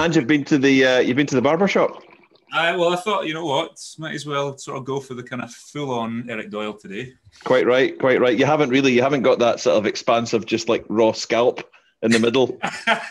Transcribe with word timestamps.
And 0.00 0.16
you've 0.16 0.26
been 0.26 0.44
to 0.44 0.56
the 0.56 0.86
uh, 0.86 0.98
you've 1.00 1.18
been 1.18 1.26
to 1.26 1.34
the 1.34 1.42
barber 1.42 1.68
shop. 1.68 2.02
Uh, 2.54 2.74
well, 2.78 2.88
I 2.88 2.96
thought 2.96 3.26
you 3.26 3.34
know 3.34 3.44
what, 3.44 3.78
might 3.98 4.14
as 4.14 4.24
well 4.24 4.56
sort 4.56 4.78
of 4.78 4.86
go 4.86 4.98
for 4.98 5.12
the 5.12 5.22
kind 5.22 5.42
of 5.42 5.52
full-on 5.52 6.24
Eric 6.30 6.50
Doyle 6.50 6.72
today. 6.72 7.12
Quite 7.44 7.66
right, 7.66 7.98
quite 7.98 8.18
right. 8.18 8.36
You 8.36 8.46
haven't 8.46 8.70
really, 8.70 8.92
you 8.92 9.02
haven't 9.02 9.24
got 9.24 9.40
that 9.40 9.60
sort 9.60 9.76
of 9.76 9.84
expansive, 9.84 10.46
just 10.46 10.70
like 10.70 10.86
raw 10.88 11.12
scalp 11.12 11.70
in 12.00 12.12
the 12.12 12.18
middle. 12.18 12.58
I, 12.62 13.02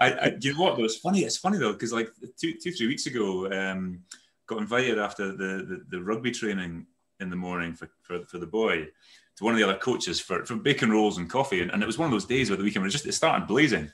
I, 0.00 0.32
you 0.40 0.54
know 0.54 0.60
what? 0.60 0.76
Though 0.76 0.82
it's 0.82 0.96
funny. 0.96 1.20
It's 1.20 1.36
funny 1.36 1.56
though 1.56 1.72
because 1.72 1.92
like 1.92 2.10
two, 2.36 2.54
two, 2.60 2.72
three 2.72 2.88
weeks 2.88 3.06
ago, 3.06 3.48
um, 3.52 4.00
got 4.48 4.58
invited 4.58 4.98
after 4.98 5.28
the, 5.28 5.36
the, 5.36 5.84
the 5.88 6.02
rugby 6.02 6.32
training 6.32 6.84
in 7.20 7.30
the 7.30 7.36
morning 7.36 7.74
for, 7.74 7.88
for, 8.02 8.24
for 8.24 8.38
the 8.38 8.46
boy 8.46 8.88
to 9.36 9.44
one 9.44 9.54
of 9.54 9.60
the 9.60 9.68
other 9.68 9.78
coaches 9.78 10.18
for, 10.18 10.44
for 10.44 10.56
bacon 10.56 10.90
rolls 10.90 11.16
and 11.16 11.30
coffee, 11.30 11.60
and, 11.60 11.70
and 11.70 11.80
it 11.80 11.86
was 11.86 11.96
one 11.96 12.06
of 12.06 12.12
those 12.12 12.26
days 12.26 12.50
where 12.50 12.56
the 12.56 12.64
weekend 12.64 12.82
was 12.82 12.92
just 12.92 13.06
it 13.06 13.12
started 13.12 13.46
blazing, 13.46 13.88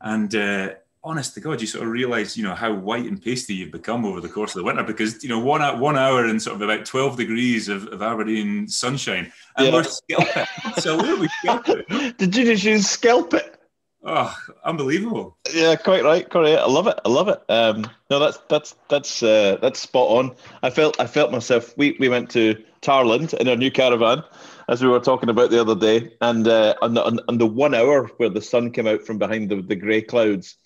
and. 0.00 0.34
Uh, 0.34 0.70
honest 1.04 1.34
to 1.34 1.40
God, 1.40 1.60
you 1.60 1.66
sort 1.66 1.84
of 1.84 1.90
realise, 1.90 2.36
you 2.36 2.42
know, 2.42 2.54
how 2.54 2.72
white 2.72 3.04
and 3.04 3.22
pasty 3.22 3.54
you've 3.54 3.70
become 3.70 4.04
over 4.04 4.20
the 4.20 4.28
course 4.28 4.54
of 4.54 4.60
the 4.60 4.64
winter 4.64 4.82
because, 4.82 5.22
you 5.22 5.28
know, 5.28 5.38
one 5.38 5.78
one 5.78 5.96
hour 5.96 6.26
in 6.26 6.40
sort 6.40 6.56
of 6.56 6.62
about 6.62 6.86
12 6.86 7.16
degrees 7.16 7.68
of, 7.68 7.86
of 7.88 8.02
Aberdeen 8.02 8.66
sunshine 8.66 9.32
and 9.56 9.66
yeah. 9.66 9.72
we're 9.72 9.84
scalp 9.84 10.36
it. 10.36 10.48
Absolutely 10.64 11.28
scalp 11.40 11.68
it. 11.68 12.16
Did 12.18 12.34
you 12.34 12.44
just 12.44 12.64
use 12.64 12.88
scalp 12.88 13.34
it? 13.34 13.60
Oh, 14.06 14.36
unbelievable! 14.64 15.38
Yeah, 15.54 15.76
quite 15.76 16.04
right, 16.04 16.26
right. 16.34 16.58
I 16.58 16.66
love 16.66 16.86
it. 16.88 17.00
I 17.06 17.08
love 17.08 17.28
it. 17.28 17.42
Um, 17.48 17.90
no, 18.10 18.18
that's 18.18 18.38
that's 18.50 18.76
that's 18.90 19.22
uh, 19.22 19.56
that's 19.62 19.80
spot 19.80 20.08
on. 20.10 20.36
I 20.62 20.68
felt 20.68 21.00
I 21.00 21.06
felt 21.06 21.32
myself. 21.32 21.74
We 21.78 21.96
we 21.98 22.10
went 22.10 22.28
to 22.32 22.62
Tarland 22.82 23.32
in 23.32 23.48
our 23.48 23.56
new 23.56 23.70
caravan, 23.70 24.22
as 24.68 24.82
we 24.82 24.90
were 24.90 25.00
talking 25.00 25.30
about 25.30 25.50
the 25.50 25.60
other 25.60 25.74
day, 25.74 26.12
and 26.20 26.46
uh, 26.46 26.74
on, 26.82 26.92
the, 26.92 27.02
on, 27.02 27.20
on 27.28 27.38
the 27.38 27.46
one 27.46 27.74
hour 27.74 28.06
where 28.18 28.28
the 28.28 28.42
sun 28.42 28.70
came 28.70 28.86
out 28.86 29.06
from 29.06 29.18
behind 29.18 29.48
the, 29.48 29.62
the 29.62 29.74
grey 29.74 30.02
clouds, 30.02 30.56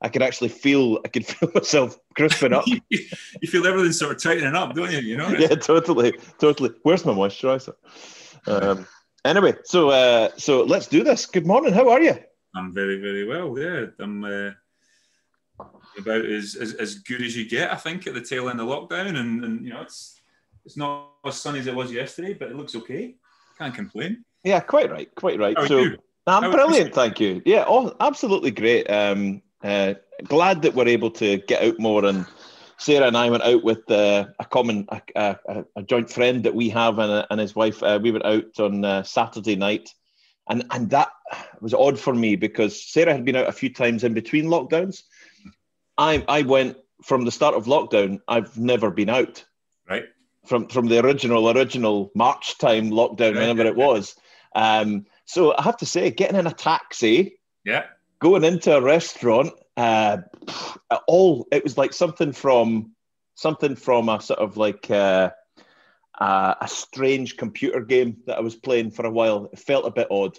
I 0.00 0.08
could 0.08 0.22
actually 0.22 0.48
feel 0.48 1.00
I 1.04 1.08
could 1.08 1.26
feel 1.26 1.50
myself 1.54 1.98
crisping 2.14 2.52
up. 2.52 2.64
you 2.90 3.48
feel 3.48 3.66
everything 3.66 3.92
sort 3.92 4.14
of 4.14 4.22
tightening 4.22 4.54
up, 4.54 4.74
don't 4.74 4.90
you? 4.92 4.98
You 4.98 5.16
know? 5.16 5.28
yeah, 5.30 5.48
totally, 5.48 6.14
totally. 6.38 6.70
Where's 6.82 7.04
my 7.04 7.12
moisturizer? 7.12 7.74
Um, 8.46 8.86
anyway, 9.24 9.54
so 9.64 9.90
uh, 9.90 10.30
so 10.36 10.62
let's 10.62 10.86
do 10.86 11.02
this. 11.02 11.26
Good 11.26 11.46
morning. 11.46 11.72
How 11.72 11.88
are 11.90 12.00
you? 12.00 12.16
I'm 12.54 12.72
very, 12.72 13.00
very 13.00 13.26
well. 13.26 13.58
Yeah, 13.58 13.86
I'm 13.98 14.24
uh, 14.24 14.50
about 15.98 16.24
as, 16.24 16.56
as, 16.56 16.74
as 16.74 16.94
good 16.96 17.22
as 17.22 17.36
you 17.36 17.48
get. 17.48 17.72
I 17.72 17.76
think 17.76 18.06
at 18.06 18.14
the 18.14 18.20
tail 18.20 18.48
end 18.48 18.60
of 18.60 18.68
lockdown, 18.68 19.16
and, 19.16 19.44
and 19.44 19.64
you 19.64 19.72
know 19.72 19.82
it's 19.82 20.20
it's 20.64 20.76
not 20.76 21.10
as 21.24 21.40
sunny 21.40 21.58
as 21.58 21.66
it 21.66 21.74
was 21.74 21.92
yesterday, 21.92 22.34
but 22.34 22.50
it 22.50 22.56
looks 22.56 22.74
okay. 22.76 23.16
Can't 23.58 23.74
complain. 23.74 24.24
Yeah, 24.44 24.60
quite 24.60 24.90
right, 24.90 25.12
quite 25.14 25.38
right. 25.38 25.56
so. 25.66 25.78
You? 25.78 25.98
I'm 26.26 26.42
How 26.42 26.52
brilliant, 26.52 26.94
thank 26.94 27.20
you. 27.20 27.40
Yeah, 27.46 27.64
oh, 27.66 27.96
absolutely 28.00 28.50
great. 28.50 28.84
Um, 28.90 29.40
uh, 29.62 29.94
glad 30.24 30.62
that 30.62 30.74
we're 30.74 30.88
able 30.88 31.10
to 31.12 31.38
get 31.38 31.62
out 31.62 31.78
more. 31.78 32.04
And 32.04 32.26
Sarah 32.78 33.06
and 33.06 33.16
I 33.16 33.30
went 33.30 33.42
out 33.42 33.64
with 33.64 33.90
uh, 33.90 34.26
a 34.38 34.44
common, 34.44 34.86
a, 34.88 35.02
a, 35.48 35.64
a, 35.76 35.82
joint 35.82 36.10
friend 36.10 36.44
that 36.44 36.54
we 36.54 36.68
have 36.70 36.98
and, 36.98 37.26
and 37.30 37.40
his 37.40 37.54
wife. 37.54 37.82
Uh, 37.82 37.98
we 38.00 38.12
went 38.12 38.24
out 38.24 38.58
on 38.60 38.84
uh, 38.84 39.02
Saturday 39.02 39.56
night, 39.56 39.90
and 40.48 40.64
and 40.70 40.90
that 40.90 41.08
was 41.60 41.74
odd 41.74 41.98
for 41.98 42.14
me 42.14 42.36
because 42.36 42.82
Sarah 42.82 43.12
had 43.12 43.24
been 43.24 43.36
out 43.36 43.48
a 43.48 43.52
few 43.52 43.72
times 43.72 44.04
in 44.04 44.14
between 44.14 44.46
lockdowns. 44.46 45.02
I 45.96 46.24
I 46.28 46.42
went 46.42 46.76
from 47.02 47.24
the 47.24 47.32
start 47.32 47.54
of 47.54 47.66
lockdown. 47.66 48.20
I've 48.28 48.56
never 48.58 48.90
been 48.90 49.10
out. 49.10 49.44
Right. 49.88 50.04
From 50.46 50.68
from 50.68 50.86
the 50.86 51.04
original 51.04 51.50
original 51.50 52.12
March 52.14 52.58
time 52.58 52.90
lockdown, 52.90 53.34
right, 53.34 53.40
whenever 53.40 53.64
yeah, 53.64 53.70
it 53.70 53.76
was. 53.76 54.14
Um, 54.54 55.06
so 55.24 55.54
I 55.56 55.62
have 55.62 55.76
to 55.78 55.86
say, 55.86 56.10
getting 56.10 56.38
in 56.38 56.46
a 56.46 56.52
taxi. 56.52 57.38
Yeah 57.64 57.84
going 58.20 58.44
into 58.44 58.74
a 58.74 58.80
restaurant, 58.80 59.52
uh, 59.76 60.18
all 61.06 61.46
it 61.52 61.62
was 61.62 61.78
like 61.78 61.92
something 61.92 62.32
from 62.32 62.92
something 63.34 63.76
from 63.76 64.08
a 64.08 64.20
sort 64.20 64.40
of 64.40 64.56
like 64.56 64.90
uh, 64.90 65.30
uh, 66.18 66.54
a 66.60 66.68
strange 66.68 67.36
computer 67.36 67.80
game 67.80 68.16
that 68.26 68.36
I 68.36 68.40
was 68.40 68.56
playing 68.56 68.90
for 68.90 69.06
a 69.06 69.10
while. 69.10 69.48
It 69.52 69.58
felt 69.58 69.86
a 69.86 69.90
bit 69.90 70.08
odd. 70.10 70.38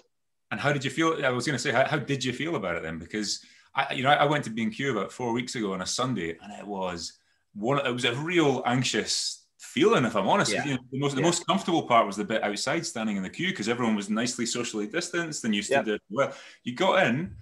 And 0.50 0.60
how 0.60 0.72
did 0.72 0.84
you 0.84 0.90
feel? 0.90 1.24
I 1.24 1.30
was 1.30 1.46
going 1.46 1.56
to 1.56 1.62
say, 1.62 1.72
how, 1.72 1.86
how, 1.86 1.98
did 1.98 2.24
you 2.24 2.32
feel 2.32 2.56
about 2.56 2.76
it 2.76 2.82
then? 2.82 2.98
Because 2.98 3.44
I, 3.74 3.94
you 3.94 4.02
know, 4.02 4.10
I 4.10 4.24
went 4.24 4.44
to 4.44 4.50
B&Q 4.50 4.98
about 4.98 5.12
four 5.12 5.32
weeks 5.32 5.54
ago 5.54 5.72
on 5.72 5.80
a 5.80 5.86
Sunday, 5.86 6.36
and 6.42 6.52
it 6.58 6.66
was 6.66 7.14
one. 7.54 7.84
It 7.86 7.92
was 7.92 8.04
a 8.04 8.14
real 8.16 8.62
anxious 8.66 9.44
feeling, 9.58 10.04
if 10.04 10.16
I'm 10.16 10.28
honest. 10.28 10.52
Yeah. 10.52 10.64
You 10.64 10.74
know, 10.74 10.80
the 10.90 10.98
most 10.98 11.16
yeah. 11.16 11.22
most 11.22 11.46
comfortable 11.46 11.84
part 11.84 12.06
was 12.06 12.16
the 12.16 12.24
bit 12.24 12.42
outside, 12.42 12.84
standing 12.84 13.16
in 13.16 13.22
the 13.22 13.30
queue, 13.30 13.50
because 13.50 13.68
everyone 13.68 13.94
was 13.94 14.10
nicely 14.10 14.44
socially 14.44 14.88
distanced, 14.88 15.44
and 15.44 15.54
you 15.54 15.62
stood 15.62 15.74
yeah. 15.74 15.82
there. 15.82 15.98
Well, 16.10 16.32
you 16.64 16.74
got 16.74 17.06
in 17.06 17.36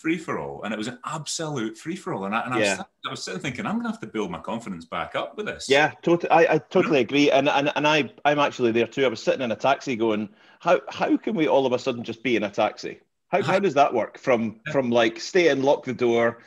free 0.00 0.16
for 0.16 0.38
all, 0.38 0.62
and 0.62 0.72
it 0.72 0.78
was 0.78 0.88
an 0.88 0.98
absolute 1.04 1.76
free 1.76 1.96
for 1.96 2.14
all. 2.14 2.24
And, 2.24 2.34
I, 2.34 2.40
and 2.40 2.54
yeah. 2.54 2.60
I, 2.60 2.76
was, 2.76 2.86
I, 3.06 3.10
was, 3.10 3.22
sitting 3.22 3.40
thinking, 3.40 3.66
I'm 3.66 3.74
going 3.74 3.84
to 3.84 3.90
have 3.90 4.00
to 4.00 4.06
build 4.06 4.30
my 4.30 4.38
confidence 4.40 4.86
back 4.86 5.14
up 5.14 5.36
with 5.36 5.46
this. 5.46 5.66
Yeah, 5.68 5.92
totally. 6.02 6.30
I, 6.30 6.54
I 6.54 6.58
totally 6.58 7.00
agree, 7.00 7.30
and 7.30 7.48
and 7.48 7.70
and 7.76 7.86
I 7.86 8.10
I'm 8.24 8.38
actually 8.38 8.72
there 8.72 8.86
too. 8.86 9.04
I 9.04 9.08
was 9.08 9.22
sitting 9.22 9.42
in 9.42 9.52
a 9.52 9.56
taxi, 9.56 9.96
going, 9.96 10.30
how 10.60 10.80
how 10.88 11.16
can 11.16 11.34
we 11.34 11.48
all 11.48 11.66
of 11.66 11.72
a 11.72 11.78
sudden 11.78 12.02
just 12.02 12.22
be 12.22 12.36
in 12.36 12.44
a 12.44 12.50
taxi? 12.50 13.00
How 13.28 13.42
how 13.42 13.56
ah. 13.56 13.60
does 13.60 13.74
that 13.74 13.92
work? 13.92 14.18
From 14.18 14.60
from 14.72 14.90
like 14.90 15.20
stay 15.20 15.48
and 15.48 15.64
lock 15.64 15.84
the 15.84 15.94
door, 15.94 16.38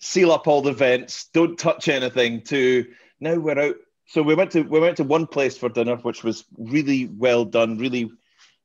seal 0.00 0.30
up 0.30 0.46
all 0.46 0.62
the 0.62 0.72
vents, 0.72 1.28
don't 1.32 1.58
touch 1.58 1.88
anything, 1.88 2.42
to 2.42 2.86
now 3.20 3.36
we're 3.36 3.58
out. 3.58 3.76
So 4.06 4.22
we 4.22 4.34
went 4.34 4.52
to 4.52 4.62
we 4.62 4.80
went 4.80 4.98
to 4.98 5.04
one 5.04 5.26
place 5.26 5.56
for 5.56 5.68
dinner, 5.68 5.96
which 5.96 6.22
was 6.22 6.44
really 6.56 7.06
well 7.06 7.44
done, 7.44 7.78
really, 7.78 8.10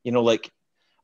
you 0.03 0.11
know, 0.11 0.23
like 0.23 0.51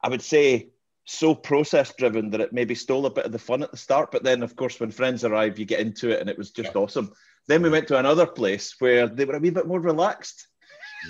I 0.03 0.09
would 0.09 0.21
say 0.21 0.69
so 1.09 1.33
process 1.33 1.91
driven 1.95 2.29
that 2.29 2.39
it 2.39 2.53
maybe 2.53 2.75
stole 2.75 3.07
a 3.07 3.09
bit 3.09 3.25
of 3.25 3.31
the 3.31 3.39
fun 3.39 3.63
at 3.63 3.71
the 3.71 3.77
start. 3.77 4.11
But 4.11 4.23
then, 4.23 4.43
of 4.43 4.55
course, 4.55 4.79
when 4.79 4.91
friends 4.91 5.23
arrive, 5.23 5.57
you 5.57 5.65
get 5.65 5.79
into 5.79 6.11
it 6.11 6.21
and 6.21 6.29
it 6.29 6.37
was 6.37 6.51
just 6.51 6.75
yeah. 6.75 6.81
awesome. 6.81 7.11
Then 7.47 7.63
we 7.63 7.69
went 7.71 7.87
to 7.87 7.97
another 7.97 8.27
place 8.27 8.75
where 8.77 9.07
they 9.07 9.25
were 9.25 9.35
a 9.35 9.39
wee 9.39 9.49
bit 9.49 9.65
more 9.65 9.79
relaxed. 9.79 10.47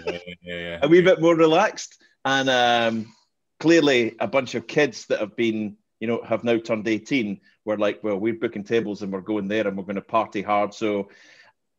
Yeah, 0.06 0.18
yeah, 0.42 0.56
yeah. 0.56 0.80
a 0.84 0.88
wee 0.88 1.02
bit 1.02 1.20
more 1.20 1.36
relaxed. 1.36 2.02
And 2.24 2.50
um, 2.50 3.14
clearly, 3.60 4.16
a 4.22 4.28
bunch 4.28 4.56
of 4.56 4.68
kids 4.68 5.06
that 5.08 5.20
have 5.20 5.36
been, 5.36 5.76
you 6.00 6.08
know, 6.08 6.22
have 6.24 6.46
now 6.46 6.58
turned 6.58 6.88
18 6.88 7.42
were 7.66 7.78
like, 7.78 8.02
well, 8.02 8.18
we're 8.18 8.34
booking 8.34 8.64
tables 8.64 9.02
and 9.02 9.12
we're 9.12 9.20
going 9.20 9.50
there 9.50 9.68
and 9.68 9.76
we're 9.76 9.84
going 9.84 9.96
to 9.96 10.02
party 10.02 10.42
hard. 10.42 10.74
So, 10.74 11.10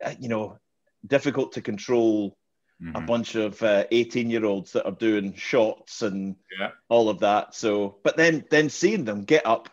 uh, 0.04 0.12
you 0.18 0.28
know, 0.28 0.58
difficult 1.06 1.52
to 1.52 1.62
control 1.62 2.36
mm-hmm. 2.82 2.96
a 2.96 3.00
bunch 3.00 3.34
of 3.34 3.62
18 3.62 4.26
uh, 4.26 4.30
year 4.30 4.44
olds 4.44 4.72
that 4.72 4.86
are 4.86 4.92
doing 4.92 5.34
shots 5.34 6.02
and 6.02 6.36
yeah. 6.58 6.70
all 6.88 7.08
of 7.08 7.20
that. 7.20 7.54
So, 7.54 7.96
but 8.02 8.16
then 8.16 8.44
then 8.50 8.68
seeing 8.68 9.04
them 9.04 9.24
get 9.24 9.46
up 9.46 9.68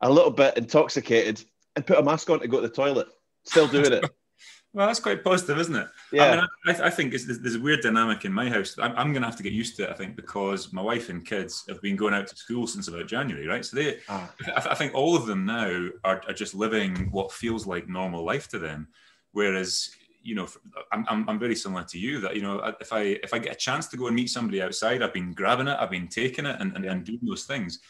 a 0.00 0.10
little 0.10 0.30
bit 0.30 0.56
intoxicated 0.56 1.44
and 1.76 1.86
put 1.86 1.98
a 1.98 2.02
mask 2.02 2.30
on 2.30 2.40
to 2.40 2.48
go 2.48 2.60
to 2.60 2.68
the 2.68 2.74
toilet, 2.74 3.08
still 3.44 3.68
doing 3.68 3.92
it. 3.92 4.04
well, 4.72 4.86
that's 4.86 5.00
quite 5.00 5.22
positive, 5.22 5.58
isn't 5.58 5.76
it? 5.76 5.88
Yeah. 6.12 6.24
I, 6.24 6.36
mean, 6.36 6.80
I, 6.80 6.86
I 6.86 6.90
think 6.90 7.12
there's 7.12 7.54
a 7.54 7.60
weird 7.60 7.82
dynamic 7.82 8.24
in 8.24 8.32
my 8.32 8.48
house. 8.48 8.76
I'm, 8.78 8.92
I'm 8.96 9.12
going 9.12 9.22
to 9.22 9.28
have 9.28 9.36
to 9.36 9.42
get 9.42 9.52
used 9.52 9.76
to 9.76 9.84
it, 9.84 9.90
I 9.90 9.94
think, 9.94 10.16
because 10.16 10.72
my 10.72 10.82
wife 10.82 11.08
and 11.08 11.26
kids 11.26 11.64
have 11.68 11.82
been 11.82 11.96
going 11.96 12.14
out 12.14 12.28
to 12.28 12.36
school 12.36 12.66
since 12.66 12.88
about 12.88 13.08
January, 13.08 13.46
right? 13.46 13.64
So 13.64 13.76
they, 13.76 13.98
ah. 14.08 14.30
I, 14.56 14.70
I 14.70 14.74
think 14.74 14.94
all 14.94 15.16
of 15.16 15.26
them 15.26 15.44
now 15.44 15.88
are, 16.04 16.22
are 16.26 16.34
just 16.34 16.54
living 16.54 17.10
what 17.10 17.32
feels 17.32 17.66
like 17.66 17.88
normal 17.88 18.24
life 18.24 18.48
to 18.48 18.58
them. 18.58 18.88
Whereas 19.32 19.90
you 20.22 20.34
know, 20.34 20.46
I'm, 20.92 21.04
I'm, 21.08 21.28
I'm 21.28 21.38
very 21.38 21.56
similar 21.56 21.84
to 21.84 21.98
you 21.98 22.20
that, 22.20 22.36
you 22.36 22.42
know, 22.42 22.74
if 22.80 22.92
I, 22.92 23.00
if 23.22 23.32
I 23.32 23.38
get 23.38 23.52
a 23.52 23.56
chance 23.56 23.86
to 23.88 23.96
go 23.96 24.06
and 24.06 24.16
meet 24.16 24.30
somebody 24.30 24.62
outside, 24.62 25.02
I've 25.02 25.14
been 25.14 25.32
grabbing 25.32 25.68
it, 25.68 25.76
I've 25.78 25.90
been 25.90 26.08
taking 26.08 26.46
it 26.46 26.56
and, 26.60 26.74
and, 26.76 26.84
and 26.84 27.04
doing 27.04 27.20
those 27.22 27.44
things. 27.44 27.80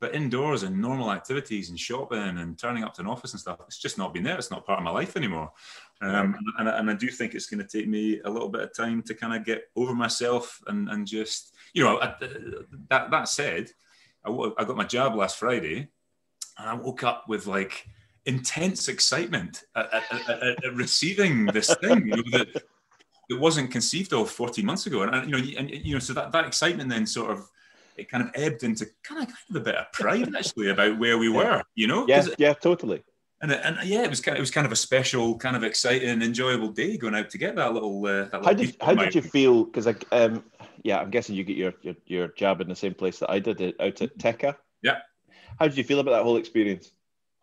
But 0.00 0.14
indoors 0.14 0.62
and 0.62 0.80
normal 0.80 1.12
activities 1.12 1.68
and 1.68 1.78
shopping 1.78 2.38
and 2.38 2.58
turning 2.58 2.84
up 2.84 2.94
to 2.94 3.02
an 3.02 3.06
office 3.06 3.32
and 3.32 3.40
stuff, 3.40 3.58
it's 3.66 3.78
just 3.78 3.98
not 3.98 4.14
been 4.14 4.22
there. 4.22 4.38
It's 4.38 4.50
not 4.50 4.64
part 4.64 4.78
of 4.78 4.84
my 4.84 4.90
life 4.90 5.14
anymore. 5.14 5.52
Um, 6.00 6.34
and, 6.58 6.68
and 6.68 6.90
I 6.90 6.94
do 6.94 7.08
think 7.08 7.34
it's 7.34 7.46
going 7.46 7.64
to 7.64 7.68
take 7.78 7.86
me 7.86 8.20
a 8.24 8.30
little 8.30 8.48
bit 8.48 8.62
of 8.62 8.74
time 8.74 9.02
to 9.02 9.14
kind 9.14 9.34
of 9.34 9.44
get 9.44 9.64
over 9.76 9.94
myself 9.94 10.62
and, 10.68 10.88
and 10.88 11.06
just, 11.06 11.54
you 11.74 11.84
know, 11.84 12.00
that, 12.88 13.10
that 13.10 13.28
said, 13.28 13.70
I, 14.24 14.30
I 14.30 14.64
got 14.64 14.76
my 14.76 14.84
job 14.84 15.14
last 15.16 15.38
Friday 15.38 15.88
and 16.58 16.68
I 16.68 16.74
woke 16.74 17.04
up 17.04 17.28
with 17.28 17.46
like, 17.46 17.86
intense 18.26 18.88
excitement 18.88 19.64
at, 19.76 19.92
at, 19.92 20.28
at, 20.28 20.64
at 20.64 20.74
receiving 20.74 21.46
this 21.46 21.74
thing 21.76 22.06
you 22.06 22.16
know, 22.16 22.38
that 22.38 22.62
it 23.30 23.38
wasn't 23.38 23.70
conceived 23.70 24.12
of 24.12 24.30
14 24.30 24.64
months 24.64 24.86
ago. 24.86 25.02
And, 25.02 25.30
you 25.30 25.36
know, 25.36 25.58
and, 25.58 25.70
you 25.70 25.94
know, 25.94 26.00
so 26.00 26.12
that, 26.14 26.32
that 26.32 26.46
excitement 26.46 26.90
then 26.90 27.06
sort 27.06 27.30
of 27.30 27.48
it 27.96 28.10
kind 28.10 28.24
of 28.24 28.30
ebbed 28.34 28.62
into 28.62 28.86
kind 29.02 29.22
of 29.22 29.28
kind 29.28 29.50
of 29.50 29.56
a 29.56 29.60
bit 29.60 29.74
of 29.74 29.92
pride 29.92 30.34
actually 30.36 30.70
about 30.70 30.98
where 30.98 31.18
we 31.18 31.28
were, 31.28 31.62
you 31.74 31.86
know? 31.86 32.06
Yeah, 32.08 32.26
yeah, 32.38 32.54
totally. 32.54 33.02
And, 33.42 33.52
and 33.52 33.78
yeah, 33.84 34.02
it 34.02 34.10
was 34.10 34.20
kind 34.20 34.36
of, 34.36 34.38
it 34.38 34.42
was 34.42 34.50
kind 34.50 34.66
of 34.66 34.72
a 34.72 34.76
special, 34.76 35.38
kind 35.38 35.56
of 35.56 35.64
exciting, 35.64 36.20
enjoyable 36.20 36.68
day 36.68 36.98
going 36.98 37.14
out 37.14 37.30
to 37.30 37.38
get 37.38 37.56
that 37.56 37.72
little. 37.72 38.04
Uh, 38.04 38.24
that 38.26 38.44
how 38.44 38.52
did 38.52 38.76
how 38.80 38.94
did 38.94 39.14
you 39.14 39.22
feel? 39.22 39.64
Because 39.64 39.86
like, 39.86 40.04
um, 40.12 40.44
yeah, 40.82 40.98
I'm 40.98 41.10
guessing 41.10 41.36
you 41.36 41.44
get 41.44 41.56
your, 41.56 41.72
your 41.80 41.94
your 42.06 42.28
job 42.28 42.60
in 42.60 42.68
the 42.68 42.76
same 42.76 42.92
place 42.92 43.18
that 43.20 43.30
I 43.30 43.38
did 43.38 43.60
it 43.62 43.76
out 43.80 44.02
at 44.02 44.18
TECA. 44.18 44.56
Yeah. 44.82 44.98
How 45.58 45.68
did 45.68 45.78
you 45.78 45.84
feel 45.84 46.00
about 46.00 46.12
that 46.12 46.22
whole 46.22 46.36
experience? 46.36 46.92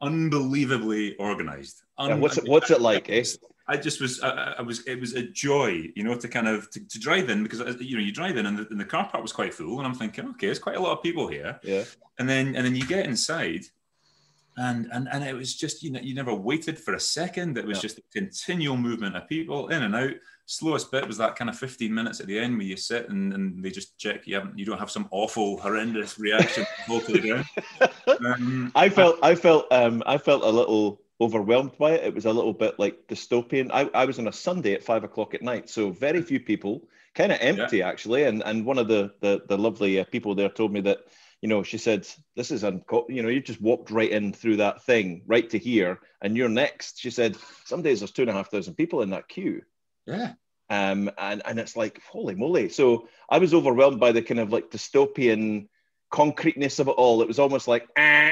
Unbelievably 0.01 1.15
organized. 1.17 1.83
Un- 1.97 2.09
yeah, 2.09 2.15
what's 2.15 2.37
it, 2.37 2.47
what's 2.47 2.71
it 2.71 2.81
like? 2.81 3.09
Eh? 3.09 3.23
I 3.69 3.75
just 3.75 3.99
was, 3.99 4.21
I, 4.21 4.55
I, 4.59 4.61
was, 4.61 4.87
it 4.87 4.99
was 4.99 5.13
a 5.13 5.23
joy, 5.23 5.89
you 5.93 6.03
know, 6.03 6.15
to 6.15 6.27
kind 6.27 6.47
of 6.47 6.69
to, 6.71 6.87
to 6.87 6.99
drive 6.99 7.29
in 7.29 7.43
because 7.43 7.59
you 7.81 7.97
know 7.97 8.03
you 8.03 8.13
drive 8.13 8.37
in 8.37 8.45
and 8.45 8.59
the, 8.59 8.67
and 8.69 8.79
the, 8.79 8.85
car 8.85 9.09
park 9.09 9.21
was 9.21 9.33
quite 9.33 9.53
full, 9.53 9.77
and 9.79 9.87
I'm 9.87 9.93
thinking, 9.93 10.25
okay, 10.29 10.47
there's 10.47 10.59
quite 10.59 10.77
a 10.77 10.81
lot 10.81 10.93
of 10.93 11.03
people 11.03 11.27
here. 11.27 11.59
Yeah. 11.63 11.83
And 12.17 12.29
then 12.29 12.55
and 12.55 12.65
then 12.65 12.75
you 12.75 12.85
get 12.85 13.05
inside, 13.05 13.65
and 14.55 14.87
and 14.93 15.09
and 15.11 15.23
it 15.23 15.35
was 15.35 15.55
just 15.55 15.83
you 15.83 15.91
know 15.91 15.99
you 15.99 16.15
never 16.15 16.33
waited 16.33 16.79
for 16.79 16.93
a 16.93 16.99
second. 16.99 17.57
It 17.57 17.65
was 17.65 17.79
yeah. 17.79 17.81
just 17.81 17.97
a 17.97 18.03
continual 18.13 18.77
movement 18.77 19.17
of 19.17 19.27
people 19.27 19.67
in 19.67 19.83
and 19.83 19.95
out. 19.95 20.13
Slowest 20.49 20.91
bit 20.91 21.05
was 21.05 21.17
that 21.17 21.35
kind 21.35 21.49
of 21.49 21.57
15 21.57 21.93
minutes 21.93 22.21
at 22.21 22.25
the 22.25 22.39
end 22.39 22.57
where 22.57 22.65
you 22.65 22.77
sit 22.77 23.09
and, 23.09 23.33
and 23.33 23.61
they 23.61 23.69
just 23.69 23.97
check 23.97 24.25
you 24.25 24.35
haven't 24.35 24.57
you 24.57 24.63
don't 24.63 24.77
have 24.77 24.89
some 24.89 25.09
awful 25.11 25.59
horrendous 25.59 26.17
reaction. 26.17 26.65
Um, 28.25 28.71
I 28.73 28.87
felt 28.87 29.19
I 29.21 29.35
felt 29.35 29.71
um, 29.71 30.01
I 30.05 30.17
felt 30.17 30.43
a 30.43 30.49
little 30.49 31.01
overwhelmed 31.19 31.77
by 31.77 31.91
it. 31.91 32.05
It 32.05 32.15
was 32.15 32.25
a 32.25 32.31
little 32.31 32.53
bit 32.53 32.79
like 32.79 33.07
dystopian. 33.07 33.69
I, 33.73 33.89
I 33.93 34.05
was 34.05 34.19
on 34.19 34.27
a 34.27 34.33
Sunday 34.33 34.73
at 34.73 34.83
five 34.83 35.03
o'clock 35.03 35.33
at 35.33 35.41
night, 35.41 35.69
so 35.69 35.91
very 35.91 36.21
few 36.21 36.39
people, 36.39 36.87
kind 37.13 37.31
of 37.31 37.39
empty 37.41 37.79
yeah. 37.79 37.89
actually. 37.89 38.23
And 38.23 38.41
and 38.43 38.65
one 38.65 38.77
of 38.77 38.87
the 38.87 39.13
the, 39.19 39.41
the 39.47 39.57
lovely 39.57 39.99
uh, 39.99 40.05
people 40.05 40.33
there 40.33 40.49
told 40.49 40.71
me 40.71 40.81
that 40.81 40.99
you 41.41 41.49
know 41.49 41.61
she 41.61 41.77
said 41.77 42.07
this 42.35 42.51
is 42.51 42.63
unco- 42.63 43.07
you 43.09 43.21
know 43.21 43.29
you 43.29 43.41
just 43.41 43.61
walked 43.61 43.91
right 43.91 44.11
in 44.11 44.31
through 44.31 44.57
that 44.57 44.83
thing 44.83 45.23
right 45.27 45.49
to 45.49 45.57
here 45.57 45.99
and 46.21 46.37
you're 46.37 46.49
next. 46.49 46.99
She 46.99 47.09
said 47.09 47.35
some 47.65 47.81
days 47.81 47.99
there's 47.99 48.11
two 48.11 48.23
and 48.23 48.31
a 48.31 48.33
half 48.33 48.49
thousand 48.49 48.75
people 48.75 49.01
in 49.01 49.09
that 49.11 49.27
queue. 49.27 49.61
Yeah. 50.07 50.33
Um, 50.69 51.09
and 51.17 51.41
and 51.45 51.59
it's 51.59 51.75
like 51.75 52.01
holy 52.03 52.35
moly. 52.35 52.69
So 52.69 53.07
I 53.29 53.37
was 53.37 53.53
overwhelmed 53.53 53.99
by 53.99 54.11
the 54.11 54.21
kind 54.21 54.39
of 54.39 54.51
like 54.51 54.69
dystopian 54.69 55.67
concreteness 56.11 56.79
of 56.79 56.87
it 56.87 56.91
all. 56.91 57.21
It 57.21 57.27
was 57.27 57.39
almost 57.39 57.67
like 57.67 57.87
ah, 57.97 58.31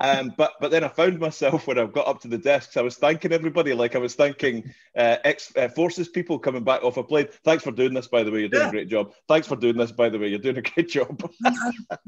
um, 0.00 0.32
but 0.36 0.52
but 0.60 0.70
then 0.70 0.84
I 0.84 0.88
found 0.88 1.18
myself 1.18 1.66
when 1.66 1.78
I 1.78 1.86
got 1.86 2.06
up 2.06 2.20
to 2.22 2.28
the 2.28 2.38
desks, 2.38 2.76
I 2.76 2.82
was 2.82 2.96
thanking 2.96 3.32
everybody 3.32 3.72
like 3.74 3.94
I 3.94 3.98
was 3.98 4.14
thanking 4.14 4.72
uh, 4.96 5.16
ex 5.24 5.52
uh, 5.56 5.68
forces 5.68 6.08
people 6.08 6.38
coming 6.38 6.64
back 6.64 6.82
off 6.82 6.96
a 6.96 7.02
plane. 7.02 7.28
Thanks 7.44 7.64
for 7.64 7.72
doing 7.72 7.94
this, 7.94 8.06
by 8.08 8.22
the 8.22 8.30
way. 8.30 8.40
You're 8.40 8.48
doing 8.48 8.62
yeah. 8.62 8.68
a 8.68 8.72
great 8.72 8.88
job. 8.88 9.12
Thanks 9.28 9.48
for 9.48 9.56
doing 9.56 9.76
this, 9.76 9.92
by 9.92 10.08
the 10.08 10.18
way. 10.18 10.28
You're 10.28 10.38
doing 10.38 10.58
a 10.58 10.62
great 10.62 10.88
job. 10.88 11.18
but, 11.40 12.00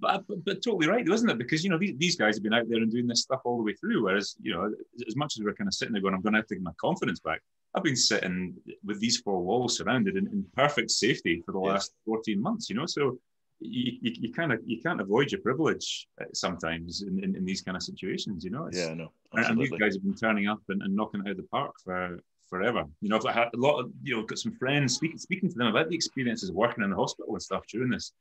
but, 0.00 0.44
but, 0.44 0.62
totally 0.62 0.88
right, 0.88 1.08
wasn't 1.08 1.30
it? 1.30 1.38
Because 1.38 1.64
you 1.64 1.70
know 1.70 1.78
these, 1.78 1.96
these 1.98 2.16
guys 2.16 2.36
have 2.36 2.42
been 2.42 2.54
out 2.54 2.68
there 2.68 2.78
and 2.78 2.90
doing 2.90 3.06
this 3.06 3.22
stuff 3.22 3.40
all 3.44 3.56
the 3.56 3.62
way 3.62 3.74
through. 3.74 4.04
Whereas 4.04 4.36
you 4.40 4.52
know, 4.52 4.72
as 5.06 5.16
much 5.16 5.36
as 5.36 5.44
we're 5.44 5.54
kind 5.54 5.68
of 5.68 5.74
sitting 5.74 5.92
there 5.92 6.02
going, 6.02 6.14
I'm 6.14 6.22
going 6.22 6.34
to 6.34 6.40
have 6.40 6.46
to 6.48 6.54
get 6.54 6.62
my 6.62 6.72
confidence 6.80 7.20
back. 7.20 7.40
I've 7.74 7.82
been 7.82 7.96
sitting 7.96 8.54
with 8.84 9.00
these 9.00 9.18
four 9.18 9.42
walls 9.42 9.78
surrounded 9.78 10.16
in, 10.16 10.26
in 10.26 10.44
perfect 10.54 10.90
safety 10.90 11.42
for 11.46 11.52
the 11.52 11.58
last 11.58 11.92
14 12.04 12.40
months. 12.40 12.68
You 12.68 12.76
know, 12.76 12.86
so 12.86 13.18
you, 13.62 13.98
you, 14.00 14.12
you 14.20 14.32
kind 14.32 14.52
of 14.52 14.60
you 14.64 14.80
can't 14.80 15.00
avoid 15.00 15.32
your 15.32 15.40
privilege 15.40 16.08
uh, 16.20 16.24
sometimes 16.34 17.02
in, 17.02 17.22
in, 17.22 17.36
in, 17.36 17.44
these 17.44 17.62
kind 17.62 17.76
of 17.76 17.82
situations, 17.82 18.44
you 18.44 18.50
know. 18.50 18.66
It's, 18.66 18.78
yeah, 18.78 18.94
no. 18.94 19.12
And 19.32 19.58
these 19.58 19.70
guys 19.70 19.94
have 19.94 20.02
been 20.02 20.14
turning 20.14 20.48
up 20.48 20.60
and, 20.68 20.82
and 20.82 20.94
knocking 20.94 21.20
out 21.20 21.30
of 21.30 21.36
the 21.36 21.44
park 21.44 21.74
for 21.82 22.18
forever. 22.48 22.84
You 23.00 23.08
know, 23.08 23.16
I've 23.16 23.34
had 23.34 23.48
a 23.54 23.56
lot 23.56 23.80
of 23.80 23.90
you 24.02 24.16
know 24.16 24.22
got 24.22 24.38
some 24.38 24.52
friends 24.52 24.94
speaking 24.94 25.18
speaking 25.18 25.48
to 25.48 25.54
them 25.54 25.68
about 25.68 25.88
the 25.88 25.94
experiences 25.94 26.50
of 26.50 26.54
working 26.54 26.84
in 26.84 26.90
the 26.90 26.96
hospital 26.96 27.32
and 27.32 27.42
stuff 27.42 27.66
during 27.66 27.90
this, 27.90 28.12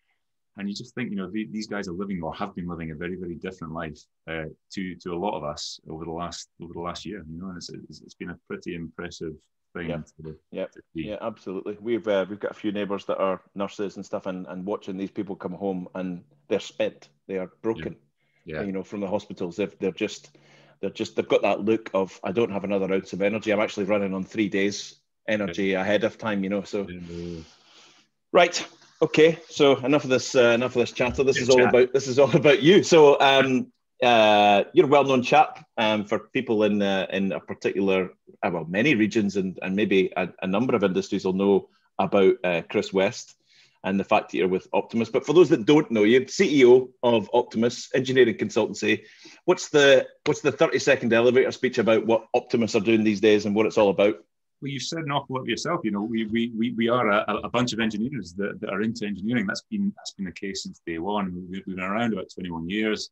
and 0.57 0.69
you 0.69 0.75
just 0.75 0.95
think 0.95 1.09
you 1.09 1.17
know 1.17 1.29
the, 1.29 1.47
these 1.51 1.67
guys 1.67 1.87
are 1.87 1.93
living 1.93 2.21
or 2.21 2.33
have 2.35 2.55
been 2.55 2.67
living 2.67 2.91
a 2.91 2.95
very 2.95 3.15
very 3.15 3.35
different 3.35 3.73
life 3.73 3.99
uh, 4.29 4.45
to 4.71 4.95
to 4.95 5.13
a 5.13 5.19
lot 5.25 5.37
of 5.37 5.43
us 5.43 5.79
over 5.89 6.05
the 6.05 6.11
last 6.11 6.49
over 6.61 6.73
the 6.73 6.79
last 6.79 7.05
year. 7.05 7.23
You 7.29 7.41
know, 7.41 7.49
and 7.49 7.57
it's, 7.57 7.69
it's, 7.69 8.01
it's 8.01 8.15
been 8.15 8.29
a 8.29 8.39
pretty 8.47 8.75
impressive 8.75 9.33
thing. 9.73 9.89
Yeah, 9.89 9.97
to, 9.97 10.37
yeah, 10.51 10.65
to 10.65 10.81
yeah, 10.93 11.17
absolutely. 11.21 11.77
We've 11.79 12.07
uh, 12.07 12.25
we've 12.29 12.39
got 12.39 12.51
a 12.51 12.55
few 12.55 12.71
neighbours 12.71 13.05
that 13.05 13.17
are 13.17 13.41
nurses 13.55 13.95
and 13.95 14.05
stuff, 14.05 14.25
and, 14.25 14.45
and 14.47 14.65
watching 14.65 14.97
these 14.97 15.11
people 15.11 15.35
come 15.35 15.53
home 15.53 15.87
and 15.95 16.23
they're 16.47 16.59
spent, 16.59 17.09
they 17.27 17.37
are 17.37 17.51
broken. 17.61 17.95
Yeah, 18.45 18.57
yeah. 18.57 18.63
you 18.63 18.71
know, 18.71 18.83
from 18.83 18.99
the 18.99 19.07
hospitals, 19.07 19.55
they've 19.55 19.77
they're 19.79 19.91
just 19.91 20.37
they're 20.79 20.89
just 20.89 21.15
they've 21.15 21.27
got 21.27 21.41
that 21.43 21.61
look 21.61 21.89
of 21.93 22.19
I 22.23 22.31
don't 22.31 22.51
have 22.51 22.63
another 22.63 22.93
ounce 22.93 23.13
of 23.13 23.21
energy. 23.21 23.51
I'm 23.51 23.59
actually 23.59 23.85
running 23.85 24.13
on 24.13 24.23
three 24.23 24.49
days 24.49 24.95
energy 25.27 25.67
yeah. 25.67 25.81
ahead 25.81 26.03
of 26.03 26.17
time. 26.17 26.43
You 26.43 26.49
know, 26.49 26.63
so 26.63 26.87
right. 28.31 28.67
Okay, 29.03 29.39
so 29.49 29.77
enough 29.77 30.03
of 30.03 30.11
this. 30.11 30.35
Uh, 30.35 30.49
enough 30.49 30.75
of 30.75 30.81
this 30.81 30.91
chatter. 30.91 31.23
This 31.23 31.39
Good 31.39 31.43
is 31.43 31.49
all 31.49 31.63
about. 31.67 31.91
This 31.91 32.07
is 32.07 32.19
all 32.19 32.35
about 32.35 32.61
you. 32.61 32.83
So, 32.83 33.19
um, 33.19 33.71
uh, 34.01 34.63
you're 34.73 34.85
a 34.85 34.89
well-known 34.89 35.21
chap 35.21 35.65
um, 35.77 36.05
for 36.05 36.19
people 36.19 36.63
in 36.63 36.81
uh, 36.81 37.07
in 37.11 37.31
a 37.31 37.39
particular, 37.39 38.11
uh, 38.43 38.49
well, 38.51 38.65
many 38.65 38.95
regions 38.95 39.37
and 39.37 39.59
and 39.61 39.75
maybe 39.75 40.11
a, 40.17 40.29
a 40.41 40.47
number 40.47 40.75
of 40.75 40.83
industries 40.83 41.25
will 41.25 41.33
know 41.33 41.69
about 41.99 42.35
uh, 42.43 42.61
Chris 42.69 42.91
West 42.91 43.35
and 43.83 43.99
the 43.99 44.03
fact 44.03 44.31
that 44.31 44.37
you're 44.37 44.47
with 44.47 44.67
Optimus. 44.73 45.09
But 45.09 45.25
for 45.25 45.33
those 45.33 45.49
that 45.49 45.65
don't 45.65 45.89
know 45.91 46.03
you're 46.03 46.21
CEO 46.21 46.89
of 47.03 47.29
Optimus 47.33 47.89
Engineering 47.93 48.37
Consultancy, 48.37 49.03
what's 49.45 49.69
the 49.69 50.07
what's 50.25 50.41
the 50.41 50.51
30 50.51 50.79
second 50.79 51.13
elevator 51.13 51.51
speech 51.51 51.77
about 51.77 52.05
what 52.05 52.27
Optimus 52.33 52.75
are 52.75 52.81
doing 52.81 53.03
these 53.03 53.21
days 53.21 53.45
and 53.45 53.55
what 53.55 53.65
it's 53.65 53.77
all 53.77 53.89
about? 53.89 54.15
Well, 54.61 54.69
you've 54.69 54.83
said 54.83 54.99
an 54.99 55.11
awful 55.11 55.37
lot 55.37 55.47
yourself. 55.47 55.81
You 55.83 55.91
know, 55.91 56.01
we 56.01 56.25
we, 56.25 56.51
we, 56.57 56.71
we 56.71 56.89
are 56.89 57.09
a, 57.09 57.41
a 57.43 57.49
bunch 57.49 57.73
of 57.73 57.79
engineers 57.79 58.33
that, 58.33 58.59
that 58.61 58.69
are 58.71 58.81
into 58.81 59.05
engineering. 59.05 59.47
That's 59.47 59.63
been 59.69 59.93
that's 59.95 60.13
been 60.13 60.25
the 60.25 60.31
case 60.31 60.63
since 60.63 60.81
day 60.85 60.97
one. 60.97 61.47
We've 61.51 61.65
been 61.65 61.79
around 61.79 62.13
about 62.13 62.29
21 62.33 62.69
years. 62.69 63.09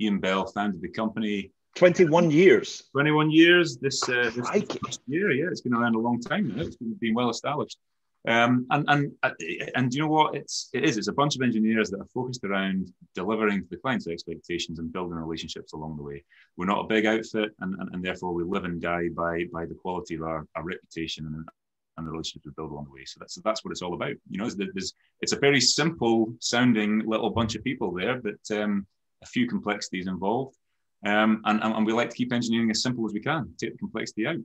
Ian 0.00 0.18
Bell 0.18 0.46
founded 0.46 0.80
the 0.82 0.88
company. 0.88 1.52
21 1.76 2.30
years. 2.30 2.82
21 2.92 3.30
years. 3.30 3.78
This, 3.78 4.02
uh, 4.08 4.30
this 4.34 4.98
year, 5.06 5.30
yeah, 5.30 5.46
it's 5.50 5.60
been 5.60 5.74
around 5.74 5.94
a 5.94 5.98
long 5.98 6.20
time 6.20 6.48
now. 6.48 6.62
It's 6.62 6.76
been, 6.76 6.94
been 6.94 7.14
well 7.14 7.30
established. 7.30 7.78
Um, 8.26 8.66
and 8.70 8.84
and 8.88 9.12
uh, 9.22 9.30
and 9.76 9.94
you 9.94 10.02
know 10.02 10.08
what? 10.08 10.34
It's 10.34 10.70
it 10.74 10.84
is. 10.84 10.98
It's 10.98 11.08
a 11.08 11.12
bunch 11.12 11.36
of 11.36 11.42
engineers 11.42 11.88
that 11.90 12.00
are 12.00 12.08
focused 12.12 12.44
around 12.44 12.92
delivering 13.14 13.62
to 13.62 13.68
the 13.70 13.76
client's 13.76 14.08
expectations 14.08 14.80
and 14.80 14.92
building 14.92 15.14
relationships 15.14 15.72
along 15.72 15.96
the 15.96 16.02
way. 16.02 16.24
We're 16.56 16.66
not 16.66 16.84
a 16.84 16.88
big 16.88 17.06
outfit, 17.06 17.52
and, 17.60 17.74
and, 17.78 17.94
and 17.94 18.04
therefore 18.04 18.34
we 18.34 18.42
live 18.42 18.64
and 18.64 18.82
die 18.82 19.08
by 19.16 19.44
by 19.52 19.66
the 19.66 19.74
quality 19.74 20.16
of 20.16 20.22
our, 20.22 20.46
our 20.56 20.64
reputation 20.64 21.26
and, 21.26 21.48
and 21.96 22.06
the 22.06 22.10
relationships 22.10 22.44
we 22.44 22.52
build 22.56 22.72
along 22.72 22.86
the 22.86 22.94
way. 22.94 23.04
So 23.04 23.18
that's 23.20 23.36
that's 23.36 23.64
what 23.64 23.70
it's 23.70 23.82
all 23.82 23.94
about. 23.94 24.14
You 24.28 24.38
know, 24.38 24.50
there's, 24.50 24.92
it's 25.20 25.32
a 25.32 25.38
very 25.38 25.60
simple 25.60 26.34
sounding 26.40 27.06
little 27.06 27.30
bunch 27.30 27.54
of 27.54 27.62
people 27.62 27.92
there, 27.92 28.20
but 28.20 28.58
um, 28.58 28.86
a 29.22 29.26
few 29.26 29.46
complexities 29.46 30.06
involved. 30.06 30.56
Um, 31.04 31.42
and, 31.44 31.62
and 31.62 31.86
we 31.86 31.92
like 31.92 32.10
to 32.10 32.16
keep 32.16 32.32
engineering 32.32 32.70
as 32.70 32.82
simple 32.82 33.06
as 33.06 33.12
we 33.12 33.20
can, 33.20 33.52
take 33.58 33.72
the 33.72 33.78
complexity 33.78 34.26
out. 34.26 34.36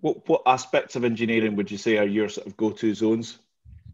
What, 0.00 0.28
what 0.28 0.42
aspects 0.46 0.96
of 0.96 1.04
engineering 1.04 1.56
would 1.56 1.70
you 1.70 1.78
say 1.78 1.98
are 1.98 2.04
your 2.04 2.28
sort 2.28 2.46
of 2.46 2.56
go-to 2.56 2.94
zones? 2.94 3.38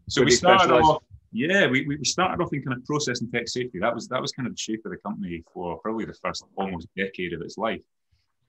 So 0.07 0.23
we 0.23 0.31
started 0.31 0.71
off, 0.73 1.03
yeah, 1.31 1.67
we, 1.67 1.85
we 1.85 2.03
started 2.03 2.43
off 2.43 2.53
in 2.53 2.63
kind 2.63 2.77
of 2.77 2.85
process 2.85 3.21
and 3.21 3.31
tech 3.31 3.47
safety. 3.47 3.79
That 3.79 3.93
was 3.93 4.07
that 4.09 4.21
was 4.21 4.33
kind 4.33 4.47
of 4.47 4.53
the 4.53 4.59
shape 4.59 4.81
of 4.85 4.91
the 4.91 4.97
company 4.97 5.43
for 5.53 5.77
probably 5.79 6.03
the 6.03 6.13
first 6.13 6.43
almost 6.57 6.87
decade 6.97 7.31
of 7.31 7.41
its 7.41 7.57
life. 7.57 7.81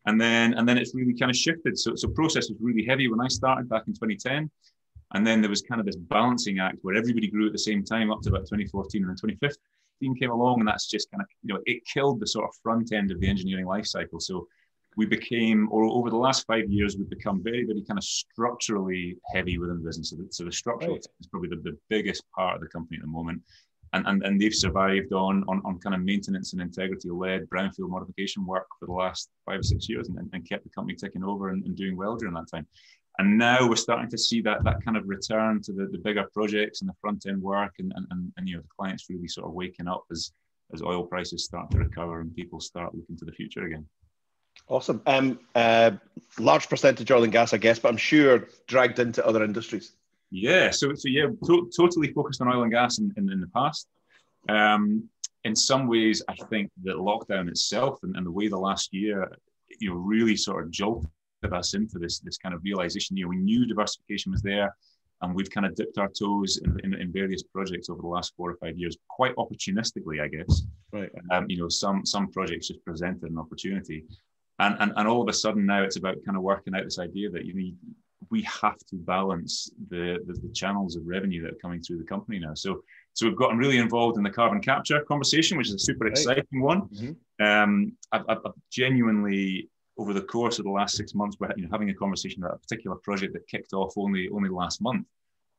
And 0.06 0.20
then 0.20 0.54
and 0.54 0.68
then 0.68 0.76
it's 0.76 0.92
really 0.92 1.14
kind 1.16 1.30
of 1.30 1.36
shifted. 1.36 1.78
So 1.78 1.94
so 1.94 2.08
process 2.08 2.48
was 2.48 2.58
really 2.60 2.84
heavy 2.84 3.08
when 3.08 3.20
I 3.20 3.28
started 3.28 3.68
back 3.68 3.84
in 3.86 3.92
2010. 3.92 4.50
And 5.14 5.26
then 5.26 5.40
there 5.40 5.50
was 5.50 5.62
kind 5.62 5.78
of 5.80 5.86
this 5.86 5.94
balancing 5.96 6.58
act 6.58 6.78
where 6.82 6.96
everybody 6.96 7.28
grew 7.28 7.46
at 7.46 7.52
the 7.52 7.58
same 7.58 7.84
time 7.84 8.10
up 8.10 8.22
to 8.22 8.30
about 8.30 8.46
2014 8.46 9.02
and 9.02 9.10
then 9.10 9.16
2015 9.16 9.56
came 10.18 10.30
along, 10.30 10.60
and 10.60 10.68
that's 10.68 10.88
just 10.88 11.10
kind 11.10 11.22
of 11.22 11.28
you 11.42 11.54
know 11.54 11.60
it 11.66 11.82
killed 11.86 12.20
the 12.20 12.26
sort 12.26 12.44
of 12.44 12.54
front 12.62 12.92
end 12.92 13.10
of 13.10 13.20
the 13.20 13.28
engineering 13.28 13.66
life 13.66 13.86
cycle. 13.86 14.20
So 14.20 14.46
we 14.96 15.06
became, 15.06 15.68
or 15.70 15.84
over 15.84 16.10
the 16.10 16.16
last 16.16 16.46
five 16.46 16.70
years, 16.70 16.96
we've 16.96 17.08
become 17.08 17.42
very, 17.42 17.64
very 17.64 17.82
kind 17.82 17.98
of 17.98 18.04
structurally 18.04 19.16
heavy 19.32 19.58
within 19.58 19.78
the 19.78 19.84
business. 19.84 20.10
So 20.10 20.16
the, 20.16 20.28
so 20.30 20.44
the 20.44 20.52
structural 20.52 20.96
right. 20.96 21.06
is 21.20 21.26
probably 21.28 21.48
the, 21.48 21.56
the 21.56 21.78
biggest 21.88 22.24
part 22.36 22.56
of 22.56 22.60
the 22.60 22.68
company 22.68 22.98
at 22.98 23.02
the 23.02 23.08
moment. 23.08 23.40
And, 23.94 24.06
and, 24.06 24.22
and 24.22 24.40
they've 24.40 24.54
survived 24.54 25.12
on, 25.12 25.44
on, 25.48 25.60
on 25.64 25.78
kind 25.78 25.94
of 25.94 26.02
maintenance 26.02 26.52
and 26.52 26.62
integrity 26.62 27.10
led 27.10 27.48
brownfield 27.48 27.90
modification 27.90 28.46
work 28.46 28.66
for 28.78 28.86
the 28.86 28.92
last 28.92 29.28
five 29.44 29.60
or 29.60 29.62
six 29.62 29.88
years 29.88 30.08
and, 30.08 30.30
and 30.32 30.48
kept 30.48 30.64
the 30.64 30.70
company 30.70 30.96
ticking 30.96 31.24
over 31.24 31.50
and, 31.50 31.64
and 31.64 31.76
doing 31.76 31.96
well 31.96 32.16
during 32.16 32.34
that 32.34 32.48
time. 32.50 32.66
And 33.18 33.36
now 33.38 33.68
we're 33.68 33.76
starting 33.76 34.10
to 34.10 34.18
see 34.18 34.40
that 34.42 34.64
that 34.64 34.84
kind 34.84 34.96
of 34.96 35.06
return 35.06 35.60
to 35.62 35.72
the, 35.72 35.86
the 35.86 35.98
bigger 35.98 36.24
projects 36.32 36.80
and 36.80 36.88
the 36.88 36.94
front 37.00 37.26
end 37.26 37.42
work, 37.42 37.74
and, 37.78 37.92
and, 37.94 38.06
and, 38.10 38.32
and 38.36 38.48
you 38.48 38.56
know 38.56 38.62
the 38.62 38.68
clients 38.76 39.10
really 39.10 39.28
sort 39.28 39.46
of 39.46 39.52
waking 39.52 39.86
up 39.86 40.04
as 40.10 40.32
as 40.72 40.82
oil 40.82 41.04
prices 41.04 41.44
start 41.44 41.70
to 41.70 41.78
recover 41.78 42.20
and 42.20 42.34
people 42.34 42.60
start 42.60 42.94
looking 42.94 43.16
to 43.18 43.24
the 43.24 43.32
future 43.32 43.64
again. 43.66 43.86
Awesome. 44.68 45.02
Um, 45.06 45.38
uh, 45.54 45.92
large 46.38 46.68
percentage 46.68 47.10
oil 47.10 47.24
and 47.24 47.32
gas, 47.32 47.52
I 47.52 47.58
guess, 47.58 47.78
but 47.78 47.88
I'm 47.88 47.96
sure 47.96 48.48
dragged 48.66 48.98
into 48.98 49.26
other 49.26 49.44
industries. 49.44 49.92
Yeah. 50.30 50.70
So, 50.70 50.94
so 50.94 51.08
yeah, 51.08 51.26
to- 51.46 51.70
totally 51.76 52.12
focused 52.12 52.40
on 52.40 52.48
oil 52.48 52.62
and 52.62 52.72
gas 52.72 52.98
in, 52.98 53.12
in, 53.16 53.30
in 53.30 53.40
the 53.40 53.48
past. 53.48 53.86
Um, 54.48 55.08
in 55.44 55.54
some 55.56 55.88
ways, 55.88 56.22
I 56.28 56.34
think 56.48 56.70
that 56.84 56.96
lockdown 56.96 57.48
itself 57.48 57.98
and, 58.02 58.16
and 58.16 58.24
the 58.24 58.30
way 58.30 58.48
the 58.48 58.58
last 58.58 58.94
year, 58.94 59.30
you 59.80 59.90
know, 59.90 59.96
really 59.96 60.36
sort 60.36 60.64
of 60.64 60.70
jolted 60.70 61.10
us 61.52 61.74
into 61.74 61.98
this 61.98 62.20
this 62.20 62.38
kind 62.38 62.54
of 62.54 62.62
realization. 62.62 63.16
You 63.16 63.24
know, 63.24 63.30
we 63.30 63.36
knew 63.36 63.66
diversification 63.66 64.32
was 64.32 64.42
there, 64.42 64.74
and 65.22 65.34
we've 65.34 65.50
kind 65.50 65.66
of 65.66 65.74
dipped 65.74 65.98
our 65.98 66.08
toes 66.08 66.60
in, 66.64 66.80
in, 66.84 66.94
in 66.94 67.12
various 67.12 67.42
projects 67.42 67.88
over 67.88 68.02
the 68.02 68.08
last 68.08 68.34
four 68.36 68.50
or 68.50 68.56
five 68.56 68.78
years, 68.78 68.96
quite 69.08 69.34
opportunistically, 69.36 70.20
I 70.20 70.28
guess. 70.28 70.62
Right. 70.92 71.10
Um, 71.30 71.46
you 71.48 71.58
know, 71.58 71.68
some 71.68 72.04
some 72.04 72.30
projects 72.30 72.68
just 72.68 72.84
presented 72.84 73.30
an 73.30 73.38
opportunity, 73.38 74.04
and, 74.58 74.76
and 74.80 74.92
and 74.96 75.08
all 75.08 75.22
of 75.22 75.28
a 75.28 75.32
sudden 75.32 75.66
now 75.66 75.82
it's 75.82 75.96
about 75.96 76.16
kind 76.24 76.36
of 76.36 76.42
working 76.42 76.74
out 76.74 76.84
this 76.84 76.98
idea 76.98 77.30
that 77.30 77.44
you 77.44 77.54
need 77.54 77.76
we 78.30 78.42
have 78.42 78.78
to 78.78 78.96
balance 78.96 79.70
the, 79.90 80.18
the, 80.26 80.32
the 80.32 80.52
channels 80.54 80.96
of 80.96 81.02
revenue 81.04 81.42
that 81.42 81.52
are 81.52 81.58
coming 81.60 81.82
through 81.82 81.98
the 81.98 82.04
company 82.04 82.38
now. 82.38 82.54
So 82.54 82.82
so 83.14 83.26
we've 83.26 83.36
gotten 83.36 83.58
really 83.58 83.78
involved 83.78 84.16
in 84.16 84.22
the 84.22 84.30
carbon 84.30 84.60
capture 84.60 85.02
conversation, 85.02 85.58
which 85.58 85.68
is 85.68 85.74
a 85.74 85.78
super 85.78 86.06
exciting 86.06 86.62
one. 86.62 86.82
Mm-hmm. 86.88 87.44
Um, 87.44 87.92
I've, 88.10 88.24
I've, 88.28 88.38
genuinely 88.70 89.68
over 89.98 90.12
the 90.12 90.22
course 90.22 90.58
of 90.58 90.64
the 90.64 90.70
last 90.70 90.96
six 90.96 91.14
months, 91.14 91.36
we're 91.38 91.52
you 91.56 91.64
know, 91.64 91.68
having 91.70 91.90
a 91.90 91.94
conversation 91.94 92.42
about 92.42 92.56
a 92.56 92.58
particular 92.58 92.96
project 92.96 93.32
that 93.34 93.46
kicked 93.48 93.72
off 93.72 93.92
only 93.96 94.28
only 94.30 94.48
last 94.48 94.80
month. 94.80 95.06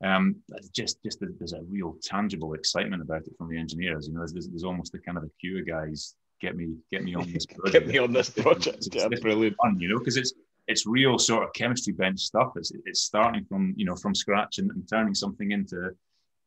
Um, 0.04 0.38
just 0.74 1.02
just 1.04 1.20
there's 1.22 1.54
a 1.54 1.62
real 1.70 1.96
tangible 2.02 2.54
excitement 2.54 3.02
about 3.02 3.22
it 3.28 3.34
from 3.38 3.50
the 3.50 3.58
engineers. 3.58 4.08
You 4.08 4.14
know, 4.14 4.26
there's, 4.26 4.48
there's 4.48 4.64
almost 4.64 4.96
a 4.96 5.00
kind 5.00 5.18
of 5.18 5.24
a 5.24 5.30
queue 5.40 5.60
of 5.60 5.68
guys 5.68 6.16
get 6.42 6.56
me 6.56 6.76
get 6.92 7.04
me 7.04 7.16
on 7.16 7.32
this 7.32 7.46
project. 7.46 7.74
get 7.74 7.88
me 7.88 7.98
on 8.00 8.12
this 8.12 8.30
project. 8.30 8.78
It's, 8.78 8.90
yeah, 8.94 9.08
it's 9.10 9.22
brilliant. 9.22 9.56
Fun, 9.62 9.80
you 9.80 9.90
know, 9.90 10.00
because 10.00 10.18
it's 10.18 10.34
it's 10.68 10.86
real 10.86 11.20
sort 11.20 11.44
of 11.44 11.54
chemistry 11.54 11.94
bench 11.94 12.20
stuff. 12.20 12.54
It's 12.56 12.72
it's 12.86 13.02
starting 13.02 13.46
from 13.46 13.74
you 13.78 13.86
know 13.86 13.96
from 13.96 14.16
scratch 14.16 14.58
and, 14.58 14.72
and 14.72 14.88
turning 14.90 15.14
something 15.14 15.52
into 15.52 15.92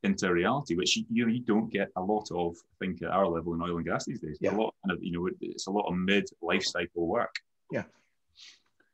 into 0.03 0.33
reality, 0.33 0.75
which 0.75 0.97
you, 0.97 1.29
you 1.29 1.41
don't 1.41 1.71
get 1.71 1.89
a 1.97 2.01
lot 2.01 2.31
of, 2.31 2.55
I 2.57 2.85
think, 2.85 3.03
at 3.03 3.11
our 3.11 3.27
level 3.27 3.55
in 3.55 3.63
oil 3.63 3.77
and 3.77 3.85
gas 3.85 4.05
these 4.05 4.21
days. 4.21 4.39
Yeah. 4.41 4.55
A 4.55 4.57
lot 4.57 4.75
of, 4.89 5.03
you 5.03 5.13
know, 5.13 5.29
it's 5.41 5.67
a 5.67 5.71
lot 5.71 5.87
of 5.89 5.97
mid 5.97 6.29
life 6.41 6.65
cycle 6.65 7.07
work. 7.07 7.35
Yeah. 7.71 7.85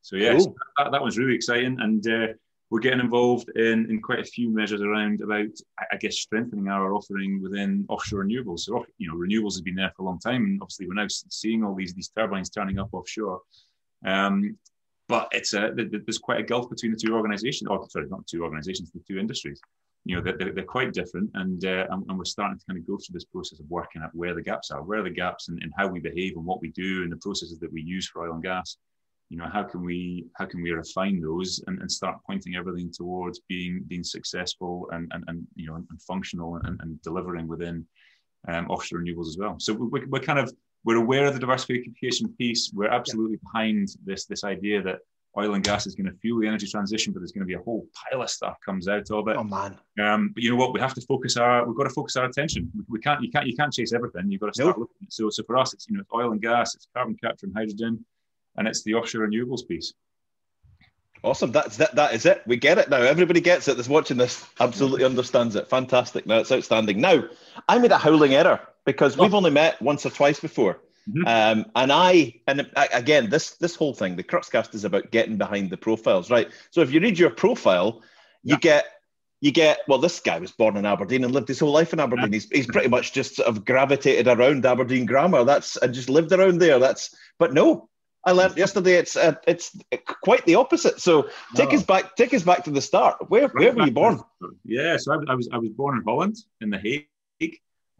So 0.02 0.16
yes, 0.16 0.44
cool. 0.44 0.56
that, 0.78 0.92
that, 0.92 1.02
was 1.02 1.18
really 1.18 1.34
exciting, 1.34 1.78
and 1.80 2.06
uh, 2.06 2.26
we're 2.70 2.80
getting 2.80 3.00
involved 3.00 3.50
in, 3.54 3.88
in 3.90 4.00
quite 4.00 4.18
a 4.18 4.24
few 4.24 4.50
measures 4.50 4.82
around 4.82 5.20
about, 5.20 5.50
I 5.90 5.96
guess, 5.96 6.16
strengthening 6.16 6.68
our 6.68 6.94
offering 6.94 7.42
within 7.42 7.84
offshore 7.88 8.24
renewables. 8.24 8.60
So 8.60 8.84
you 8.98 9.08
know, 9.08 9.14
renewables 9.14 9.54
has 9.54 9.60
been 9.60 9.74
there 9.74 9.92
for 9.96 10.02
a 10.02 10.06
long 10.06 10.18
time, 10.18 10.44
and 10.44 10.58
obviously 10.60 10.88
we're 10.88 10.94
now 10.94 11.06
seeing 11.08 11.64
all 11.64 11.74
these 11.74 11.94
these 11.94 12.08
turbines 12.08 12.50
turning 12.50 12.78
up 12.78 12.92
offshore. 12.92 13.42
Um, 14.04 14.58
but 15.08 15.28
it's 15.32 15.52
a 15.52 15.72
there's 15.76 16.18
quite 16.18 16.40
a 16.40 16.44
gulf 16.44 16.70
between 16.70 16.92
the 16.92 16.98
two 16.98 17.14
organisations, 17.14 17.68
or 17.68 17.88
sorry, 17.90 18.08
not 18.08 18.26
two 18.26 18.42
organisations, 18.42 18.90
the 18.90 19.00
two 19.06 19.18
industries. 19.18 19.60
You 20.04 20.16
know, 20.16 20.22
they're, 20.22 20.52
they're 20.52 20.64
quite 20.64 20.92
different, 20.92 21.30
and, 21.34 21.64
uh, 21.64 21.86
and 21.90 22.18
we're 22.18 22.24
starting 22.24 22.58
to 22.58 22.64
kind 22.66 22.78
of 22.78 22.86
go 22.86 22.96
through 22.96 23.14
this 23.14 23.24
process 23.24 23.60
of 23.60 23.66
working 23.68 24.02
out 24.02 24.14
where 24.14 24.34
the 24.34 24.42
gaps 24.42 24.70
are, 24.72 24.82
where 24.82 24.98
are 24.98 25.04
the 25.04 25.10
gaps, 25.10 25.48
in, 25.48 25.62
in 25.62 25.70
how 25.78 25.86
we 25.86 26.00
behave 26.00 26.36
and 26.36 26.44
what 26.44 26.60
we 26.60 26.70
do, 26.72 27.02
and 27.02 27.12
the 27.12 27.16
processes 27.18 27.58
that 27.60 27.72
we 27.72 27.82
use 27.82 28.08
for 28.08 28.26
oil 28.26 28.34
and 28.34 28.42
gas. 28.42 28.78
You 29.30 29.38
know 29.38 29.48
how 29.50 29.62
can 29.62 29.82
we 29.82 30.26
how 30.36 30.44
can 30.44 30.60
we 30.60 30.72
refine 30.72 31.18
those 31.18 31.64
and, 31.66 31.80
and 31.80 31.90
start 31.90 32.18
pointing 32.26 32.54
everything 32.54 32.92
towards 32.92 33.40
being 33.48 33.82
being 33.88 34.04
successful 34.04 34.88
and 34.92 35.10
and, 35.14 35.24
and 35.26 35.46
you 35.54 35.68
know 35.68 35.76
and 35.76 36.02
functional 36.02 36.56
and, 36.56 36.78
and 36.82 37.00
delivering 37.00 37.48
within 37.48 37.86
um, 38.48 38.66
offshore 38.68 39.00
renewables 39.00 39.28
as 39.28 39.38
well. 39.38 39.56
So 39.58 39.72
we, 39.72 40.04
we're 40.04 40.20
kind 40.20 40.38
of 40.38 40.52
we're 40.84 40.96
aware 40.96 41.24
of 41.24 41.32
the 41.32 41.40
diversification 41.40 42.28
piece. 42.36 42.72
We're 42.74 42.90
absolutely 42.90 43.38
yeah. 43.42 43.50
behind 43.50 43.88
this 44.04 44.26
this 44.26 44.44
idea 44.44 44.82
that 44.82 44.98
oil 45.36 45.54
and 45.54 45.64
gas 45.64 45.86
is 45.86 45.94
going 45.94 46.06
to 46.06 46.16
fuel 46.18 46.40
the 46.40 46.46
energy 46.46 46.66
transition, 46.66 47.12
but 47.12 47.20
there's 47.20 47.32
going 47.32 47.42
to 47.42 47.46
be 47.46 47.54
a 47.54 47.62
whole 47.62 47.86
pile 47.94 48.22
of 48.22 48.30
stuff 48.30 48.56
comes 48.64 48.88
out 48.88 49.10
of 49.10 49.28
it. 49.28 49.36
Oh 49.36 49.44
man! 49.44 49.78
Um, 50.02 50.30
but 50.34 50.42
you 50.42 50.50
know 50.50 50.56
what? 50.56 50.72
We 50.72 50.80
have 50.80 50.94
to 50.94 51.00
focus 51.00 51.36
our 51.36 51.66
we've 51.66 51.76
got 51.76 51.84
to 51.84 51.90
focus 51.90 52.16
our 52.16 52.24
attention. 52.24 52.70
We, 52.74 52.84
we 52.88 53.00
can't 53.00 53.22
you 53.22 53.30
can't 53.30 53.46
you 53.46 53.56
can't 53.56 53.72
chase 53.72 53.92
everything. 53.92 54.30
You've 54.30 54.40
got 54.40 54.48
to 54.48 54.54
start 54.54 54.78
nope. 54.78 54.90
looking. 54.90 55.08
So 55.10 55.30
so 55.30 55.42
for 55.44 55.56
us, 55.56 55.72
it's 55.74 55.88
you 55.88 55.96
know 55.96 56.02
it's 56.02 56.10
oil 56.14 56.32
and 56.32 56.40
gas, 56.40 56.74
it's 56.74 56.86
carbon 56.94 57.16
capture 57.22 57.46
and 57.46 57.54
hydrogen, 57.54 58.04
and 58.56 58.68
it's 58.68 58.82
the 58.82 58.94
offshore 58.94 59.26
renewables 59.26 59.66
piece. 59.66 59.94
Awesome. 61.24 61.52
That's 61.52 61.76
that. 61.76 61.94
That 61.94 62.14
is 62.14 62.26
it. 62.26 62.42
We 62.46 62.56
get 62.56 62.78
it 62.78 62.90
now. 62.90 63.00
Everybody 63.00 63.40
gets 63.40 63.68
it. 63.68 63.76
That's 63.76 63.88
watching 63.88 64.16
this 64.16 64.44
absolutely 64.60 65.04
understands 65.04 65.54
it. 65.54 65.68
Fantastic. 65.68 66.26
Now 66.26 66.38
it's 66.38 66.50
outstanding. 66.50 67.00
Now 67.00 67.24
I 67.68 67.78
made 67.78 67.92
a 67.92 67.98
howling 67.98 68.34
error 68.34 68.60
because 68.84 69.16
we've 69.16 69.32
oh. 69.32 69.36
only 69.36 69.50
met 69.50 69.80
once 69.80 70.04
or 70.04 70.10
twice 70.10 70.40
before. 70.40 70.80
Mm-hmm. 71.08 71.26
Um, 71.26 71.66
and 71.74 71.92
I, 71.92 72.40
and 72.46 72.70
again, 72.92 73.28
this 73.28 73.52
this 73.56 73.74
whole 73.74 73.94
thing, 73.94 74.16
the 74.16 74.22
Cruxcast 74.22 74.74
is 74.74 74.84
about 74.84 75.10
getting 75.10 75.36
behind 75.36 75.70
the 75.70 75.76
profiles, 75.76 76.30
right? 76.30 76.50
So 76.70 76.80
if 76.80 76.92
you 76.92 77.00
read 77.00 77.18
your 77.18 77.30
profile, 77.30 78.02
you 78.42 78.54
yeah. 78.54 78.58
get 78.58 78.86
you 79.40 79.50
get 79.50 79.80
well. 79.88 79.98
This 79.98 80.20
guy 80.20 80.38
was 80.38 80.52
born 80.52 80.76
in 80.76 80.86
Aberdeen 80.86 81.24
and 81.24 81.34
lived 81.34 81.48
his 81.48 81.58
whole 81.58 81.72
life 81.72 81.92
in 81.92 82.00
Aberdeen. 82.00 82.32
Yeah. 82.32 82.36
He's, 82.36 82.48
he's 82.50 82.66
pretty 82.66 82.88
much 82.88 83.12
just 83.12 83.36
sort 83.36 83.48
of 83.48 83.64
gravitated 83.64 84.28
around 84.28 84.64
Aberdeen 84.64 85.04
grammar. 85.04 85.44
That's 85.44 85.76
and 85.76 85.92
just 85.92 86.08
lived 86.08 86.32
around 86.32 86.60
there. 86.60 86.78
That's 86.78 87.14
but 87.38 87.52
no, 87.52 87.88
I 88.24 88.30
learned 88.32 88.56
yesterday 88.56 88.94
it's 88.94 89.16
uh, 89.16 89.34
it's 89.46 89.76
quite 90.22 90.46
the 90.46 90.54
opposite. 90.54 91.00
So 91.00 91.28
take 91.56 91.74
us 91.74 91.82
back, 91.82 92.14
take 92.14 92.32
us 92.32 92.44
back 92.44 92.62
to 92.64 92.70
the 92.70 92.80
start. 92.80 93.16
Where 93.28 93.42
right 93.42 93.54
where 93.54 93.72
were 93.72 93.86
you 93.86 93.92
born? 93.92 94.20
Yeah, 94.64 94.96
so 94.96 95.12
I, 95.14 95.32
I, 95.32 95.34
was 95.34 95.48
I 95.52 95.58
was 95.58 95.70
born 95.70 95.98
in 95.98 96.04
Holland 96.04 96.36
in 96.60 96.70
the 96.70 96.78
Hague. 96.78 97.08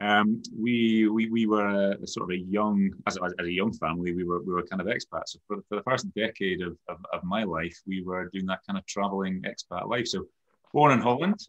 Um, 0.03 0.43
we, 0.59 1.09
we 1.09 1.29
we 1.31 1.47
were 1.47 1.93
a, 1.93 2.07
sort 2.09 2.25
of 2.25 2.31
a 2.35 2.39
young 2.39 2.91
as, 3.07 3.17
as, 3.25 3.33
a 3.39 3.49
young 3.49 3.73
family 3.73 4.13
we 4.13 4.25
were 4.25 4.43
we 4.43 4.53
were 4.53 4.65
kind 4.65 4.83
of 4.83 4.89
expats. 4.89 5.29
So 5.29 5.39
for, 5.47 5.57
for 5.69 5.77
the 5.77 5.83
first 5.83 6.13
decade 6.15 6.61
of, 6.61 6.77
of, 6.89 6.99
of 7.13 7.23
my 7.23 7.45
life, 7.45 7.79
we 7.87 8.03
were 8.03 8.29
doing 8.33 8.47
that 8.47 8.63
kind 8.67 8.77
of 8.77 8.85
traveling 8.87 9.43
expat 9.43 9.89
life. 9.89 10.09
So 10.09 10.27
born 10.73 10.91
in 10.91 11.01
Holland. 11.01 11.41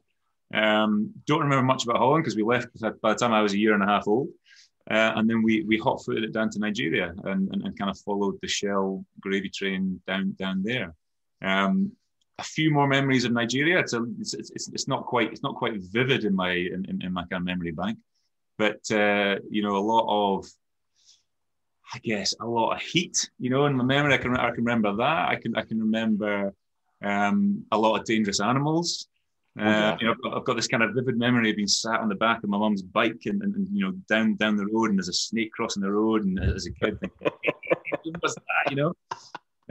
Um, 0.53 1.11
don't 1.25 1.41
remember 1.41 1.65
much 1.65 1.83
about 1.83 1.97
Holland 1.97 2.23
because 2.23 2.35
we 2.35 2.43
left 2.43 2.67
by 3.01 3.13
the 3.13 3.19
time 3.19 3.33
I 3.33 3.41
was 3.41 3.53
a 3.53 3.57
year 3.57 3.73
and 3.73 3.81
a 3.81 3.87
half 3.87 4.07
old. 4.07 4.29
Uh, 4.91 5.13
and 5.15 5.27
then 5.27 5.41
we 5.41 5.63
we 5.63 5.79
hot 5.79 6.03
footed 6.05 6.23
it 6.23 6.33
down 6.33 6.51
to 6.51 6.59
Nigeria 6.59 7.11
and, 7.23 7.49
and, 7.51 7.61
and, 7.63 7.79
kind 7.79 7.89
of 7.89 7.97
followed 7.99 8.37
the 8.41 8.47
Shell 8.47 9.03
gravy 9.19 9.49
train 9.49 9.99
down 10.05 10.33
down 10.33 10.61
there. 10.61 10.93
Um, 11.41 11.93
a 12.37 12.43
few 12.43 12.69
more 12.69 12.87
memories 12.87 13.25
of 13.25 13.31
Nigeria. 13.31 13.79
It's, 13.79 13.93
a, 13.93 14.03
it's, 14.19 14.33
it's, 14.33 14.67
it's, 14.67 14.87
not 14.87 15.05
quite 15.05 15.31
it's 15.31 15.43
not 15.43 15.55
quite 15.55 15.81
vivid 15.81 16.25
in 16.25 16.35
my 16.35 16.51
in, 16.51 17.01
in 17.01 17.13
my 17.13 17.21
kind 17.21 17.41
of 17.41 17.45
memory 17.45 17.71
bank, 17.71 17.97
but 18.57 18.79
uh, 18.91 19.35
you 19.49 19.61
know 19.61 19.75
a 19.75 19.79
lot 19.79 20.37
of 20.37 20.47
I 21.93 21.99
guess 21.99 22.33
a 22.39 22.45
lot 22.45 22.75
of 22.75 22.81
heat. 22.81 23.29
You 23.37 23.49
know, 23.49 23.65
in 23.65 23.75
my 23.75 23.83
memory, 23.83 24.13
I 24.13 24.17
can 24.17 24.35
I 24.35 24.49
can 24.49 24.63
remember 24.63 24.95
that. 24.95 25.29
I 25.29 25.35
can 25.35 25.55
I 25.55 25.61
can 25.61 25.79
remember 25.79 26.53
um, 27.03 27.65
a 27.71 27.77
lot 27.77 27.99
of 27.99 28.05
dangerous 28.05 28.39
animals. 28.39 29.07
Oh, 29.59 29.63
uh, 29.63 29.97
you 30.01 30.07
know, 30.07 30.13
I've 30.13 30.21
got, 30.21 30.37
I've 30.37 30.45
got, 30.45 30.55
this 30.55 30.67
kind 30.67 30.81
of 30.81 30.95
vivid 30.95 31.15
memory 31.15 31.51
of 31.51 31.55
being 31.55 31.67
sat 31.67 31.99
on 31.99 32.09
the 32.09 32.15
back 32.15 32.43
of 32.43 32.49
my 32.49 32.57
mum's 32.57 32.81
bike 32.81 33.21
and, 33.25 33.43
and, 33.43 33.53
and, 33.53 33.67
you 33.71 33.85
know 33.85 33.91
down 34.09 34.33
down 34.35 34.55
the 34.55 34.65
road 34.65 34.89
and 34.89 34.97
there's 34.97 35.09
a 35.09 35.13
snake 35.13 35.51
crossing 35.51 35.83
the 35.83 35.91
road 35.91 36.25
and 36.25 36.39
as 36.39 36.65
a 36.65 36.71
kid, 36.71 36.97
what's 38.19 38.33
that? 38.33 38.71
You 38.71 38.77
know. 38.77 38.93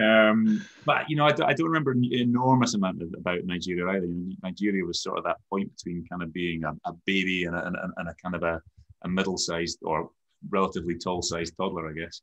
Um, 0.02 0.64
but 0.84 1.08
you 1.08 1.16
know, 1.16 1.26
I, 1.26 1.34
I, 1.44 1.52
don't 1.52 1.66
remember 1.66 1.92
an 1.92 2.04
enormous 2.12 2.74
amount 2.74 3.02
of, 3.02 3.14
about 3.16 3.44
Nigeria 3.44 3.86
either. 3.88 4.06
Nigeria 4.42 4.84
was 4.84 5.02
sort 5.02 5.18
of 5.18 5.24
that 5.24 5.36
point 5.50 5.70
between 5.76 6.06
kind 6.08 6.22
of 6.22 6.32
being 6.32 6.64
a, 6.64 6.72
a 6.84 6.92
baby 7.06 7.44
and 7.44 7.54
a, 7.54 7.66
and, 7.66 7.76
and 7.96 8.08
a, 8.08 8.14
kind 8.22 8.34
of 8.34 8.42
a, 8.42 8.60
a 9.02 9.08
middle-sized 9.08 9.78
or 9.82 10.10
relatively 10.48 10.96
tall-sized 10.96 11.54
toddler, 11.56 11.90
I 11.90 11.92
guess. 11.92 12.22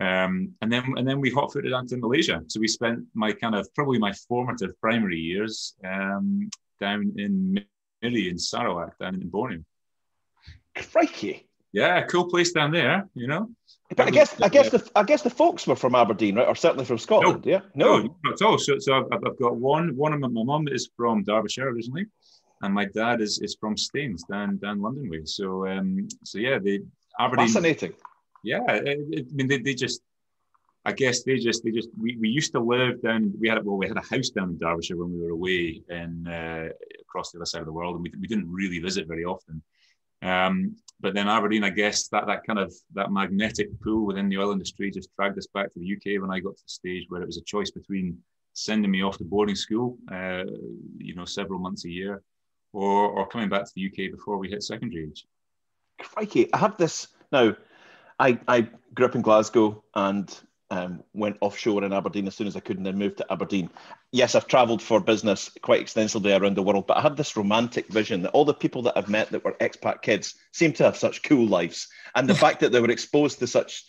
Um, 0.00 0.52
and 0.62 0.72
then 0.72 0.94
and 0.96 1.06
then 1.06 1.20
we 1.20 1.30
hot-footed 1.30 1.72
onto 1.72 1.96
Malaysia. 1.96 2.42
So 2.46 2.60
we 2.60 2.68
spent 2.68 3.00
my 3.14 3.32
kind 3.32 3.54
of 3.54 3.72
probably 3.74 3.98
my 3.98 4.12
formative 4.28 4.80
primary 4.80 5.18
years 5.18 5.74
um, 5.84 6.48
down 6.80 7.12
in 7.16 7.62
Miri 8.00 8.28
in 8.28 8.38
Sarawak, 8.38 8.98
down 8.98 9.16
in 9.16 9.28
Borneo. 9.28 9.62
Crikey! 10.74 11.49
Yeah, 11.72 12.02
cool 12.02 12.28
place 12.28 12.52
down 12.52 12.72
there, 12.72 13.08
you 13.14 13.28
know. 13.28 13.48
But 13.96 14.08
I 14.08 14.10
guess 14.10 14.40
I 14.40 14.48
guess 14.48 14.70
the 14.70 14.88
I 14.94 15.02
guess 15.02 15.22
the 15.22 15.30
folks 15.30 15.66
were 15.66 15.76
from 15.76 15.94
Aberdeen, 15.94 16.36
right, 16.36 16.46
or 16.46 16.54
certainly 16.54 16.84
from 16.84 16.98
Scotland. 16.98 17.44
No, 17.44 17.50
yeah, 17.50 17.60
no, 17.74 17.98
no, 17.98 18.16
not 18.24 18.34
at 18.34 18.46
all. 18.46 18.58
So, 18.58 18.78
so 18.78 18.98
I've, 18.98 19.04
I've 19.12 19.38
got 19.38 19.56
one. 19.56 19.96
One 19.96 20.12
of 20.12 20.20
my, 20.20 20.28
my 20.28 20.44
mum 20.44 20.68
is 20.68 20.90
from 20.96 21.24
Derbyshire 21.24 21.68
originally, 21.68 22.06
and 22.62 22.74
my 22.74 22.86
dad 22.86 23.20
is 23.20 23.40
is 23.40 23.56
from 23.60 23.76
Staines 23.76 24.24
down 24.30 24.58
down 24.58 24.80
London 24.80 25.08
way. 25.08 25.22
So, 25.24 25.66
um, 25.66 26.08
so 26.24 26.38
yeah, 26.38 26.58
the 26.58 26.84
Aberdeen. 27.18 27.46
Fascinating. 27.48 27.92
Yeah, 28.42 28.60
it, 28.68 29.26
I 29.30 29.34
mean, 29.34 29.48
they, 29.48 29.58
they 29.58 29.74
just 29.74 30.02
I 30.84 30.92
guess 30.92 31.22
they 31.24 31.36
just 31.36 31.62
they 31.62 31.70
just 31.70 31.88
we, 32.00 32.16
we 32.16 32.28
used 32.28 32.52
to 32.52 32.60
live 32.60 33.02
down 33.02 33.32
we 33.38 33.48
had 33.48 33.64
well 33.64 33.76
we 33.76 33.86
had 33.86 33.98
a 33.98 34.14
house 34.14 34.30
down 34.30 34.50
in 34.50 34.58
Derbyshire 34.58 34.96
when 34.96 35.12
we 35.12 35.20
were 35.20 35.30
away 35.30 35.82
and 35.88 36.26
uh, 36.26 36.68
across 37.00 37.32
the 37.32 37.38
other 37.38 37.46
side 37.46 37.60
of 37.60 37.66
the 37.66 37.72
world 37.72 37.96
and 37.96 38.02
we, 38.04 38.12
we 38.18 38.26
didn't 38.26 38.50
really 38.50 38.78
visit 38.78 39.06
very 39.06 39.24
often. 39.24 39.62
Um, 40.22 40.76
but 41.00 41.14
then 41.14 41.28
Aberdeen, 41.28 41.64
I 41.64 41.70
guess 41.70 42.08
that 42.08 42.26
that 42.26 42.44
kind 42.46 42.58
of 42.58 42.74
that 42.94 43.10
magnetic 43.10 43.68
pull 43.80 44.04
within 44.04 44.28
the 44.28 44.38
oil 44.38 44.52
industry 44.52 44.90
just 44.90 45.14
dragged 45.16 45.38
us 45.38 45.46
back 45.54 45.72
to 45.72 45.80
the 45.80 45.96
UK 45.96 46.20
when 46.20 46.30
I 46.30 46.40
got 46.40 46.56
to 46.56 46.62
the 46.62 46.68
stage 46.68 47.06
where 47.08 47.22
it 47.22 47.26
was 47.26 47.38
a 47.38 47.44
choice 47.44 47.70
between 47.70 48.18
sending 48.52 48.90
me 48.90 49.02
off 49.02 49.16
to 49.18 49.24
boarding 49.24 49.54
school, 49.54 49.96
uh, 50.12 50.44
you 50.98 51.14
know, 51.14 51.24
several 51.24 51.58
months 51.58 51.84
a 51.84 51.90
year, 51.90 52.22
or 52.72 53.08
or 53.08 53.26
coming 53.28 53.48
back 53.48 53.64
to 53.64 53.72
the 53.74 53.86
UK 53.86 54.12
before 54.12 54.36
we 54.36 54.50
hit 54.50 54.62
secondary 54.62 55.04
age. 55.04 55.26
Crikey, 56.00 56.52
I 56.52 56.58
have 56.58 56.76
this 56.76 57.08
now. 57.32 57.56
I, 58.18 58.38
I 58.46 58.68
grew 58.94 59.06
up 59.06 59.14
in 59.14 59.22
Glasgow 59.22 59.82
and 59.94 60.30
um, 60.70 61.02
went 61.14 61.36
offshore 61.40 61.84
in 61.84 61.92
Aberdeen 61.92 62.26
as 62.26 62.34
soon 62.34 62.46
as 62.46 62.56
I 62.56 62.60
could 62.60 62.76
and 62.76 62.86
then 62.86 62.98
moved 62.98 63.18
to 63.18 63.32
Aberdeen. 63.32 63.70
Yes, 64.12 64.34
I've 64.34 64.46
travelled 64.46 64.80
for 64.80 65.00
business 65.00 65.50
quite 65.62 65.80
extensively 65.80 66.32
around 66.32 66.56
the 66.56 66.62
world, 66.62 66.86
but 66.86 66.96
I 66.96 67.00
had 67.00 67.16
this 67.16 67.36
romantic 67.36 67.88
vision 67.88 68.22
that 68.22 68.30
all 68.30 68.44
the 68.44 68.54
people 68.54 68.82
that 68.82 68.96
I've 68.96 69.08
met 69.08 69.30
that 69.30 69.44
were 69.44 69.56
expat 69.60 70.02
kids 70.02 70.34
seem 70.52 70.72
to 70.74 70.84
have 70.84 70.96
such 70.96 71.22
cool 71.22 71.46
lives. 71.46 71.88
And 72.14 72.28
the 72.28 72.34
fact 72.46 72.60
that 72.60 72.72
they 72.72 72.80
were 72.80 72.90
exposed 72.90 73.40
to 73.40 73.46
such 73.46 73.84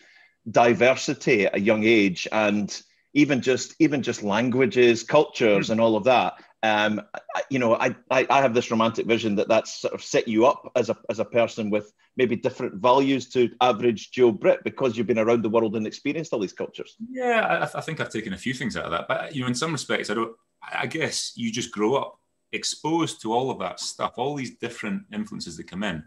diversity 0.49 1.45
at 1.45 1.55
a 1.55 1.59
young 1.59 1.83
age 1.83 2.27
and 2.31 2.81
even 3.13 3.41
just 3.41 3.75
even 3.79 4.01
just 4.01 4.23
languages, 4.23 5.03
cultures, 5.03 5.69
and 5.69 5.81
all 5.81 5.95
of 5.95 6.05
that. 6.05 6.33
Um, 6.63 7.01
you 7.49 7.59
know, 7.59 7.75
I, 7.75 7.95
I, 8.09 8.27
I 8.29 8.41
have 8.41 8.53
this 8.53 8.69
romantic 8.69 9.07
vision 9.07 9.35
that 9.35 9.47
that's 9.47 9.81
sort 9.81 9.93
of 9.93 10.03
set 10.03 10.27
you 10.27 10.45
up 10.45 10.71
as 10.75 10.89
a 10.89 10.97
as 11.09 11.19
a 11.19 11.25
person 11.25 11.69
with 11.69 11.91
maybe 12.17 12.35
different 12.35 12.75
values 12.75 13.29
to 13.29 13.49
average 13.61 14.11
Joe 14.11 14.31
Brit 14.31 14.63
because 14.63 14.95
you've 14.95 15.07
been 15.07 15.17
around 15.19 15.43
the 15.43 15.49
world 15.49 15.75
and 15.75 15.87
experienced 15.87 16.33
all 16.33 16.39
these 16.39 16.53
cultures. 16.53 16.95
Yeah, 17.09 17.67
I, 17.73 17.77
I 17.77 17.81
think 17.81 17.99
I've 17.99 18.11
taken 18.11 18.33
a 18.33 18.37
few 18.37 18.53
things 18.53 18.77
out 18.77 18.85
of 18.85 18.91
that, 18.91 19.07
but 19.07 19.35
you 19.35 19.41
know, 19.41 19.47
in 19.47 19.55
some 19.55 19.71
respects, 19.71 20.09
I 20.09 20.13
don't. 20.13 20.35
I 20.61 20.85
guess 20.85 21.33
you 21.35 21.51
just 21.51 21.71
grow 21.71 21.95
up 21.95 22.19
exposed 22.51 23.21
to 23.21 23.33
all 23.33 23.49
of 23.49 23.59
that 23.59 23.79
stuff, 23.79 24.13
all 24.17 24.35
these 24.35 24.57
different 24.57 25.03
influences 25.13 25.57
that 25.57 25.67
come 25.67 25.83
in. 25.83 26.03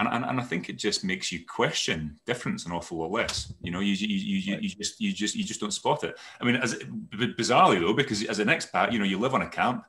And, 0.00 0.08
and, 0.08 0.24
and 0.24 0.40
I 0.40 0.42
think 0.42 0.68
it 0.68 0.78
just 0.78 1.04
makes 1.04 1.30
you 1.30 1.44
question 1.46 2.18
difference 2.26 2.64
an 2.64 2.72
awful 2.72 2.98
lot 2.98 3.10
less. 3.10 3.52
You 3.62 3.70
know, 3.70 3.80
you, 3.80 3.92
you, 3.92 4.38
you, 4.38 4.58
you, 4.60 4.68
just 4.70 5.00
you 5.00 5.12
just 5.12 5.36
you 5.36 5.44
just 5.44 5.60
don't 5.60 5.72
spot 5.72 6.02
it. 6.04 6.18
I 6.40 6.44
mean, 6.44 6.56
as 6.56 6.74
bizarrely 6.74 7.80
though, 7.80 7.92
because 7.92 8.24
as 8.24 8.38
an 8.38 8.48
expat, 8.48 8.92
you 8.92 8.98
know, 8.98 9.04
you 9.04 9.18
live 9.18 9.34
on 9.34 9.42
a 9.42 9.48
camp, 9.48 9.84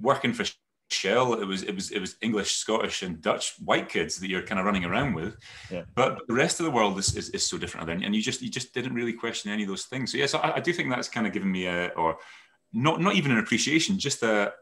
working 0.00 0.32
for 0.32 0.44
shell. 0.92 1.34
It 1.34 1.44
was 1.44 1.62
it 1.62 1.74
was 1.74 1.90
it 1.90 2.00
was 2.00 2.16
English, 2.20 2.56
Scottish, 2.56 3.02
and 3.02 3.20
Dutch 3.20 3.54
white 3.64 3.88
kids 3.88 4.18
that 4.18 4.28
you're 4.28 4.42
kind 4.42 4.58
of 4.58 4.66
running 4.66 4.84
around 4.84 5.14
with. 5.14 5.36
Yeah. 5.70 5.82
But 5.94 6.26
the 6.26 6.34
rest 6.34 6.60
of 6.60 6.66
the 6.66 6.72
world 6.72 6.98
is, 6.98 7.16
is, 7.16 7.30
is 7.30 7.46
so 7.46 7.58
different, 7.58 7.88
and 7.88 8.14
you 8.14 8.22
just 8.22 8.42
you 8.42 8.50
just 8.50 8.74
didn't 8.74 8.94
really 8.94 9.12
question 9.12 9.52
any 9.52 9.62
of 9.62 9.68
those 9.68 9.84
things. 9.84 10.12
So 10.12 10.18
yes, 10.18 10.34
I, 10.34 10.52
I 10.56 10.60
do 10.60 10.72
think 10.72 10.90
that's 10.90 11.08
kind 11.08 11.26
of 11.26 11.32
given 11.32 11.50
me 11.50 11.66
a 11.66 11.88
or 11.88 12.16
not 12.72 13.00
not 13.00 13.14
even 13.16 13.32
an 13.32 13.38
appreciation, 13.38 13.98
just 13.98 14.22
a, 14.22 14.52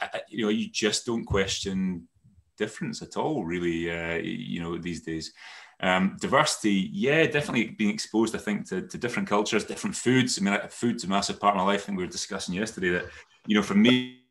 a 0.00 0.20
you 0.28 0.44
know 0.44 0.50
you 0.50 0.68
just 0.70 1.06
don't 1.06 1.24
question 1.24 2.08
difference 2.56 3.02
at 3.02 3.16
all, 3.16 3.44
really. 3.44 3.90
Uh, 3.90 4.18
you 4.22 4.60
know 4.60 4.78
these 4.78 5.02
days. 5.02 5.32
Um, 5.80 6.16
diversity, 6.20 6.90
yeah, 6.92 7.26
definitely 7.26 7.70
being 7.70 7.90
exposed, 7.90 8.36
I 8.36 8.38
think, 8.38 8.68
to, 8.68 8.82
to 8.82 8.96
different 8.96 9.28
cultures, 9.28 9.64
different 9.64 9.96
foods. 9.96 10.38
I 10.38 10.44
mean, 10.44 10.56
food's 10.68 11.02
a 11.02 11.08
massive 11.08 11.40
part 11.40 11.56
of 11.56 11.58
my 11.58 11.66
life. 11.66 11.82
I 11.82 11.86
think 11.86 11.98
we 11.98 12.04
were 12.04 12.10
discussing 12.10 12.54
yesterday 12.54 12.90
that, 12.90 13.06
you 13.48 13.56
know, 13.56 13.62
for 13.62 13.74
me, 13.74 14.21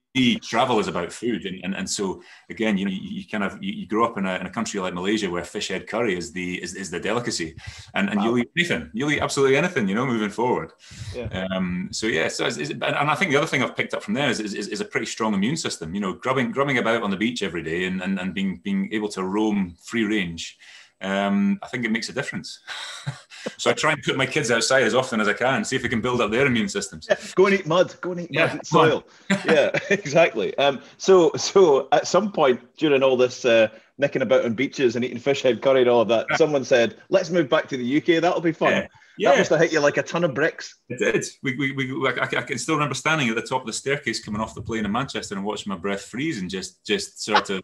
travel 0.42 0.80
is 0.80 0.88
about 0.88 1.12
food 1.12 1.46
and, 1.46 1.64
and, 1.64 1.74
and 1.74 1.90
so 1.90 2.22
again 2.50 2.78
you 2.78 2.86
know 2.86 2.92
you, 2.92 3.00
you 3.00 3.26
kind 3.26 3.44
of 3.44 3.58
you, 3.64 3.72
you, 3.72 3.88
grow 3.88 4.06
up 4.06 4.18
in 4.18 4.26
a, 4.26 4.36
in 4.36 4.46
a 4.46 4.50
country 4.50 4.80
like 4.80 4.94
malaysia 4.94 5.30
where 5.30 5.44
fish 5.44 5.70
head 5.70 5.88
curry 5.88 6.18
is 6.18 6.34
the 6.34 6.62
is, 6.62 6.76
is 6.76 6.92
the 6.92 7.00
delicacy 7.00 7.56
and, 7.94 8.10
and 8.10 8.20
wow. 8.20 8.26
you'll 8.26 8.38
eat 8.40 8.52
anything 8.58 8.90
you'll 8.94 9.12
eat 9.12 9.22
absolutely 9.22 9.56
anything 9.56 9.88
you 9.88 9.96
know 9.96 10.06
moving 10.06 10.30
forward 10.30 10.74
yeah. 11.16 11.48
um 11.52 11.88
so 11.92 12.08
yeah 12.08 12.28
so 12.28 12.46
it's, 12.46 12.58
it's, 12.58 12.72
and 12.72 12.84
i 12.84 13.16
think 13.16 13.32
the 13.32 13.38
other 13.38 13.48
thing 13.48 13.64
i've 13.64 13.76
picked 13.76 13.94
up 13.94 14.04
from 14.04 14.14
there 14.14 14.30
is, 14.30 14.42
is, 14.42 14.54
is 14.54 14.82
a 14.82 14.86
pretty 14.86 15.06
strong 15.06 15.34
immune 15.34 15.56
system 15.58 15.94
you 15.96 16.02
know 16.02 16.14
grubbing 16.14 16.52
grubbing 16.52 16.78
about 16.78 17.04
on 17.04 17.10
the 17.10 17.18
beach 17.18 17.42
every 17.42 17.64
day 17.64 17.86
and, 17.86 18.02
and, 18.02 18.20
and 18.20 18.34
being 18.34 18.60
being 18.64 18.90
able 18.92 19.08
to 19.08 19.24
roam 19.24 19.76
free 19.82 20.04
range 20.04 20.58
um, 21.02 21.60
I 21.64 21.68
think 21.68 21.84
it 21.84 21.92
makes 21.92 22.10
a 22.10 22.14
difference. 22.14 22.60
so 23.58 23.70
I 23.70 23.74
try 23.74 23.94
and 23.94 24.02
put 24.04 24.18
my 24.18 24.26
kids 24.26 24.52
outside 24.52 24.84
as 24.84 24.96
often 24.96 25.20
as 25.20 25.28
I 25.28 25.34
can, 25.34 25.64
see 25.64 25.76
if 25.76 25.84
we 25.84 25.90
can 25.90 26.02
build 26.02 26.22
up 26.22 26.32
their 26.32 26.46
immune 26.46 26.70
systems. 26.70 27.08
Yeah, 27.10 27.18
go 27.36 27.46
and 27.48 27.56
eat 27.56 27.66
mud. 27.66 27.96
Go 28.02 28.12
and 28.12 28.22
eat 28.22 28.30
yeah, 28.32 28.54
mud 28.54 28.66
soil. 28.66 29.04
yeah, 29.46 29.72
exactly. 29.90 30.58
Um, 30.58 30.82
so, 30.98 31.32
so 31.36 31.88
at 31.92 32.08
some 32.08 32.32
point 32.32 32.62
during 32.78 33.04
all 33.04 33.18
this 33.18 33.46
uh, 33.46 33.70
nicking 33.98 34.22
about 34.22 34.46
on 34.46 34.54
beaches 34.54 34.96
and 34.96 35.06
eating 35.06 35.20
fish 35.20 35.42
head 35.42 35.62
curry 35.62 35.82
and 35.82 35.90
all 35.90 36.02
of 36.02 36.08
that, 36.10 36.26
yeah. 36.30 36.36
someone 36.38 36.64
said, 36.64 36.98
"Let's 37.10 37.30
move 37.30 37.50
back 37.50 37.68
to 37.70 37.78
the 37.78 37.98
UK. 37.98 38.22
That'll 38.22 38.42
be 38.42 38.52
fun." 38.52 38.72
Yeah. 38.72 38.88
Yeah. 39.18 39.32
That 39.32 39.38
must 39.40 39.52
have 39.52 39.60
hit 39.60 39.72
you 39.72 39.80
like 39.82 39.98
a 39.98 40.04
ton 40.04 40.24
of 40.24 40.34
bricks. 40.34 40.78
It 40.90 40.98
did. 40.98 41.24
We, 41.44 41.56
we, 41.56 41.72
we, 41.74 42.08
I, 42.08 42.24
I, 42.24 42.42
can 42.42 42.58
still 42.58 42.76
remember 42.76 42.96
standing 42.96 43.30
at 43.30 43.36
the 43.36 43.42
top 43.42 43.62
of 43.62 43.68
the 43.68 43.74
staircase 43.74 44.24
coming 44.24 44.42
off 44.42 44.56
the 44.56 44.62
plane 44.62 44.86
in 44.86 44.92
Manchester 44.92 45.36
and 45.36 45.44
watching 45.44 45.70
my 45.70 45.78
breath 45.78 46.04
freeze 46.04 46.40
and 46.42 46.50
just, 46.50 46.84
just 46.86 47.24
sort 47.24 47.50
of 47.52 47.62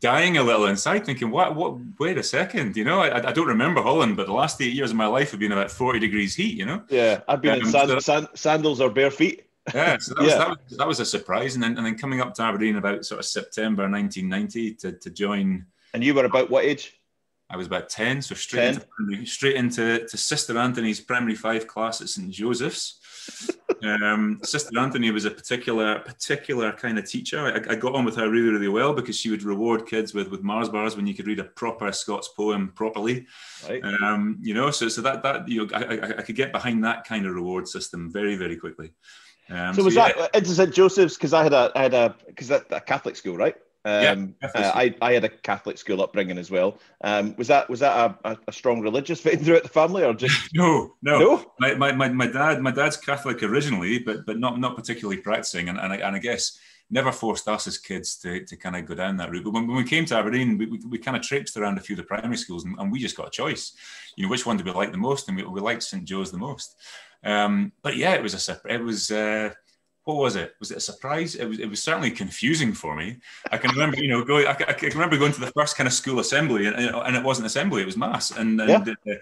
dying 0.00 0.38
a 0.38 0.42
little 0.42 0.66
inside, 0.66 1.04
thinking, 1.04 1.30
"What? 1.30 1.54
What? 1.54 1.76
Wait 1.98 2.18
a 2.18 2.22
second, 2.22 2.76
you 2.76 2.84
know, 2.84 3.00
I, 3.00 3.28
I 3.28 3.32
don't 3.32 3.46
remember 3.46 3.82
Holland, 3.82 4.16
but 4.16 4.26
the 4.26 4.32
last 4.32 4.60
eight 4.60 4.72
years 4.72 4.90
of 4.90 4.96
my 4.96 5.06
life 5.06 5.30
have 5.30 5.40
been 5.40 5.52
about 5.52 5.70
forty 5.70 5.98
degrees 5.98 6.34
heat, 6.34 6.56
you 6.56 6.66
know." 6.66 6.82
Yeah, 6.88 7.20
I've 7.28 7.40
been 7.40 7.54
um, 7.54 7.60
in 7.60 7.66
sand, 7.66 7.88
so, 7.88 7.98
sand, 8.00 8.28
sandals 8.34 8.80
or 8.80 8.90
bare 8.90 9.10
feet. 9.10 9.46
yeah, 9.74 9.98
so 9.98 10.14
that 10.14 10.22
was, 10.22 10.32
yeah. 10.32 10.38
That, 10.38 10.48
was, 10.48 10.76
that 10.78 10.88
was 10.88 11.00
a 11.00 11.06
surprise, 11.06 11.54
and 11.54 11.62
then 11.62 11.76
and 11.76 11.86
then 11.86 11.98
coming 11.98 12.20
up 12.20 12.34
to 12.34 12.42
Aberdeen 12.42 12.76
about 12.76 13.04
sort 13.04 13.20
of 13.20 13.26
September 13.26 13.88
1990 13.88 14.74
to, 14.74 14.92
to 14.92 15.10
join. 15.10 15.66
And 15.92 16.02
you 16.02 16.14
were 16.14 16.24
about 16.24 16.50
what 16.50 16.64
age? 16.64 16.96
I 17.50 17.56
was 17.56 17.66
about 17.66 17.88
ten, 17.88 18.22
so 18.22 18.34
straight 18.34 18.74
10? 18.74 18.82
into 19.00 19.26
straight 19.26 19.56
into 19.56 20.06
to 20.06 20.16
Sister 20.16 20.56
Anthony's 20.56 21.00
primary 21.00 21.34
five 21.34 21.66
class 21.66 22.00
at 22.00 22.08
St 22.08 22.30
Joseph's 22.30 23.00
um, 23.84 24.40
Sister 24.42 24.78
Anthony 24.78 25.10
was 25.10 25.24
a 25.24 25.30
particular 25.30 26.00
particular 26.00 26.72
kind 26.72 26.98
of 26.98 27.08
teacher. 27.08 27.38
I, 27.40 27.72
I, 27.72 27.74
got 27.76 27.94
on 27.94 28.04
with 28.04 28.16
her 28.16 28.30
really 28.30 28.50
really 28.50 28.68
well 28.68 28.92
because 28.92 29.16
she 29.16 29.30
would 29.30 29.42
reward 29.42 29.86
kids 29.86 30.14
with 30.14 30.28
with 30.28 30.42
Mars 30.42 30.68
bars 30.68 30.96
when 30.96 31.06
you 31.06 31.14
could 31.14 31.26
read 31.26 31.38
a 31.38 31.44
proper 31.44 31.90
Scots 31.92 32.28
poem 32.28 32.72
properly. 32.74 33.26
Right. 33.68 33.82
Um, 33.82 34.38
you 34.40 34.54
know, 34.54 34.70
so 34.70 34.88
so 34.88 35.02
that 35.02 35.22
that 35.22 35.48
you 35.48 35.66
know 35.66 35.74
I, 35.74 35.82
I, 35.82 36.18
I, 36.18 36.22
could 36.22 36.36
get 36.36 36.52
behind 36.52 36.84
that 36.84 37.04
kind 37.04 37.26
of 37.26 37.34
reward 37.34 37.68
system 37.68 38.10
very 38.10 38.36
very 38.36 38.56
quickly. 38.56 38.92
Um, 39.48 39.74
so 39.74 39.82
was 39.82 39.94
so, 39.94 40.06
yeah. 40.06 40.12
that 40.16 40.34
into 40.34 40.50
St 40.50 40.72
Joseph's 40.72 41.14
because 41.14 41.32
I 41.32 41.42
had 41.42 41.52
a 41.52 41.72
I 41.74 41.82
had 41.82 41.94
a 41.94 42.14
because 42.26 42.48
that 42.48 42.66
a 42.70 42.80
Catholic 42.80 43.16
school 43.16 43.36
right? 43.36 43.56
Um, 43.84 44.34
yeah, 44.42 44.48
uh, 44.54 44.72
I, 44.74 44.94
I 45.00 45.12
had 45.14 45.24
a 45.24 45.28
Catholic 45.28 45.78
school 45.78 46.02
upbringing 46.02 46.36
as 46.36 46.50
well. 46.50 46.78
Um, 47.02 47.34
was 47.36 47.48
that 47.48 47.70
was 47.70 47.80
that 47.80 48.18
a, 48.24 48.38
a, 48.46 48.52
strong 48.52 48.82
religious 48.82 49.20
thing 49.22 49.38
throughout 49.38 49.62
the 49.62 49.70
family, 49.70 50.04
or 50.04 50.12
just 50.12 50.50
no, 50.54 50.94
no? 51.00 51.18
no? 51.18 51.52
My, 51.58 51.74
my, 51.74 51.92
my, 51.92 52.08
my 52.08 52.26
dad 52.26 52.60
my 52.60 52.72
dad's 52.72 52.98
Catholic 52.98 53.42
originally, 53.42 53.98
but 53.98 54.26
but 54.26 54.38
not 54.38 54.60
not 54.60 54.76
particularly 54.76 55.20
practicing, 55.20 55.70
and 55.70 55.78
and 55.78 55.92
I, 55.94 55.96
and 55.96 56.16
I 56.16 56.18
guess 56.18 56.58
never 56.90 57.12
forced 57.12 57.46
us 57.48 57.66
as 57.66 57.78
kids 57.78 58.16
to, 58.16 58.44
to 58.44 58.56
kind 58.56 58.76
of 58.76 58.84
go 58.84 58.94
down 58.94 59.16
that 59.16 59.30
route. 59.30 59.44
But 59.44 59.52
when, 59.52 59.66
when 59.66 59.76
we 59.76 59.84
came 59.84 60.04
to 60.06 60.16
Aberdeen, 60.16 60.58
we, 60.58 60.66
we, 60.66 60.78
we, 60.78 60.98
kind 60.98 61.16
of 61.16 61.22
traipsed 61.22 61.56
around 61.56 61.78
a 61.78 61.80
few 61.80 61.94
of 61.94 61.98
the 61.98 62.02
primary 62.02 62.36
schools, 62.36 62.64
and, 62.64 62.76
and, 62.78 62.90
we 62.90 62.98
just 62.98 63.16
got 63.16 63.28
a 63.28 63.30
choice. 63.30 63.74
You 64.16 64.24
know, 64.24 64.30
which 64.30 64.44
one 64.44 64.56
did 64.56 64.66
we 64.66 64.72
like 64.72 64.90
the 64.90 64.98
most, 64.98 65.28
and 65.28 65.36
we, 65.36 65.44
we 65.44 65.60
liked 65.60 65.84
St 65.84 66.04
Joe's 66.04 66.32
the 66.32 66.38
most. 66.38 66.74
Um, 67.22 67.72
but 67.82 67.96
yeah, 67.96 68.14
it 68.14 68.22
was 68.22 68.34
a 68.34 68.38
separate, 68.38 68.74
it 68.74 68.84
was. 68.84 69.10
Uh, 69.10 69.50
what 70.14 70.22
was 70.22 70.36
it? 70.36 70.54
Was 70.58 70.70
it 70.70 70.78
a 70.78 70.80
surprise? 70.80 71.34
It 71.34 71.46
was, 71.46 71.58
it 71.58 71.68
was 71.68 71.82
certainly 71.82 72.10
confusing 72.10 72.72
for 72.72 72.94
me. 72.96 73.18
I 73.50 73.58
can 73.58 73.70
remember, 73.70 73.98
you 73.98 74.08
know, 74.08 74.24
going. 74.24 74.46
I, 74.46 74.50
I 74.52 74.72
can 74.72 74.90
remember 74.90 75.16
going 75.16 75.32
to 75.32 75.40
the 75.40 75.52
first 75.52 75.76
kind 75.76 75.86
of 75.86 75.92
school 75.92 76.20
assembly, 76.20 76.66
and, 76.66 76.76
and 76.76 77.16
it 77.16 77.22
wasn't 77.22 77.46
assembly; 77.46 77.82
it 77.82 77.86
was 77.86 77.96
mass, 77.96 78.30
and 78.30 78.60
and, 78.60 78.86
yeah. 78.86 79.12
uh, 79.12 79.16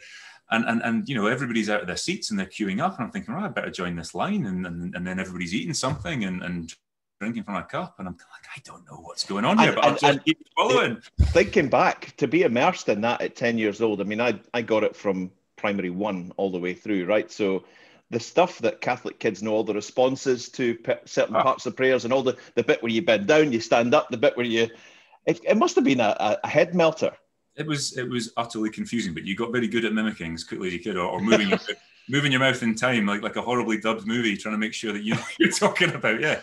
and, 0.51 0.65
and 0.65 0.83
and 0.83 1.09
you 1.09 1.15
know 1.15 1.27
everybody's 1.27 1.69
out 1.69 1.81
of 1.81 1.87
their 1.87 1.97
seats 1.97 2.31
and 2.31 2.39
they're 2.39 2.47
queuing 2.47 2.81
up, 2.81 2.97
and 2.97 3.05
I'm 3.05 3.11
thinking, 3.11 3.35
oh, 3.35 3.39
I 3.39 3.49
better 3.49 3.71
join 3.71 3.97
this 3.97 4.15
line, 4.15 4.47
and 4.47 4.67
and, 4.67 4.95
and 4.95 5.07
then 5.07 5.21
everybody's 5.21 5.55
eating 5.55 5.75
something 5.75 6.25
and 6.25 6.43
and 6.43 6.75
drinking 7.21 7.43
from 7.43 7.57
a 7.57 7.65
cup, 7.65 7.97
and 7.99 8.09
I'm 8.09 8.15
like, 8.15 8.47
I 8.57 8.61
don't 8.65 8.87
know 8.87 8.99
what's 9.01 9.25
going 9.25 9.45
on 9.45 9.59
here, 9.59 9.69
and, 9.69 9.77
but 9.77 9.85
I'll 9.85 9.91
just 9.93 10.05
and, 10.05 10.25
keep 10.25 10.39
following. 10.57 11.03
Thinking 11.21 11.69
back 11.69 12.15
to 12.17 12.29
be 12.29 12.43
immersed 12.43 12.89
in 12.89 13.01
that 13.03 13.21
at 13.21 13.37
ten 13.37 13.59
years 13.59 13.81
old, 13.81 14.01
I 14.01 14.05
mean, 14.05 14.21
I 14.21 14.39
I 14.55 14.63
got 14.63 14.85
it 14.85 14.97
from 14.97 15.31
primary 15.57 15.91
one 15.91 16.33
all 16.37 16.51
the 16.51 16.59
way 16.59 16.75
through, 16.75 17.05
right? 17.05 17.31
So 17.31 17.65
the 18.11 18.21
stuff 18.21 18.59
that 18.61 18.81
Catholic 18.81 19.21
kids 19.21 19.43
know, 19.43 19.53
all 19.53 19.65
the 19.65 19.75
responses 19.75 20.49
to 20.51 20.79
certain 21.05 21.37
ah. 21.37 21.43
parts 21.43 21.67
of 21.67 21.77
prayers, 21.77 22.05
and 22.05 22.13
all 22.13 22.23
the, 22.23 22.37
the 22.55 22.63
bit 22.63 22.83
where 22.83 22.93
you 22.93 23.03
bend 23.03 23.27
down, 23.27 23.53
you 23.53 23.61
stand 23.61 23.95
up, 23.95 24.09
the 24.09 24.17
bit 24.17 24.37
where 24.37 24.47
you, 24.47 24.69
it, 25.27 25.41
it 25.45 25.57
must 25.57 25.75
have 25.75 25.85
been 25.85 26.01
a, 26.01 26.39
a 26.43 26.49
head 26.49 26.75
melter. 26.75 27.13
It 27.57 27.67
was 27.67 27.99
it 27.99 28.09
was 28.09 28.33
utterly 28.37 28.71
confusing, 28.71 29.13
but 29.15 29.25
you 29.25 29.35
got 29.35 29.53
very 29.53 29.67
good 29.67 29.85
at 29.85 29.93
mimicking 29.93 30.35
as 30.35 30.45
quickly 30.45 30.69
as 30.69 30.75
you 30.75 30.81
could, 30.81 30.97
or, 30.97 31.09
or 31.09 31.21
moving 31.21 31.49
your, 31.49 31.59
moving 32.09 32.31
your 32.31 32.41
mouth 32.41 32.63
in 32.63 32.75
time, 32.75 33.05
like 33.05 33.21
like 33.21 33.37
a 33.37 33.43
horribly 33.43 33.79
dubbed 33.79 34.07
movie, 34.07 34.37
trying 34.37 34.55
to 34.55 34.59
make 34.59 34.73
sure 34.73 34.93
that 34.93 35.03
you 35.03 35.15
know 35.15 35.21
what 35.21 35.39
you're 35.41 35.51
talking 35.53 35.93
about. 35.93 36.21
Yeah, 36.21 36.41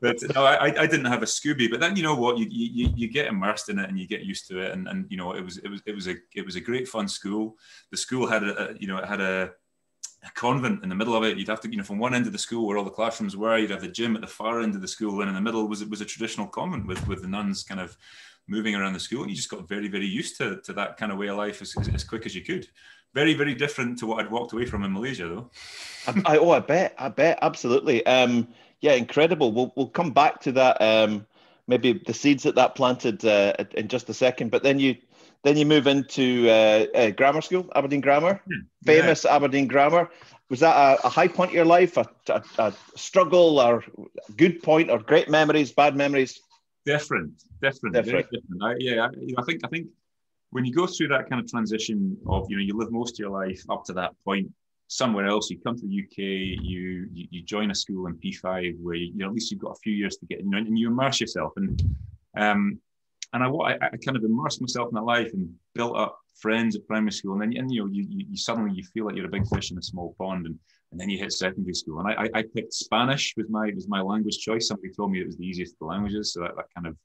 but 0.00 0.16
no, 0.34 0.44
I, 0.44 0.66
I 0.66 0.86
didn't 0.86 1.06
have 1.06 1.22
a 1.22 1.26
Scooby, 1.26 1.68
but 1.68 1.80
then 1.80 1.96
you 1.96 2.04
know 2.04 2.14
what, 2.14 2.38
you, 2.38 2.46
you 2.48 2.92
you 2.94 3.08
get 3.08 3.26
immersed 3.26 3.68
in 3.68 3.80
it 3.80 3.88
and 3.88 3.98
you 3.98 4.06
get 4.06 4.22
used 4.22 4.46
to 4.48 4.60
it, 4.60 4.72
and 4.72 4.86
and 4.86 5.06
you 5.10 5.16
know 5.16 5.32
it 5.32 5.44
was 5.44 5.58
it 5.58 5.68
was 5.68 5.82
it 5.84 5.94
was 5.94 6.06
a 6.06 6.14
it 6.36 6.46
was 6.46 6.54
a 6.54 6.60
great 6.60 6.86
fun 6.86 7.08
school. 7.08 7.56
The 7.90 7.96
school 7.96 8.28
had 8.28 8.44
a, 8.44 8.70
a 8.70 8.78
you 8.78 8.86
know 8.86 8.98
it 8.98 9.08
had 9.08 9.20
a 9.20 9.50
a 10.24 10.30
convent 10.34 10.82
in 10.82 10.88
the 10.88 10.94
middle 10.94 11.16
of 11.16 11.24
it. 11.24 11.36
You'd 11.36 11.48
have 11.48 11.60
to, 11.62 11.70
you 11.70 11.76
know, 11.76 11.84
from 11.84 11.98
one 11.98 12.14
end 12.14 12.26
of 12.26 12.32
the 12.32 12.38
school 12.38 12.66
where 12.66 12.78
all 12.78 12.84
the 12.84 12.90
classrooms 12.90 13.36
were, 13.36 13.58
you'd 13.58 13.70
have 13.70 13.80
the 13.80 13.88
gym 13.88 14.14
at 14.14 14.20
the 14.20 14.26
far 14.26 14.60
end 14.60 14.74
of 14.74 14.80
the 14.80 14.88
school, 14.88 15.20
and 15.20 15.28
in 15.28 15.34
the 15.34 15.40
middle 15.40 15.66
was 15.68 15.82
it 15.82 15.90
was 15.90 16.00
a 16.00 16.04
traditional 16.04 16.46
convent 16.46 16.86
with 16.86 17.06
with 17.08 17.22
the 17.22 17.28
nuns 17.28 17.62
kind 17.62 17.80
of 17.80 17.96
moving 18.48 18.74
around 18.74 18.92
the 18.92 19.00
school. 19.00 19.22
And 19.22 19.30
you 19.30 19.36
just 19.36 19.50
got 19.50 19.68
very, 19.68 19.88
very 19.88 20.06
used 20.06 20.36
to, 20.38 20.60
to 20.62 20.72
that 20.74 20.96
kind 20.96 21.12
of 21.12 21.18
way 21.18 21.28
of 21.28 21.36
life 21.36 21.62
as, 21.62 21.74
as, 21.78 21.88
as 21.88 22.04
quick 22.04 22.26
as 22.26 22.34
you 22.34 22.42
could. 22.42 22.68
Very, 23.14 23.34
very 23.34 23.54
different 23.54 23.98
to 23.98 24.06
what 24.06 24.24
I'd 24.24 24.30
walked 24.30 24.52
away 24.52 24.66
from 24.66 24.84
in 24.84 24.92
Malaysia, 24.92 25.28
though. 25.28 25.50
I, 26.06 26.34
I, 26.34 26.38
oh, 26.38 26.50
I 26.50 26.60
bet, 26.60 26.94
I 26.98 27.08
bet, 27.08 27.38
absolutely. 27.42 28.04
Um, 28.06 28.48
yeah, 28.80 28.94
incredible. 28.94 29.52
We'll 29.52 29.72
we'll 29.76 29.88
come 29.88 30.12
back 30.12 30.40
to 30.42 30.52
that. 30.52 30.80
Um, 30.80 31.26
maybe 31.66 32.02
the 32.06 32.14
seeds 32.14 32.42
that 32.42 32.56
that 32.56 32.74
planted 32.74 33.24
uh, 33.24 33.54
in 33.76 33.88
just 33.88 34.08
a 34.08 34.14
second. 34.14 34.50
But 34.50 34.62
then 34.62 34.78
you 34.78 34.96
then 35.44 35.56
you 35.56 35.66
move 35.66 35.86
into 35.86 36.48
uh, 36.48 36.86
uh, 36.94 37.10
grammar 37.10 37.40
school, 37.40 37.68
Aberdeen 37.74 38.00
Grammar, 38.00 38.40
hmm. 38.44 38.60
famous 38.84 39.24
yeah. 39.24 39.34
Aberdeen 39.34 39.66
Grammar. 39.66 40.10
Was 40.50 40.60
that 40.60 40.76
a, 40.76 41.06
a, 41.06 41.08
high 41.08 41.28
point 41.28 41.50
of 41.50 41.54
your 41.54 41.64
life, 41.64 41.96
a, 41.96 42.06
a, 42.28 42.42
a, 42.58 42.74
struggle, 42.94 43.58
or 43.58 43.82
good 44.36 44.62
point, 44.62 44.90
or 44.90 44.98
great 44.98 45.30
memories, 45.30 45.72
bad 45.72 45.96
memories? 45.96 46.40
Different, 46.84 47.42
different, 47.62 47.94
different. 47.94 48.26
different. 48.30 48.62
I, 48.62 48.74
yeah, 48.78 49.06
I, 49.06 49.40
I 49.40 49.44
think 49.44 49.62
I 49.64 49.68
think 49.68 49.88
when 50.50 50.64
you 50.66 50.72
go 50.72 50.86
through 50.86 51.08
that 51.08 51.28
kind 51.30 51.40
of 51.40 51.50
transition 51.50 52.18
of 52.26 52.50
you 52.50 52.56
know 52.56 52.62
you 52.62 52.76
live 52.76 52.92
most 52.92 53.14
of 53.14 53.18
your 53.18 53.30
life 53.30 53.62
up 53.70 53.84
to 53.86 53.94
that 53.94 54.12
point 54.24 54.50
somewhere 54.88 55.26
else. 55.26 55.48
You 55.48 55.58
come 55.58 55.76
to 55.76 55.86
the 55.86 56.02
UK, 56.02 56.18
you 56.18 57.08
you, 57.12 57.28
you 57.30 57.42
join 57.42 57.70
a 57.70 57.74
school 57.74 58.06
in 58.06 58.14
P5 58.16 58.78
where 58.80 58.94
you, 58.94 59.06
you, 59.06 59.18
know 59.18 59.28
at 59.28 59.32
least 59.32 59.50
you've 59.50 59.60
got 59.60 59.70
a 59.70 59.80
few 59.82 59.94
years 59.94 60.16
to 60.18 60.26
get 60.26 60.40
you 60.40 60.50
know, 60.50 60.58
and 60.58 60.78
you 60.78 60.88
immerse 60.88 61.20
yourself. 61.20 61.52
And 61.56 61.82
um, 62.36 62.78
and 63.32 63.42
I, 63.42 63.48
I, 63.48 63.72
I 63.74 63.96
kind 64.04 64.16
of 64.16 64.24
immersed 64.24 64.60
myself 64.60 64.88
in 64.88 64.94
that 64.94 65.04
life 65.04 65.32
and 65.32 65.52
built 65.74 65.96
up 65.96 66.18
friends 66.40 66.76
at 66.76 66.86
primary 66.86 67.12
school, 67.12 67.32
and 67.34 67.42
then 67.42 67.56
and, 67.56 67.70
you 67.72 67.80
know 67.80 67.90
you, 67.90 68.06
you, 68.08 68.26
you 68.30 68.36
suddenly 68.36 68.72
you 68.72 68.82
feel 68.84 69.06
like 69.06 69.16
you're 69.16 69.26
a 69.26 69.30
big 69.30 69.46
fish 69.46 69.70
in 69.70 69.78
a 69.78 69.82
small 69.82 70.14
pond, 70.18 70.46
and, 70.46 70.58
and 70.90 71.00
then 71.00 71.08
you 71.08 71.18
hit 71.18 71.32
secondary 71.32 71.74
school, 71.74 72.00
and 72.00 72.08
I, 72.08 72.28
I 72.34 72.42
picked 72.54 72.74
Spanish 72.74 73.34
was 73.36 73.48
my 73.48 73.70
was 73.74 73.88
my 73.88 74.00
language 74.00 74.38
choice. 74.38 74.68
Somebody 74.68 74.92
told 74.92 75.12
me 75.12 75.20
it 75.20 75.26
was 75.26 75.36
the 75.36 75.46
easiest 75.46 75.74
of 75.74 75.78
the 75.80 75.86
languages, 75.86 76.32
so 76.32 76.40
that, 76.40 76.56
that 76.56 76.66
kind 76.74 76.86
of 76.86 76.96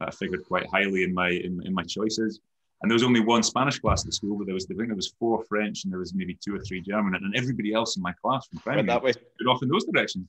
that 0.00 0.14
figured 0.14 0.44
quite 0.46 0.66
highly 0.70 1.02
in 1.04 1.14
my 1.14 1.30
in, 1.30 1.60
in 1.64 1.74
my 1.74 1.82
choices. 1.82 2.40
And 2.82 2.90
there 2.90 2.96
was 2.96 3.04
only 3.04 3.20
one 3.20 3.44
Spanish 3.44 3.78
class 3.78 4.02
at 4.02 4.06
the 4.06 4.12
school, 4.12 4.36
but 4.36 4.46
there 4.46 4.54
was 4.54 4.64
I 4.64 4.74
think 4.74 4.88
there 4.88 4.96
was 4.96 5.14
four 5.18 5.44
French 5.48 5.84
and 5.84 5.92
there 5.92 6.00
was 6.00 6.14
maybe 6.14 6.36
two 6.44 6.54
or 6.54 6.60
three 6.60 6.80
German, 6.80 7.14
and 7.14 7.34
everybody 7.36 7.72
else 7.72 7.96
in 7.96 8.02
my 8.02 8.12
class 8.20 8.46
from 8.48 8.58
primary 8.58 8.88
went 8.88 8.88
that 8.88 9.02
way, 9.02 9.12
off 9.48 9.62
in 9.62 9.68
those 9.68 9.84
directions. 9.84 10.26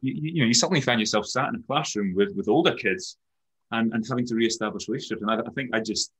You, 0.00 0.14
you, 0.16 0.42
know, 0.42 0.46
you 0.46 0.54
suddenly 0.54 0.80
find 0.80 0.98
yourself 0.98 1.26
sat 1.26 1.48
in 1.48 1.56
a 1.56 1.62
classroom 1.62 2.14
with 2.14 2.34
with 2.36 2.48
older 2.48 2.74
kids 2.74 3.18
and, 3.70 3.92
and 3.92 4.04
having 4.08 4.26
to 4.26 4.34
reestablish 4.34 4.88
relationships. 4.88 5.22
And 5.22 5.30
I, 5.30 5.40
I 5.40 5.50
think 5.54 5.74
I 5.74 5.80
just, 5.80 6.12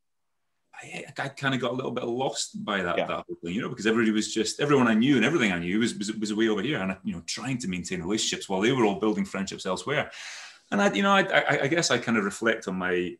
I, 0.75 1.05
I 1.19 1.29
kind 1.29 1.55
of 1.55 1.61
got 1.61 1.73
a 1.73 1.75
little 1.75 1.91
bit 1.91 2.05
lost 2.05 2.65
by 2.65 2.83
that, 2.83 2.99
yeah. 2.99 3.07
that 3.07 3.25
whole 3.27 3.37
thing, 3.43 3.55
you 3.55 3.63
know, 3.63 3.69
because 3.69 3.87
everybody 3.87 4.13
was 4.13 4.33
just, 4.33 4.61
everyone 4.61 4.89
I 4.89 4.95
knew 4.95 5.17
and 5.17 5.25
everything 5.25 5.53
I 5.53 5.59
knew 5.59 5.81
was, 5.81 5.95
was, 5.97 6.13
was 6.13 6.31
away 6.31 6.49
over 6.49 6.63
here 6.63 6.81
and, 6.81 6.97
you 7.05 7.13
know, 7.13 7.23
trying 7.27 7.59
to 7.59 7.69
maintain 7.69 8.01
relationships 8.01 8.49
while 8.49 8.61
they 8.61 8.73
were 8.73 8.85
all 8.85 9.01
building 9.01 9.25
friendships 9.25 9.67
elsewhere. 9.67 10.11
and 10.71 10.81
I, 10.81 10.93
you 10.93 11.03
know, 11.03 11.13
I, 11.13 11.23
I, 11.23 11.63
I 11.63 11.67
guess 11.67 11.91
I 11.91 11.99
kind 11.99 12.19
of 12.19 12.25
reflect 12.25 12.69
on 12.69 12.77
my 12.77 13.17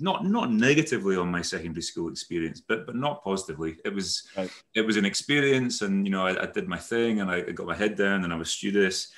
not 0.00 0.24
not 0.24 0.50
negatively 0.50 1.16
on 1.16 1.30
my 1.30 1.42
secondary 1.42 1.82
school 1.82 2.08
experience, 2.08 2.60
but 2.60 2.86
but 2.86 2.96
not 2.96 3.22
positively. 3.22 3.76
It 3.84 3.94
was 3.94 4.26
right. 4.36 4.50
it 4.74 4.82
was 4.82 4.96
an 4.96 5.04
experience, 5.04 5.82
and 5.82 6.06
you 6.06 6.12
know 6.12 6.26
I, 6.26 6.42
I 6.42 6.46
did 6.46 6.68
my 6.68 6.78
thing, 6.78 7.20
and 7.20 7.30
I, 7.30 7.36
I, 7.36 7.52
got 7.52 7.66
my 7.66 7.76
head 7.76 7.96
down, 7.96 8.24
and 8.24 8.32
I 8.32 8.36
was 8.36 8.50
studious, 8.50 9.12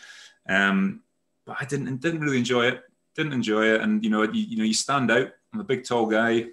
um, 0.48 1.02
but 1.44 1.56
I 1.60 1.64
didn't 1.64 2.00
didn't 2.00 2.20
really 2.20 2.38
enjoy 2.38 2.66
it. 2.66 2.82
Didn't 3.16 3.32
enjoy 3.32 3.74
it, 3.74 3.80
and 3.80 4.04
you 4.04 4.10
know 4.10 4.22
you, 4.22 4.42
you 4.42 4.56
know 4.58 4.64
you 4.64 4.74
stand 4.74 5.10
out. 5.10 5.28
I'm 5.52 5.60
a 5.60 5.64
big 5.64 5.84
tall 5.84 6.06
guy. 6.06 6.46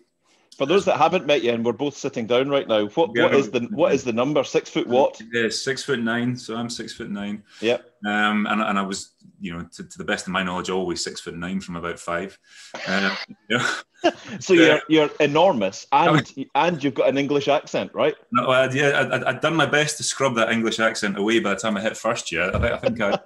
For 0.54 0.66
those 0.66 0.86
that 0.86 0.98
haven't 0.98 1.26
met 1.26 1.44
you, 1.44 1.52
and 1.52 1.66
we're 1.66 1.74
both 1.74 1.98
sitting 1.98 2.28
down 2.28 2.50
right 2.50 2.68
now, 2.68 2.86
what, 2.88 3.12
yeah, 3.16 3.24
what 3.24 3.36
is 3.36 3.52
the 3.52 3.62
what 3.72 3.94
is 3.94 4.04
the 4.04 4.14
number? 4.14 4.44
Six 4.44 4.70
foot 4.70 4.88
what? 4.88 5.22
Yeah, 5.32 5.50
six 5.50 5.84
foot 5.84 6.00
nine. 6.00 6.36
So 6.38 6.56
I'm 6.56 6.70
six 6.70 6.94
foot 6.94 7.10
nine. 7.10 7.44
Yep. 7.62 7.90
Um, 8.06 8.48
and, 8.48 8.62
and 8.62 8.78
I 8.78 8.82
was, 8.82 9.12
you 9.40 9.54
know, 9.54 9.66
to, 9.74 9.84
to 9.84 9.98
the 9.98 10.04
best 10.04 10.28
of 10.28 10.34
my 10.34 10.44
knowledge, 10.44 10.70
always 10.70 11.04
six 11.04 11.22
foot 11.22 11.36
nine 11.36 11.62
from 11.62 11.78
about 11.78 12.00
five. 12.00 12.38
Uh, 12.88 13.16
know, 13.50 13.66
so 14.40 14.54
you're 14.54 14.82
you're 14.90 15.10
enormous, 15.20 15.88
and 15.92 16.34
and 16.56 16.84
you've 16.84 16.94
got 16.94 17.10
an 17.10 17.18
English 17.18 17.48
accent, 17.48 17.92
right? 17.94 18.16
No, 18.32 18.50
I, 18.50 18.70
yeah, 18.72 18.90
I, 18.90 19.30
I'd 19.30 19.42
done 19.42 19.56
my 19.56 19.66
best 19.66 19.98
to 19.98 20.04
scrub 20.04 20.36
that 20.36 20.52
English 20.52 20.80
accent 20.80 21.18
away 21.18 21.40
by 21.40 21.52
the 21.52 21.60
time 21.60 21.78
I 21.78 21.82
hit 21.82 21.98
first 21.98 22.32
year. 22.32 22.52
I, 22.54 22.74
I 22.74 22.78
think 22.78 23.02
I, 23.02 23.20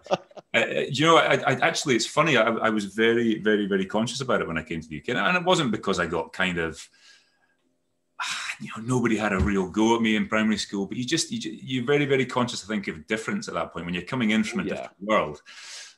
I, 0.54 0.88
you 0.92 1.06
know, 1.06 1.18
I, 1.18 1.36
I, 1.36 1.54
actually, 1.62 1.96
it's 1.96 2.06
funny. 2.06 2.38
I, 2.38 2.44
I 2.44 2.70
was 2.70 2.86
very, 2.86 3.40
very, 3.40 3.66
very 3.66 3.86
conscious 3.86 4.22
about 4.22 4.42
it 4.42 4.48
when 4.48 4.58
I 4.58 4.64
came 4.64 4.82
to 4.82 4.88
the 4.88 5.00
UK, 5.00 5.10
and 5.10 5.38
it 5.38 5.44
wasn't 5.44 5.72
because 5.72 6.00
I 6.00 6.06
got 6.06 6.34
kind 6.34 6.58
of 6.58 6.88
you 8.60 8.70
know, 8.76 8.84
nobody 8.84 9.18
had 9.18 9.34
a 9.34 9.40
real 9.40 9.70
go 9.70 9.96
at 9.96 10.02
me 10.02 10.16
in 10.16 10.28
primary 10.28 10.58
school, 10.58 10.86
but 10.86 10.98
you 10.98 11.06
just, 11.06 11.32
you, 11.32 11.40
you're 11.62 11.86
very, 11.86 12.06
very 12.06 12.26
conscious, 12.26 12.64
I 12.64 12.68
think, 12.68 12.88
of 12.88 13.08
difference 13.08 13.48
at 13.48 13.54
that 13.54 13.74
point 13.74 13.86
when 13.86 13.94
you're 13.94 14.04
coming 14.04 14.32
in 14.32 14.44
from 14.44 14.62
a 14.62 14.64
yeah. 14.64 14.70
different 14.70 15.02
world. 15.02 15.42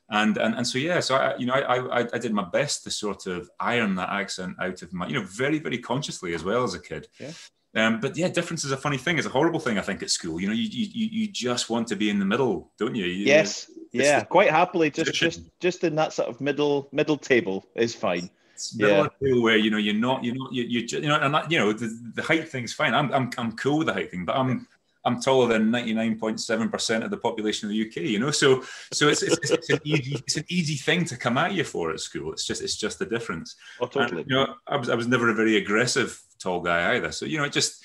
And, 0.09 0.37
and, 0.37 0.55
and 0.55 0.67
so, 0.67 0.77
yeah, 0.77 0.99
so 0.99 1.15
I, 1.15 1.37
you 1.37 1.45
know, 1.45 1.53
I, 1.53 2.01
I, 2.01 2.07
I 2.13 2.17
did 2.17 2.33
my 2.33 2.43
best 2.43 2.83
to 2.83 2.91
sort 2.91 3.27
of 3.27 3.49
iron 3.59 3.95
that 3.95 4.09
accent 4.09 4.55
out 4.59 4.81
of 4.81 4.91
my, 4.91 5.07
you 5.07 5.13
know, 5.13 5.23
very, 5.23 5.59
very 5.59 5.77
consciously 5.77 6.33
as 6.33 6.43
well 6.43 6.63
as 6.63 6.73
a 6.73 6.79
kid. 6.79 7.07
Yeah. 7.19 7.31
Um, 7.75 7.99
but 7.99 8.17
yeah, 8.17 8.27
difference 8.27 8.63
is 8.65 8.71
a 8.71 8.77
funny 8.77 8.97
thing. 8.97 9.19
It's 9.19 9.27
a 9.27 9.31
horrible 9.31 9.59
thing, 9.59 9.77
I 9.77 9.81
think, 9.81 10.01
at 10.01 10.09
school. 10.09 10.41
You 10.41 10.47
know, 10.47 10.53
you 10.53 10.67
you, 10.71 11.07
you 11.11 11.27
just 11.27 11.69
want 11.69 11.87
to 11.89 11.95
be 11.95 12.09
in 12.09 12.17
the 12.17 12.25
middle, 12.25 12.71
don't 12.79 12.95
you? 12.95 13.05
you 13.05 13.25
yes, 13.25 13.69
yeah, 13.91 14.23
quite 14.23 14.49
happily. 14.49 14.89
Just 14.89 15.13
just 15.13 15.41
just 15.59 15.83
in 15.83 15.93
that 15.93 16.11
sort 16.11 16.29
of 16.29 16.41
middle 16.41 16.89
middle 16.91 17.15
table 17.17 17.63
is 17.75 17.93
fine 17.93 18.31
yeah. 18.75 19.07
where 19.19 19.57
you 19.57 19.71
know 19.71 19.77
you're 19.77 19.93
not 19.93 20.23
you're 20.23 20.35
not 20.35 20.53
you 20.53 20.63
you, 20.63 20.79
you 20.81 21.07
know 21.07 21.19
and 21.19 21.33
that, 21.33 21.51
you 21.51 21.57
know 21.57 21.73
the, 21.73 21.87
the 22.15 22.21
height 22.21 22.49
thing's 22.49 22.73
fine. 22.73 22.93
I'm, 22.93 23.11
I'm 23.13 23.29
I'm 23.37 23.51
cool 23.53 23.79
with 23.79 23.87
the 23.87 23.93
height 23.93 24.11
thing, 24.11 24.25
but 24.25 24.35
I'm 24.35 24.67
I'm 25.05 25.21
taller 25.21 25.47
than 25.47 25.71
99.7 25.71 26.71
percent 26.71 27.03
of 27.03 27.11
the 27.11 27.17
population 27.17 27.67
of 27.67 27.71
the 27.71 27.87
UK. 27.87 27.97
You 27.97 28.19
know, 28.19 28.31
so 28.31 28.63
so 28.91 29.07
it's, 29.07 29.23
it's, 29.23 29.51
it's 29.51 29.69
an 29.69 29.79
easy 29.83 30.15
it's 30.15 30.37
an 30.37 30.45
easy 30.49 30.75
thing 30.75 31.05
to 31.05 31.17
come 31.17 31.37
at 31.37 31.53
you 31.53 31.63
for 31.63 31.91
at 31.91 31.99
school. 31.99 32.31
It's 32.31 32.45
just 32.45 32.61
it's 32.61 32.75
just 32.75 32.99
the 32.99 33.05
difference. 33.05 33.55
Oh, 33.79 33.87
totally. 33.87 34.21
And, 34.21 34.29
you 34.29 34.35
know, 34.35 34.55
I 34.67 34.77
was 34.77 34.89
I 34.89 34.95
was 34.95 35.07
never 35.07 35.29
a 35.29 35.35
very 35.35 35.57
aggressive 35.57 36.21
tall 36.39 36.61
guy 36.61 36.95
either. 36.95 37.11
So 37.11 37.25
you 37.25 37.37
know, 37.37 37.45
it 37.45 37.53
just 37.53 37.83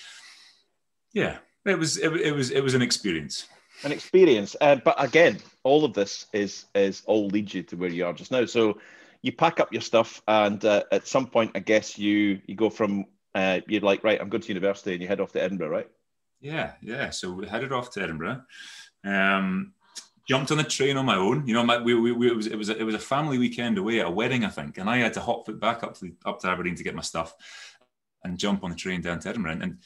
yeah, 1.13 1.39
it 1.65 1.79
was 1.79 1.97
it, 1.99 2.13
it 2.15 2.33
was 2.33 2.51
it 2.51 2.63
was 2.63 2.75
an 2.75 2.83
experience 2.83 3.47
an 3.83 3.93
experience. 3.93 4.57
Uh, 4.61 4.77
but 4.77 4.95
again, 5.03 5.39
all 5.63 5.85
of 5.85 5.93
this 5.93 6.27
is 6.33 6.67
is 6.75 7.03
all 7.07 7.27
leads 7.29 7.55
you 7.55 7.63
to 7.65 7.77
where 7.77 7.91
you 7.91 8.07
are 8.07 8.13
just 8.13 8.31
now. 8.31 8.45
So 8.45 8.79
you 9.25 9.33
pack 9.33 9.59
up 9.59 9.73
your 9.73 9.81
stuff, 9.81 10.23
and 10.29 10.63
uh, 10.67 10.83
at 10.93 11.09
some 11.09 11.27
point, 11.27 11.53
I 11.55 11.61
guess 11.61 11.99
you 11.99 12.43
you 12.47 12.55
go 12.55 12.69
from 12.69 13.07
uh, 13.35 13.61
you're 13.67 13.81
like, 13.81 14.05
right, 14.05 14.21
I'm 14.21 14.29
going 14.29 14.43
to 14.43 14.49
university, 14.49 14.93
and 14.93 15.01
you 15.01 15.09
head 15.09 15.21
off 15.21 15.33
to 15.33 15.43
Edinburgh, 15.43 15.71
right? 15.71 15.89
Yeah, 16.43 16.73
yeah. 16.83 17.09
So 17.09 17.33
we 17.33 17.47
headed 17.47 17.73
off 17.73 17.91
to 17.93 18.03
Edinburgh. 18.03 18.43
Um, 19.03 19.73
jumped 20.29 20.51
on 20.51 20.59
the 20.59 20.65
train 20.65 20.99
on 20.99 21.07
my 21.07 21.17
own. 21.17 21.47
You 21.47 21.55
know, 21.55 21.65
my, 21.65 21.79
we, 21.79 21.95
we, 21.95 22.13
we, 22.13 22.31
it 22.31 22.37
was 22.37 22.47
it 22.47 22.59
was 22.59 22.69
a, 22.69 22.77
it 22.77 22.83
was 22.85 22.95
a 22.95 22.99
family 22.99 23.39
weekend 23.39 23.79
away 23.79 24.01
at 24.01 24.07
a 24.07 24.11
wedding, 24.11 24.45
I 24.45 24.51
think, 24.51 24.77
and 24.77 24.91
I 24.91 24.99
had 24.99 25.15
to 25.15 25.21
hop 25.21 25.49
back 25.59 25.83
up 25.83 25.99
to 26.01 26.13
up 26.27 26.41
to 26.41 26.49
Aberdeen 26.49 26.75
to 26.77 26.85
get 26.85 26.95
my 26.95 27.01
stuff 27.03 27.35
and 28.25 28.39
jump 28.39 28.63
on 28.63 28.71
the 28.71 28.77
train 28.77 29.01
down 29.01 29.21
to 29.21 29.29
Edinburgh. 29.31 29.53
And, 29.53 29.63
and 29.63 29.79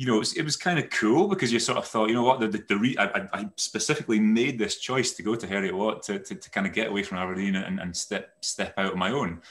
you 0.00 0.06
know, 0.06 0.16
it 0.16 0.20
was, 0.20 0.34
was, 0.34 0.56
kind 0.56 0.78
of 0.78 0.88
cool 0.88 1.28
because 1.28 1.52
you 1.52 1.58
sort 1.58 1.76
of 1.76 1.86
thought, 1.86 2.08
you 2.08 2.14
know 2.14 2.22
what, 2.22 2.40
the, 2.40 2.48
the, 2.48 2.64
the 2.66 2.76
re- 2.78 2.96
I, 2.98 3.28
I, 3.34 3.50
specifically 3.56 4.18
made 4.18 4.58
this 4.58 4.78
choice 4.78 5.12
to 5.12 5.22
go 5.22 5.34
to 5.34 5.46
Heriot 5.46 5.74
Watt 5.74 6.02
to, 6.04 6.18
to, 6.18 6.34
to, 6.36 6.50
kind 6.50 6.66
of 6.66 6.72
get 6.72 6.88
away 6.88 7.02
from 7.02 7.18
Aberdeen 7.18 7.54
and, 7.54 7.78
and 7.78 7.94
step 7.94 8.32
step 8.40 8.72
out 8.78 8.92
on 8.92 8.98
my 8.98 9.12
own. 9.12 9.42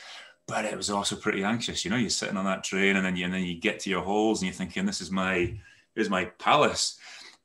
But 0.47 0.65
it 0.65 0.75
was 0.75 0.89
also 0.89 1.15
pretty 1.15 1.43
anxious, 1.43 1.85
you 1.85 1.91
know. 1.91 1.97
You're 1.97 2.09
sitting 2.09 2.35
on 2.35 2.45
that 2.45 2.63
train, 2.63 2.95
and 2.95 3.05
then 3.05 3.15
you 3.15 3.25
and 3.25 3.33
then 3.33 3.43
you 3.43 3.59
get 3.59 3.79
to 3.81 3.91
your 3.91 4.01
halls, 4.01 4.41
and 4.41 4.47
you're 4.47 4.55
thinking, 4.55 4.87
"This 4.87 5.01
is 5.01 5.11
my, 5.11 5.55
here's 5.93 6.09
my 6.09 6.25
palace." 6.39 6.97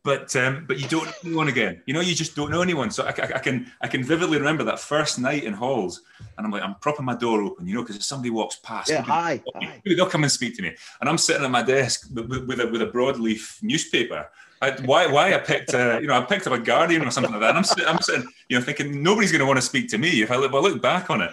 But 0.04 0.36
um, 0.36 0.66
but 0.68 0.78
you 0.78 0.86
don't 0.86 1.06
know 1.06 1.12
anyone 1.24 1.48
again. 1.48 1.82
You 1.86 1.94
know, 1.94 2.00
you 2.00 2.14
just 2.14 2.36
don't 2.36 2.50
know 2.50 2.60
anyone. 2.60 2.90
So 2.90 3.04
I, 3.04 3.08
I, 3.08 3.36
I, 3.36 3.38
can 3.38 3.72
I 3.80 3.88
can 3.88 4.04
vividly 4.04 4.36
remember 4.38 4.62
that 4.64 4.78
first 4.78 5.18
night 5.18 5.44
in 5.44 5.54
halls, 5.54 6.02
and 6.36 6.46
I'm 6.46 6.52
like, 6.52 6.62
I'm 6.62 6.74
propping 6.76 7.06
my 7.06 7.16
door 7.16 7.42
open, 7.42 7.66
you 7.66 7.74
know, 7.74 7.80
because 7.80 7.96
if 7.96 8.04
somebody 8.04 8.28
walks 8.28 8.56
past, 8.56 8.90
yeah, 8.90 9.00
hi, 9.00 9.42
hi. 9.54 9.80
they'll 9.86 10.06
come 10.06 10.22
and 10.22 10.30
speak 10.30 10.56
to 10.56 10.62
me, 10.62 10.76
and 11.00 11.08
I'm 11.08 11.16
sitting 11.16 11.42
at 11.42 11.50
my 11.50 11.62
desk 11.62 12.08
with, 12.12 12.46
with 12.46 12.60
a 12.60 12.66
with 12.66 12.82
a 12.82 12.86
broadleaf 12.86 13.62
newspaper. 13.62 14.28
I, 14.60 14.70
why 14.82 15.06
why 15.06 15.34
I 15.34 15.38
picked 15.38 15.72
a, 15.72 15.98
you 16.00 16.06
know 16.06 16.14
I 16.14 16.20
picked 16.20 16.46
up 16.46 16.52
a 16.52 16.58
Guardian 16.58 17.02
or 17.02 17.10
something 17.10 17.32
like 17.32 17.40
that. 17.40 17.50
And 17.50 17.58
I'm 17.58 17.64
sitting, 17.64 17.86
I'm 17.86 18.00
sitting 18.00 18.28
you 18.48 18.58
know 18.58 18.64
thinking 18.64 19.02
nobody's 19.02 19.32
going 19.32 19.40
to 19.40 19.46
want 19.46 19.56
to 19.56 19.62
speak 19.62 19.88
to 19.90 19.98
me 19.98 20.22
if 20.22 20.30
I 20.30 20.36
look, 20.36 20.50
if 20.50 20.54
I 20.54 20.58
look 20.58 20.82
back 20.82 21.08
on 21.08 21.22
it 21.22 21.32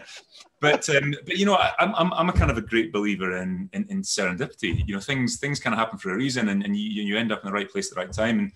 but 0.62 0.88
um, 0.95 1.13
but 1.26 1.38
you 1.38 1.45
know, 1.45 1.56
I, 1.56 1.74
am 1.80 1.93
I'm, 1.95 2.13
I'm 2.13 2.30
a 2.30 2.34
kind 2.34 2.52
of 2.52 2.58
a 2.58 2.62
great 2.62 2.93
believer 2.93 3.38
in, 3.38 3.69
in, 3.74 3.86
in 3.89 4.02
serendipity. 4.04 4.88
You 4.88 4.93
know, 4.93 5.02
things 5.02 5.38
things 5.38 5.60
kind 5.60 5.74
of 5.74 5.80
happen 5.80 5.97
for 5.97 6.12
a 6.12 6.15
reason, 6.15 6.50
and, 6.50 6.63
and 6.63 6.78
you 6.78 7.04
you 7.04 7.17
end 7.17 7.32
up 7.32 7.41
in 7.43 7.47
the 7.47 7.54
right 7.54 7.69
place 7.69 7.89
at 7.89 7.95
the 7.95 8.02
right 8.02 8.13
time. 8.13 8.39
And 8.39 8.52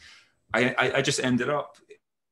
I 0.54 0.76
I, 0.78 0.98
I 0.98 1.02
just 1.02 1.20
ended 1.20 1.50
up 1.50 1.78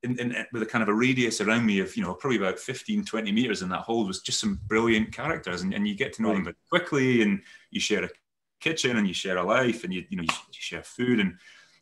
in, 0.04 0.18
in, 0.18 0.46
with 0.52 0.62
a 0.62 0.66
kind 0.66 0.82
of 0.82 0.88
a 0.88 0.94
radius 0.94 1.40
around 1.40 1.66
me 1.66 1.80
of 1.80 1.96
you 1.96 2.02
know 2.02 2.14
probably 2.14 2.36
about 2.36 2.58
15 2.58 3.04
20 3.04 3.32
meters 3.32 3.62
in 3.62 3.68
that 3.70 3.80
hole 3.80 4.06
was 4.06 4.20
just 4.20 4.38
some 4.38 4.60
brilliant 4.66 5.12
characters 5.12 5.62
and, 5.62 5.74
and 5.74 5.88
you 5.88 5.94
get 5.94 6.12
to 6.12 6.22
know 6.22 6.28
right. 6.28 6.36
them 6.36 6.44
very 6.44 6.56
quickly 6.68 7.22
and 7.22 7.40
you 7.70 7.80
share 7.80 8.04
a 8.04 8.10
kitchen 8.60 8.96
and 8.98 9.08
you 9.08 9.14
share 9.14 9.38
a 9.38 9.42
life 9.42 9.82
and 9.82 9.92
you 9.92 10.04
you 10.10 10.18
know 10.18 10.22
you, 10.22 10.28
you 10.28 10.60
share 10.60 10.82
food 10.82 11.20
and 11.20 11.34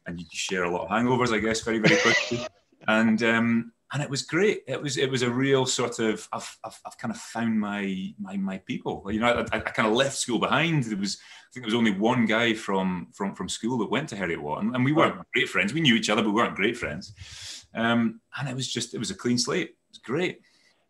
and 0.07 0.21
you 0.21 0.27
share 0.33 0.65
a 0.65 0.71
lot 0.71 0.83
of 0.83 0.89
hangovers 0.89 1.33
i 1.33 1.39
guess 1.39 1.61
very 1.63 1.79
very 1.79 2.01
quickly 2.01 2.47
and 2.89 3.23
um 3.25 3.73
and 3.93 4.03
it 4.03 4.09
was 4.09 4.23
great. 4.23 4.63
It 4.67 4.81
was 4.81 4.97
it 4.97 5.11
was 5.11 5.23
a 5.23 5.31
real 5.31 5.67
sort 5.67 5.99
of 5.99 6.27
I've, 6.33 6.59
I've, 6.65 6.81
I've 6.87 6.99
kind 6.99 7.13
of 7.13 7.19
found 7.21 7.61
my 7.61 8.15
my 8.19 8.37
my 8.39 8.59
people. 8.59 9.05
You 9.11 9.21
know, 9.21 9.47
I, 9.53 9.57
I, 9.57 9.61
kind 9.61 9.89
of 9.89 9.95
left 9.95 10.17
school 10.17 10.39
behind. 10.39 10.85
There 10.85 10.97
was 10.97 11.19
I 11.21 11.49
think 11.53 11.65
there 11.65 11.75
was 11.75 11.75
only 11.75 11.93
one 11.93 12.25
guy 12.25 12.55
from 12.55 13.09
from 13.13 13.35
from 13.35 13.51
school 13.51 13.79
that 13.79 13.91
went 13.91 14.09
to 14.09 14.17
Heriot 14.17 14.41
Watt, 14.41 14.63
and, 14.63 14.75
and 14.75 14.85
we 14.85 14.93
weren't 14.93 15.21
great 15.35 15.49
friends. 15.49 15.75
We 15.75 15.83
knew 15.83 15.95
each 15.95 16.09
other, 16.09 16.23
but 16.23 16.31
we 16.31 16.37
weren't 16.37 16.57
great 16.57 16.77
friends. 16.77 17.67
Um, 17.75 18.21
and 18.39 18.49
it 18.49 18.57
was 18.57 18.73
just 18.73 18.95
it 18.95 18.99
was 18.99 19.11
a 19.11 19.15
clean 19.15 19.37
slate. 19.37 19.69
It 19.69 19.77
was 19.91 19.99
great. 19.99 20.41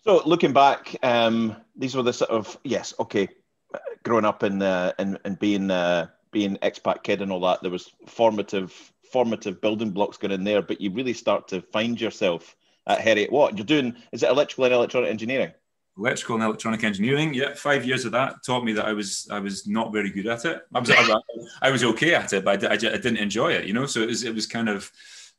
So 0.03 0.23
looking 0.25 0.53
back, 0.53 0.97
um, 1.03 1.57
these 1.77 1.97
were 1.97 2.03
the 2.05 2.13
sort 2.13 2.31
of 2.31 2.57
yes, 2.63 2.95
okay, 3.01 3.29
growing 4.05 4.25
up 4.25 4.45
and 4.45 4.63
uh, 4.63 4.93
and 5.01 5.19
and 5.25 5.37
being 5.41 5.73
uh, 5.73 6.07
being 6.31 6.57
expat 6.59 7.03
kid 7.03 7.21
and 7.21 7.33
all 7.33 7.41
that. 7.41 7.63
There 7.63 7.71
was 7.73 7.91
formative 8.07 8.93
formative 9.11 9.61
building 9.61 9.91
blocks 9.91 10.19
going 10.19 10.33
in 10.33 10.45
there, 10.45 10.63
but 10.63 10.81
you 10.81 10.93
really 10.93 11.13
start 11.13 11.49
to 11.49 11.63
find 11.63 12.01
yourself 12.01 12.55
at 12.87 12.99
Heriot 12.99 13.31
Watt. 13.31 13.57
You're 13.57 13.65
doing 13.65 13.97
is 14.13 14.23
it 14.23 14.31
electrical 14.31 14.65
and 14.65 14.75
electronic 14.75 15.11
engineering? 15.11 15.53
Electrical 15.99 16.37
and 16.37 16.45
electronic 16.45 16.85
engineering. 16.85 17.35
Yeah, 17.35 17.55
five 17.55 17.85
years 17.85 18.05
of 18.05 18.13
that 18.13 18.37
taught 18.45 18.65
me 18.65 18.73
that 18.73 18.87
I 18.87 18.93
was 18.93 19.29
I 19.31 19.39
was 19.39 19.67
not 19.67 19.93
very 19.93 20.11
good 20.11 20.27
at 20.27 20.45
it. 20.45 20.63
I 20.75 20.81
was 20.81 20.91
I, 20.91 21.21
I 21.61 21.71
was 21.71 21.85
okay 21.85 22.15
at 22.15 22.33
it, 22.33 22.45
but 22.45 22.65
I, 22.65 22.69
I, 22.69 22.73
I, 22.73 22.77
didn't 22.77 23.19
enjoy 23.19 23.53
it. 23.53 23.67
You 23.67 23.75
know, 23.75 23.87
so 23.87 24.01
it 24.01 24.09
was 24.09 24.25
it 24.25 24.35
was 24.35 24.47
kind 24.47 24.69
of. 24.69 24.91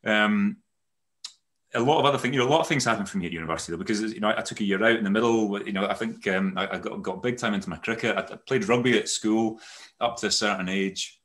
Um, 0.06 0.58
a 1.76 1.80
lot 1.80 2.00
of 2.00 2.06
other 2.06 2.20
things, 2.20 2.36
you 2.36 2.40
know, 2.40 2.48
a 2.48 2.52
lot 2.52 2.62
of 2.62 2.68
things 2.68 2.86
happened 2.86 3.10
for 3.10 3.18
me 3.18 3.26
at 3.26 3.32
university 3.32 3.72
though, 3.72 3.80
because 3.80 4.02
you 4.14 4.20
know 4.20 4.32
I, 4.36 4.42
took 4.42 4.60
a 4.60 4.64
year 4.64 4.84
out 4.84 4.96
in 4.96 5.04
the 5.04 5.10
middle. 5.10 5.60
You 5.66 5.74
know, 5.74 5.88
I 5.88 5.96
think 5.96 6.28
um, 6.28 6.54
I, 6.56 6.76
I, 6.76 6.78
got, 6.78 7.02
got 7.02 7.24
big 7.24 7.38
time 7.38 7.56
into 7.56 7.70
my 7.70 7.78
cricket. 7.78 8.16
I, 8.16 8.22
I, 8.22 8.36
played 8.36 8.68
rugby 8.68 8.98
at 9.00 9.10
school 9.10 9.60
up 10.00 10.18
to 10.18 10.28
a 10.28 10.32
certain 10.32 10.70
age, 10.70 11.20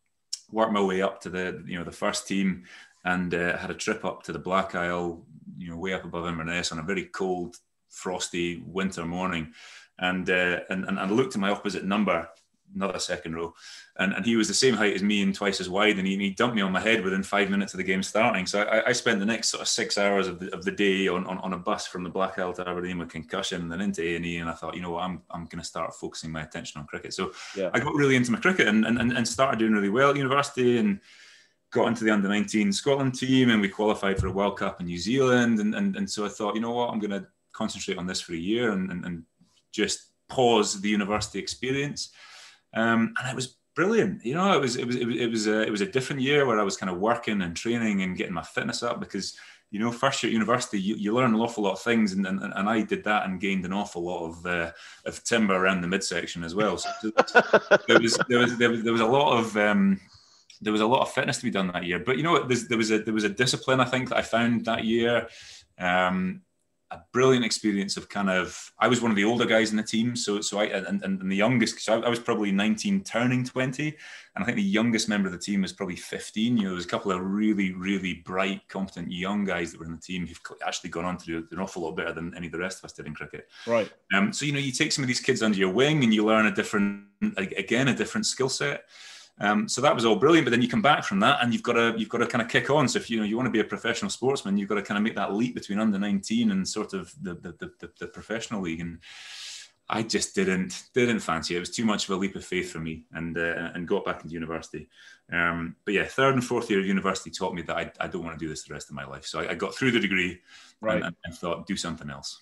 worked 0.51 0.73
my 0.73 0.81
way 0.81 1.03
up 1.03 1.21
to 1.23 1.29
the 1.29 1.63
you 1.67 1.79
know 1.79 1.85
the 1.85 1.93
first 1.93 2.27
team, 2.27 2.65
and 3.05 3.35
uh, 3.35 3.59
had 3.59 3.71
a 3.71 3.75
trip 3.75 4.05
up 4.05 4.23
to 4.23 4.33
the 4.33 4.39
Black 4.39 4.75
Isle 4.75 5.23
you 5.57 5.71
know, 5.71 5.77
way 5.77 5.95
up 5.95 6.05
above 6.05 6.27
Inverness 6.27 6.73
on 6.73 6.79
a 6.79 6.83
very 6.83 7.05
cold, 7.05 7.57
frosty 7.89 8.63
winter 8.67 9.05
morning. 9.05 9.53
And, 9.99 10.29
uh, 10.31 10.61
and, 10.71 10.85
and 10.85 10.99
I 10.99 11.09
looked 11.09 11.35
at 11.35 11.41
my 11.41 11.51
opposite 11.51 11.85
number, 11.85 12.29
another 12.75 12.99
second 12.99 13.35
row, 13.35 13.55
and, 13.97 14.13
and 14.13 14.25
he 14.25 14.37
was 14.37 14.47
the 14.47 14.55
same 14.55 14.75
height 14.75 14.95
as 14.95 15.03
me 15.03 15.23
and 15.23 15.35
twice 15.35 15.61
as 15.61 15.69
wide. 15.69 15.99
And 15.99 16.07
he, 16.07 16.17
he 16.19 16.31
dumped 16.31 16.55
me 16.55 16.63
on 16.63 16.71
my 16.71 16.81
head 16.81 17.03
within 17.03 17.23
five 17.23 17.51
minutes 17.51 17.75
of 17.75 17.79
the 17.79 17.85
game 17.85 18.03
starting. 18.03 18.47
So 18.47 18.63
I, 18.63 18.91
I 18.91 18.93
spent 18.93 19.19
the 19.19 19.27
next 19.27 19.49
sort 19.49 19.63
of 19.63 19.69
six 19.69 19.99
hours 19.99 20.29
of 20.29 20.39
the, 20.39 20.55
of 20.55 20.65
the 20.65 20.71
day 20.71 21.09
on, 21.09 21.27
on, 21.27 21.39
on 21.39 21.53
a 21.53 21.59
bus 21.59 21.87
from 21.87 22.05
the 22.05 22.11
Black 22.11 22.39
Isle 22.39 22.53
to 22.55 22.69
Aberdeen 22.69 22.99
with 22.99 23.09
concussion 23.09 23.63
and 23.63 23.73
then 23.73 23.81
into 23.81 24.03
A&E. 24.03 24.37
And 24.37 24.49
I 24.49 24.53
thought, 24.53 24.77
you 24.77 24.83
know 24.83 24.93
what, 24.93 25.03
I'm, 25.03 25.23
I'm 25.31 25.47
going 25.47 25.59
to 25.59 25.65
start 25.65 25.95
focusing 25.95 26.31
my 26.31 26.43
attention 26.43 26.81
on 26.81 26.87
cricket. 26.87 27.13
So 27.13 27.33
yeah. 27.57 27.71
I 27.73 27.81
got 27.81 27.95
really 27.95 28.15
into 28.15 28.31
my 28.31 28.39
cricket 28.39 28.69
and, 28.69 28.85
and, 28.85 29.01
and 29.01 29.27
started 29.27 29.59
doing 29.59 29.73
really 29.73 29.89
well 29.89 30.11
at 30.11 30.17
university 30.17 30.79
and 30.79 31.01
got 31.71 31.89
into 31.89 32.05
the 32.05 32.11
under 32.11 32.29
19 32.29 32.73
Scotland 32.73 33.15
team 33.15 33.51
and 33.51 33.61
we 33.61 33.69
qualified 33.69 34.19
for 34.19 34.29
a 34.29 34.33
World 34.33 34.59
Cup 34.59 34.81
in 34.81 34.87
New 34.87 34.99
Zealand. 34.99 35.61
And, 35.61 35.75
and, 35.75 35.97
and 35.97 36.11
so 36.11 36.25
I 36.25 36.29
thought, 36.29 36.55
you 36.55 36.61
know 36.61 36.73
what, 36.73 36.91
I'm 36.91 36.99
going 36.99 37.11
to 37.11 37.27
concentrate 37.53 37.99
on 37.99 38.07
this 38.07 38.21
for 38.21 38.33
a 38.33 38.37
year 38.37 38.73
and, 38.73 38.91
and, 38.91 39.05
and 39.05 39.25
just 39.73 40.13
pause 40.29 40.81
the 40.81 40.89
university 40.89 41.39
experience. 41.39 42.11
Um, 42.75 43.15
and 43.19 43.29
it 43.29 43.35
was 43.35 43.57
brilliant. 43.75 44.25
You 44.25 44.35
know, 44.35 44.53
it 44.53 44.61
was, 44.61 44.77
it 44.77 44.87
was, 44.87 44.97
it 44.97 45.07
was, 45.07 45.17
it 45.17 45.31
was, 45.31 45.47
a, 45.47 45.63
it 45.63 45.71
was 45.71 45.81
a 45.83 45.87
different 45.87 46.23
year 46.23 46.47
where 46.47 46.59
I 46.59 46.65
was 46.65 46.77
kind 46.77 46.91
of 46.91 46.99
working 46.99 47.43
and 47.43 47.55
training 47.55 48.03
and 48.03 48.17
getting 48.17 48.35
my 48.35 48.43
fitness 48.43 48.83
up 48.83 49.01
because 49.01 49.37
you 49.71 49.79
know, 49.79 49.93
first 49.93 50.23
year 50.23 50.31
at 50.31 50.33
university, 50.33 50.81
you, 50.81 50.95
you 50.97 51.13
learn 51.13 51.35
an 51.35 51.41
awful 51.41 51.65
lot 51.65 51.73
of 51.73 51.83
things, 51.83 52.13
and, 52.13 52.27
and, 52.27 52.41
and 52.41 52.69
I 52.69 52.81
did 52.81 53.05
that 53.05 53.27
and 53.27 53.41
gained 53.41 53.67
an 53.67 53.73
awful 53.73 54.03
lot 54.03 54.27
of 54.27 54.47
uh, 54.47 54.73
of 55.05 55.23
timber 55.25 55.55
around 55.55 55.83
the 55.83 55.89
midsection 55.89 56.43
as 56.43 56.55
well. 56.55 56.79
So 56.79 56.89
there 57.87 58.01
was 58.01 58.19
there 58.29 58.39
was 58.39 58.57
there 58.57 58.71
was, 58.71 58.83
there 58.83 58.93
was 58.93 59.03
a 59.03 59.07
lot 59.07 59.39
of 59.39 59.55
um, 59.59 60.01
there 60.61 60.73
was 60.73 60.83
a 60.83 60.87
lot 60.87 61.03
of 61.03 61.12
fitness 61.12 61.38
to 61.38 61.44
be 61.44 61.51
done 61.51 61.68
that 61.68 61.85
year. 61.85 61.99
But 61.99 62.16
you 62.16 62.23
know, 62.23 62.42
there 62.44 62.79
was 62.79 62.90
a 62.90 62.99
there 62.99 63.14
was 63.14 63.25
a 63.25 63.29
discipline 63.29 63.81
I 63.81 63.85
think 63.85 64.09
that 64.09 64.18
I 64.18 64.23
found 64.23 64.64
that 64.64 64.85
year. 64.85 65.29
Um, 65.79 66.42
a 66.90 67.01
brilliant 67.12 67.44
experience 67.44 67.97
of 67.97 68.09
kind 68.09 68.31
of 68.31 68.73
I 68.79 68.88
was 68.88 69.03
one 69.03 69.11
of 69.11 69.16
the 69.16 69.25
older 69.25 69.44
guys 69.44 69.71
in 69.71 69.77
the 69.77 69.83
team, 69.83 70.16
so 70.16 70.40
so 70.40 70.59
I 70.59 70.64
and, 70.64 71.03
and, 71.03 71.31
the 71.31 71.37
youngest, 71.37 71.81
so 71.81 72.01
I, 72.01 72.07
I, 72.07 72.09
was 72.09 72.18
probably 72.18 72.51
19, 72.51 73.05
turning 73.05 73.44
20, 73.44 73.88
and 73.88 73.97
I 74.37 74.44
think 74.44 74.57
the 74.57 74.62
youngest 74.62 75.09
member 75.09 75.29
of 75.29 75.33
the 75.33 75.38
team 75.38 75.62
was 75.62 75.73
probably 75.73 75.97
15. 75.97 76.57
You 76.57 76.64
know, 76.64 76.71
there's 76.71 76.87
a 76.87 76.88
couple 76.88 77.12
of 77.12 77.21
really 77.21 77.73
really 77.73 78.14
bright, 78.14 78.66
competent 78.68 79.12
young 79.12 79.44
guys 79.44 79.73
that 79.73 79.81
were 79.81 79.87
in 79.87 79.92
the 79.92 79.99
team 79.99 80.27
who've 80.27 80.40
actually 80.66 80.90
gone 80.90 81.05
on 81.05 81.18
to 81.18 81.27
do 81.27 81.47
an 81.51 81.59
awful 81.59 81.83
lot 81.83 81.97
better 81.97 82.12
than 82.12 82.35
any 82.35 82.47
of 82.47 82.53
the 82.53 82.59
rest 82.59 82.79
of 82.79 82.87
us 82.87 82.92
did 82.92 83.07
in 83.07 83.14
cricket. 83.14 83.49
Right. 83.66 83.90
Um. 84.14 84.33
So 84.33 84.47
you 84.47 84.53
know, 84.53 84.59
you 84.59 84.73
take 84.73 84.92
some 84.92 85.05
of 85.05 85.09
these 85.09 85.21
kids 85.21 85.42
under 85.42 85.59
your 85.59 85.73
wing, 85.73 86.05
and 86.05 86.14
you 86.14 86.25
learn 86.25 86.47
a 86.47 86.55
different, 86.55 87.05
again, 87.37 87.88
a 87.88 87.94
different 87.94 88.25
skill 88.25 88.49
set. 88.49 88.85
Um, 89.40 89.68
so 89.68 89.81
that 89.81 89.94
was 89.94 90.05
all 90.05 90.16
brilliant. 90.16 90.46
But 90.46 90.51
then 90.51 90.62
you 90.62 90.68
come 90.68 90.83
back 90.83 91.05
from 91.05 91.20
that, 91.20 91.42
and 91.42 91.53
you've 91.53 91.62
got 91.62 91.74
to 91.74 91.94
you've 91.96 92.09
got 92.09 92.18
to 92.18 92.27
kind 92.27 92.42
of 92.42 92.48
kick 92.48 92.70
on. 92.70 92.88
So 92.88 92.98
if 92.98 93.11
you 93.11 93.18
know 93.18 93.24
you 93.24 93.37
want 93.37 93.46
to 93.46 93.53
be 93.53 93.61
a 93.61 93.64
professional 93.64 94.11
sportsman, 94.11 94.57
you've 94.57 94.68
got 94.68 94.77
to 94.77 94.83
kind 94.83 94.98
of 94.98 95.05
make 95.05 95.16
that 95.16 95.35
leap 95.35 95.55
between 95.55 95.79
under 95.79 95.98
19 95.98 96.51
and 96.51 96.66
sort 96.66 96.94
of 96.94 97.12
the 97.22 97.35
the, 97.35 97.70
the, 97.79 97.90
the 98.01 98.07
professional 98.09 98.62
league. 98.62 98.81
And 98.81 98.98
I 99.88 100.03
just 100.03 100.35
didn't 100.35 100.85
didn't 100.92 101.20
fancy 101.20 101.55
it. 101.55 101.59
It 101.59 101.61
was 101.61 101.70
too 101.70 101.85
much 101.85 102.05
of 102.05 102.11
a 102.11 102.16
leap 102.16 102.37
of 102.37 102.44
faith 102.44 102.70
for 102.70 102.81
me, 102.81 103.05
and 103.12 103.37
uh, 103.38 103.70
and 103.74 103.88
got 103.88 104.05
back 104.05 104.22
into 104.22 104.35
university. 104.35 104.88
Um, 105.33 105.77
but 105.85 105.94
yeah, 105.94 106.05
third 106.05 106.35
and 106.35 106.44
fourth 106.44 106.70
year 106.70 106.81
of 106.81 106.87
university 106.87 107.31
taught 107.31 107.55
me 107.55 107.62
that 107.62 107.77
I, 107.77 107.92
I 108.01 108.09
don't 108.09 108.24
want 108.24 108.38
to 108.38 108.44
do 108.44 108.48
this 108.48 108.64
the 108.64 108.74
rest 108.74 108.88
of 108.88 108.96
my 108.96 109.05
life. 109.05 109.24
So 109.24 109.40
I, 109.40 109.51
I 109.51 109.55
got 109.55 109.74
through 109.74 109.92
the 109.92 110.01
degree, 110.01 110.40
right. 110.81 111.03
and, 111.03 111.14
and 111.24 111.35
thought 111.35 111.66
do 111.66 111.77
something 111.77 112.11
else. 112.11 112.40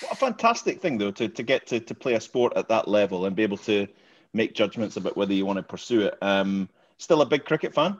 What 0.00 0.12
a 0.12 0.16
fantastic 0.16 0.80
thing 0.80 0.98
though 0.98 1.12
to, 1.12 1.28
to 1.28 1.42
get 1.42 1.66
to, 1.68 1.80
to 1.80 1.94
play 1.94 2.14
a 2.14 2.20
sport 2.20 2.52
at 2.56 2.68
that 2.68 2.88
level 2.88 3.26
and 3.26 3.34
be 3.34 3.42
able 3.42 3.56
to 3.58 3.86
make 4.34 4.54
judgments 4.54 4.96
about 4.96 5.16
whether 5.16 5.32
you 5.32 5.46
want 5.46 5.58
to 5.58 5.62
pursue 5.62 6.02
it. 6.02 6.18
Um, 6.20 6.68
still 6.98 7.22
a 7.22 7.26
big 7.26 7.44
cricket 7.44 7.72
fan? 7.72 7.98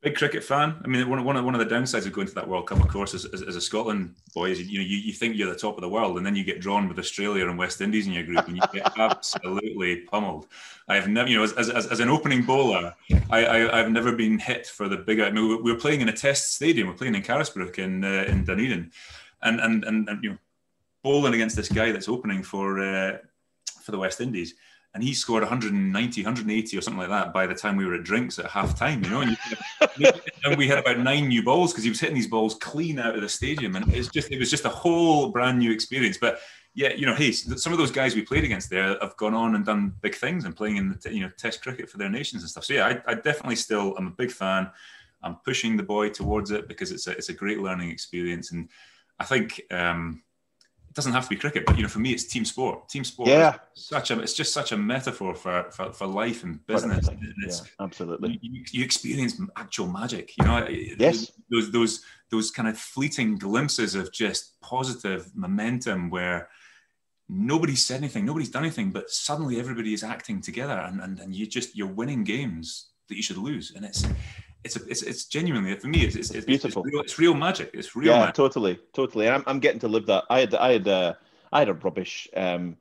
Big 0.00 0.14
cricket 0.14 0.44
fan. 0.44 0.80
I 0.84 0.86
mean, 0.86 1.08
one, 1.10 1.24
one, 1.24 1.36
of, 1.36 1.44
one 1.44 1.56
of 1.56 1.68
the 1.68 1.74
downsides 1.74 2.06
of 2.06 2.12
going 2.12 2.28
to 2.28 2.34
that 2.34 2.46
World 2.46 2.68
Cup, 2.68 2.78
of 2.78 2.86
course, 2.86 3.14
as, 3.14 3.24
as, 3.24 3.42
as 3.42 3.56
a 3.56 3.60
Scotland 3.60 4.14
boy, 4.32 4.50
is 4.50 4.62
you 4.62 4.78
know 4.78 4.84
you, 4.84 4.96
you 4.96 5.12
think 5.12 5.34
you're 5.34 5.50
the 5.52 5.58
top 5.58 5.74
of 5.74 5.80
the 5.80 5.88
world, 5.88 6.16
and 6.18 6.24
then 6.24 6.36
you 6.36 6.44
get 6.44 6.60
drawn 6.60 6.86
with 6.86 7.00
Australia 7.00 7.48
and 7.48 7.58
West 7.58 7.80
Indies 7.80 8.06
in 8.06 8.12
your 8.12 8.22
group, 8.22 8.46
and 8.46 8.54
you 8.54 8.62
get 8.72 8.92
absolutely 8.96 10.02
pummeled. 10.02 10.46
I 10.86 10.94
have 10.94 11.08
never, 11.08 11.28
you 11.28 11.38
know, 11.38 11.42
as, 11.42 11.52
as, 11.54 11.88
as 11.88 11.98
an 11.98 12.08
opening 12.08 12.42
bowler, 12.44 12.94
I, 13.28 13.68
I 13.72 13.78
have 13.78 13.90
never 13.90 14.12
been 14.12 14.38
hit 14.38 14.68
for 14.68 14.88
the 14.88 14.98
bigger. 14.98 15.24
I 15.24 15.32
mean, 15.32 15.48
we, 15.48 15.56
we 15.56 15.72
were 15.72 15.78
playing 15.80 16.00
in 16.00 16.08
a 16.08 16.12
Test 16.12 16.54
stadium. 16.54 16.86
We're 16.86 16.94
playing 16.94 17.16
in 17.16 17.22
Carisbrooke 17.22 17.78
in 17.80 18.04
uh, 18.04 18.24
in 18.28 18.44
Dunedin, 18.44 18.92
and, 19.42 19.60
and 19.60 19.82
and 19.82 20.08
and 20.08 20.22
you 20.22 20.30
know, 20.30 20.38
bowling 21.02 21.34
against 21.34 21.56
this 21.56 21.68
guy 21.68 21.90
that's 21.90 22.08
opening 22.08 22.44
for 22.44 22.78
uh, 22.78 23.18
for 23.82 23.90
the 23.90 23.98
West 23.98 24.20
Indies 24.20 24.54
and 24.94 25.02
he 25.02 25.12
scored 25.12 25.42
190, 25.42 26.22
180 26.22 26.76
or 26.76 26.80
something 26.80 26.98
like 26.98 27.10
that 27.10 27.32
by 27.32 27.46
the 27.46 27.54
time 27.54 27.76
we 27.76 27.84
were 27.84 27.94
at 27.94 28.04
drinks 28.04 28.38
at 28.38 28.46
half 28.46 28.76
time, 28.76 29.04
you 29.04 29.10
know. 29.10 29.20
And, 29.20 29.36
you, 29.96 30.10
and 30.44 30.56
we 30.56 30.66
had 30.66 30.78
about 30.78 30.98
nine 30.98 31.28
new 31.28 31.42
balls 31.42 31.72
because 31.72 31.84
he 31.84 31.90
was 31.90 32.00
hitting 32.00 32.14
these 32.14 32.26
balls 32.26 32.54
clean 32.54 32.98
out 32.98 33.14
of 33.14 33.20
the 33.20 33.28
stadium, 33.28 33.76
and 33.76 33.92
it's 33.92 34.08
just 34.08 34.30
it 34.32 34.38
was 34.38 34.50
just 34.50 34.64
a 34.64 34.70
whole 34.70 35.28
brand 35.30 35.58
new 35.58 35.70
experience. 35.70 36.16
But 36.18 36.40
yeah, 36.74 36.92
you 36.94 37.06
know, 37.06 37.14
hey, 37.14 37.32
some 37.32 37.72
of 37.72 37.78
those 37.78 37.90
guys 37.90 38.14
we 38.14 38.22
played 38.22 38.44
against 38.44 38.70
there 38.70 38.96
have 39.00 39.16
gone 39.16 39.34
on 39.34 39.54
and 39.54 39.64
done 39.64 39.94
big 40.00 40.14
things 40.14 40.44
and 40.44 40.56
playing 40.56 40.76
in 40.76 40.98
the 41.00 41.14
you 41.14 41.20
know 41.20 41.30
Test 41.36 41.62
cricket 41.62 41.90
for 41.90 41.98
their 41.98 42.08
nations 42.08 42.42
and 42.42 42.50
stuff. 42.50 42.64
So 42.64 42.74
yeah, 42.74 42.86
I, 42.86 43.12
I 43.12 43.14
definitely 43.14 43.56
still 43.56 43.94
I'm 43.96 44.06
a 44.06 44.12
big 44.12 44.30
fan. 44.30 44.70
I'm 45.22 45.36
pushing 45.44 45.76
the 45.76 45.82
boy 45.82 46.10
towards 46.10 46.50
it 46.50 46.66
because 46.66 46.92
it's 46.92 47.06
a 47.06 47.12
it's 47.12 47.28
a 47.28 47.34
great 47.34 47.60
learning 47.60 47.90
experience, 47.90 48.52
and 48.52 48.68
I 49.20 49.24
think. 49.24 49.60
Um, 49.70 50.22
doesn't 50.98 51.12
have 51.12 51.22
to 51.22 51.30
be 51.30 51.36
cricket, 51.36 51.64
but 51.64 51.76
you 51.76 51.84
know, 51.84 51.88
for 51.88 52.00
me, 52.00 52.10
it's 52.10 52.24
team 52.24 52.44
sport. 52.44 52.88
Team 52.88 53.04
sport. 53.04 53.28
Yeah. 53.28 53.58
Such 53.74 54.10
a, 54.10 54.18
it's 54.20 54.34
just 54.34 54.52
such 54.52 54.72
a 54.72 54.76
metaphor 54.76 55.32
for 55.32 55.70
for, 55.70 55.92
for 55.92 56.08
life 56.08 56.42
and 56.42 56.66
business. 56.66 57.08
Yeah, 57.08 57.84
absolutely. 57.84 58.40
You, 58.42 58.64
you, 58.72 58.84
experience 58.84 59.40
actual 59.56 59.86
magic. 59.86 60.36
You 60.36 60.44
know. 60.44 60.66
Yes. 60.98 61.30
Those 61.52 61.70
those 61.70 62.04
those 62.32 62.50
kind 62.50 62.68
of 62.68 62.76
fleeting 62.76 63.36
glimpses 63.36 63.94
of 63.94 64.12
just 64.12 64.60
positive 64.60 65.30
momentum 65.36 66.10
where 66.10 66.48
nobody's 67.28 67.86
said 67.86 67.98
anything, 67.98 68.24
nobody's 68.24 68.50
done 68.50 68.64
anything, 68.64 68.90
but 68.90 69.08
suddenly 69.08 69.60
everybody 69.60 69.94
is 69.94 70.02
acting 70.02 70.40
together, 70.40 70.78
and 70.78 71.00
and, 71.00 71.20
and 71.20 71.32
you 71.32 71.46
just 71.46 71.76
you're 71.76 71.86
winning 72.00 72.24
games 72.24 72.88
that 73.08 73.14
you 73.14 73.22
should 73.22 73.38
lose, 73.38 73.72
and 73.76 73.84
it's 73.84 74.04
it's 74.64 74.76
a, 74.76 74.80
it's, 74.88 75.02
it's 75.02 75.24
genuinely 75.26 75.74
for 75.76 75.88
me 75.88 76.02
it's, 76.02 76.16
it's, 76.16 76.30
it's 76.30 76.46
beautiful 76.46 76.82
it's 76.84 76.92
real, 76.92 77.02
it's 77.02 77.18
real, 77.18 77.34
magic. 77.34 77.70
It's 77.74 77.94
real 77.96 78.12
yeah 78.12 78.18
magic. 78.20 78.34
totally 78.34 78.78
totally. 78.92 79.26
And 79.26 79.36
I'm, 79.36 79.44
I'm 79.46 79.60
getting 79.60 79.80
to 79.80 79.88
live 79.88 80.06
that. 80.06 80.24
I 80.30 80.40
had 80.40 80.54
i 80.54 80.72
had 80.72 80.88
uh, 80.88 81.14
i 81.52 81.60
had 81.60 81.68
a 81.68 81.74
rubbish 81.74 82.28
um 82.36 82.76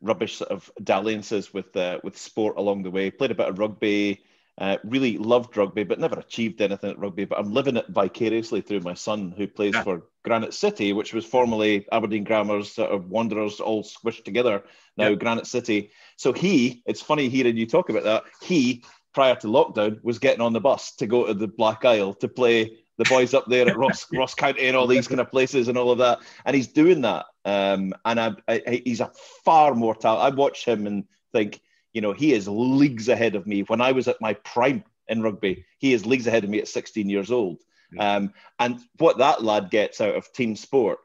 rubbish 0.00 0.36
sort 0.36 0.50
of 0.50 0.70
dalliances 0.82 1.52
with 1.52 1.76
uh, 1.76 1.98
with 2.02 2.16
sport 2.16 2.56
along 2.56 2.82
the 2.82 2.90
way. 2.90 3.10
Played 3.10 3.32
a 3.32 3.34
bit 3.34 3.48
of 3.48 3.58
rugby 3.58 4.22
uh, 4.58 4.76
really 4.82 5.18
loved 5.18 5.56
rugby 5.56 5.84
but 5.84 6.00
never 6.00 6.18
achieved 6.18 6.60
anything 6.60 6.90
at 6.90 6.98
rugby. 6.98 7.24
But 7.24 7.38
i'm 7.38 7.52
living 7.52 7.76
it 7.76 7.86
vicariously 7.88 8.60
through 8.60 8.80
my 8.80 8.94
son 8.94 9.32
who 9.36 9.46
plays 9.46 9.74
yeah. 9.74 9.84
for 9.84 10.02
granite 10.24 10.52
city 10.52 10.92
which 10.92 11.14
was 11.14 11.24
formerly 11.24 11.86
aberdeen 11.92 12.24
grammars 12.24 12.72
sort 12.72 12.90
of 12.90 13.08
wanderers 13.08 13.60
all 13.60 13.84
squished 13.84 14.24
together 14.24 14.64
now 14.96 15.08
yeah. 15.08 15.14
granite 15.14 15.46
city. 15.46 15.90
So 16.16 16.32
he 16.32 16.82
it's 16.86 17.00
funny 17.00 17.28
hearing 17.28 17.56
you 17.56 17.66
talk 17.66 17.88
about 17.88 18.04
that. 18.04 18.24
He 18.42 18.84
prior 19.18 19.34
to 19.34 19.48
lockdown 19.48 19.98
was 20.04 20.20
getting 20.20 20.40
on 20.40 20.52
the 20.52 20.60
bus 20.60 20.92
to 20.92 21.04
go 21.04 21.26
to 21.26 21.34
the 21.34 21.48
Black 21.48 21.84
Isle 21.84 22.14
to 22.14 22.28
play 22.28 22.78
the 22.98 23.04
boys 23.08 23.34
up 23.34 23.46
there 23.46 23.68
at 23.68 23.76
Ross 23.76 24.06
Ross 24.12 24.32
County 24.32 24.68
and 24.68 24.76
all 24.76 24.86
these 24.86 25.08
kind 25.08 25.20
of 25.20 25.28
places 25.28 25.66
and 25.66 25.76
all 25.76 25.90
of 25.90 25.98
that. 25.98 26.20
And 26.44 26.54
he's 26.54 26.68
doing 26.68 27.00
that. 27.00 27.26
Um, 27.44 27.94
and 28.04 28.20
I, 28.20 28.36
I, 28.46 28.80
he's 28.84 29.00
a 29.00 29.10
far 29.44 29.74
more 29.74 29.96
talent. 29.96 30.22
I 30.22 30.36
watch 30.36 30.64
him 30.64 30.86
and 30.86 31.02
think, 31.32 31.60
you 31.92 32.00
know, 32.00 32.12
he 32.12 32.32
is 32.32 32.46
leagues 32.46 33.08
ahead 33.08 33.34
of 33.34 33.44
me. 33.44 33.62
When 33.62 33.80
I 33.80 33.90
was 33.90 34.06
at 34.06 34.20
my 34.20 34.34
prime 34.34 34.84
in 35.08 35.20
rugby, 35.20 35.64
he 35.80 35.92
is 35.94 36.06
leagues 36.06 36.28
ahead 36.28 36.44
of 36.44 36.50
me 36.50 36.60
at 36.60 36.68
16 36.68 37.10
years 37.10 37.32
old. 37.32 37.58
Um, 37.98 38.32
and 38.60 38.78
what 38.98 39.18
that 39.18 39.42
lad 39.42 39.68
gets 39.68 40.00
out 40.00 40.14
of 40.14 40.32
team 40.32 40.54
sport 40.54 41.00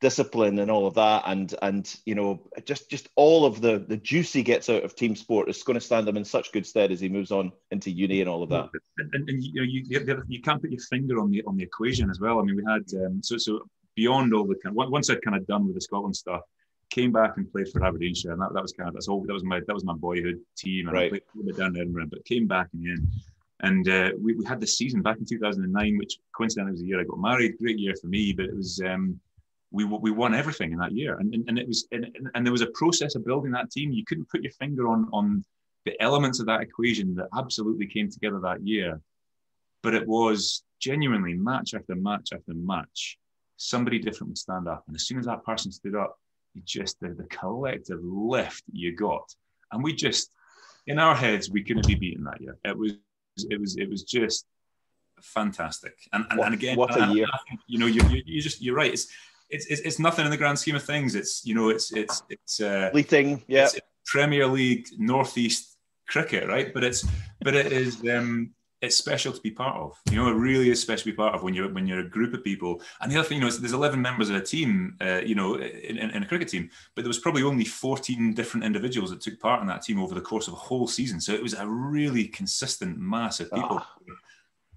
discipline 0.00 0.60
and 0.60 0.70
all 0.70 0.86
of 0.86 0.94
that 0.94 1.24
and 1.26 1.56
and 1.62 1.96
you 2.06 2.14
know 2.14 2.40
just 2.64 2.88
just 2.88 3.08
all 3.16 3.44
of 3.44 3.60
the 3.60 3.84
the 3.88 3.96
juice 3.96 4.32
he 4.32 4.44
gets 4.44 4.70
out 4.70 4.84
of 4.84 4.94
team 4.94 5.16
sport 5.16 5.48
is 5.48 5.62
going 5.64 5.74
to 5.74 5.84
stand 5.84 6.06
him 6.06 6.16
in 6.16 6.24
such 6.24 6.52
good 6.52 6.64
stead 6.64 6.92
as 6.92 7.00
he 7.00 7.08
moves 7.08 7.32
on 7.32 7.50
into 7.72 7.90
uni 7.90 8.20
and 8.20 8.30
all 8.30 8.44
of 8.44 8.48
that. 8.48 8.70
And, 8.98 9.12
and, 9.14 9.28
and 9.28 9.42
you 9.42 9.54
know 9.54 9.62
you, 9.62 10.22
you 10.28 10.40
can't 10.40 10.60
put 10.60 10.70
your 10.70 10.80
finger 10.82 11.18
on 11.18 11.30
the 11.32 11.42
on 11.44 11.56
the 11.56 11.64
equation 11.64 12.10
as 12.10 12.20
well. 12.20 12.38
I 12.38 12.42
mean 12.42 12.56
we 12.56 12.64
had 12.64 12.84
um, 13.04 13.20
so 13.22 13.36
so 13.36 13.68
beyond 13.98 14.32
all 14.32 14.46
the 14.46 14.54
kind 14.62 14.78
of, 14.78 14.90
once 14.90 15.10
i'd 15.10 15.20
kind 15.22 15.36
of 15.36 15.44
done 15.48 15.66
with 15.66 15.74
the 15.74 15.80
scotland 15.80 16.14
stuff 16.14 16.42
came 16.88 17.10
back 17.10 17.36
and 17.36 17.50
played 17.50 17.68
for 17.68 17.84
aberdeenshire 17.84 18.30
and 18.30 18.40
that, 18.40 18.54
that 18.54 18.62
was 18.62 18.72
kind 18.72 18.88
of 18.88 18.94
that's 18.94 19.08
all 19.08 19.24
that 19.26 19.32
was 19.32 19.42
my 19.42 19.58
that 19.66 19.74
was 19.74 19.84
my 19.84 19.94
boyhood 19.94 20.38
team 20.56 20.86
and 20.86 20.96
right. 20.96 21.06
i 21.06 21.08
played 21.08 21.22
a 21.40 21.46
bit 21.46 21.56
down 21.56 21.74
in 21.74 21.80
edinburgh 21.80 22.06
but 22.08 22.24
came 22.24 22.46
back 22.46 22.68
again 22.74 23.10
and 23.62 23.88
uh, 23.88 24.10
we, 24.22 24.36
we 24.36 24.44
had 24.44 24.60
the 24.60 24.66
season 24.66 25.02
back 25.02 25.18
in 25.18 25.24
2009 25.24 25.98
which 25.98 26.18
coincidentally 26.32 26.70
was 26.70 26.80
the 26.80 26.86
year 26.86 27.00
i 27.00 27.04
got 27.04 27.18
married. 27.18 27.58
Great 27.58 27.80
year 27.80 27.94
for 28.00 28.06
me 28.06 28.32
but 28.32 28.46
it 28.46 28.54
was 28.54 28.80
um, 28.86 29.18
we 29.70 29.84
we 29.84 30.10
won 30.10 30.34
everything 30.34 30.72
in 30.72 30.78
that 30.78 30.92
year, 30.92 31.18
and 31.18 31.34
and, 31.34 31.48
and 31.48 31.58
it 31.58 31.66
was 31.66 31.86
and, 31.92 32.06
and 32.34 32.46
there 32.46 32.52
was 32.52 32.62
a 32.62 32.70
process 32.74 33.14
of 33.14 33.24
building 33.24 33.52
that 33.52 33.70
team. 33.70 33.92
You 33.92 34.04
couldn't 34.04 34.28
put 34.28 34.42
your 34.42 34.52
finger 34.52 34.88
on 34.88 35.08
on 35.12 35.44
the 35.84 36.00
elements 36.02 36.40
of 36.40 36.46
that 36.46 36.60
equation 36.60 37.14
that 37.16 37.28
absolutely 37.36 37.86
came 37.86 38.10
together 38.10 38.40
that 38.40 38.66
year, 38.66 39.00
but 39.82 39.94
it 39.94 40.06
was 40.06 40.62
genuinely 40.80 41.34
match 41.34 41.74
after 41.74 41.94
match 41.94 42.30
after 42.32 42.54
match. 42.54 43.18
Somebody 43.56 43.98
different 43.98 44.30
would 44.30 44.38
stand 44.38 44.68
up, 44.68 44.84
and 44.86 44.96
as 44.96 45.06
soon 45.06 45.18
as 45.18 45.26
that 45.26 45.44
person 45.44 45.70
stood 45.70 45.96
up, 45.96 46.18
you 46.54 46.62
just 46.64 46.98
the, 47.00 47.08
the 47.08 47.24
collective 47.24 48.00
lift 48.02 48.62
you 48.72 48.94
got, 48.94 49.34
and 49.72 49.82
we 49.82 49.92
just 49.92 50.30
in 50.86 50.98
our 50.98 51.14
heads 51.14 51.50
we 51.50 51.62
couldn't 51.62 51.86
be 51.86 51.94
beaten 51.94 52.24
that 52.24 52.40
year. 52.40 52.56
It 52.64 52.78
was 52.78 52.92
it 53.50 53.60
was 53.60 53.76
it 53.76 53.90
was 53.90 54.02
just 54.02 54.46
fantastic. 55.20 55.94
And 56.12 56.24
and, 56.30 56.38
what, 56.38 56.46
and 56.46 56.54
again, 56.54 56.76
what 56.76 57.00
a 57.00 57.12
year! 57.12 57.26
you 57.66 57.78
know, 57.78 57.86
you, 57.86 58.02
you 58.08 58.22
you 58.24 58.40
just 58.40 58.62
you're 58.62 58.74
right. 58.74 58.92
It's 58.92 59.08
it's, 59.50 59.66
it's, 59.66 59.80
it's 59.82 59.98
nothing 59.98 60.24
in 60.24 60.30
the 60.30 60.36
grand 60.36 60.58
scheme 60.58 60.76
of 60.76 60.82
things. 60.82 61.14
It's 61.14 61.44
you 61.44 61.54
know 61.54 61.68
it's 61.68 61.92
it's 61.92 62.22
it's 62.28 62.60
uh, 62.60 62.90
fleeting, 62.92 63.42
yeah. 63.46 63.64
It's 63.64 63.80
Premier 64.06 64.46
League 64.46 64.88
Northeast 64.98 65.76
cricket, 66.08 66.48
right? 66.48 66.72
But 66.72 66.84
it's 66.84 67.06
but 67.40 67.54
it 67.54 67.72
is 67.72 68.02
um, 68.10 68.50
it's 68.80 68.96
special 68.96 69.32
to 69.32 69.40
be 69.40 69.50
part 69.50 69.76
of. 69.76 69.98
You 70.10 70.16
know, 70.16 70.28
it 70.28 70.34
really 70.34 70.70
is 70.70 70.80
special 70.80 71.04
to 71.04 71.10
be 71.10 71.16
part 71.16 71.34
of 71.34 71.42
when 71.42 71.54
you're 71.54 71.72
when 71.72 71.86
you're 71.86 72.00
a 72.00 72.08
group 72.08 72.34
of 72.34 72.44
people. 72.44 72.80
And 73.00 73.10
the 73.10 73.18
other 73.18 73.28
thing, 73.28 73.38
you 73.38 73.44
know, 73.44 73.50
there's 73.50 73.72
11 73.72 74.00
members 74.00 74.30
of 74.30 74.36
a 74.36 74.40
team, 74.40 74.96
uh, 75.00 75.20
you 75.24 75.34
know, 75.34 75.56
in, 75.56 75.98
in, 75.98 76.22
a 76.22 76.26
cricket 76.26 76.48
team, 76.48 76.70
but 76.94 77.02
there 77.02 77.08
was 77.08 77.18
probably 77.18 77.42
only 77.42 77.64
14 77.64 78.34
different 78.34 78.64
individuals 78.64 79.10
that 79.10 79.20
took 79.20 79.40
part 79.40 79.60
in 79.60 79.66
that 79.68 79.82
team 79.82 79.98
over 79.98 80.14
the 80.14 80.20
course 80.20 80.46
of 80.46 80.54
a 80.54 80.56
whole 80.56 80.86
season. 80.86 81.20
So 81.20 81.32
it 81.32 81.42
was 81.42 81.54
a 81.54 81.66
really 81.66 82.26
consistent 82.26 82.98
mass 82.98 83.40
of 83.40 83.50
people. 83.50 83.78
Ah 83.80 83.94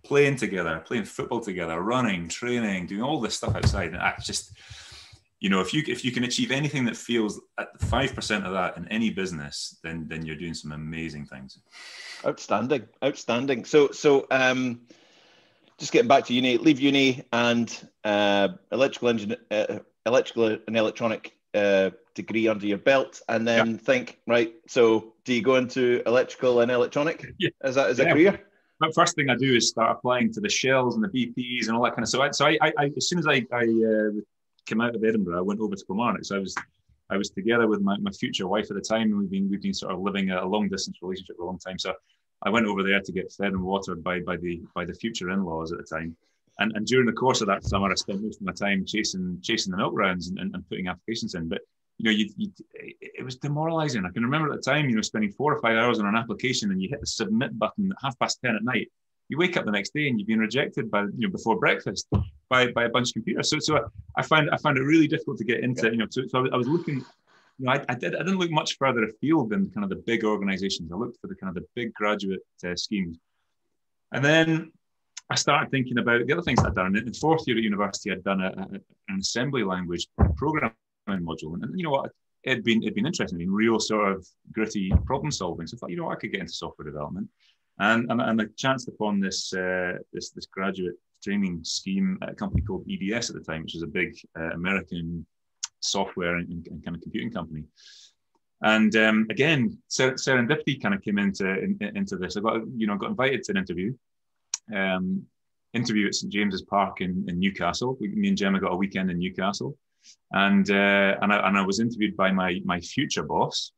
playing 0.03 0.35
together, 0.35 0.81
playing 0.85 1.05
football 1.05 1.39
together, 1.39 1.81
running, 1.81 2.27
training, 2.27 2.87
doing 2.87 3.01
all 3.01 3.19
this 3.19 3.35
stuff 3.35 3.55
outside. 3.55 3.93
And 3.93 4.01
I 4.01 4.13
just, 4.21 4.51
you 5.39 5.49
know, 5.49 5.61
if 5.61 5.73
you 5.73 5.83
if 5.87 6.03
you 6.03 6.11
can 6.11 6.23
achieve 6.23 6.51
anything 6.51 6.85
that 6.85 6.97
feels 6.97 7.39
at 7.57 7.79
five 7.81 8.13
percent 8.13 8.45
of 8.45 8.53
that 8.53 8.77
in 8.77 8.87
any 8.89 9.09
business, 9.09 9.79
then 9.83 10.05
then 10.07 10.25
you're 10.25 10.35
doing 10.35 10.53
some 10.53 10.71
amazing 10.71 11.25
things. 11.25 11.59
Outstanding, 12.25 12.87
outstanding. 13.03 13.65
So 13.65 13.91
so 13.91 14.27
um, 14.31 14.81
just 15.77 15.91
getting 15.91 16.07
back 16.07 16.25
to 16.25 16.33
uni, 16.33 16.57
leave 16.57 16.79
uni 16.79 17.23
and 17.33 17.89
uh, 18.03 18.49
electrical 18.71 19.09
engine, 19.09 19.35
uh, 19.49 19.79
electrical 20.05 20.57
and 20.67 20.77
electronic 20.77 21.33
uh, 21.53 21.89
degree 22.13 22.47
under 22.47 22.67
your 22.67 22.77
belt, 22.77 23.21
and 23.27 23.47
then 23.47 23.77
think, 23.77 24.19
right, 24.27 24.53
so 24.67 25.13
do 25.25 25.33
you 25.33 25.41
go 25.41 25.55
into 25.55 26.01
electrical 26.05 26.61
and 26.61 26.71
electronic? 26.71 27.33
Yeah. 27.39 27.49
Is 27.63 27.75
that 27.75 27.89
is 27.89 27.99
Yeah. 27.99 28.05
a 28.05 28.13
career? 28.13 28.41
But 28.81 28.95
first 28.95 29.15
thing 29.15 29.29
I 29.29 29.35
do 29.35 29.53
is 29.55 29.69
start 29.69 29.95
applying 29.95 30.33
to 30.33 30.41
the 30.41 30.49
Shells 30.49 30.95
and 30.95 31.03
the 31.03 31.07
BPs 31.07 31.67
and 31.67 31.77
all 31.77 31.83
that 31.83 31.91
kind 31.91 32.01
of 32.01 32.09
stuff. 32.09 32.33
So, 32.33 32.47
I, 32.47 32.57
I, 32.63 32.73
I 32.79 32.91
as 32.97 33.07
soon 33.07 33.19
as 33.19 33.27
I, 33.27 33.45
I 33.53 33.61
uh, 33.61 34.09
came 34.65 34.81
out 34.81 34.95
of 34.95 35.03
Edinburgh, 35.03 35.37
I 35.37 35.41
went 35.41 35.59
over 35.59 35.75
to 35.75 35.85
Kilmarnock. 35.85 36.25
So 36.25 36.35
I 36.35 36.39
was, 36.39 36.55
I 37.11 37.15
was 37.15 37.29
together 37.29 37.67
with 37.67 37.81
my, 37.81 37.95
my 37.99 38.09
future 38.09 38.47
wife 38.47 38.71
at 38.71 38.75
the 38.75 38.81
time, 38.81 39.11
and 39.11 39.19
we've 39.19 39.29
been 39.29 39.49
we've 39.51 39.61
been 39.61 39.75
sort 39.75 39.93
of 39.93 39.99
living 40.01 40.31
a 40.31 40.43
long 40.43 40.67
distance 40.67 40.97
relationship 40.99 41.37
for 41.37 41.43
a 41.43 41.45
long 41.45 41.59
time. 41.59 41.77
So 41.77 41.93
I 42.41 42.49
went 42.49 42.65
over 42.65 42.81
there 42.81 42.99
to 43.01 43.11
get 43.11 43.31
fed 43.31 43.53
and 43.53 43.61
watered 43.61 44.03
by 44.03 44.21
by 44.21 44.37
the 44.37 44.63
by 44.73 44.83
the 44.83 44.95
future 44.95 45.29
in-laws 45.29 45.71
at 45.71 45.77
the 45.77 45.83
time. 45.83 46.17
And, 46.57 46.71
and 46.75 46.87
during 46.87 47.05
the 47.05 47.13
course 47.13 47.41
of 47.41 47.47
that 47.47 47.63
summer, 47.63 47.91
I 47.91 47.95
spent 47.95 48.23
most 48.23 48.41
of 48.41 48.47
my 48.47 48.53
time 48.53 48.83
chasing 48.85 49.37
chasing 49.43 49.69
the 49.69 49.77
milk 49.77 49.93
rounds 49.95 50.29
and, 50.29 50.39
and, 50.39 50.55
and 50.55 50.67
putting 50.67 50.87
applications 50.87 51.35
in. 51.35 51.47
But 51.47 51.61
you 52.01 52.05
know, 52.05 52.17
you, 52.17 52.29
you, 52.35 52.51
it 52.73 53.23
was 53.23 53.35
demoralizing. 53.35 54.05
I 54.05 54.09
can 54.09 54.23
remember 54.23 54.51
at 54.51 54.55
the 54.55 54.71
time, 54.71 54.89
you 54.89 54.95
know, 54.95 55.03
spending 55.03 55.31
four 55.31 55.53
or 55.53 55.61
five 55.61 55.77
hours 55.77 55.99
on 55.99 56.07
an 56.07 56.15
application 56.15 56.71
and 56.71 56.81
you 56.81 56.89
hit 56.89 56.99
the 56.99 57.05
submit 57.05 57.57
button 57.59 57.91
at 57.91 57.97
half 58.01 58.17
past 58.17 58.39
10 58.43 58.55
at 58.55 58.63
night. 58.63 58.91
You 59.29 59.37
wake 59.37 59.55
up 59.55 59.65
the 59.65 59.71
next 59.71 59.93
day 59.93 60.07
and 60.07 60.17
you've 60.19 60.27
been 60.27 60.39
rejected 60.39 60.89
by, 60.89 61.01
you 61.03 61.27
know, 61.27 61.29
before 61.29 61.59
breakfast 61.59 62.07
by, 62.49 62.71
by 62.71 62.85
a 62.85 62.89
bunch 62.89 63.09
of 63.09 63.13
computers. 63.13 63.51
So, 63.51 63.59
so 63.59 63.77
I, 63.77 63.81
I 64.17 64.23
found, 64.23 64.49
I 64.49 64.57
found 64.57 64.79
it 64.79 64.81
really 64.81 65.07
difficult 65.07 65.37
to 65.37 65.43
get 65.43 65.59
into, 65.59 65.91
you 65.91 65.97
know, 65.97 66.07
so, 66.09 66.23
so 66.27 66.39
I 66.39 66.41
was- 66.41 66.51
I 66.53 66.57
was 66.57 66.67
looking, 66.67 66.95
you 67.59 67.65
know, 67.65 67.71
I, 67.73 67.85
I, 67.87 67.93
did, 67.93 68.15
I 68.15 68.19
didn't 68.23 68.39
look 68.39 68.49
much 68.49 68.77
further 68.79 69.03
afield 69.03 69.51
than 69.51 69.69
kind 69.69 69.83
of 69.83 69.91
the 69.91 70.03
big 70.07 70.23
organizations. 70.23 70.91
I 70.91 70.95
looked 70.95 71.21
for 71.21 71.27
the 71.27 71.35
kind 71.35 71.55
of 71.55 71.61
the 71.61 71.67
big 71.75 71.93
graduate 71.93 72.41
uh, 72.65 72.75
schemes. 72.75 73.19
And 74.11 74.25
then 74.25 74.71
I 75.29 75.35
started 75.35 75.69
thinking 75.69 75.99
about 75.99 76.25
the 76.25 76.33
other 76.33 76.41
things 76.41 76.63
I'd 76.63 76.73
done. 76.73 76.95
In 76.95 77.13
fourth 77.13 77.43
year 77.45 77.57
at 77.57 77.63
university, 77.63 78.11
I'd 78.11 78.23
done 78.23 78.41
a, 78.41 78.47
a, 78.47 78.79
an 79.09 79.19
assembly 79.19 79.63
language 79.63 80.07
programming 80.35 80.73
module, 81.07 81.53
and, 81.53 81.63
and 81.63 81.77
you 81.77 81.83
know 81.83 81.91
what? 81.91 82.11
It'd 82.43 82.63
been 82.63 82.81
it'd 82.81 82.95
been 82.95 83.05
interesting, 83.05 83.41
in 83.41 83.51
real 83.51 83.79
sort 83.79 84.11
of 84.11 84.27
gritty 84.51 84.91
problem 85.05 85.31
solving. 85.31 85.67
So 85.67 85.75
I 85.75 85.79
thought, 85.79 85.91
you 85.91 85.97
know? 85.97 86.09
I 86.09 86.15
could 86.15 86.31
get 86.31 86.41
into 86.41 86.53
software 86.53 86.89
development, 86.89 87.27
and 87.79 88.11
and, 88.11 88.21
and 88.21 88.41
I 88.41 88.45
chanced 88.57 88.87
upon 88.87 89.19
this 89.19 89.53
uh, 89.53 89.93
this 90.13 90.31
this 90.31 90.47
graduate 90.47 90.95
training 91.23 91.59
scheme 91.63 92.17
at 92.21 92.29
a 92.29 92.35
company 92.35 92.63
called 92.63 92.85
EDS 92.89 93.29
at 93.29 93.35
the 93.35 93.43
time, 93.43 93.61
which 93.61 93.75
was 93.75 93.83
a 93.83 93.87
big 93.87 94.17
uh, 94.39 94.51
American 94.53 95.25
software 95.79 96.37
and, 96.37 96.49
and 96.67 96.83
kind 96.83 96.95
of 96.95 97.01
computing 97.01 97.31
company. 97.31 97.63
And 98.63 98.95
um, 98.95 99.27
again, 99.29 99.77
ser- 99.87 100.13
serendipity 100.13 100.81
kind 100.81 100.93
of 100.93 101.01
came 101.01 101.17
into 101.17 101.47
in, 101.47 101.77
into 101.95 102.17
this. 102.17 102.37
I 102.37 102.41
got 102.41 102.61
you 102.75 102.87
know 102.87 102.97
got 102.97 103.09
invited 103.09 103.43
to 103.43 103.51
an 103.51 103.57
interview, 103.57 103.93
um, 104.73 105.23
interview 105.73 106.07
at 106.07 106.15
St 106.15 106.31
James's 106.31 106.61
Park 106.63 107.01
in, 107.01 107.25
in 107.27 107.39
Newcastle. 107.39 107.97
We, 107.99 108.09
me 108.09 108.29
and 108.29 108.37
Gemma 108.37 108.59
got 108.59 108.73
a 108.73 108.77
weekend 108.77 109.09
in 109.09 109.17
Newcastle, 109.17 109.77
and 110.31 110.69
uh, 110.69 111.17
and 111.21 111.33
I 111.33 111.47
and 111.47 111.57
I 111.57 111.65
was 111.65 111.79
interviewed 111.79 112.15
by 112.15 112.31
my 112.31 112.59
my 112.65 112.79
future 112.79 113.23
boss. 113.23 113.71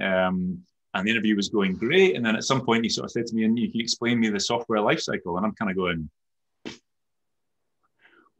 Um, 0.00 0.62
and 0.92 1.06
the 1.06 1.10
interview 1.12 1.36
was 1.36 1.48
going 1.48 1.74
great. 1.74 2.16
And 2.16 2.26
then 2.26 2.34
at 2.34 2.42
some 2.42 2.64
point, 2.64 2.84
he 2.84 2.88
sort 2.88 3.04
of 3.04 3.12
said 3.12 3.26
to 3.26 3.34
me, 3.34 3.44
"And 3.44 3.58
you 3.58 3.70
can 3.70 3.80
explain 3.80 4.18
me 4.18 4.28
the 4.28 4.40
software 4.40 4.80
lifecycle." 4.80 5.36
And 5.36 5.46
I'm 5.46 5.54
kind 5.54 5.70
of 5.70 5.76
going, 5.76 6.10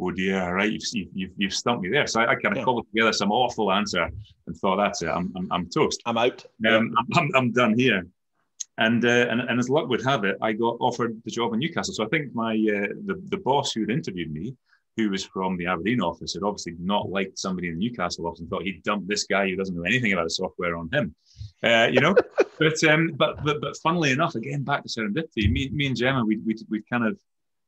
"Oh 0.01 0.11
dear, 0.11 0.55
right? 0.55 0.73
You've 0.73 1.11
you've, 1.15 1.31
you've 1.37 1.55
stumped 1.55 1.83
me 1.83 1.91
there." 1.91 2.07
So 2.07 2.21
I, 2.21 2.33
I 2.33 2.35
kind 2.35 2.53
of 2.53 2.59
Yeah. 2.59 2.65
cobbled 2.65 2.87
together 2.89 3.13
some 3.13 3.31
awful 3.31 3.71
answer 3.71 4.09
and 4.47 4.57
thought, 4.57 4.77
"That's 4.77 5.03
it. 5.03 5.09
I'm 5.09 5.33
I'm, 5.37 5.49
I'm 5.53 5.69
toast." 5.69 6.03
I'm 6.07 6.19
out. 6.19 6.45
Um, 6.67 6.95
I'm, 6.99 7.07
I'm, 7.15 7.31
I'm 7.37 7.53
done 7.53 7.79
here. 7.79 8.07
And, 8.79 9.05
uh, 9.05 9.27
and 9.31 9.43
and 9.43 9.61
as 9.61 9.69
luck 9.69 9.89
would 9.89 10.03
have 10.05 10.25
it, 10.25 10.37
I 10.41 10.53
got 10.53 10.77
offered 10.81 11.21
the 11.25 11.31
job 11.31 11.53
in 11.53 11.61
Newcastle. 11.61 11.93
So 11.95 12.05
I 12.05 12.09
think 12.09 12.35
my 12.35 12.53
uh, 12.53 12.89
the 13.07 13.21
the 13.29 13.37
boss 13.37 13.73
who 13.73 13.83
had 13.83 13.91
interviewed 13.91 14.33
me, 14.33 14.57
who 14.97 15.11
was 15.11 15.25
from 15.25 15.57
the 15.57 15.67
Aberdeen 15.67 16.01
office, 16.01 16.35
had 16.35 16.43
obviously 16.43 16.75
not 16.79 17.09
liked 17.09 17.39
somebody 17.39 17.69
in 17.69 17.79
the 17.79 17.89
Newcastle 17.89 18.27
office 18.27 18.41
and 18.41 18.51
thought 18.51 18.63
he'd 18.63 18.83
dumped 18.83 19.09
this 19.09 19.25
guy 19.25 19.49
who 19.49 19.57
doesn't 19.57 19.77
know 19.77 19.85
anything 19.85 20.13
about 20.13 20.25
the 20.25 20.31
software 20.31 20.77
on 20.77 20.89
him. 20.93 21.15
Uh, 21.63 21.89
you 21.91 22.01
know, 22.01 22.15
but 22.59 22.83
um, 22.85 23.13
but 23.17 23.43
but 23.45 23.61
but 23.61 23.77
funnily 23.83 24.11
enough, 24.11 24.35
again 24.35 24.63
back 24.63 24.83
to 24.83 24.89
serendipity. 24.89 25.51
Me 25.51 25.71
me 25.73 25.87
and 25.87 25.97
Gemma, 25.97 26.25
we 26.25 26.39
we 26.39 26.57
we 26.69 26.83
kind 26.91 27.07
of 27.07 27.19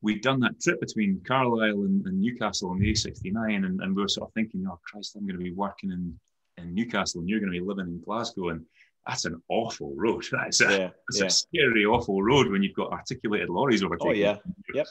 we'd 0.01 0.21
done 0.21 0.39
that 0.41 0.59
trip 0.59 0.79
between 0.81 1.21
Carlisle 1.25 1.83
and, 1.83 2.05
and 2.05 2.19
Newcastle 2.19 2.69
on 2.69 2.77
the 2.77 2.91
A69, 2.91 3.65
and, 3.65 3.79
and 3.81 3.95
we 3.95 4.01
were 4.01 4.09
sort 4.09 4.29
of 4.29 4.33
thinking, 4.33 4.65
oh 4.69 4.77
Christ, 4.83 5.15
I'm 5.15 5.25
going 5.25 5.37
to 5.37 5.43
be 5.43 5.53
working 5.53 5.91
in 5.91 6.19
in 6.57 6.73
Newcastle, 6.73 7.21
and 7.21 7.29
you're 7.29 7.39
going 7.39 7.51
to 7.51 7.59
be 7.59 7.65
living 7.65 7.87
in 7.87 8.01
Glasgow, 8.01 8.49
and 8.49 8.65
that's 9.07 9.25
an 9.25 9.41
awful 9.49 9.93
road. 9.95 10.23
That's 10.31 10.61
a, 10.61 10.65
Yeah, 10.65 10.89
that's 11.09 11.19
yeah. 11.19 11.25
a 11.25 11.29
scary, 11.29 11.85
awful 11.85 12.23
road 12.23 12.49
when 12.49 12.63
you've 12.63 12.75
got 12.75 12.91
articulated 12.91 13.49
lorries 13.49 13.83
overtaking. 13.83 14.11
Oh 14.11 14.13
yeah. 14.15 14.37
Yep. 14.73 14.87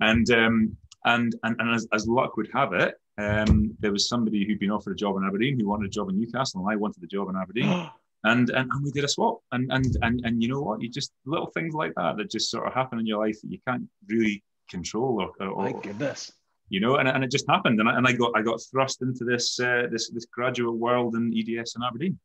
And 0.00 0.30
um, 0.32 0.76
and 1.04 1.34
and, 1.42 1.56
and 1.60 1.74
as, 1.74 1.86
as 1.92 2.06
luck 2.06 2.36
would 2.36 2.48
have 2.52 2.72
it, 2.72 2.94
um, 3.18 3.74
there 3.80 3.92
was 3.92 4.08
somebody 4.08 4.46
who'd 4.46 4.58
been 4.58 4.70
offered 4.70 4.92
a 4.92 4.96
job 4.96 5.16
in 5.16 5.24
Aberdeen 5.24 5.58
who 5.58 5.68
wanted 5.68 5.86
a 5.86 5.90
job 5.90 6.08
in 6.08 6.18
Newcastle, 6.18 6.60
and 6.60 6.70
I 6.70 6.76
wanted 6.76 7.02
a 7.02 7.06
job 7.06 7.28
in 7.28 7.36
Aberdeen, 7.36 7.68
and, 8.24 8.48
and 8.50 8.70
and 8.70 8.84
we 8.84 8.90
did 8.90 9.04
a 9.04 9.08
swap. 9.08 9.40
And 9.52 9.70
and 9.72 9.96
and 10.02 10.20
and 10.24 10.42
you 10.42 10.48
know 10.48 10.60
what? 10.60 10.80
You 10.80 10.88
just 10.88 11.12
little 11.26 11.46
things 11.46 11.74
like 11.74 11.92
that 11.96 12.16
that 12.16 12.30
just 12.30 12.50
sort 12.50 12.66
of 12.66 12.72
happen 12.72 12.98
in 12.98 13.06
your 13.06 13.24
life 13.24 13.40
that 13.42 13.50
you 13.50 13.58
can't 13.66 13.88
really 14.08 14.42
control 14.70 15.20
or, 15.20 15.46
or, 15.46 15.64
My 15.64 15.72
goodness. 15.72 16.32
you 16.70 16.80
know, 16.80 16.96
and, 16.96 17.06
and 17.08 17.22
it 17.22 17.30
just 17.30 17.46
happened, 17.48 17.80
and 17.80 17.88
I, 17.88 17.96
and 17.98 18.06
I 18.06 18.12
got 18.12 18.32
I 18.34 18.42
got 18.42 18.60
thrust 18.70 19.02
into 19.02 19.24
this 19.24 19.60
uh, 19.60 19.88
this 19.90 20.10
this 20.10 20.26
graduate 20.26 20.76
world 20.76 21.14
in 21.16 21.34
EDS 21.36 21.76
in 21.76 21.82
Aberdeen. 21.82 22.18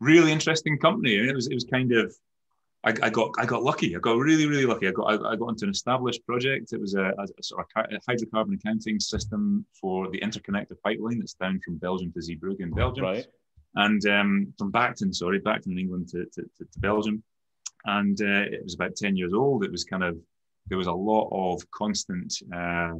Really 0.00 0.32
interesting 0.32 0.78
company, 0.78 1.18
and 1.18 1.30
it 1.30 1.34
was 1.34 1.48
it 1.48 1.54
was 1.54 1.64
kind 1.64 1.92
of. 1.92 2.14
I, 2.84 2.92
I 3.02 3.10
got 3.10 3.30
I 3.38 3.46
got 3.46 3.62
lucky. 3.62 3.96
I 3.96 3.98
got 3.98 4.16
really 4.18 4.46
really 4.46 4.66
lucky. 4.66 4.88
I 4.88 4.90
got 4.90 5.04
I, 5.04 5.32
I 5.32 5.36
got 5.36 5.48
into 5.48 5.64
an 5.64 5.70
established 5.70 6.24
project. 6.26 6.72
It 6.72 6.80
was 6.80 6.94
a, 6.94 7.14
a 7.18 7.42
sort 7.42 7.66
of 7.76 7.84
a 7.90 8.10
hydrocarbon 8.10 8.54
accounting 8.54 9.00
system 9.00 9.64
for 9.80 10.10
the 10.10 10.20
interconnector 10.20 10.76
pipeline 10.84 11.18
that's 11.18 11.34
down 11.34 11.60
from 11.64 11.78
Belgium 11.78 12.12
to 12.12 12.18
Zeebrugge 12.20 12.60
in 12.60 12.70
Belgium 12.70 13.04
Right. 13.04 13.26
and 13.76 14.06
um, 14.06 14.54
from 14.58 14.70
Bacton, 14.70 15.12
sorry, 15.12 15.38
Bacton 15.38 15.72
in 15.72 15.78
England 15.78 16.08
to, 16.08 16.26
to, 16.26 16.42
to, 16.42 16.64
to 16.64 16.78
Belgium. 16.78 17.22
And 17.86 18.20
uh, 18.20 18.46
it 18.50 18.62
was 18.62 18.74
about 18.74 18.96
10 18.96 19.16
years 19.16 19.34
old. 19.34 19.64
It 19.64 19.70
was 19.70 19.84
kind 19.84 20.02
of, 20.02 20.16
there 20.68 20.78
was 20.78 20.86
a 20.86 20.92
lot 20.92 21.28
of 21.32 21.70
constant 21.70 22.34
uh, 22.54 22.92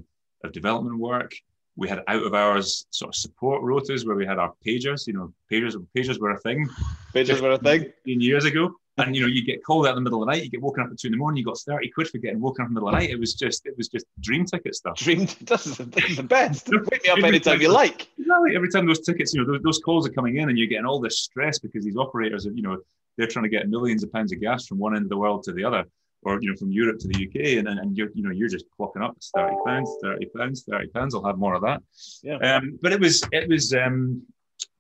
of 0.42 0.52
development 0.52 0.98
work. 0.98 1.34
We 1.76 1.88
had 1.88 2.02
out 2.06 2.22
of 2.22 2.34
hours 2.34 2.86
sort 2.90 3.08
of 3.08 3.14
support 3.14 3.62
rotas 3.62 4.06
where 4.06 4.14
we 4.14 4.26
had 4.26 4.38
our 4.38 4.52
pagers, 4.64 5.06
you 5.06 5.14
know, 5.14 5.32
pagers, 5.50 5.74
pagers 5.96 6.20
were 6.20 6.32
a 6.32 6.38
thing 6.40 6.68
Pages 7.12 7.40
were 7.40 7.52
a 7.52 7.58
thing. 7.58 7.82
15 7.82 8.20
years 8.20 8.44
ago. 8.44 8.74
And 8.96 9.16
you 9.16 9.22
know, 9.22 9.26
you 9.26 9.44
get 9.44 9.64
called 9.64 9.86
out 9.86 9.90
in 9.90 9.96
the 9.96 10.02
middle 10.02 10.22
of 10.22 10.26
the 10.26 10.32
night, 10.32 10.44
you 10.44 10.50
get 10.50 10.62
woken 10.62 10.84
up 10.84 10.90
at 10.90 10.98
two 10.98 11.08
in 11.08 11.12
the 11.12 11.18
morning, 11.18 11.38
you 11.38 11.44
got 11.44 11.58
30 11.58 11.90
quid 11.90 12.08
for 12.08 12.18
getting 12.18 12.40
woken 12.40 12.62
up 12.62 12.68
in 12.68 12.74
the 12.74 12.80
middle 12.80 12.88
of 12.88 12.94
the 12.94 13.00
night. 13.00 13.10
It 13.10 13.18
was 13.18 13.34
just, 13.34 13.66
it 13.66 13.76
was 13.76 13.88
just 13.88 14.06
dream 14.20 14.44
ticket 14.44 14.74
stuff. 14.74 14.96
Dream. 14.96 15.26
This 15.40 15.66
is, 15.66 15.76
this 15.78 16.10
is 16.10 16.16
the 16.16 16.22
best. 16.22 16.68
Wake 16.72 17.02
me 17.02 17.10
up 17.10 17.18
anytime 17.22 17.60
you 17.60 17.68
like. 17.68 18.08
Exactly. 18.18 18.56
Every 18.56 18.70
time 18.70 18.86
those 18.86 19.00
tickets, 19.00 19.34
you 19.34 19.40
know, 19.44 19.52
those, 19.52 19.62
those 19.62 19.78
calls 19.78 20.06
are 20.06 20.12
coming 20.12 20.36
in, 20.36 20.48
and 20.48 20.58
you're 20.58 20.68
getting 20.68 20.86
all 20.86 21.00
this 21.00 21.20
stress 21.20 21.58
because 21.58 21.84
these 21.84 21.96
operators 21.96 22.46
are, 22.46 22.52
you 22.52 22.62
know, 22.62 22.78
they're 23.16 23.26
trying 23.26 23.44
to 23.44 23.48
get 23.48 23.68
millions 23.68 24.02
of 24.02 24.12
pounds 24.12 24.32
of 24.32 24.40
gas 24.40 24.66
from 24.66 24.78
one 24.78 24.94
end 24.94 25.04
of 25.04 25.10
the 25.10 25.16
world 25.16 25.42
to 25.44 25.52
the 25.52 25.64
other, 25.64 25.84
or 26.22 26.40
you 26.40 26.50
know, 26.50 26.56
from 26.56 26.70
Europe 26.70 26.98
to 27.00 27.08
the 27.08 27.26
UK, 27.26 27.58
and 27.58 27.68
and 27.68 27.96
you're, 27.96 28.10
you 28.14 28.22
know, 28.22 28.30
you're 28.30 28.48
just 28.48 28.66
clocking 28.78 29.02
up 29.02 29.14
it's 29.16 29.30
thirty 29.34 29.56
pounds, 29.66 29.90
thirty 30.02 30.26
pounds, 30.26 30.64
thirty 30.68 30.88
pounds. 30.88 31.14
I'll 31.14 31.24
have 31.24 31.38
more 31.38 31.54
of 31.54 31.62
that. 31.62 31.82
Yeah. 32.22 32.36
Um, 32.36 32.78
but 32.80 32.92
it 32.92 33.00
was, 33.00 33.22
it 33.32 33.48
was 33.48 33.74
um, 33.74 34.22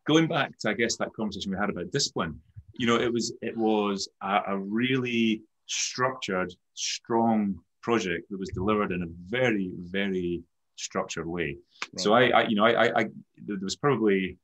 going 0.06 0.26
back 0.26 0.58
to, 0.60 0.70
I 0.70 0.74
guess, 0.74 0.96
that 0.96 1.12
conversation 1.14 1.50
we 1.50 1.58
had 1.58 1.70
about 1.70 1.90
discipline. 1.90 2.40
You 2.76 2.86
know, 2.86 2.96
it 2.96 3.12
was, 3.12 3.32
it 3.42 3.56
was 3.56 4.08
a, 4.22 4.40
a 4.48 4.58
really 4.58 5.42
structured, 5.66 6.54
strong 6.74 7.58
project 7.82 8.30
that 8.30 8.38
was 8.38 8.48
delivered 8.50 8.92
in 8.92 9.02
a 9.02 9.06
very, 9.28 9.72
very 9.76 10.42
structured 10.76 11.26
way. 11.26 11.56
So 11.98 12.14
I, 12.14 12.28
I, 12.28 12.42
you 12.48 12.56
know, 12.56 12.64
I, 12.64 12.86
I, 12.86 13.00
I, 13.00 13.04
there 13.46 13.56
was 13.62 13.76
probably 13.76 14.38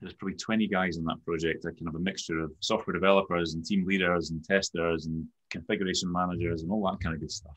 there 0.00 0.08
was 0.08 0.14
probably 0.14 0.36
20 0.36 0.66
guys 0.66 0.96
in 0.96 1.04
that 1.04 1.24
project, 1.24 1.64
a 1.64 1.70
kind 1.70 1.86
of 1.86 1.94
a 1.94 1.98
mixture 2.00 2.40
of 2.40 2.52
software 2.58 2.92
developers 2.92 3.54
and 3.54 3.64
team 3.64 3.86
leaders 3.86 4.30
and 4.30 4.44
testers 4.44 5.06
and 5.06 5.24
configuration 5.48 6.10
managers 6.10 6.62
and 6.62 6.72
all 6.72 6.82
that 6.90 7.00
kind 7.00 7.14
of 7.14 7.20
good 7.20 7.30
stuff. 7.30 7.56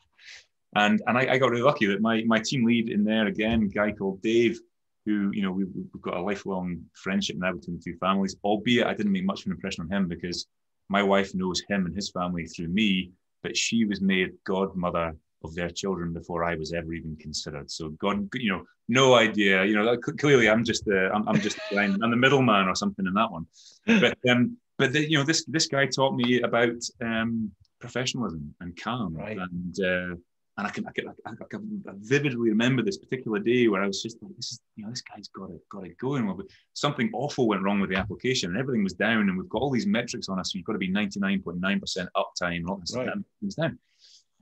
And 0.76 1.02
and 1.06 1.18
I, 1.18 1.32
I 1.32 1.38
got 1.38 1.50
really 1.50 1.62
lucky 1.62 1.86
that 1.86 2.00
my 2.00 2.22
my 2.24 2.38
team 2.38 2.64
lead 2.64 2.88
in 2.88 3.02
there 3.04 3.26
again, 3.26 3.64
a 3.64 3.66
guy 3.66 3.90
called 3.90 4.22
Dave, 4.22 4.60
who 5.06 5.30
you 5.32 5.42
know 5.42 5.52
we, 5.52 5.64
we've 5.64 6.02
got 6.02 6.16
a 6.16 6.20
lifelong 6.20 6.82
friendship 6.94 7.36
now 7.38 7.52
between 7.52 7.76
the 7.76 7.82
two 7.82 7.96
families. 7.98 8.36
Albeit 8.44 8.86
I 8.86 8.94
didn't 8.94 9.12
make 9.12 9.24
much 9.24 9.40
of 9.40 9.46
an 9.46 9.52
impression 9.52 9.84
on 9.84 9.90
him 9.96 10.08
because 10.08 10.46
my 10.88 11.02
wife 11.02 11.34
knows 11.34 11.62
him 11.68 11.86
and 11.86 11.94
his 11.94 12.10
family 12.10 12.46
through 12.46 12.68
me, 12.68 13.10
but 13.42 13.56
she 13.56 13.84
was 13.84 14.00
made 14.00 14.30
godmother 14.44 15.16
of 15.44 15.54
their 15.54 15.70
children 15.70 16.12
before 16.12 16.44
I 16.44 16.54
was 16.56 16.72
ever 16.72 16.92
even 16.92 17.16
considered. 17.16 17.70
So 17.70 17.90
God, 17.90 18.28
you 18.34 18.50
know, 18.52 18.64
no 18.88 19.14
idea. 19.14 19.64
You 19.64 19.74
know, 19.76 19.96
clearly 19.96 20.48
I'm 20.48 20.64
just 20.64 20.84
the 20.84 21.10
I'm, 21.14 21.26
I'm 21.28 21.40
just 21.40 21.58
the, 21.70 21.78
I'm 21.78 22.10
the 22.10 22.16
middleman 22.16 22.68
or 22.68 22.74
something 22.74 23.06
in 23.06 23.14
that 23.14 23.30
one. 23.30 23.46
But 23.86 24.18
um, 24.28 24.56
but 24.78 24.92
the, 24.92 25.08
you 25.08 25.18
know, 25.18 25.24
this 25.24 25.44
this 25.46 25.66
guy 25.66 25.86
taught 25.86 26.14
me 26.14 26.40
about 26.42 26.76
um, 27.00 27.50
professionalism 27.80 28.54
and 28.60 28.76
calm, 28.76 29.14
Right. 29.14 29.38
and 29.38 29.80
uh, 29.80 30.16
and 30.58 30.66
I 30.66 30.70
can 30.70 30.86
I 30.86 30.92
can, 30.92 31.08
I 31.26 31.32
can 31.50 31.82
I 31.88 31.92
vividly 31.96 32.48
remember 32.50 32.82
this 32.82 32.96
particular 32.96 33.38
day 33.38 33.68
where 33.68 33.82
I 33.82 33.86
was 33.86 34.02
just 34.02 34.22
like, 34.22 34.34
this 34.36 34.52
is 34.52 34.60
you 34.76 34.84
know, 34.84 34.90
this 34.90 35.02
guy's 35.02 35.28
got 35.28 35.50
it, 35.50 35.60
got 35.70 35.84
to 35.84 35.90
go. 36.00 36.14
And 36.14 36.42
something 36.72 37.10
awful 37.12 37.46
went 37.46 37.62
wrong 37.62 37.80
with 37.80 37.90
the 37.90 37.96
application, 37.96 38.50
and 38.50 38.58
everything 38.58 38.82
was 38.84 38.94
down, 38.94 39.28
and 39.28 39.36
we've 39.36 39.48
got 39.48 39.60
all 39.62 39.70
these 39.70 39.86
metrics 39.86 40.28
on 40.28 40.38
us. 40.38 40.52
So 40.52 40.56
you've 40.56 40.64
got 40.66 40.72
to 40.72 40.78
be 40.78 40.88
ninety 40.88 41.20
nine 41.20 41.42
point 41.42 41.60
nine 41.60 41.80
percent 41.80 42.08
uptime, 42.16 42.56
and 42.58 42.68
all 42.68 42.76
this 42.76 42.94
Right. 42.96 43.06
down. 43.06 43.24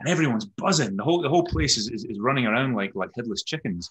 and 0.01 0.09
everyone's 0.09 0.45
buzzing. 0.45 0.97
The 0.97 1.05
whole 1.05 1.23
the 1.23 1.29
whole 1.29 1.45
place 1.45 1.77
is, 1.77 1.89
is, 1.89 2.05
is 2.05 2.19
running 2.21 2.47
around 2.47 2.75
like 2.75 2.93
like 2.95 3.11
headless 3.17 3.43
chickens. 3.43 3.91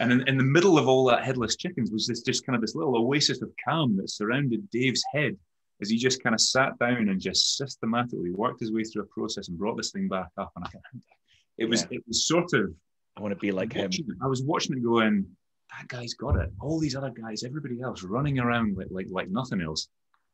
And 0.00 0.10
in, 0.10 0.28
in 0.28 0.36
the 0.36 0.44
middle 0.44 0.76
of 0.78 0.88
all 0.88 1.04
that 1.06 1.24
headless 1.24 1.56
chickens 1.56 1.90
was 1.92 2.06
this 2.06 2.22
just 2.22 2.44
kind 2.44 2.56
of 2.56 2.60
this 2.62 2.74
little 2.74 2.96
oasis 2.96 3.42
of 3.42 3.50
calm 3.66 3.96
that 3.96 4.10
surrounded 4.10 4.68
Dave's 4.70 5.04
head 5.12 5.36
as 5.80 5.88
he 5.88 5.96
just 5.96 6.22
kind 6.22 6.34
of 6.34 6.40
sat 6.40 6.78
down 6.78 7.08
and 7.08 7.20
just 7.20 7.56
systematically 7.56 8.30
worked 8.30 8.60
his 8.60 8.72
way 8.72 8.82
through 8.84 9.02
a 9.02 9.06
process 9.06 9.48
and 9.48 9.58
brought 9.58 9.76
this 9.76 9.92
thing 9.92 10.08
back 10.08 10.28
up. 10.36 10.50
And 10.56 10.64
I, 10.64 10.68
it 11.58 11.66
was 11.66 11.82
yeah. 11.82 11.98
it 11.98 12.04
was 12.06 12.26
sort 12.26 12.52
of 12.54 12.74
I 13.16 13.20
want 13.20 13.32
to 13.32 13.38
be 13.38 13.52
like 13.52 13.72
him. 13.72 13.90
I 14.22 14.26
was 14.26 14.42
watching 14.42 14.76
it 14.76 14.82
going, 14.82 15.26
that 15.78 15.88
guy's 15.88 16.14
got 16.14 16.36
it. 16.36 16.50
All 16.60 16.80
these 16.80 16.96
other 16.96 17.10
guys, 17.10 17.44
everybody 17.44 17.80
else 17.80 18.02
running 18.02 18.38
around 18.38 18.76
like 18.76 18.88
like 18.90 19.06
like 19.10 19.30
nothing 19.30 19.60
else. 19.60 19.88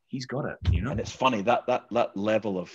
He's 0.08 0.26
got 0.26 0.44
it, 0.46 0.56
you 0.70 0.82
know. 0.82 0.90
And 0.90 1.00
it's 1.00 1.12
funny 1.12 1.42
that 1.42 1.66
that 1.66 1.86
that 1.90 2.16
level 2.16 2.58
of 2.58 2.70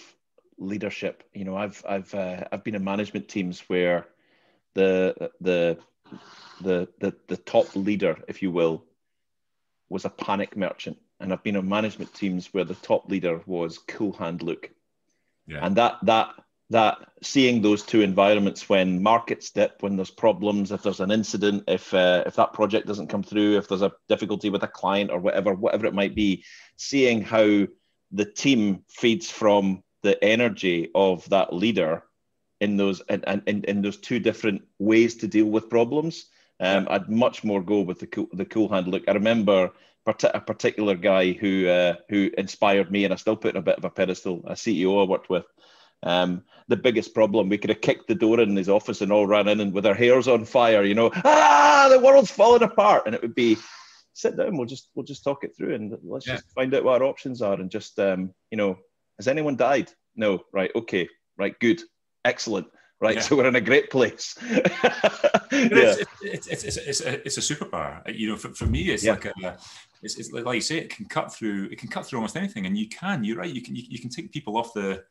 leadership. 0.57 1.23
You 1.33 1.45
know, 1.45 1.55
I've 1.55 1.83
I've 1.87 2.13
uh, 2.13 2.45
I've 2.51 2.63
been 2.63 2.75
in 2.75 2.83
management 2.83 3.27
teams 3.27 3.61
where 3.67 4.07
the 4.73 5.31
the 5.41 5.77
the 6.61 6.87
the 6.99 7.15
the 7.27 7.37
top 7.37 7.75
leader, 7.75 8.17
if 8.27 8.41
you 8.41 8.51
will, 8.51 8.85
was 9.89 10.05
a 10.05 10.09
panic 10.09 10.55
merchant, 10.55 10.97
and 11.19 11.33
I've 11.33 11.43
been 11.43 11.55
in 11.55 11.67
management 11.67 12.13
teams 12.13 12.53
where 12.53 12.63
the 12.63 12.75
top 12.75 13.09
leader 13.09 13.41
was 13.45 13.79
cool 13.79 14.13
hand 14.13 14.43
Luke, 14.43 14.69
yeah. 15.47 15.65
and 15.65 15.75
that 15.75 15.97
that 16.03 16.35
that 16.71 16.97
seeing 17.21 17.61
those 17.61 17.83
two 17.83 18.01
environments 18.01 18.67
when 18.67 19.01
markets 19.01 19.51
dip, 19.51 19.81
when 19.81 19.95
there's 19.95 20.09
problems, 20.09 20.71
if 20.71 20.81
there's 20.81 20.99
an 20.99 21.11
incident, 21.11 21.63
if 21.67 21.93
uh, 21.93 22.23
if 22.25 22.35
that 22.35 22.53
project 22.53 22.87
doesn't 22.87 23.07
come 23.07 23.23
through, 23.23 23.57
if 23.57 23.67
there's 23.67 23.83
a 23.83 23.91
difficulty 24.09 24.49
with 24.49 24.63
a 24.63 24.67
client 24.67 25.11
or 25.11 25.19
whatever, 25.19 25.53
whatever 25.53 25.85
it 25.85 25.93
might 25.93 26.15
be, 26.15 26.43
seeing 26.75 27.21
how 27.21 27.67
the 28.11 28.25
team 28.25 28.83
feeds 28.89 29.29
from 29.29 29.83
the 30.01 30.21
energy 30.23 30.89
of 30.95 31.27
that 31.29 31.53
leader 31.53 32.03
in 32.61 32.77
those 32.77 33.01
and 33.09 33.23
in, 33.27 33.43
in, 33.47 33.63
in, 33.65 33.81
those 33.81 33.97
two 33.97 34.19
different 34.19 34.61
ways 34.79 35.15
to 35.15 35.27
deal 35.27 35.45
with 35.45 35.69
problems. 35.69 36.25
Um, 36.59 36.87
I'd 36.89 37.09
much 37.09 37.43
more 37.43 37.61
go 37.61 37.81
with 37.81 37.99
the 37.99 38.07
cool, 38.07 38.27
the 38.31 38.45
cool 38.45 38.69
hand 38.69 38.87
Luke. 38.87 39.03
I 39.07 39.11
remember 39.11 39.71
a 40.07 40.39
particular 40.39 40.95
guy 40.95 41.33
who 41.33 41.67
uh, 41.67 41.95
who 42.09 42.29
inspired 42.37 42.91
me, 42.91 43.03
and 43.03 43.13
I 43.13 43.17
still 43.17 43.35
put 43.35 43.55
in 43.55 43.57
a 43.57 43.61
bit 43.61 43.77
of 43.77 43.85
a 43.85 43.89
pedestal. 43.89 44.41
A 44.45 44.53
CEO 44.53 45.03
I 45.03 45.09
worked 45.09 45.29
with. 45.29 45.45
Um, 46.05 46.43
the 46.67 46.77
biggest 46.77 47.13
problem 47.13 47.49
we 47.49 47.57
could 47.57 47.69
have 47.69 47.81
kicked 47.81 48.07
the 48.07 48.15
door 48.15 48.39
in 48.39 48.55
his 48.55 48.69
office 48.69 49.01
and 49.01 49.11
all 49.11 49.27
ran 49.27 49.47
in 49.47 49.59
and 49.59 49.73
with 49.73 49.85
our 49.85 49.93
hairs 49.93 50.27
on 50.27 50.45
fire, 50.45 50.83
you 50.83 50.95
know, 50.95 51.11
ah, 51.23 51.87
the 51.91 51.99
world's 51.99 52.31
falling 52.31 52.63
apart, 52.63 53.03
and 53.05 53.13
it 53.13 53.21
would 53.21 53.35
be 53.35 53.57
sit 54.13 54.37
down. 54.37 54.57
We'll 54.57 54.65
just 54.65 54.89
we'll 54.95 55.05
just 55.05 55.23
talk 55.23 55.43
it 55.43 55.55
through 55.55 55.75
and 55.75 55.95
let's 56.03 56.27
yeah. 56.27 56.35
just 56.35 56.51
find 56.53 56.73
out 56.73 56.83
what 56.83 57.01
our 57.01 57.07
options 57.07 57.41
are 57.41 57.59
and 57.59 57.69
just 57.69 57.99
um, 57.99 58.33
you 58.49 58.57
know 58.57 58.77
has 59.17 59.27
anyone 59.27 59.55
died? 59.55 59.91
No. 60.15 60.43
Right. 60.53 60.71
Okay. 60.75 61.07
Right. 61.37 61.57
Good. 61.59 61.81
Excellent. 62.23 62.67
Right. 63.01 63.15
Yeah. 63.15 63.21
So 63.21 63.35
we're 63.35 63.47
in 63.47 63.55
a 63.55 63.61
great 63.61 63.89
place. 63.89 64.35
yeah. 64.51 64.61
it's, 65.51 66.05
it's, 66.21 66.47
it's, 66.47 66.63
it's, 66.63 66.77
it's, 66.77 67.01
a, 67.01 67.25
it's 67.25 67.37
a 67.37 67.41
superpower. 67.41 68.01
You 68.13 68.29
know, 68.29 68.37
for, 68.37 68.49
for 68.49 68.65
me, 68.65 68.89
it's 68.89 69.03
yeah. 69.03 69.11
like 69.11 69.25
a, 69.25 69.57
it's, 70.01 70.17
it's 70.17 70.31
like 70.31 70.55
you 70.55 70.61
say, 70.61 70.77
it 70.77 70.89
can 70.89 71.05
cut 71.05 71.33
through, 71.33 71.65
it 71.71 71.77
can 71.77 71.89
cut 71.89 72.05
through 72.05 72.19
almost 72.19 72.37
anything. 72.37 72.65
And 72.65 72.77
you 72.77 72.87
can, 72.87 73.23
you're 73.23 73.37
right. 73.37 73.53
You 73.53 73.61
can, 73.61 73.75
you, 73.75 73.83
you 73.87 73.99
can 73.99 74.09
take 74.09 74.31
people 74.31 74.57
off 74.57 74.73
the, 74.73 75.03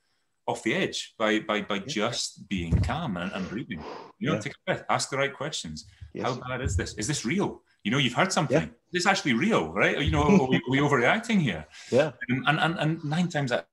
off 0.47 0.63
the 0.63 0.75
edge 0.75 1.15
by 1.19 1.41
by 1.41 1.63
by 1.63 1.79
just 1.79 2.49
being 2.49 2.73
calm 2.81 3.17
and, 3.17 3.33
and 3.33 3.49
breathing. 3.49 3.83
You 4.19 4.29
know, 4.29 4.35
yeah. 4.35 4.41
take 4.41 4.53
a 4.53 4.65
breath, 4.67 4.85
ask 4.91 5.11
the 5.11 5.17
right 5.17 5.35
questions. 5.35 5.87
Yes. 6.13 6.27
How 6.27 6.41
bad 6.49 6.61
is 6.61 6.77
this? 6.77 6.95
Is 6.95 7.07
this 7.07 7.25
real? 7.25 7.63
You 7.83 7.91
know, 7.91 7.99
you've 7.99 8.15
heard 8.15 8.33
something. 8.33 8.63
Yeah. 8.63 8.69
This 8.93 9.07
actually 9.07 9.35
real, 9.35 9.73
right? 9.73 9.99
You 10.01 10.11
know, 10.11 10.23
are 10.23 10.49
we, 10.49 10.57
are 10.57 10.71
we 10.71 10.79
overreacting 10.79 11.41
here? 11.41 11.67
Yeah. 11.91 12.13
And, 12.29 12.61
and 12.61 12.79
and 12.79 13.05
nine 13.05 13.29
times 13.29 13.53
out 13.53 13.67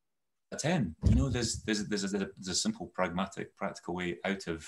of 0.51 0.59
10 0.59 0.95
you 1.05 1.15
know 1.15 1.29
there's 1.29 1.63
there's 1.63 1.87
there's 1.87 2.03
a, 2.13 2.17
there's 2.17 2.47
a 2.49 2.55
simple 2.55 2.87
pragmatic 2.87 3.55
practical 3.55 3.95
way 3.95 4.17
out 4.25 4.47
of 4.47 4.67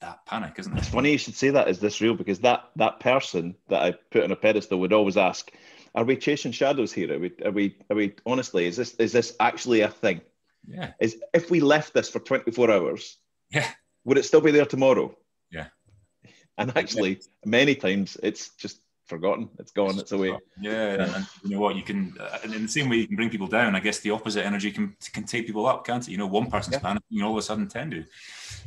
that 0.00 0.24
panic 0.26 0.54
isn't 0.58 0.72
it 0.72 0.78
it's 0.78 0.88
funny 0.88 1.12
you 1.12 1.18
should 1.18 1.34
say 1.34 1.50
that 1.50 1.68
is 1.68 1.78
this 1.78 2.00
real 2.00 2.14
because 2.14 2.40
that 2.40 2.70
that 2.76 2.98
person 3.00 3.54
that 3.68 3.82
i 3.82 3.94
put 4.10 4.24
on 4.24 4.32
a 4.32 4.36
pedestal 4.36 4.80
would 4.80 4.92
always 4.92 5.16
ask 5.16 5.52
are 5.94 6.04
we 6.04 6.16
chasing 6.16 6.52
shadows 6.52 6.92
here 6.92 7.14
are 7.14 7.18
we 7.18 7.32
are 7.44 7.50
we 7.50 7.76
are 7.90 7.96
we 7.96 8.14
honestly 8.26 8.66
is 8.66 8.76
this 8.76 8.94
is 8.94 9.12
this 9.12 9.36
actually 9.40 9.82
a 9.82 9.88
thing 9.88 10.20
yeah 10.66 10.92
is 11.00 11.16
if 11.34 11.50
we 11.50 11.60
left 11.60 11.94
this 11.94 12.08
for 12.08 12.20
24 12.20 12.70
hours 12.70 13.18
yeah 13.50 13.68
would 14.04 14.18
it 14.18 14.24
still 14.24 14.40
be 14.40 14.50
there 14.50 14.66
tomorrow 14.66 15.14
yeah 15.50 15.66
and 16.58 16.76
actually 16.76 17.20
many 17.44 17.74
times 17.74 18.16
it's 18.22 18.50
just 18.56 18.80
forgotten. 19.10 19.50
It's 19.58 19.72
gone. 19.72 19.98
It's 19.98 20.12
away. 20.12 20.38
Yeah, 20.58 20.92
and, 20.92 21.14
and 21.16 21.26
you 21.42 21.50
know 21.50 21.60
what? 21.60 21.76
You 21.76 21.82
can, 21.82 22.16
uh, 22.18 22.38
in 22.44 22.62
the 22.62 22.68
same 22.68 22.88
way 22.88 22.96
you 22.96 23.06
can 23.06 23.16
bring 23.16 23.28
people 23.28 23.48
down. 23.48 23.74
I 23.74 23.80
guess 23.80 23.98
the 23.98 24.12
opposite 24.12 24.46
energy 24.46 24.70
can 24.70 24.96
can 25.12 25.24
take 25.24 25.46
people 25.46 25.66
up, 25.66 25.84
can't 25.84 26.06
it? 26.06 26.10
You 26.10 26.16
know, 26.16 26.26
one 26.26 26.48
person's 26.48 26.76
yeah. 26.76 26.80
panicking, 26.80 27.10
you 27.10 27.20
know, 27.20 27.26
all 27.26 27.36
of 27.36 27.38
a 27.38 27.42
sudden 27.42 27.68
ten 27.68 27.90
do. 27.90 28.04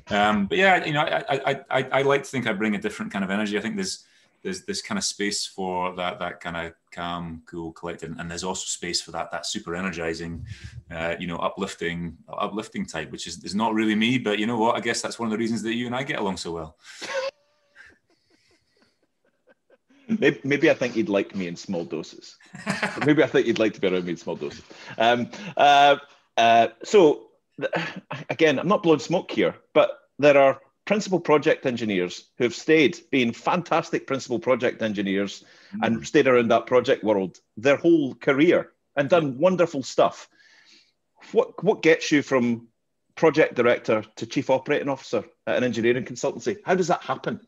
Um, 0.10 0.46
but 0.46 0.58
yeah, 0.60 0.86
you 0.86 0.94
know, 0.94 1.02
I, 1.02 1.40
I 1.48 1.60
I 1.72 1.82
I 2.00 2.02
like 2.04 2.24
to 2.24 2.30
think 2.30 2.46
I 2.46 2.54
bring 2.54 2.76
a 2.76 2.82
different 2.86 3.12
kind 3.12 3.24
of 3.24 3.32
energy. 3.32 3.58
I 3.58 3.62
think 3.62 3.76
there's 3.76 4.06
there's 4.44 4.66
this 4.66 4.82
kind 4.82 4.98
of 4.98 5.04
space 5.04 5.46
for 5.46 5.96
that 5.96 6.20
that 6.20 6.42
kind 6.42 6.58
of 6.58 6.74
calm, 6.92 7.42
cool, 7.46 7.72
collected, 7.72 8.16
and 8.18 8.30
there's 8.30 8.44
also 8.44 8.66
space 8.66 9.02
for 9.02 9.12
that 9.12 9.32
that 9.32 9.46
super 9.46 9.76
energizing, 9.76 10.46
uh, 10.92 11.16
you 11.20 11.28
know, 11.28 11.38
uplifting, 11.38 12.18
uplifting 12.28 12.86
type, 12.86 13.12
which 13.12 13.26
is, 13.26 13.44
is 13.44 13.56
not 13.56 13.74
really 13.74 13.96
me. 13.96 14.18
But 14.18 14.40
you 14.40 14.46
know 14.46 14.58
what? 14.58 14.76
I 14.76 14.82
guess 14.82 15.02
that's 15.02 15.18
one 15.18 15.28
of 15.28 15.32
the 15.32 15.38
reasons 15.38 15.64
that 15.64 15.74
you 15.74 15.88
and 15.88 15.96
I 15.96 16.04
get 16.04 16.20
along 16.20 16.38
so 16.38 16.52
well. 16.52 16.78
maybe, 20.20 20.40
maybe 20.44 20.70
I 20.70 20.74
think 20.74 20.96
you'd 20.96 21.10
like 21.10 21.36
me 21.36 21.48
in 21.48 21.56
small 21.56 21.86
doses. 21.86 22.38
maybe 23.06 23.24
I 23.24 23.28
think 23.28 23.48
you'd 23.48 23.60
like 23.60 23.74
to 23.74 23.82
be 23.82 23.88
around 23.88 24.06
me 24.06 24.12
in 24.12 24.18
small 24.18 24.36
doses. 24.36 24.64
Um, 24.98 25.30
uh, 25.58 25.98
uh, 26.38 26.68
so, 26.84 27.28
again, 28.30 28.60
I'm 28.60 28.68
not 28.68 28.84
blowing 28.84 29.00
smoke 29.00 29.32
here, 29.32 29.56
but 29.74 29.92
there 30.20 30.38
are 30.38 30.60
principal 30.86 31.20
project 31.20 31.66
engineers 31.66 32.30
who 32.38 32.44
have 32.44 32.56
stayed 32.56 33.00
being 33.12 33.32
fantastic 33.32 34.06
principal 34.06 34.40
project 34.40 34.82
engineers 34.82 35.44
mm-hmm. 35.74 35.84
and 35.84 36.08
stayed 36.08 36.28
around 36.28 36.50
that 36.50 36.66
project 36.66 37.04
world 37.04 37.40
their 37.58 37.78
whole 37.78 38.16
career 38.16 38.72
and 38.96 39.10
done 39.10 39.38
wonderful 39.38 39.84
stuff. 39.84 40.30
What 41.32 41.64
what 41.64 41.82
gets 41.82 42.12
you 42.12 42.22
from 42.22 42.68
project 43.16 43.56
director 43.56 44.04
to 44.18 44.26
chief 44.26 44.50
operating 44.50 44.90
officer 44.90 45.24
at 45.48 45.58
an 45.58 45.64
engineering 45.64 46.06
consultancy? 46.06 46.58
How 46.66 46.76
does 46.76 46.88
that 46.88 47.04
happen? 47.04 47.40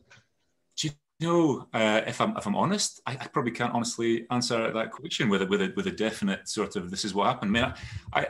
No, 1.19 1.67
uh, 1.73 2.01
if 2.05 2.19
I'm 2.19 2.35
if 2.35 2.45
I'm 2.45 2.57
honest, 2.57 3.01
I, 3.05 3.13
I, 3.13 3.27
probably 3.27 3.51
can't 3.51 3.73
honestly 3.73 4.27
answer 4.31 4.71
that 4.73 4.91
question 4.91 5.29
with 5.29 5.43
a 5.43 5.45
with 5.45 5.61
a 5.61 5.71
with 5.73 5.87
a 5.87 5.91
definite 5.91 6.49
sort 6.49 6.75
of 6.75 6.91
this 6.91 7.05
is 7.05 7.13
what 7.13 7.27
happened. 7.27 7.55
I 7.55 7.61
mean, 7.61 7.73
I 8.11 8.27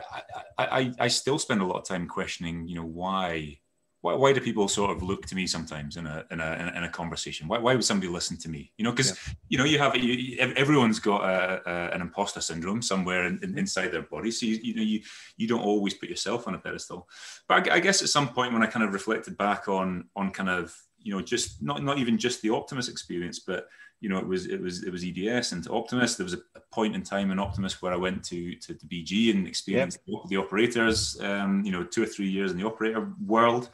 I, 0.56 0.66
I, 0.66 0.92
I 1.00 1.08
still 1.08 1.38
spend 1.40 1.60
a 1.62 1.66
lot 1.66 1.78
of 1.78 1.84
time 1.84 2.06
questioning, 2.06 2.68
you 2.68 2.76
know, 2.76 2.84
why 2.84 3.58
why, 4.06 4.14
why 4.14 4.32
do 4.32 4.40
people 4.40 4.68
sort 4.68 4.92
of 4.92 5.02
look 5.02 5.26
to 5.26 5.34
me 5.34 5.48
sometimes 5.48 5.96
in 5.96 6.06
a 6.06 6.24
in 6.30 6.38
a 6.38 6.72
in 6.76 6.84
a 6.84 6.88
conversation? 6.88 7.48
Why, 7.48 7.58
why 7.58 7.74
would 7.74 7.84
somebody 7.84 8.06
listen 8.06 8.36
to 8.38 8.48
me? 8.48 8.72
You 8.78 8.84
know, 8.84 8.92
because 8.92 9.10
yeah. 9.10 9.34
you 9.48 9.58
know 9.58 9.64
you 9.64 9.80
have 9.80 9.96
you, 9.96 10.38
everyone's 10.38 11.00
got 11.00 11.24
a, 11.24 11.60
a, 11.68 11.94
an 11.94 12.00
imposter 12.02 12.40
syndrome 12.40 12.82
somewhere 12.82 13.26
in, 13.26 13.40
in, 13.42 13.48
mm-hmm. 13.48 13.58
inside 13.58 13.88
their 13.88 14.02
body, 14.02 14.30
so 14.30 14.46
you, 14.46 14.58
you 14.62 14.74
know 14.76 14.82
you 14.82 15.00
you 15.36 15.48
don't 15.48 15.62
always 15.62 15.94
put 15.94 16.08
yourself 16.08 16.46
on 16.46 16.54
a 16.54 16.58
pedestal. 16.58 17.08
But 17.48 17.68
I, 17.68 17.74
I 17.74 17.80
guess 17.80 18.00
at 18.00 18.08
some 18.08 18.28
point 18.28 18.52
when 18.52 18.62
I 18.62 18.66
kind 18.66 18.84
of 18.84 18.92
reflected 18.92 19.36
back 19.36 19.66
on 19.66 20.04
on 20.14 20.30
kind 20.30 20.50
of 20.50 20.72
you 21.06 21.12
know, 21.14 21.22
just 21.22 21.62
not 21.62 21.82
not 21.84 21.98
even 21.98 22.18
just 22.18 22.42
the 22.42 22.50
Optimus 22.50 22.88
experience, 22.88 23.38
but 23.38 23.68
you 24.00 24.08
know, 24.08 24.18
it 24.18 24.26
was 24.26 24.46
it 24.46 24.60
was 24.60 24.82
it 24.82 24.90
was 24.90 25.04
EDS 25.04 25.52
and 25.52 25.66
Optimus. 25.68 26.16
There 26.16 26.24
was 26.24 26.34
a, 26.34 26.40
a 26.56 26.60
point 26.72 26.96
in 26.96 27.02
time 27.02 27.30
in 27.30 27.38
Optimus 27.38 27.80
where 27.80 27.92
I 27.92 27.96
went 27.96 28.24
to 28.24 28.56
to, 28.56 28.74
to 28.74 28.86
BG 28.86 29.30
and 29.30 29.46
experienced 29.46 30.00
yep. 30.04 30.22
the, 30.24 30.28
the, 30.30 30.36
operators. 30.36 31.18
Um, 31.20 31.64
you 31.64 31.70
know, 31.70 31.84
two 31.84 32.02
or 32.02 32.06
three 32.06 32.28
years 32.28 32.50
in 32.50 32.58
the 32.58 32.66
operator 32.66 33.12
world, 33.24 33.70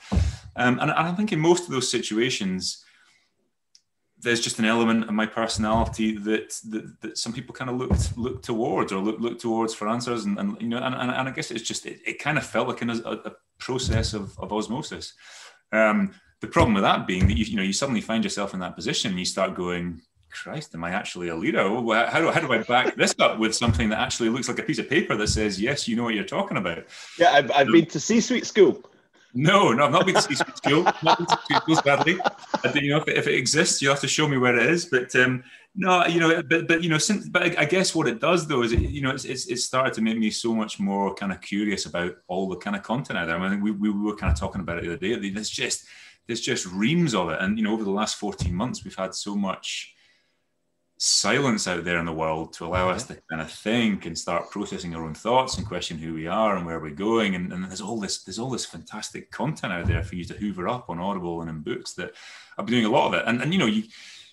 um, 0.57 0.79
and, 0.79 0.91
and 0.91 0.93
I 0.93 1.13
think 1.13 1.33
in 1.33 1.41
most 1.41 1.65
of 1.65 1.71
those 1.71 1.91
situations, 1.91 2.85
there's 4.21 4.41
just 4.41 4.59
an 4.59 4.67
element 4.67 5.05
of 5.05 5.15
my 5.15 5.27
personality 5.27 6.19
that 6.19 6.61
that, 6.69 7.01
that 7.01 7.19
some 7.19 7.33
people 7.33 7.55
kind 7.55 7.71
of 7.71 7.77
looked 7.77 8.17
look 8.19 8.43
towards 8.43 8.93
or 8.93 9.01
look 9.01 9.19
look 9.21 9.39
towards 9.39 9.73
for 9.73 9.89
answers, 9.89 10.27
and, 10.27 10.39
and 10.39 10.61
you 10.61 10.69
know, 10.69 10.79
and, 10.79 10.95
and, 10.95 11.11
and 11.11 11.29
I 11.29 11.33
guess 11.33 11.51
it's 11.51 11.67
just 11.67 11.87
it, 11.87 12.01
it 12.07 12.19
kind 12.19 12.37
of 12.37 12.45
felt 12.45 12.69
like 12.69 12.83
a, 12.83 12.91
a 13.31 13.33
process 13.59 14.13
of, 14.13 14.39
of 14.39 14.53
osmosis. 14.53 15.15
Um, 15.73 16.13
the 16.43 16.49
problem 16.49 16.75
with 16.75 16.83
that 16.83 17.07
being 17.07 17.27
that 17.29 17.39
you, 17.39 17.45
you 17.47 17.57
know 17.57 17.63
you 17.63 17.73
suddenly 17.73 18.03
find 18.03 18.23
yourself 18.23 18.53
in 18.53 18.61
that 18.61 18.75
position 18.75 19.11
and 19.11 19.19
you 19.19 19.25
start 19.25 19.55
going 19.55 20.03
Christ, 20.33 20.75
am 20.75 20.83
I 20.83 20.91
actually 20.91 21.29
a 21.29 21.37
leader? 21.37 21.63
How 21.63 22.21
do, 22.21 22.31
how 22.31 22.41
do 22.41 22.53
I 22.53 22.63
back 22.63 22.95
this 22.97 23.15
up 23.19 23.39
with 23.39 23.55
something 23.55 23.91
that 23.91 24.01
actually 24.01 24.31
looks 24.31 24.49
like 24.49 24.59
a 24.59 24.63
piece 24.63 24.79
of 24.79 24.89
paper 24.89 25.15
that 25.17 25.29
says, 25.29 25.61
yes, 25.61 25.87
you 25.87 25.95
know 25.95 26.05
what 26.05 26.15
you're 26.15 26.25
talking 26.25 26.57
about? 26.57 26.85
Yeah, 27.19 27.33
I've, 27.33 27.51
I've 27.53 27.67
been 27.69 27.87
to 27.87 28.01
C-suite 28.01 28.47
school. 28.47 28.83
No, 29.35 29.73
no, 29.73 29.85
I've 29.85 29.93
not 29.93 30.07
been 30.07 30.15
to 30.15 30.23
C-suite 30.23 30.57
school. 30.57 30.85
Not 31.03 31.19
been 31.19 31.27
to 31.27 31.39
C-suite 31.49 31.63
school, 31.63 31.77
sadly. 31.77 32.19
I 32.65 32.69
think, 32.69 32.85
you 32.85 32.91
know, 32.91 33.01
if 33.03 33.09
it, 33.09 33.17
if 33.19 33.27
it 33.27 33.35
exists, 33.35 33.83
you 33.83 33.91
have 33.91 34.01
to 34.01 34.09
show 34.09 34.27
me 34.27 34.39
where 34.39 34.57
it 34.59 34.67
is. 34.71 34.87
But 34.87 35.15
um, 35.17 35.45
no, 35.75 36.07
you 36.07 36.21
know, 36.21 36.43
but 36.43 36.69
but 36.69 36.83
you 36.83 36.91
know, 36.91 36.99
since 36.99 37.29
but 37.29 37.43
I, 37.43 37.63
I 37.63 37.65
guess 37.65 37.95
what 37.95 38.07
it 38.07 38.21
does 38.21 38.47
though 38.47 38.63
is 38.63 38.73
it, 38.73 38.81
you 38.81 39.01
know, 39.01 39.11
it's, 39.11 39.25
it's 39.25 39.47
it's 39.47 39.65
started 39.65 39.95
to 39.95 40.03
make 40.03 40.19
me 40.19 40.31
so 40.31 40.55
much 40.55 40.79
more 40.79 41.15
kind 41.15 41.33
of 41.33 41.41
curious 41.41 41.87
about 41.87 42.17
all 42.29 42.47
the 42.49 42.57
kind 42.57 42.77
of 42.77 42.83
content 42.83 43.19
out 43.19 43.27
there. 43.27 43.39
I 43.39 43.49
mean, 43.49 43.63
we 43.63 43.71
we 43.71 43.91
were 43.91 44.17
kind 44.17 44.31
of 44.31 44.39
talking 44.39 44.61
about 44.61 44.79
it 44.79 44.83
the 44.83 44.89
other 44.89 45.21
day. 45.21 45.31
It's 45.31 45.49
just 45.49 45.87
there's 46.27 46.41
just 46.41 46.67
reams 46.67 47.15
of 47.15 47.31
it. 47.31 47.41
And 47.41 47.59
you 47.59 47.65
know, 47.65 47.73
over 47.73 47.85
the 47.85 47.91
last 47.91 48.17
14 48.17 48.55
months, 48.55 48.85
we've 48.85 48.95
had 48.95 49.15
so 49.15 49.35
much, 49.37 49.95
silence 51.05 51.67
out 51.67 51.83
there 51.83 51.99
in 51.99 52.07
the 52.07 52.13
world 52.13 52.53
to 52.53 52.65
allow 52.65 52.89
us 52.89 53.03
to 53.03 53.21
kind 53.29 53.43
of 53.43 53.51
think 53.51 54.07
and 54.07 54.17
start 54.17 54.49
processing 54.53 54.95
our 54.95 55.03
own 55.03 55.15
thoughts 55.15 55.59
and 55.59 55.67
question 55.67 55.99
who 55.99 56.15
we 56.15 56.29
are 56.29 56.57
and 56.57 56.65
where 56.65 56.79
we're 56.79 56.91
going. 56.91 57.35
And, 57.35 57.53
and, 57.53 57.65
there's 57.65 57.81
all 57.81 57.99
this 57.99 58.23
there's 58.23 58.39
all 58.39 58.51
this 58.51 58.65
fantastic 58.65 59.33
content 59.33 59.73
out 59.73 59.87
there 59.87 60.05
for 60.05 60.15
you 60.15 60.25
to 60.27 60.35
hoover 60.35 60.69
up 60.69 60.89
on 60.89 61.01
Audible 61.01 61.41
and 61.41 61.51
in 61.51 61.59
books 61.59 61.95
that 61.95 62.15
I've 62.57 62.67
been 62.67 62.75
doing 62.75 62.87
a 62.87 62.91
lot 62.91 63.09
of 63.09 63.15
it. 63.15 63.25
And, 63.27 63.43
and 63.43 63.53
you 63.53 63.59
know, 63.59 63.67
you 63.67 63.83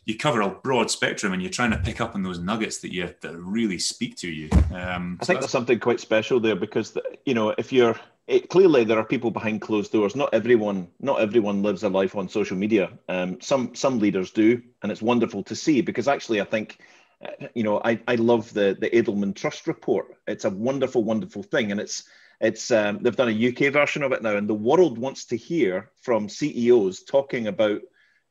you 0.05 0.15
cover 0.15 0.41
a 0.41 0.49
broad 0.49 0.91
spectrum 0.91 1.33
and 1.33 1.41
you're 1.41 1.51
trying 1.51 1.71
to 1.71 1.77
pick 1.77 2.01
up 2.01 2.13
on 2.13 2.21
those 2.21 2.39
nuggets 2.39 2.77
that 2.79 2.93
you 2.93 3.13
that 3.21 3.35
really 3.35 3.79
speak 3.79 4.15
to 4.17 4.29
you. 4.29 4.49
Um, 4.71 5.17
I 5.19 5.25
so 5.25 5.27
think 5.27 5.39
there's 5.39 5.51
something 5.51 5.79
quite 5.79 5.99
special 5.99 6.39
there 6.39 6.55
because 6.55 6.95
you 7.25 7.33
know 7.33 7.49
if 7.57 7.73
you're 7.73 7.99
it, 8.30 8.49
clearly 8.49 8.84
there 8.84 8.99
are 8.99 9.05
people 9.05 9.32
behind 9.32 9.61
closed 9.61 9.91
doors. 9.91 10.15
Not 10.15 10.34
everyone 10.34 10.88
not 10.99 11.19
everyone 11.19 11.63
lives 11.63 11.84
a 11.84 11.89
life 11.89 12.15
on 12.15 12.30
social 12.30 12.57
media. 12.57 12.91
Um, 13.09 13.41
some 13.41 13.75
some 13.75 13.99
leaders 13.99 14.32
do, 14.32 14.61
and 14.82 14.91
it's 14.91 15.01
wonderful 15.01 15.43
to 15.43 15.55
see 15.55 15.82
because 15.82 16.07
actually 16.07 16.41
I 16.41 16.45
think. 16.45 16.80
Uh, 17.21 17.47
you 17.53 17.63
know, 17.63 17.82
I, 17.84 17.99
I 18.07 18.15
love 18.15 18.53
the 18.53 18.77
the 18.80 18.89
Edelman 18.91 19.36
Trust 19.36 19.67
report. 19.67 20.15
It's 20.25 20.45
a 20.45 20.49
wonderful, 20.49 21.03
wonderful 21.03 21.43
thing, 21.43 21.73
and 21.73 21.82
it's 21.82 22.05
it's 22.39 22.71
um, 22.71 22.99
they've 23.01 23.15
done 23.15 23.27
a 23.27 23.49
UK 23.49 23.73
version 23.73 24.03
of 24.03 24.13
it 24.13 24.23
now, 24.23 24.38
and 24.38 24.47
the 24.47 24.53
world 24.53 24.97
wants 24.97 25.25
to 25.25 25.36
hear 25.36 25.91
from 25.99 26.30
CEOs 26.30 27.03
talking 27.03 27.47
about 27.47 27.82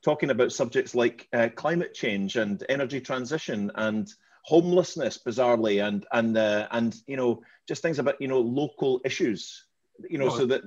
talking 0.03 0.31
about 0.31 0.53
subjects 0.53 0.95
like 0.95 1.29
uh, 1.35 1.49
climate 1.55 1.93
change 1.93 2.37
and 2.37 2.65
energy 2.71 3.01
transition 3.01 3.71
and 3.75 4.11
homelessness, 4.43 5.19
bizarrely, 5.19 5.87
and 5.87 6.07
and 6.13 6.39
uh, 6.39 6.67
and 6.71 6.97
you 7.07 7.17
know 7.17 7.43
just 7.67 7.83
things 7.83 7.99
about 7.99 8.21
you 8.21 8.29
know 8.29 8.41
local 8.41 9.01
issues, 9.05 9.67
you 10.09 10.19
know, 10.19 10.27
well, 10.27 10.37
so 10.37 10.47
that 10.47 10.63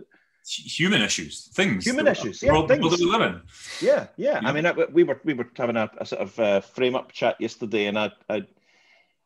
human 0.47 1.01
issues, 1.01 1.49
things, 1.53 1.85
human 1.85 2.07
issues, 2.07 2.41
yeah, 2.41 2.51
world, 2.51 2.67
things. 2.67 2.81
World 2.81 2.93
that 2.93 2.99
we 2.99 3.05
live 3.05 3.21
in. 3.21 3.41
Yeah, 3.81 4.07
yeah. 4.17 4.39
yeah. 4.41 4.49
I 4.49 4.51
mean, 4.51 4.71
we 4.91 5.03
were 5.03 5.19
we 5.23 5.33
were 5.33 5.49
having 5.55 5.77
a, 5.77 5.89
a 5.97 6.05
sort 6.05 6.21
of 6.21 6.39
uh, 6.39 6.61
frame 6.61 6.95
up 6.95 7.11
chat 7.11 7.39
yesterday, 7.39 7.85
and 7.85 7.97
I, 7.97 8.11
I, 8.29 8.43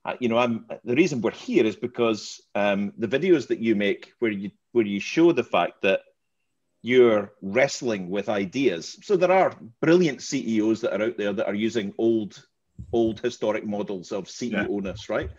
I, 0.04 0.18
you 0.20 0.30
know, 0.30 0.38
I'm 0.38 0.66
the 0.84 0.96
reason 0.96 1.22
we're 1.22 1.32
here 1.32 1.66
is 1.66 1.76
because 1.76 2.42
um, 2.54 2.94
the 2.98 3.08
videos 3.08 3.48
that 3.48 3.60
you 3.60 3.76
make, 3.76 4.14
where 4.20 4.32
you 4.32 4.52
where 4.72 4.86
you 4.86 5.00
show 5.00 5.32
the 5.32 5.44
fact 5.44 5.82
that 5.84 6.02
you're 6.86 7.34
wrestling 7.42 8.12
with 8.12 8.30
ideas. 8.30 9.00
So 9.02 9.18
there 9.18 9.32
are 9.32 9.56
brilliant 9.82 10.22
CEOs 10.22 10.82
that 10.82 10.94
are 10.94 11.06
out 11.06 11.18
there 11.18 11.34
that 11.34 11.48
are 11.48 11.56
using 11.56 11.96
old, 11.98 12.46
old 12.94 13.20
historic 13.22 13.66
models 13.66 14.12
of 14.12 14.26
CEO-ness, 14.26 15.10
yeah. 15.10 15.16
right? 15.16 15.32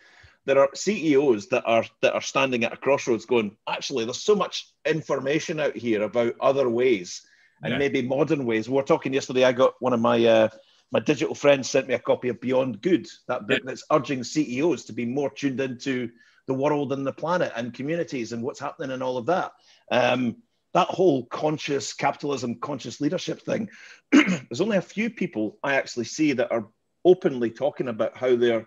There 0.46 0.58
are 0.60 0.70
CEOs 0.74 1.48
that 1.48 1.64
are 1.66 1.84
that 2.00 2.14
are 2.14 2.20
standing 2.22 2.64
at 2.64 2.72
a 2.72 2.76
crossroads, 2.76 3.26
going, 3.26 3.56
actually, 3.68 4.04
there's 4.04 4.22
so 4.22 4.34
much 4.34 4.72
information 4.84 5.60
out 5.60 5.76
here 5.76 6.02
about 6.02 6.34
other 6.40 6.68
ways 6.68 7.22
and 7.62 7.72
yeah. 7.72 7.78
maybe 7.78 8.02
modern 8.02 8.46
ways. 8.46 8.68
We 8.68 8.76
were 8.76 8.82
talking 8.82 9.12
yesterday. 9.12 9.44
I 9.44 9.52
got 9.52 9.74
one 9.80 9.92
of 9.92 10.00
my 10.00 10.24
uh, 10.24 10.48
my 10.92 11.00
digital 11.00 11.34
friends 11.34 11.68
sent 11.68 11.88
me 11.88 11.94
a 11.94 11.98
copy 11.98 12.28
of 12.28 12.40
Beyond 12.40 12.80
Good, 12.80 13.06
that 13.28 13.46
book 13.46 13.60
yeah. 13.64 13.70
that's 13.70 13.84
urging 13.90 14.22
CEOs 14.22 14.84
to 14.84 14.92
be 14.92 15.04
more 15.04 15.30
tuned 15.30 15.60
into 15.60 16.10
the 16.46 16.54
world 16.54 16.92
and 16.92 17.06
the 17.06 17.12
planet 17.12 17.52
and 17.56 17.74
communities 17.74 18.32
and 18.32 18.42
what's 18.42 18.60
happening 18.60 18.92
and 18.92 19.02
all 19.02 19.16
of 19.16 19.26
that. 19.26 19.52
Um, 19.90 20.36
that 20.74 20.88
whole 20.88 21.24
conscious 21.26 21.92
capitalism, 21.92 22.56
conscious 22.56 23.00
leadership 23.00 23.42
thing, 23.42 23.68
there's 24.12 24.60
only 24.60 24.76
a 24.76 24.82
few 24.82 25.10
people 25.10 25.58
I 25.62 25.74
actually 25.74 26.04
see 26.04 26.34
that 26.34 26.52
are 26.52 26.68
openly 27.04 27.50
talking 27.50 27.88
about 27.88 28.16
how 28.16 28.36
they're 28.36 28.66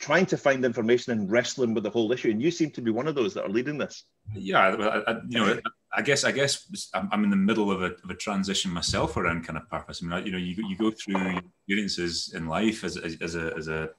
trying 0.00 0.26
to 0.26 0.36
find 0.36 0.64
information 0.64 1.12
and 1.12 1.30
wrestling 1.30 1.74
with 1.74 1.84
the 1.84 1.90
whole 1.90 2.10
issue. 2.10 2.30
And 2.30 2.42
you 2.42 2.50
seem 2.50 2.70
to 2.70 2.80
be 2.80 2.90
one 2.90 3.06
of 3.06 3.14
those 3.14 3.34
that 3.34 3.44
are 3.44 3.50
leading 3.50 3.78
this. 3.78 4.04
Yeah, 4.34 4.58
I, 4.58 5.12
I, 5.12 5.16
you 5.28 5.38
know, 5.38 5.60
I 5.92 6.02
guess 6.02 6.24
I 6.24 6.32
guess 6.32 6.52
I'm, 6.94 7.22
in 7.22 7.30
the 7.30 7.36
middle 7.36 7.70
of 7.70 7.82
a, 7.82 7.92
of 8.02 8.08
a 8.08 8.14
transition 8.14 8.72
myself 8.72 9.16
around 9.16 9.46
kind 9.46 9.58
of 9.58 9.68
purpose. 9.68 10.02
I 10.02 10.06
mean, 10.06 10.26
you 10.26 10.32
know, 10.32 10.38
you, 10.38 10.54
you 10.66 10.76
go 10.76 10.90
through 10.90 11.38
experiences 11.38 12.32
in 12.34 12.46
life 12.48 12.82
as, 12.82 12.96
as, 12.96 13.16
as 13.20 13.34
a 13.36 13.54
as 13.56 13.68
a 13.68 13.90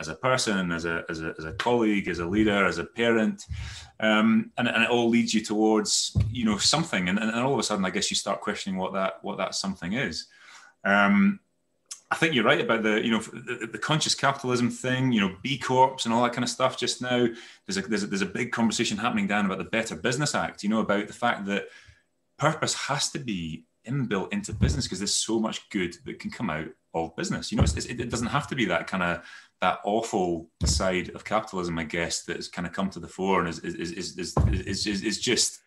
as 0.00 0.08
a 0.08 0.14
person, 0.16 0.72
as 0.72 0.86
a, 0.86 1.04
as 1.08 1.22
a, 1.22 1.34
as 1.38 1.44
a 1.44 1.52
colleague, 1.52 2.08
as 2.08 2.18
a 2.18 2.26
leader, 2.26 2.66
as 2.66 2.78
a 2.78 2.84
parent. 2.84 3.44
Um, 4.00 4.50
and, 4.58 4.66
and 4.66 4.82
it 4.82 4.90
all 4.90 5.08
leads 5.08 5.32
you 5.32 5.40
towards, 5.40 6.16
you 6.32 6.44
know, 6.44 6.58
something. 6.58 7.08
And, 7.08 7.16
and 7.16 7.30
all 7.32 7.52
of 7.52 7.60
a 7.60 7.62
sudden, 7.62 7.84
I 7.84 7.90
guess 7.90 8.10
you 8.10 8.16
start 8.16 8.40
questioning 8.40 8.76
what 8.76 8.92
that, 8.94 9.22
what 9.22 9.38
that 9.38 9.54
something 9.54 9.92
is. 9.92 10.26
Um, 10.84 11.38
I 12.14 12.16
think 12.16 12.32
you're 12.32 12.44
right 12.44 12.60
about 12.60 12.84
the, 12.84 13.04
you 13.04 13.10
know, 13.10 13.18
the, 13.18 13.68
the, 13.72 13.78
conscious 13.78 14.14
capitalism 14.14 14.70
thing, 14.70 15.10
you 15.10 15.20
know, 15.20 15.34
B 15.42 15.58
Corps 15.58 15.96
and 16.04 16.14
all 16.14 16.22
that 16.22 16.32
kind 16.32 16.44
of 16.44 16.48
stuff 16.48 16.78
just 16.78 17.02
now. 17.02 17.26
There's 17.66 17.76
a, 17.76 17.82
there's 17.82 18.04
a, 18.04 18.06
there's 18.06 18.22
a 18.22 18.26
big 18.26 18.52
conversation 18.52 18.96
happening 18.96 19.26
down 19.26 19.46
about 19.46 19.58
the 19.58 19.64
Better 19.64 19.96
Business 19.96 20.32
Act, 20.32 20.62
you 20.62 20.68
know, 20.68 20.78
about 20.78 21.08
the 21.08 21.12
fact 21.12 21.44
that 21.46 21.66
purpose 22.38 22.72
has 22.74 23.10
to 23.10 23.18
be 23.18 23.64
inbuilt 23.84 24.32
into 24.32 24.52
business 24.52 24.84
because 24.84 25.00
there's 25.00 25.12
so 25.12 25.40
much 25.40 25.68
good 25.70 25.96
that 26.04 26.20
can 26.20 26.30
come 26.30 26.50
out 26.50 26.68
of 26.94 27.16
business. 27.16 27.50
You 27.50 27.58
know, 27.58 27.64
it 27.64 28.10
doesn't 28.10 28.28
have 28.28 28.46
to 28.46 28.54
be 28.54 28.66
that 28.66 28.86
kind 28.86 29.02
of 29.02 29.24
that 29.60 29.80
awful 29.84 30.48
side 30.64 31.10
of 31.16 31.24
capitalism, 31.24 31.80
I 31.80 31.84
guess, 31.84 32.22
that 32.26 32.36
has 32.36 32.46
kind 32.46 32.64
of 32.64 32.72
come 32.72 32.90
to 32.90 33.00
the 33.00 33.08
fore 33.08 33.40
and 33.40 33.48
is 33.48 33.58
is 33.58 33.90
is 33.90 34.18
is 34.18 34.36
is, 34.46 34.86
is, 34.86 35.02
is 35.02 35.20
just 35.20 35.62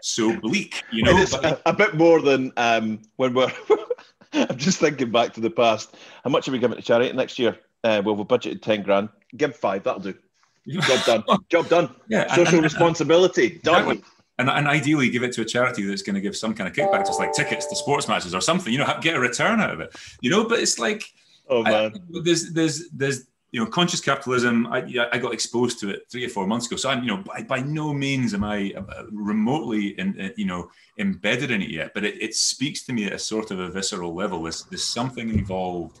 so 0.00 0.38
bleak. 0.38 0.84
You 0.92 1.02
know, 1.02 1.16
it's 1.16 1.34
a, 1.34 1.60
a, 1.66 1.72
bit 1.72 1.94
more 1.94 2.20
than 2.20 2.52
um, 2.56 3.02
when 3.16 3.34
we're. 3.34 3.50
I'm 4.50 4.56
just 4.56 4.78
thinking 4.78 5.10
back 5.10 5.32
to 5.34 5.40
the 5.40 5.50
past. 5.50 5.94
How 6.24 6.30
much 6.30 6.48
are 6.48 6.52
we 6.52 6.58
giving 6.58 6.76
to 6.76 6.82
charity 6.82 7.12
next 7.12 7.38
year? 7.38 7.58
Uh, 7.84 8.02
well, 8.04 8.16
we 8.16 8.24
budgeted 8.24 8.62
ten 8.62 8.82
grand. 8.82 9.08
Give 9.36 9.54
five. 9.54 9.84
That'll 9.84 10.00
do. 10.00 10.14
Job 10.68 11.04
done. 11.04 11.24
Job 11.48 11.68
done. 11.68 11.94
Yeah. 12.08 12.28
Social 12.28 12.40
and, 12.40 12.54
and, 12.54 12.62
responsibility 12.62 13.60
done. 13.62 13.82
Exactly. 13.82 14.04
And, 14.38 14.48
and 14.48 14.66
ideally, 14.66 15.10
give 15.10 15.22
it 15.22 15.32
to 15.32 15.42
a 15.42 15.44
charity 15.44 15.84
that's 15.84 16.02
going 16.02 16.14
to 16.14 16.20
give 16.20 16.36
some 16.36 16.54
kind 16.54 16.68
of 16.68 16.74
kickback, 16.74 17.06
just 17.06 17.18
like 17.18 17.32
tickets 17.32 17.66
to 17.66 17.76
sports 17.76 18.08
matches 18.08 18.34
or 18.34 18.40
something. 18.40 18.72
You 18.72 18.78
know, 18.78 18.98
get 19.00 19.16
a 19.16 19.20
return 19.20 19.60
out 19.60 19.70
of 19.70 19.80
it. 19.80 19.94
You 20.20 20.30
know, 20.30 20.48
but 20.48 20.58
it's 20.58 20.78
like 20.78 21.04
Oh 21.48 21.62
man, 21.62 21.92
I, 21.94 22.20
there's 22.22 22.52
there's 22.52 22.88
there's 22.90 23.26
you 23.52 23.60
know 23.60 23.70
conscious 23.70 24.00
capitalism. 24.00 24.66
I 24.66 24.78
I 25.12 25.18
got 25.18 25.32
exposed 25.32 25.78
to 25.80 25.90
it 25.90 26.06
three 26.10 26.24
or 26.24 26.28
four 26.28 26.46
months 26.46 26.66
ago, 26.66 26.76
so 26.76 26.90
I'm 26.90 27.04
you 27.04 27.08
know 27.08 27.18
by, 27.18 27.42
by 27.42 27.60
no 27.60 27.92
means 27.92 28.34
am 28.34 28.44
I 28.44 28.72
uh, 28.76 29.04
remotely 29.12 29.98
in, 30.00 30.20
uh, 30.20 30.28
you 30.36 30.46
know 30.46 30.70
embedded 30.98 31.50
in 31.50 31.62
it 31.62 31.70
yet, 31.70 31.92
but 31.94 32.04
it, 32.04 32.20
it 32.20 32.34
speaks 32.34 32.82
to 32.84 32.92
me 32.92 33.04
at 33.04 33.12
a 33.12 33.18
sort 33.18 33.50
of 33.50 33.60
a 33.60 33.70
visceral 33.70 34.14
level. 34.14 34.42
There's 34.42 34.64
there's 34.64 34.84
something 34.84 35.28
involved 35.28 36.00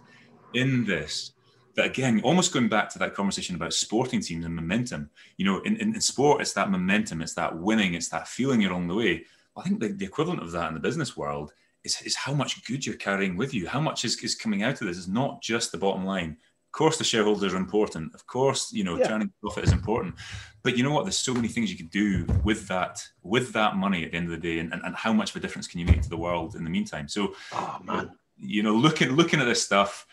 in 0.54 0.84
this 0.84 1.32
that 1.74 1.86
again, 1.86 2.20
almost 2.24 2.52
going 2.52 2.68
back 2.68 2.88
to 2.90 2.98
that 2.98 3.14
conversation 3.14 3.56
about 3.56 3.72
sporting 3.72 4.20
teams 4.20 4.44
and 4.44 4.54
momentum, 4.54 5.08
you 5.36 5.44
know, 5.46 5.60
in, 5.60 5.76
in, 5.76 5.94
in, 5.94 6.00
sport, 6.00 6.42
it's 6.42 6.52
that 6.52 6.70
momentum, 6.70 7.22
it's 7.22 7.34
that 7.34 7.56
winning, 7.56 7.94
it's 7.94 8.08
that 8.08 8.28
feeling 8.28 8.64
along 8.66 8.88
the 8.88 8.94
way. 8.94 9.24
I 9.56 9.62
think 9.62 9.80
the, 9.80 9.88
the 9.88 10.04
equivalent 10.04 10.42
of 10.42 10.52
that 10.52 10.68
in 10.68 10.74
the 10.74 10.80
business 10.80 11.16
world 11.16 11.52
is, 11.84 12.00
is 12.02 12.14
how 12.14 12.34
much 12.34 12.64
good 12.66 12.84
you're 12.84 12.96
carrying 12.96 13.36
with 13.36 13.54
you. 13.54 13.66
How 13.66 13.80
much 13.80 14.04
is, 14.04 14.22
is 14.22 14.34
coming 14.34 14.62
out 14.62 14.80
of 14.80 14.86
this 14.86 14.98
is 14.98 15.08
not 15.08 15.42
just 15.42 15.72
the 15.72 15.78
bottom 15.78 16.04
line. 16.04 16.36
Of 16.72 16.78
course, 16.78 16.96
the 16.96 17.04
shareholders 17.04 17.52
are 17.52 17.58
important. 17.58 18.14
Of 18.14 18.26
course, 18.26 18.72
you 18.72 18.82
know, 18.82 18.96
yeah. 18.96 19.06
turning 19.06 19.30
profit 19.42 19.64
is 19.64 19.72
important. 19.72 20.14
But 20.62 20.74
you 20.74 20.82
know 20.82 20.90
what? 20.90 21.04
There's 21.04 21.18
so 21.18 21.34
many 21.34 21.48
things 21.48 21.70
you 21.70 21.76
could 21.76 21.90
do 21.90 22.24
with 22.44 22.66
that, 22.68 23.06
with 23.22 23.52
that 23.52 23.76
money 23.76 24.06
at 24.06 24.12
the 24.12 24.16
end 24.16 24.24
of 24.24 24.30
the 24.30 24.38
day, 24.38 24.58
and, 24.58 24.72
and, 24.72 24.80
and 24.82 24.96
how 24.96 25.12
much 25.12 25.30
of 25.30 25.36
a 25.36 25.40
difference 25.40 25.66
can 25.66 25.80
you 25.80 25.84
make 25.84 26.00
to 26.00 26.08
the 26.08 26.16
world 26.16 26.54
in 26.54 26.64
the 26.64 26.70
meantime? 26.70 27.08
So, 27.08 27.34
oh, 27.52 27.78
man. 27.84 28.12
you 28.38 28.62
know, 28.62 28.74
looking 28.74 29.10
looking 29.10 29.38
at 29.38 29.44
this 29.44 29.62
stuff, 29.62 30.06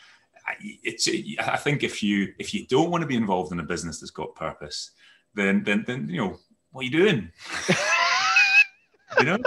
it's. 0.62 1.08
I 1.40 1.56
think 1.56 1.84
if 1.84 2.04
you 2.04 2.34
if 2.40 2.54
you 2.54 2.68
don't 2.68 2.92
want 2.92 3.04
to 3.04 3.08
be 3.08 3.16
involved 3.16 3.54
in 3.54 3.62
a 3.62 3.64
business 3.64 4.02
that's 4.02 4.12
got 4.12 4.36
purpose, 4.36 4.92
then 5.36 5.64
then 5.64 5.86
then 5.88 6.10
you 6.10 6.18
know 6.18 6.40
what 6.74 6.82
are 6.82 6.84
you 6.84 6.92
doing? 6.92 7.32
you 9.20 9.26
know 9.26 9.38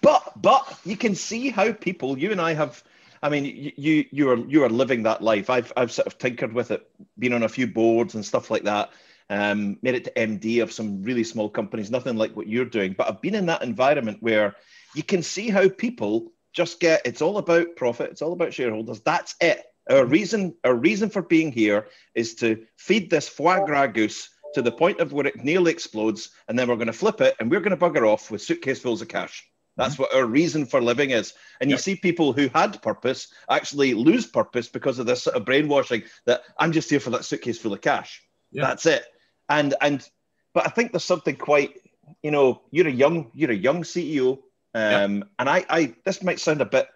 but 0.00 0.32
but 0.40 0.78
you 0.84 0.96
can 0.96 1.14
see 1.14 1.50
how 1.50 1.72
people 1.72 2.18
you 2.18 2.32
and 2.32 2.40
i 2.40 2.52
have 2.52 2.82
i 3.24 3.28
mean 3.28 3.72
you 3.76 4.04
you 4.12 4.30
are 4.30 4.36
you 4.46 4.62
are 4.62 4.68
living 4.68 5.02
that 5.02 5.22
life. 5.22 5.50
I've 5.50 5.72
i've 5.76 5.90
sort 5.90 6.06
of 6.06 6.18
tinkered 6.18 6.52
with 6.52 6.70
it 6.70 6.88
been 7.18 7.32
on 7.32 7.42
a 7.42 7.48
few 7.48 7.66
boards 7.66 8.14
and 8.14 8.24
stuff 8.24 8.50
like 8.50 8.64
that 8.64 8.92
um, 9.30 9.78
made 9.80 9.94
it 9.94 10.04
to 10.04 10.12
md 10.12 10.62
of 10.62 10.70
some 10.70 11.02
really 11.02 11.24
small 11.24 11.48
companies 11.48 11.90
nothing 11.90 12.16
like 12.16 12.36
what 12.36 12.46
you're 12.46 12.66
doing. 12.66 12.94
But 12.96 13.08
i've 13.08 13.22
been 13.22 13.34
in 13.34 13.46
that 13.46 13.62
environment 13.62 14.18
where 14.20 14.54
you 14.94 15.02
can 15.02 15.22
see 15.22 15.48
how 15.48 15.68
people 15.68 16.32
just 16.52 16.78
get 16.78 17.02
it's 17.04 17.22
all 17.22 17.38
about 17.38 17.74
profit 17.76 18.10
it's 18.10 18.22
all 18.22 18.34
about 18.34 18.54
shareholders. 18.54 19.00
That's 19.00 19.34
it. 19.40 19.62
Our 19.90 20.04
reason 20.04 20.54
our 20.62 20.74
reason 20.74 21.10
for 21.10 21.22
being 21.22 21.50
here 21.50 21.88
is 22.14 22.34
to 22.36 22.64
feed 22.76 23.10
this 23.10 23.28
foie 23.28 23.64
gras 23.64 23.88
goose 23.88 24.28
to 24.54 24.62
the 24.62 24.72
point 24.72 25.00
of 25.00 25.12
where 25.12 25.26
it 25.26 25.42
nearly 25.42 25.72
explodes, 25.72 26.30
and 26.46 26.56
then 26.56 26.68
we're 26.68 26.76
going 26.76 26.86
to 26.86 26.92
flip 26.92 27.20
it 27.20 27.34
and 27.40 27.50
we're 27.50 27.60
going 27.60 27.76
to 27.76 27.84
bugger 27.84 28.06
off 28.06 28.30
with 28.30 28.40
suitcase 28.40 28.80
fulls 28.80 29.02
of 29.02 29.08
cash. 29.08 29.44
That's 29.76 29.94
mm-hmm. 29.94 30.02
what 30.04 30.14
our 30.14 30.26
reason 30.26 30.66
for 30.66 30.80
living 30.80 31.10
is. 31.10 31.34
And 31.60 31.70
yep. 31.70 31.78
you 31.78 31.82
see 31.82 31.96
people 31.96 32.32
who 32.32 32.48
had 32.48 32.80
purpose 32.82 33.28
actually 33.50 33.94
lose 33.94 34.26
purpose 34.26 34.68
because 34.68 34.98
of 34.98 35.06
this 35.06 35.22
sort 35.22 35.36
of 35.36 35.44
brainwashing 35.44 36.04
that 36.26 36.42
I'm 36.58 36.72
just 36.72 36.90
here 36.90 37.00
for 37.00 37.10
that 37.10 37.24
suitcase 37.24 37.58
full 37.58 37.72
of 37.72 37.80
cash. 37.80 38.22
Yep. 38.52 38.62
That's 38.62 38.86
it. 38.86 39.04
And 39.48 39.74
and 39.80 40.08
but 40.52 40.66
I 40.66 40.70
think 40.70 40.92
there's 40.92 41.04
something 41.04 41.36
quite, 41.36 41.74
you 42.22 42.30
know, 42.30 42.62
you're 42.70 42.88
a 42.88 42.92
young 42.92 43.30
you're 43.34 43.50
a 43.50 43.54
young 43.54 43.82
CEO, 43.82 44.38
um, 44.74 45.16
yep. 45.16 45.28
and 45.38 45.50
I 45.50 45.64
I 45.68 45.94
this 46.04 46.22
might 46.22 46.40
sound 46.40 46.60
a 46.60 46.66
bit 46.66 46.88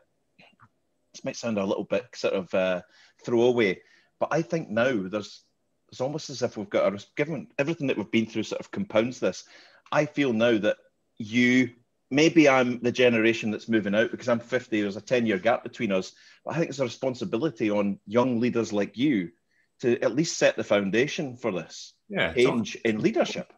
this 1.12 1.24
might 1.24 1.36
sound 1.36 1.58
a 1.58 1.64
little 1.64 1.84
bit 1.84 2.06
sort 2.14 2.34
of 2.34 2.54
uh, 2.54 2.82
throwaway, 3.24 3.80
but 4.20 4.28
I 4.30 4.42
think 4.42 4.70
now 4.70 5.08
there's 5.08 5.42
it's 5.90 6.00
almost 6.00 6.30
as 6.30 6.42
if 6.42 6.56
we've 6.56 6.70
got 6.70 6.92
a 6.92 7.04
given 7.16 7.48
everything 7.58 7.88
that 7.88 7.96
we've 7.96 8.10
been 8.10 8.26
through 8.26 8.44
sort 8.44 8.60
of 8.60 8.70
compounds 8.70 9.20
this. 9.20 9.44
I 9.90 10.06
feel 10.06 10.32
now 10.32 10.58
that 10.58 10.76
you 11.18 11.70
maybe 12.10 12.48
I'm 12.48 12.80
the 12.80 12.92
generation 12.92 13.50
that's 13.50 13.68
moving 13.68 13.94
out 13.94 14.10
because 14.10 14.28
I'm 14.28 14.40
50. 14.40 14.80
There's 14.80 14.96
a 14.96 15.00
10 15.00 15.26
year 15.26 15.38
gap 15.38 15.62
between 15.62 15.92
us. 15.92 16.12
But 16.44 16.54
I 16.54 16.58
think 16.58 16.70
it's 16.70 16.78
a 16.78 16.84
responsibility 16.84 17.70
on 17.70 17.98
young 18.06 18.40
leaders 18.40 18.72
like 18.72 18.96
you 18.96 19.30
to 19.80 20.00
at 20.00 20.14
least 20.14 20.38
set 20.38 20.56
the 20.56 20.64
foundation 20.64 21.36
for 21.36 21.52
this 21.52 21.94
yeah, 22.08 22.32
change 22.32 22.74
talk, 22.74 22.82
in 22.84 23.00
leadership. 23.00 23.52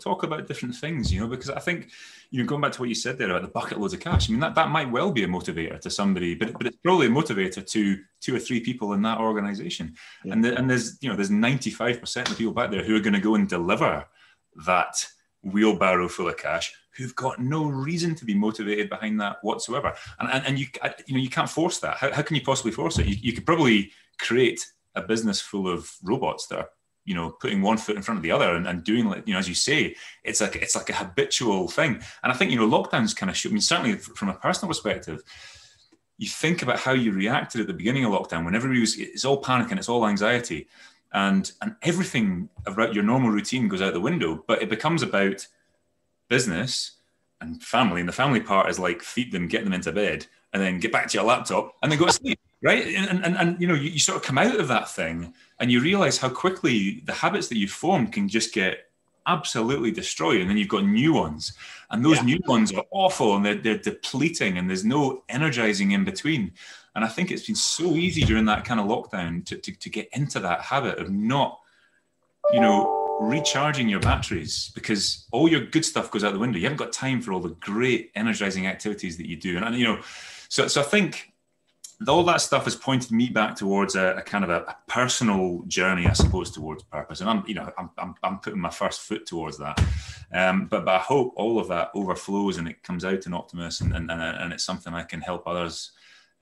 Talk 0.00 0.24
about 0.24 0.48
different 0.48 0.74
things, 0.74 1.12
you 1.12 1.20
know, 1.20 1.28
because 1.28 1.50
I 1.50 1.60
think 1.60 1.90
you 2.30 2.42
know, 2.42 2.48
going 2.48 2.60
back 2.60 2.72
to 2.72 2.80
what 2.80 2.88
you 2.88 2.94
said 2.94 3.18
there 3.18 3.30
about 3.30 3.42
the 3.42 3.48
bucket 3.48 3.78
loads 3.78 3.94
of 3.94 4.00
cash. 4.00 4.28
I 4.28 4.32
mean, 4.32 4.40
that, 4.40 4.56
that 4.56 4.70
might 4.70 4.90
well 4.90 5.12
be 5.12 5.22
a 5.22 5.28
motivator 5.28 5.80
to 5.80 5.90
somebody, 5.90 6.34
but 6.34 6.54
but 6.54 6.66
it's 6.66 6.78
probably 6.82 7.06
a 7.06 7.10
motivator 7.10 7.64
to 7.64 7.98
two 8.20 8.34
or 8.34 8.40
three 8.40 8.60
people 8.60 8.94
in 8.94 9.02
that 9.02 9.18
organization. 9.18 9.94
Yeah. 10.24 10.32
And 10.32 10.44
the, 10.44 10.56
and 10.56 10.68
there's 10.68 11.00
you 11.02 11.08
know 11.08 11.14
there's 11.14 11.30
95 11.30 12.00
percent 12.00 12.28
of 12.28 12.34
the 12.34 12.38
people 12.38 12.54
back 12.54 12.72
there 12.72 12.82
who 12.82 12.96
are 12.96 13.00
going 13.00 13.14
to 13.14 13.20
go 13.20 13.36
and 13.36 13.48
deliver 13.48 14.06
that 14.66 15.06
wheelbarrow 15.42 16.08
full 16.08 16.28
of 16.28 16.36
cash 16.36 16.72
who've 16.96 17.14
got 17.14 17.40
no 17.40 17.66
reason 17.66 18.14
to 18.16 18.24
be 18.24 18.34
motivated 18.34 18.88
behind 18.88 19.20
that 19.20 19.38
whatsoever. 19.42 19.94
And, 20.18 20.30
and, 20.30 20.46
and 20.46 20.58
you, 20.58 20.66
you 21.06 21.14
know, 21.14 21.20
you 21.20 21.30
can't 21.30 21.48
force 21.48 21.78
that. 21.80 21.96
How, 21.96 22.12
how 22.12 22.22
can 22.22 22.36
you 22.36 22.42
possibly 22.42 22.72
force 22.72 22.98
it? 22.98 23.06
You, 23.06 23.16
you 23.20 23.32
could 23.32 23.46
probably 23.46 23.92
create 24.18 24.66
a 24.94 25.02
business 25.02 25.40
full 25.40 25.68
of 25.68 25.90
robots 26.02 26.46
that 26.46 26.58
are, 26.58 26.68
you 27.04 27.14
know, 27.14 27.30
putting 27.30 27.62
one 27.62 27.76
foot 27.76 27.96
in 27.96 28.02
front 28.02 28.18
of 28.18 28.22
the 28.22 28.30
other 28.30 28.56
and, 28.56 28.66
and 28.66 28.82
doing 28.82 29.06
like, 29.06 29.26
you 29.26 29.34
know, 29.34 29.38
as 29.38 29.48
you 29.48 29.54
say, 29.54 29.94
it's 30.24 30.40
like, 30.40 30.56
it's 30.56 30.74
like 30.74 30.90
a 30.90 30.94
habitual 30.94 31.68
thing. 31.68 32.00
And 32.22 32.32
I 32.32 32.34
think, 32.34 32.50
you 32.50 32.56
know, 32.56 32.68
lockdowns 32.68 33.14
kind 33.14 33.30
of 33.30 33.36
show, 33.36 33.48
I 33.48 33.52
mean, 33.52 33.60
certainly 33.60 33.96
from 33.96 34.28
a 34.28 34.34
personal 34.34 34.68
perspective, 34.68 35.22
you 36.18 36.28
think 36.28 36.62
about 36.62 36.78
how 36.78 36.92
you 36.92 37.12
reacted 37.12 37.60
at 37.60 37.66
the 37.66 37.74
beginning 37.74 38.04
of 38.04 38.12
lockdown 38.12 38.44
when 38.44 38.54
everybody 38.54 38.80
was, 38.80 38.98
it's 38.98 39.24
all 39.24 39.36
panic 39.36 39.70
and 39.70 39.78
it's 39.78 39.88
all 39.88 40.06
anxiety 40.06 40.66
and 41.12 41.52
and 41.62 41.74
everything 41.82 42.48
about 42.66 42.94
your 42.94 43.04
normal 43.04 43.30
routine 43.30 43.68
goes 43.68 43.82
out 43.82 43.92
the 43.92 44.00
window 44.00 44.44
but 44.46 44.62
it 44.62 44.68
becomes 44.68 45.02
about 45.02 45.46
business 46.28 46.92
and 47.40 47.62
family 47.62 48.00
and 48.00 48.08
the 48.08 48.12
family 48.12 48.40
part 48.40 48.70
is 48.70 48.78
like 48.78 49.02
feed 49.02 49.32
them 49.32 49.48
get 49.48 49.64
them 49.64 49.72
into 49.72 49.92
bed 49.92 50.26
and 50.52 50.62
then 50.62 50.78
get 50.78 50.92
back 50.92 51.08
to 51.08 51.18
your 51.18 51.24
laptop 51.24 51.74
and 51.82 51.92
then 51.92 51.98
go 51.98 52.06
to 52.06 52.12
sleep 52.12 52.38
right? 52.62 52.86
And, 52.86 53.24
and, 53.24 53.36
and 53.36 53.60
you 53.60 53.66
know 53.66 53.74
you, 53.74 53.90
you 53.90 53.98
sort 53.98 54.16
of 54.16 54.22
come 54.22 54.38
out 54.38 54.58
of 54.58 54.68
that 54.68 54.88
thing 54.90 55.34
and 55.60 55.70
you 55.70 55.80
realize 55.80 56.18
how 56.18 56.28
quickly 56.28 57.02
the 57.04 57.12
habits 57.12 57.48
that 57.48 57.58
you've 57.58 57.70
formed 57.70 58.12
can 58.12 58.28
just 58.28 58.52
get 58.52 58.86
absolutely 59.26 59.90
destroyed 59.90 60.40
and 60.40 60.48
then 60.48 60.56
you've 60.56 60.68
got 60.68 60.84
new 60.84 61.12
ones. 61.12 61.52
And 61.90 62.04
those 62.04 62.18
yeah. 62.18 62.22
new 62.24 62.40
ones 62.46 62.72
are 62.72 62.84
awful 62.90 63.36
and 63.36 63.44
they're, 63.44 63.56
they're 63.56 63.78
depleting 63.78 64.58
and 64.58 64.68
there's 64.68 64.84
no 64.84 65.24
energizing 65.28 65.92
in 65.92 66.04
between. 66.04 66.52
And 66.94 67.04
I 67.04 67.08
think 67.08 67.30
it's 67.30 67.46
been 67.46 67.56
so 67.56 67.84
easy 67.94 68.22
during 68.22 68.46
that 68.46 68.64
kind 68.64 68.80
of 68.80 68.86
lockdown 68.86 69.44
to, 69.46 69.56
to, 69.56 69.72
to 69.72 69.90
get 69.90 70.08
into 70.12 70.40
that 70.40 70.62
habit 70.62 70.98
of 70.98 71.10
not, 71.10 71.60
you 72.52 72.60
know, 72.60 73.05
recharging 73.20 73.88
your 73.88 74.00
batteries 74.00 74.70
because 74.74 75.26
all 75.32 75.48
your 75.48 75.66
good 75.66 75.84
stuff 75.84 76.10
goes 76.10 76.24
out 76.24 76.32
the 76.32 76.38
window. 76.38 76.58
You 76.58 76.64
haven't 76.64 76.78
got 76.78 76.92
time 76.92 77.20
for 77.20 77.32
all 77.32 77.40
the 77.40 77.50
great 77.60 78.10
energizing 78.14 78.66
activities 78.66 79.16
that 79.16 79.26
you 79.26 79.36
do. 79.36 79.58
And, 79.58 79.74
you 79.76 79.84
know, 79.84 80.00
so, 80.48 80.68
so 80.68 80.80
I 80.80 80.84
think 80.84 81.32
all 82.06 82.22
that 82.24 82.40
stuff 82.40 82.64
has 82.64 82.76
pointed 82.76 83.10
me 83.10 83.28
back 83.28 83.56
towards 83.56 83.96
a, 83.96 84.16
a 84.16 84.22
kind 84.22 84.44
of 84.44 84.50
a, 84.50 84.62
a, 84.62 84.76
personal 84.86 85.62
journey, 85.66 86.06
I 86.06 86.12
suppose, 86.12 86.50
towards 86.50 86.82
purpose. 86.82 87.20
And 87.20 87.30
I'm, 87.30 87.42
you 87.46 87.54
know, 87.54 87.72
I'm, 87.78 87.90
I'm, 87.96 88.14
I'm 88.22 88.38
putting 88.38 88.60
my 88.60 88.70
first 88.70 89.00
foot 89.00 89.26
towards 89.26 89.56
that. 89.58 89.82
Um, 90.32 90.66
but, 90.66 90.84
but 90.84 90.94
I 90.94 90.98
hope 90.98 91.32
all 91.36 91.58
of 91.58 91.68
that 91.68 91.90
overflows 91.94 92.58
and 92.58 92.68
it 92.68 92.82
comes 92.82 93.04
out 93.04 93.26
in 93.26 93.32
Optimus 93.32 93.80
and, 93.80 93.94
and, 93.94 94.10
and 94.10 94.52
it's 94.52 94.64
something 94.64 94.92
I 94.92 95.04
can 95.04 95.20
help 95.20 95.46
others 95.46 95.92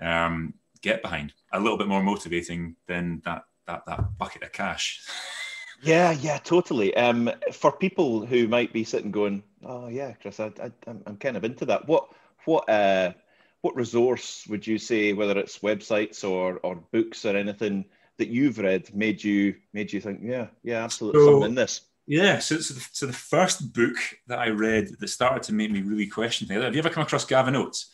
um, 0.01 0.55
get 0.83 1.03
behind. 1.03 1.33
A 1.53 1.61
little 1.61 1.79
bit 1.79 1.89
more 1.89 2.03
motivating 2.03 2.77
than 2.87 3.23
that 3.25 3.45
that 3.67 3.87
that 3.87 4.19
bucket 4.19 4.43
of 4.43 4.53
cash. 4.53 5.01
Yeah, 5.85 6.13
yeah, 6.13 6.39
totally. 6.39 6.97
Um, 6.97 7.31
for 7.53 7.71
people 7.71 8.25
who 8.25 8.49
might 8.49 8.73
be 8.73 8.85
sitting 8.85 9.11
going, 9.11 9.43
"Oh 9.63 9.89
yeah, 9.89 10.13
Chris, 10.15 10.41
I, 10.41 10.51
I, 10.63 10.73
I'm 10.87 11.17
kind 11.19 11.37
of 11.37 11.45
into 11.45 11.67
that." 11.67 11.87
What 11.87 12.09
what 12.47 12.69
uh, 12.69 13.13
what 13.61 13.77
resource 13.77 14.47
would 14.49 14.67
you 14.67 14.79
say, 14.79 15.13
whether 15.13 15.39
it's 15.39 15.59
websites 15.59 16.29
or 16.29 16.59
or 16.63 16.77
books 16.93 17.25
or 17.25 17.37
anything 17.37 17.85
that 18.19 18.29
you've 18.29 18.59
read, 18.59 18.95
made 18.95 19.23
you 19.23 19.57
made 19.73 19.93
you 19.93 20.01
think, 20.01 20.21
"Yeah, 20.23 20.47
yeah, 20.63 20.83
absolutely, 20.83 21.21
so, 21.21 21.27
something 21.27 21.51
in 21.51 21.55
this." 21.55 21.83
Yeah, 22.07 22.39
so, 22.39 22.59
so 22.59 22.75
the, 22.75 22.87
so 22.93 23.07
the 23.07 23.13
first 23.13 23.73
book 23.73 23.97
that 24.27 24.39
I 24.39 24.49
read 24.49 24.89
that 25.01 25.09
started 25.09 25.43
to 25.45 25.55
make 25.55 25.71
me 25.71 25.81
really 25.81 26.07
question 26.07 26.47
things. 26.47 26.63
Have 26.63 26.75
you 26.75 26.79
ever 26.79 26.91
come 26.91 27.03
across 27.03 27.25
Gavin 27.25 27.55
Oattes? 27.55 27.87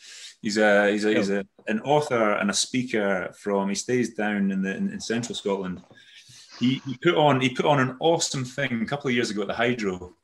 He's 0.43 0.57
a 0.57 0.91
he's 0.91 1.05
a, 1.05 1.14
he's 1.14 1.30
a 1.30 1.45
an 1.66 1.80
author 1.80 2.32
and 2.32 2.51
a 2.51 2.55
speaker 2.55 3.32
from. 3.36 3.68
He 3.68 3.74
stays 3.74 4.14
down 4.14 4.51
in 4.51 4.62
the 4.62 4.76
in, 4.76 4.91
in 4.91 5.01
central 5.01 5.34
Scotland. 5.34 5.82
He, 6.61 6.82
he 6.86 6.96
put 6.98 7.16
on 7.16 7.40
he 7.40 7.48
put 7.48 7.64
on 7.64 7.80
an 7.80 7.96
awesome 8.00 8.44
thing 8.44 8.82
a 8.82 8.86
couple 8.86 9.08
of 9.08 9.14
years 9.14 9.30
ago 9.30 9.40
at 9.42 9.48
the 9.48 9.54
Hydro, 9.54 10.14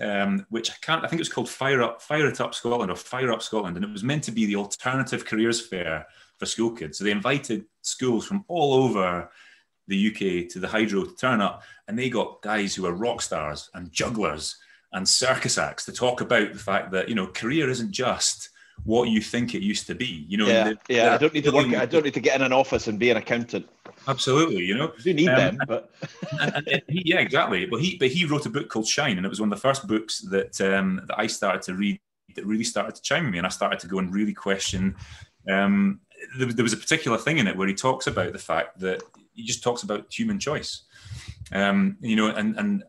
um, 0.00 0.46
which 0.48 0.70
I 0.70 0.74
can't. 0.80 1.04
I 1.04 1.08
think 1.08 1.18
it 1.18 1.22
was 1.22 1.28
called 1.28 1.48
Fire 1.48 1.82
Up 1.82 2.00
Fire 2.00 2.28
It 2.28 2.40
Up 2.40 2.54
Scotland 2.54 2.90
or 2.90 2.96
Fire 2.96 3.32
Up 3.32 3.42
Scotland, 3.42 3.76
and 3.76 3.84
it 3.84 3.90
was 3.90 4.04
meant 4.04 4.22
to 4.24 4.32
be 4.32 4.46
the 4.46 4.56
alternative 4.56 5.24
careers 5.24 5.60
fair 5.66 6.06
for 6.38 6.46
school 6.46 6.70
kids. 6.70 6.98
So 6.98 7.04
they 7.04 7.10
invited 7.10 7.64
schools 7.82 8.24
from 8.24 8.44
all 8.46 8.74
over 8.74 9.28
the 9.88 10.08
UK 10.08 10.48
to 10.50 10.60
the 10.60 10.68
Hydro 10.68 11.04
to 11.04 11.16
turn 11.16 11.40
up, 11.40 11.64
and 11.88 11.98
they 11.98 12.08
got 12.08 12.40
guys 12.40 12.74
who 12.74 12.86
are 12.86 12.92
rock 12.92 13.20
stars 13.20 13.68
and 13.74 13.92
jugglers 13.92 14.56
and 14.92 15.08
circus 15.08 15.58
acts 15.58 15.84
to 15.84 15.92
talk 15.92 16.20
about 16.20 16.52
the 16.52 16.58
fact 16.58 16.92
that 16.92 17.08
you 17.08 17.16
know 17.16 17.26
career 17.26 17.68
isn't 17.68 17.90
just 17.90 18.50
what 18.82 19.08
you 19.08 19.20
think 19.20 19.54
it 19.54 19.62
used 19.62 19.86
to 19.86 19.94
be. 19.94 20.26
You 20.28 20.38
know, 20.38 20.46
yeah, 20.46 20.64
the, 20.64 20.78
yeah. 20.88 21.14
I 21.14 21.18
don't 21.18 21.32
need 21.32 21.44
to 21.44 21.52
work. 21.52 21.66
I 21.74 21.86
don't 21.86 22.04
need 22.04 22.14
to 22.14 22.20
get 22.20 22.36
in 22.36 22.42
an 22.42 22.52
office 22.52 22.88
and 22.88 22.98
be 22.98 23.10
an 23.10 23.16
accountant. 23.16 23.68
Absolutely, 24.06 24.64
you 24.64 24.76
know, 24.76 24.92
you 25.02 25.14
need 25.14 25.28
um, 25.28 25.36
them, 25.36 25.58
but 25.66 25.90
and, 26.40 26.54
and, 26.56 26.68
and 26.68 26.82
he, 26.88 27.02
yeah, 27.06 27.20
exactly. 27.20 27.66
But 27.66 27.80
he, 27.80 27.96
but 27.96 28.08
he 28.08 28.26
wrote 28.26 28.46
a 28.46 28.50
book 28.50 28.68
called 28.68 28.86
Shine, 28.86 29.16
and 29.16 29.24
it 29.24 29.28
was 29.28 29.40
one 29.40 29.52
of 29.52 29.58
the 29.58 29.62
first 29.62 29.86
books 29.86 30.20
that 30.30 30.60
um, 30.60 31.02
that 31.06 31.18
I 31.18 31.26
started 31.26 31.62
to 31.62 31.74
read 31.74 32.00
that 32.34 32.46
really 32.46 32.64
started 32.64 32.94
to 32.96 33.02
chime 33.02 33.30
me, 33.30 33.38
and 33.38 33.46
I 33.46 33.50
started 33.50 33.78
to 33.80 33.86
go 33.86 33.98
and 33.98 34.12
really 34.12 34.34
question. 34.34 34.96
Um, 35.48 36.00
there, 36.38 36.48
there 36.48 36.62
was 36.62 36.72
a 36.72 36.78
particular 36.78 37.18
thing 37.18 37.38
in 37.38 37.46
it 37.46 37.56
where 37.56 37.68
he 37.68 37.74
talks 37.74 38.06
about 38.06 38.32
the 38.32 38.38
fact 38.38 38.80
that 38.80 39.02
he 39.32 39.44
just 39.44 39.62
talks 39.62 39.82
about 39.82 40.12
human 40.12 40.38
choice, 40.38 40.82
um, 41.52 41.96
you 42.00 42.16
know, 42.16 42.28
and 42.28 42.56
and 42.58 42.84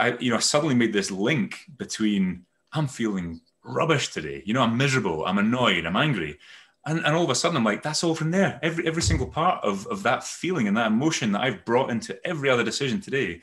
I, 0.00 0.16
you 0.18 0.30
know, 0.30 0.36
I 0.36 0.40
suddenly 0.40 0.74
made 0.74 0.92
this 0.92 1.10
link 1.10 1.58
between 1.76 2.44
I'm 2.72 2.86
feeling 2.86 3.40
rubbish 3.64 4.08
today. 4.08 4.42
You 4.44 4.54
know, 4.54 4.62
I'm 4.62 4.76
miserable, 4.76 5.24
I'm 5.24 5.38
annoyed, 5.38 5.86
I'm 5.86 5.96
angry. 5.96 6.38
And, 6.86 7.04
and 7.04 7.14
all 7.14 7.24
of 7.24 7.30
a 7.30 7.34
sudden 7.34 7.56
I'm 7.56 7.64
like, 7.64 7.82
that's 7.82 8.02
all 8.02 8.14
from 8.14 8.30
there. 8.30 8.58
Every 8.62 8.86
every 8.86 9.02
single 9.02 9.26
part 9.26 9.62
of, 9.64 9.86
of 9.88 10.02
that 10.04 10.24
feeling 10.24 10.66
and 10.66 10.76
that 10.76 10.86
emotion 10.86 11.32
that 11.32 11.42
I've 11.42 11.64
brought 11.64 11.90
into 11.90 12.18
every 12.26 12.48
other 12.48 12.64
decision 12.64 13.00
today 13.00 13.42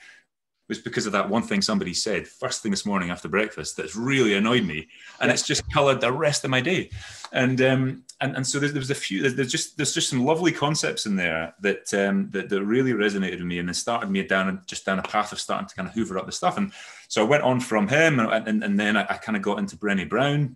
was 0.67 0.79
because 0.79 1.05
of 1.05 1.13
that 1.13 1.29
one 1.29 1.43
thing 1.43 1.61
somebody 1.61 1.93
said 1.93 2.27
first 2.27 2.61
thing 2.61 2.71
this 2.71 2.85
morning 2.85 3.09
after 3.09 3.29
breakfast 3.29 3.77
that's 3.77 3.95
really 3.95 4.35
annoyed 4.35 4.65
me, 4.65 4.87
and 5.19 5.29
yeah. 5.29 5.33
it's 5.33 5.43
just 5.43 5.71
coloured 5.71 6.01
the 6.01 6.11
rest 6.11 6.43
of 6.43 6.49
my 6.49 6.61
day. 6.61 6.89
And 7.31 7.61
um, 7.61 8.03
and 8.19 8.35
and 8.35 8.45
so 8.45 8.59
there's, 8.59 8.73
there's 8.73 8.91
a 8.91 8.95
few 8.95 9.29
there's 9.29 9.51
just 9.51 9.77
there's 9.77 9.93
just 9.93 10.09
some 10.09 10.25
lovely 10.25 10.51
concepts 10.51 11.05
in 11.05 11.15
there 11.15 11.53
that 11.61 11.93
um, 11.93 12.29
that, 12.31 12.49
that 12.49 12.63
really 12.63 12.91
resonated 12.91 13.37
with 13.37 13.47
me 13.47 13.59
and 13.59 13.69
it 13.69 13.75
started 13.75 14.09
me 14.09 14.23
down 14.23 14.49
and 14.49 14.67
just 14.67 14.85
down 14.85 14.99
a 14.99 15.03
path 15.03 15.31
of 15.31 15.39
starting 15.39 15.67
to 15.67 15.75
kind 15.75 15.87
of 15.87 15.93
hoover 15.93 16.17
up 16.17 16.25
the 16.25 16.31
stuff. 16.31 16.57
And 16.57 16.71
so 17.07 17.23
I 17.23 17.27
went 17.27 17.43
on 17.43 17.59
from 17.59 17.87
him, 17.87 18.19
and 18.19 18.47
and, 18.47 18.63
and 18.63 18.79
then 18.79 18.97
I, 18.97 19.03
I 19.03 19.13
kind 19.17 19.35
of 19.35 19.41
got 19.41 19.59
into 19.59 19.77
Brené 19.77 20.09
Brown. 20.09 20.55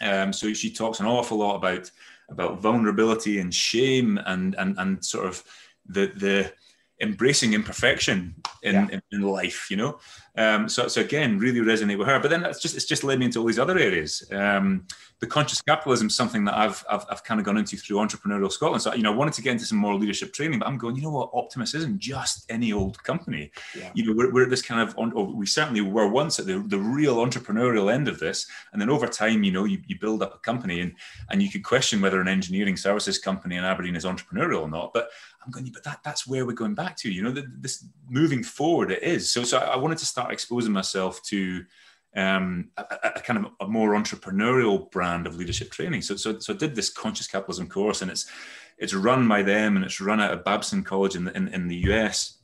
Um, 0.00 0.32
so 0.32 0.52
she 0.52 0.70
talks 0.70 1.00
an 1.00 1.06
awful 1.06 1.38
lot 1.38 1.56
about 1.56 1.90
about 2.28 2.60
vulnerability 2.60 3.38
and 3.38 3.54
shame 3.54 4.18
and 4.26 4.54
and 4.56 4.78
and 4.78 5.04
sort 5.04 5.26
of 5.26 5.42
the 5.86 6.06
the 6.16 6.52
embracing 7.00 7.52
imperfection 7.52 8.34
in, 8.62 8.74
yeah. 8.74 8.88
in, 8.90 9.02
in, 9.12 9.22
life, 9.22 9.70
you 9.70 9.76
know. 9.76 9.98
Um, 10.38 10.68
so, 10.68 10.88
so 10.88 11.00
again, 11.00 11.38
really 11.38 11.60
resonate 11.60 11.98
with 11.98 12.06
her. 12.06 12.18
But 12.18 12.30
then 12.30 12.42
that's 12.42 12.60
just 12.60 12.74
it's 12.74 12.84
just 12.84 13.04
led 13.04 13.18
me 13.18 13.26
into 13.26 13.38
all 13.38 13.46
these 13.46 13.58
other 13.58 13.78
areas. 13.78 14.26
Um, 14.32 14.86
the 15.20 15.26
conscious 15.26 15.62
capitalism 15.62 16.08
is 16.08 16.16
something 16.16 16.44
that 16.44 16.54
I've, 16.54 16.84
I've, 16.90 17.06
I've 17.10 17.24
kind 17.24 17.40
of 17.40 17.46
gone 17.46 17.56
into 17.56 17.76
through 17.76 17.96
entrepreneurial 17.96 18.52
Scotland. 18.52 18.82
So 18.82 18.94
you 18.94 19.02
know, 19.02 19.12
I 19.12 19.16
wanted 19.16 19.34
to 19.34 19.42
get 19.42 19.52
into 19.52 19.64
some 19.64 19.78
more 19.78 19.94
leadership 19.94 20.32
training, 20.32 20.58
but 20.58 20.68
I'm 20.68 20.78
going, 20.78 20.96
you 20.96 21.02
know 21.02 21.10
what, 21.10 21.30
Optimus 21.32 21.74
isn't 21.74 21.98
just 21.98 22.50
any 22.50 22.72
old 22.72 23.02
company. 23.02 23.50
Yeah. 23.76 23.90
You 23.94 24.06
know, 24.06 24.12
we're, 24.14 24.32
we're 24.32 24.44
at 24.44 24.50
this 24.50 24.62
kind 24.62 24.86
of, 24.86 24.96
or 24.96 25.26
we 25.26 25.46
certainly 25.46 25.80
were 25.80 26.08
once 26.08 26.38
at 26.38 26.46
the, 26.46 26.62
the 26.66 26.78
real 26.78 27.16
entrepreneurial 27.16 27.92
end 27.92 28.08
of 28.08 28.18
this, 28.18 28.46
and 28.72 28.80
then 28.80 28.90
over 28.90 29.06
time, 29.06 29.42
you 29.42 29.52
know, 29.52 29.64
you, 29.64 29.80
you 29.86 29.98
build 29.98 30.22
up 30.22 30.34
a 30.34 30.38
company, 30.38 30.80
and 30.80 30.94
and 31.30 31.42
you 31.42 31.50
could 31.50 31.64
question 31.64 32.00
whether 32.00 32.20
an 32.20 32.28
engineering 32.28 32.76
services 32.76 33.18
company 33.18 33.56
in 33.56 33.64
Aberdeen 33.64 33.96
is 33.96 34.04
entrepreneurial 34.04 34.62
or 34.62 34.68
not. 34.68 34.92
But 34.92 35.08
I'm 35.46 35.52
going, 35.52 35.70
but 35.72 35.84
that, 35.84 36.00
that's 36.04 36.26
where 36.26 36.44
we're 36.44 36.52
going 36.52 36.74
back 36.74 36.96
to. 36.98 37.10
You 37.10 37.22
know, 37.22 37.30
this 37.30 37.86
moving 38.08 38.42
forward, 38.42 38.90
it 38.90 39.02
is. 39.02 39.32
So, 39.32 39.44
so 39.44 39.58
I 39.58 39.76
wanted 39.76 39.98
to 39.98 40.06
start 40.06 40.32
exposing 40.32 40.72
myself 40.72 41.22
to 41.24 41.64
um, 42.16 42.70
a, 42.76 42.84
a, 43.16 43.20
kind 43.20 43.44
of 43.44 43.52
a 43.60 43.68
more 43.68 43.90
entrepreneurial 43.90 44.90
brand 44.90 45.26
of 45.26 45.36
leadership 45.36 45.70
training. 45.70 46.02
So, 46.02 46.16
so, 46.16 46.38
so 46.38 46.52
I 46.52 46.56
did 46.56 46.74
this 46.74 46.90
conscious 46.90 47.28
capitalism 47.28 47.68
course, 47.68 48.02
and 48.02 48.10
it's 48.10 48.30
it's 48.78 48.92
run 48.92 49.26
by 49.28 49.42
them, 49.42 49.76
and 49.76 49.84
it's 49.84 50.00
run 50.00 50.20
out 50.20 50.32
of 50.32 50.44
Babson 50.44 50.82
College 50.82 51.16
in 51.16 51.24
the, 51.24 51.36
in, 51.36 51.48
in 51.48 51.68
the 51.68 51.76
US. 51.90 52.38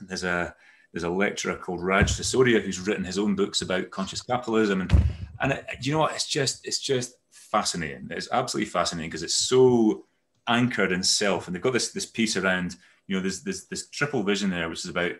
There's 0.00 0.24
a 0.24 0.54
there's 0.92 1.04
a 1.04 1.10
lecturer 1.10 1.56
called 1.56 1.82
Raj 1.82 2.12
Sisodia 2.12 2.60
who's 2.60 2.80
written 2.80 3.04
his 3.04 3.18
own 3.18 3.34
books 3.34 3.62
about 3.62 3.90
conscious 3.90 4.20
capitalism, 4.20 4.82
and 4.82 4.92
and 5.40 5.52
it, 5.52 5.64
you 5.80 5.92
know 5.92 6.00
what? 6.00 6.14
It's 6.14 6.26
just 6.26 6.66
it's 6.66 6.80
just 6.80 7.14
fascinating. 7.30 8.08
It's 8.10 8.28
absolutely 8.30 8.70
fascinating 8.70 9.10
because 9.10 9.22
it's 9.22 9.34
so 9.34 10.04
anchored 10.48 10.92
in 10.92 11.02
self, 11.02 11.46
and 11.46 11.54
they've 11.54 11.62
got 11.62 11.72
this 11.72 11.92
this 11.92 12.06
piece 12.06 12.36
around 12.36 12.76
you 13.06 13.16
know 13.16 13.22
there's 13.22 13.42
this 13.42 13.64
this 13.64 13.88
triple 13.88 14.22
vision 14.22 14.50
there, 14.50 14.68
which 14.68 14.84
is 14.84 14.90
about 14.90 15.12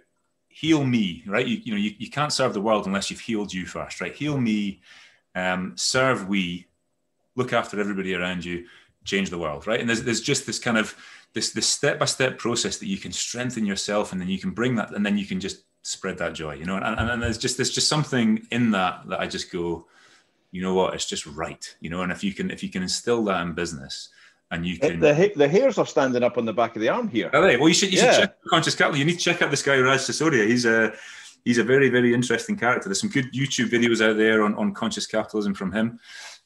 heal 0.49 0.85
me, 0.85 1.25
right? 1.27 1.47
You, 1.47 1.61
you 1.64 1.73
know 1.73 1.79
you, 1.79 1.93
you 1.99 2.11
can't 2.11 2.33
serve 2.33 2.55
the 2.55 2.61
world 2.61 2.87
unless 2.87 3.11
you've 3.11 3.20
healed 3.20 3.53
you 3.53 3.66
first, 3.66 4.01
right? 4.01 4.14
Heal 4.14 4.39
me, 4.39 4.81
um, 5.35 5.73
serve 5.77 6.29
we, 6.29 6.66
look 7.37 7.53
after 7.53 7.81
everybody 7.81 8.14
around 8.14 8.45
you, 8.45 8.66
change 9.05 9.31
the 9.31 9.39
world, 9.39 9.66
right? 9.66 9.81
And 9.81 9.89
there's 9.89 10.03
there's 10.03 10.20
just 10.20 10.47
this 10.47 10.59
kind 10.59 10.79
of 10.79 10.95
this 11.33 11.53
this 11.53 11.66
step 11.66 11.99
by 11.99 12.05
step 12.05 12.39
process 12.39 12.79
that 12.79 12.87
you 12.87 12.99
can 12.99 13.12
strengthen 13.12 13.66
yourself, 13.66 14.12
and 14.12 14.20
then 14.20 14.29
you 14.29 14.39
can 14.39 14.51
bring 14.51 14.75
that, 14.77 14.95
and 14.95 15.05
then 15.05 15.18
you 15.18 15.27
can 15.27 15.41
just 15.41 15.64
spread 15.83 16.18
that 16.18 16.35
joy, 16.35 16.55
you 16.55 16.64
know. 16.64 16.77
And, 16.77 16.99
and, 16.99 17.11
and 17.11 17.23
there's 17.23 17.39
just 17.39 17.57
there's 17.57 17.70
just 17.70 17.89
something 17.89 18.47
in 18.51 18.70
that 18.73 19.03
that 19.09 19.20
I 19.20 19.27
just 19.27 19.51
go, 19.51 19.87
you 20.51 20.62
know 20.62 20.75
what, 20.75 20.95
it's 20.95 21.07
just 21.07 21.27
right, 21.27 21.75
you 21.81 21.91
know. 21.91 22.03
And 22.03 22.12
if 22.12 22.23
you 22.23 22.33
can 22.33 22.51
if 22.51 22.62
you 22.62 22.68
can 22.68 22.83
instill 22.83 23.25
that 23.25 23.43
in 23.43 23.53
business, 23.53 24.11
and 24.53 24.66
you 24.66 24.78
can 24.78 25.00
the 25.00 25.32
the 25.34 25.48
hairs 25.48 25.78
are 25.78 25.86
standing 25.86 26.22
up 26.22 26.36
on 26.36 26.44
the 26.44 26.53
back 26.53 26.76
of 26.76 26.82
the 26.82 26.88
arm 26.88 27.09
here. 27.09 27.30
Are 27.32 27.40
they? 27.40 27.57
Well, 27.57 27.68
you 27.68 27.74
should 27.74 27.92
you 27.92 27.98
yeah. 27.98 28.12
should 28.12 28.20
check 28.20 28.36
Conscious 28.48 28.74
Capital. 28.74 28.98
You 28.98 29.07
need 29.07 29.18
to 29.18 29.24
check 29.24 29.40
out 29.40 29.50
this 29.50 29.62
guy 29.62 29.78
Raj 29.78 30.00
Sisodia. 30.00 30.46
He's 30.46 30.66
a 30.66 30.92
he's 31.44 31.59
a 31.59 31.64
very 31.64 31.88
very 31.88 32.12
interesting 32.12 32.57
character. 32.57 32.88
There's 32.88 33.00
some 33.00 33.11
good 33.11 33.32
YouTube 33.32 33.70
videos 33.70 34.07
out 34.07 34.18
there 34.18 34.44
on 34.44 34.55
on 34.55 34.74
conscious 34.74 35.07
capitalism 35.07 35.55
from 35.55 35.72
him. 35.72 35.98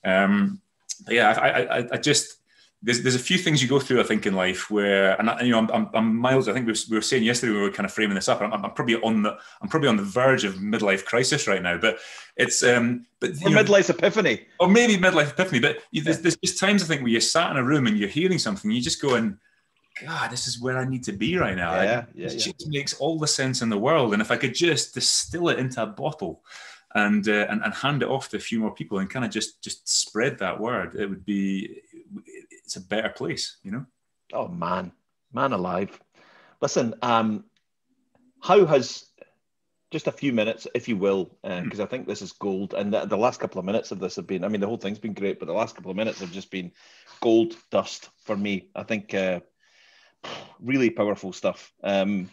Um, 0.04 0.60
yeah, 1.08 1.32
I, 1.32 1.78
I, 1.78 1.88
I 1.92 1.96
just 1.98 2.38
there's 2.82 3.02
there's 3.02 3.14
a 3.14 3.20
few 3.20 3.38
things 3.38 3.62
you 3.62 3.68
go 3.68 3.80
through, 3.80 4.00
I 4.00 4.04
think, 4.04 4.26
in 4.26 4.34
life 4.34 4.70
where, 4.70 5.18
and 5.18 5.30
I, 5.30 5.40
you 5.42 5.50
know, 5.50 5.58
I'm, 5.58 5.70
I'm, 5.70 5.90
I'm, 5.94 6.16
miles. 6.16 6.48
I 6.48 6.52
think 6.52 6.66
we 6.66 6.72
were, 6.72 6.78
we 6.90 6.96
were 6.96 7.02
saying 7.02 7.24
yesterday 7.24 7.52
we 7.52 7.60
were 7.60 7.70
kind 7.70 7.86
of 7.86 7.92
framing 7.92 8.14
this 8.14 8.28
up. 8.28 8.40
I'm, 8.40 8.52
I'm, 8.52 8.72
probably 8.72 8.96
on 8.96 9.22
the 9.22 9.36
I'm 9.60 9.68
probably 9.68 9.88
on 9.88 9.96
the 9.96 10.02
verge 10.02 10.44
of 10.44 10.56
midlife 10.56 11.04
crisis 11.04 11.48
right 11.48 11.62
now. 11.62 11.78
But 11.78 11.98
it's 12.36 12.62
um, 12.62 13.06
but 13.18 13.30
or 13.44 13.50
know, 13.50 13.62
midlife 13.62 13.90
epiphany, 13.90 14.46
or 14.60 14.68
maybe 14.68 14.96
midlife 14.98 15.30
epiphany. 15.30 15.58
But 15.58 15.78
there's, 15.92 16.20
there's 16.20 16.36
just 16.36 16.60
times 16.60 16.82
I 16.82 16.86
think 16.86 17.00
where 17.00 17.10
you're 17.10 17.20
sat 17.20 17.50
in 17.50 17.56
a 17.56 17.64
room 17.64 17.86
and 17.86 17.96
you're 17.96 18.08
hearing 18.08 18.38
something, 18.38 18.70
you 18.70 18.80
just 18.80 19.00
go 19.00 19.14
and 19.14 19.38
God, 20.04 20.30
this 20.30 20.46
is 20.46 20.60
where 20.60 20.76
I 20.76 20.84
need 20.84 21.04
to 21.04 21.12
be 21.12 21.38
right 21.38 21.56
now. 21.56 21.74
Yeah, 21.74 22.04
yeah, 22.14 22.26
it 22.26 22.46
yeah. 22.46 22.52
makes 22.66 22.94
all 22.94 23.18
the 23.18 23.26
sense 23.26 23.62
in 23.62 23.70
the 23.70 23.78
world. 23.78 24.12
And 24.12 24.20
if 24.20 24.30
I 24.30 24.36
could 24.36 24.54
just 24.54 24.92
distill 24.92 25.48
it 25.48 25.58
into 25.58 25.82
a 25.82 25.86
bottle 25.86 26.42
and, 26.94 27.26
uh, 27.26 27.46
and 27.48 27.62
and 27.62 27.72
hand 27.72 28.02
it 28.02 28.08
off 28.08 28.28
to 28.30 28.36
a 28.36 28.40
few 28.40 28.60
more 28.60 28.74
people 28.74 28.98
and 28.98 29.08
kind 29.08 29.24
of 29.24 29.30
just 29.30 29.62
just 29.62 29.88
spread 29.88 30.38
that 30.38 30.60
word, 30.60 30.94
it 30.94 31.08
would 31.08 31.24
be 31.24 31.80
it's 32.66 32.76
a 32.76 32.80
better 32.80 33.08
place, 33.08 33.58
you 33.62 33.70
know. 33.70 33.86
Oh 34.32 34.48
man, 34.48 34.92
man 35.32 35.52
alive! 35.52 35.98
Listen, 36.60 36.94
um, 37.00 37.44
how 38.42 38.66
has 38.66 39.06
just 39.92 40.08
a 40.08 40.12
few 40.12 40.32
minutes, 40.32 40.66
if 40.74 40.88
you 40.88 40.96
will, 40.96 41.26
because 41.42 41.80
uh, 41.80 41.84
mm. 41.84 41.86
I 41.86 41.86
think 41.86 42.06
this 42.06 42.22
is 42.22 42.32
gold. 42.32 42.74
And 42.74 42.92
the, 42.92 43.06
the, 43.06 43.16
last 43.16 43.38
couple 43.38 43.60
of 43.60 43.64
minutes 43.64 43.92
of 43.92 44.00
this 44.00 44.16
have 44.16 44.26
been, 44.26 44.42
I 44.42 44.48
mean, 44.48 44.60
the 44.60 44.66
whole 44.66 44.76
thing's 44.76 44.98
been 44.98 45.14
great, 45.14 45.38
but 45.38 45.46
the 45.46 45.52
last 45.52 45.76
couple 45.76 45.92
of 45.92 45.96
minutes 45.96 46.20
have 46.20 46.32
just 46.32 46.50
been 46.50 46.72
gold 47.20 47.54
dust 47.70 48.10
for 48.24 48.36
me. 48.36 48.68
I 48.74 48.82
think 48.82 49.14
uh, 49.14 49.40
really 50.60 50.90
powerful 50.90 51.32
stuff, 51.32 51.72
um, 51.84 52.28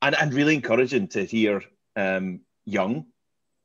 and 0.00 0.14
and 0.14 0.32
really 0.32 0.54
encouraging 0.54 1.08
to 1.08 1.24
hear 1.24 1.62
um, 1.96 2.40
young 2.64 3.06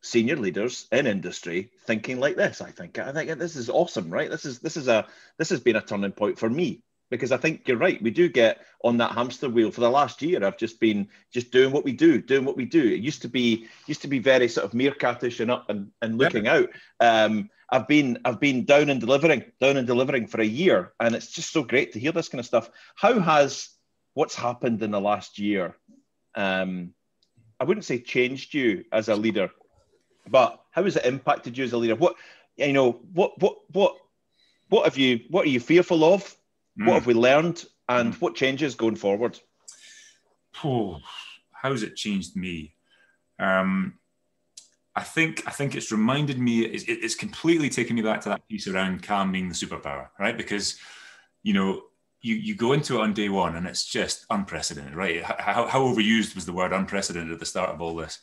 senior 0.02 0.36
leaders 0.36 0.88
in 0.92 1.08
industry 1.08 1.72
thinking 1.86 2.20
like 2.20 2.36
this. 2.36 2.62
I 2.62 2.72
think 2.72 2.98
I 3.00 3.12
think 3.12 3.38
this 3.38 3.56
is 3.56 3.70
awesome, 3.70 4.10
right? 4.10 4.30
This 4.30 4.46
is 4.46 4.60
this 4.60 4.78
is 4.78 4.88
a 4.88 5.08
this 5.38 5.50
has 5.50 5.60
been 5.60 5.76
a 5.76 5.82
turning 5.82 6.12
point 6.12 6.38
for 6.38 6.50
me 6.50 6.82
because 7.12 7.32
I 7.32 7.38
think 7.38 7.68
you're 7.68 7.78
right. 7.78 8.02
We 8.02 8.10
do 8.10 8.30
get 8.30 8.66
on 8.84 8.98
that 8.98 9.12
hamster 9.12 9.50
wheel 9.50 9.70
for 9.70 9.82
the 9.82 9.90
last 9.90 10.22
year. 10.22 10.44
I've 10.44 10.58
just 10.58 10.80
been 10.80 11.08
just 11.32 11.52
doing 11.52 11.72
what 11.72 11.84
we 11.84 11.92
do, 11.92 12.22
doing 12.22 12.46
what 12.46 12.58
we 12.58 12.66
do. 12.66 12.82
It 12.82 13.02
used 13.02 13.22
to 13.22 13.28
be 13.28 13.68
used 13.86 14.02
to 14.02 14.08
be 14.08 14.20
very 14.20 14.48
sort 14.48 14.66
of 14.66 14.72
meerkatish 14.72 15.40
and 15.40 15.52
up 15.52 15.70
and, 15.70 15.92
and 16.02 16.18
looking 16.18 16.46
yeah. 16.46 16.54
out. 16.54 16.70
Um, 17.00 17.50
I've 17.70 17.88
been 17.88 18.18
I've 18.26 18.40
been 18.40 18.66
down 18.66 18.90
and 18.90 19.00
delivering, 19.00 19.44
down 19.60 19.78
and 19.78 19.86
delivering 19.86 20.28
for 20.28 20.42
a 20.42 20.46
year, 20.46 20.94
and 21.00 21.14
it's 21.14 21.32
just 21.32 21.52
so 21.52 21.64
great 21.64 21.94
to 21.94 22.00
hear 22.00 22.12
this 22.12 22.30
kind 22.30 22.40
of 22.40 22.46
stuff. 22.46 22.70
How 22.96 23.20
has 23.20 23.70
what's 24.14 24.36
happened 24.36 24.82
in 24.82 24.92
the 24.92 25.00
last 25.00 25.38
year? 25.38 25.76
Um, 26.34 26.94
I 27.60 27.66
wouldn't 27.66 27.86
say 27.86 28.00
changed 28.00 28.54
you 28.54 28.86
as 28.92 29.08
a 29.08 29.16
leader, 29.16 29.52
but 30.30 30.64
how 30.72 30.84
has 30.84 30.96
it 30.96 31.06
impacted 31.06 31.58
you 31.58 31.64
as 31.64 31.74
a 31.74 31.78
leader? 31.78 31.96
What 31.96 32.16
you 32.58 32.74
know, 32.74 33.00
what 33.14 33.40
what 33.42 33.58
what 33.72 33.98
what 34.70 34.86
have 34.86 34.98
you 34.98 35.22
what 35.30 35.46
are 35.46 35.50
you 35.50 35.60
fearful 35.60 36.04
of? 36.04 36.36
Mm. 36.80 36.88
What 36.88 36.94
have 36.96 37.08
we 37.08 37.14
learned 37.14 37.66
and 37.90 38.14
mm. 38.14 38.22
what 38.22 38.36
changes 38.36 38.76
going 38.76 38.96
forward? 38.96 39.40
Oh, 40.64 41.00
how's 41.52 41.84
it 41.84 41.96
changed 41.96 42.36
me? 42.36 42.76
Um, 43.40 43.96
I 44.96 45.04
think 45.04 45.44
I 45.48 45.52
think 45.52 45.76
it's 45.76 45.92
reminded 45.92 46.38
me. 46.38 46.62
It's, 46.62 46.84
it's 46.88 47.16
completely 47.16 47.70
taken 47.70 47.96
me 47.96 48.02
back 48.02 48.22
to 48.22 48.30
that 48.30 48.48
piece 48.48 48.68
around 48.68 49.04
calm 49.04 49.32
being 49.32 49.50
the 49.50 49.56
superpower, 49.56 50.10
right? 50.20 50.38
Because 50.38 50.78
you 51.44 51.54
know 51.54 51.84
you, 52.22 52.36
you 52.36 52.56
go 52.56 52.74
into 52.74 52.98
it 52.98 53.02
on 53.02 53.14
day 53.14 53.30
one 53.30 53.56
and 53.56 53.66
it's 53.66 53.86
just 53.86 54.26
unprecedented, 54.30 54.96
right? 54.96 55.24
How, 55.24 55.68
how 55.68 55.82
overused 55.82 56.36
was 56.36 56.46
the 56.46 56.54
word 56.54 56.72
unprecedented 56.72 57.34
at 57.34 57.40
the 57.40 57.46
start 57.46 57.72
of 57.72 57.82
all 57.82 57.96
this? 57.96 58.20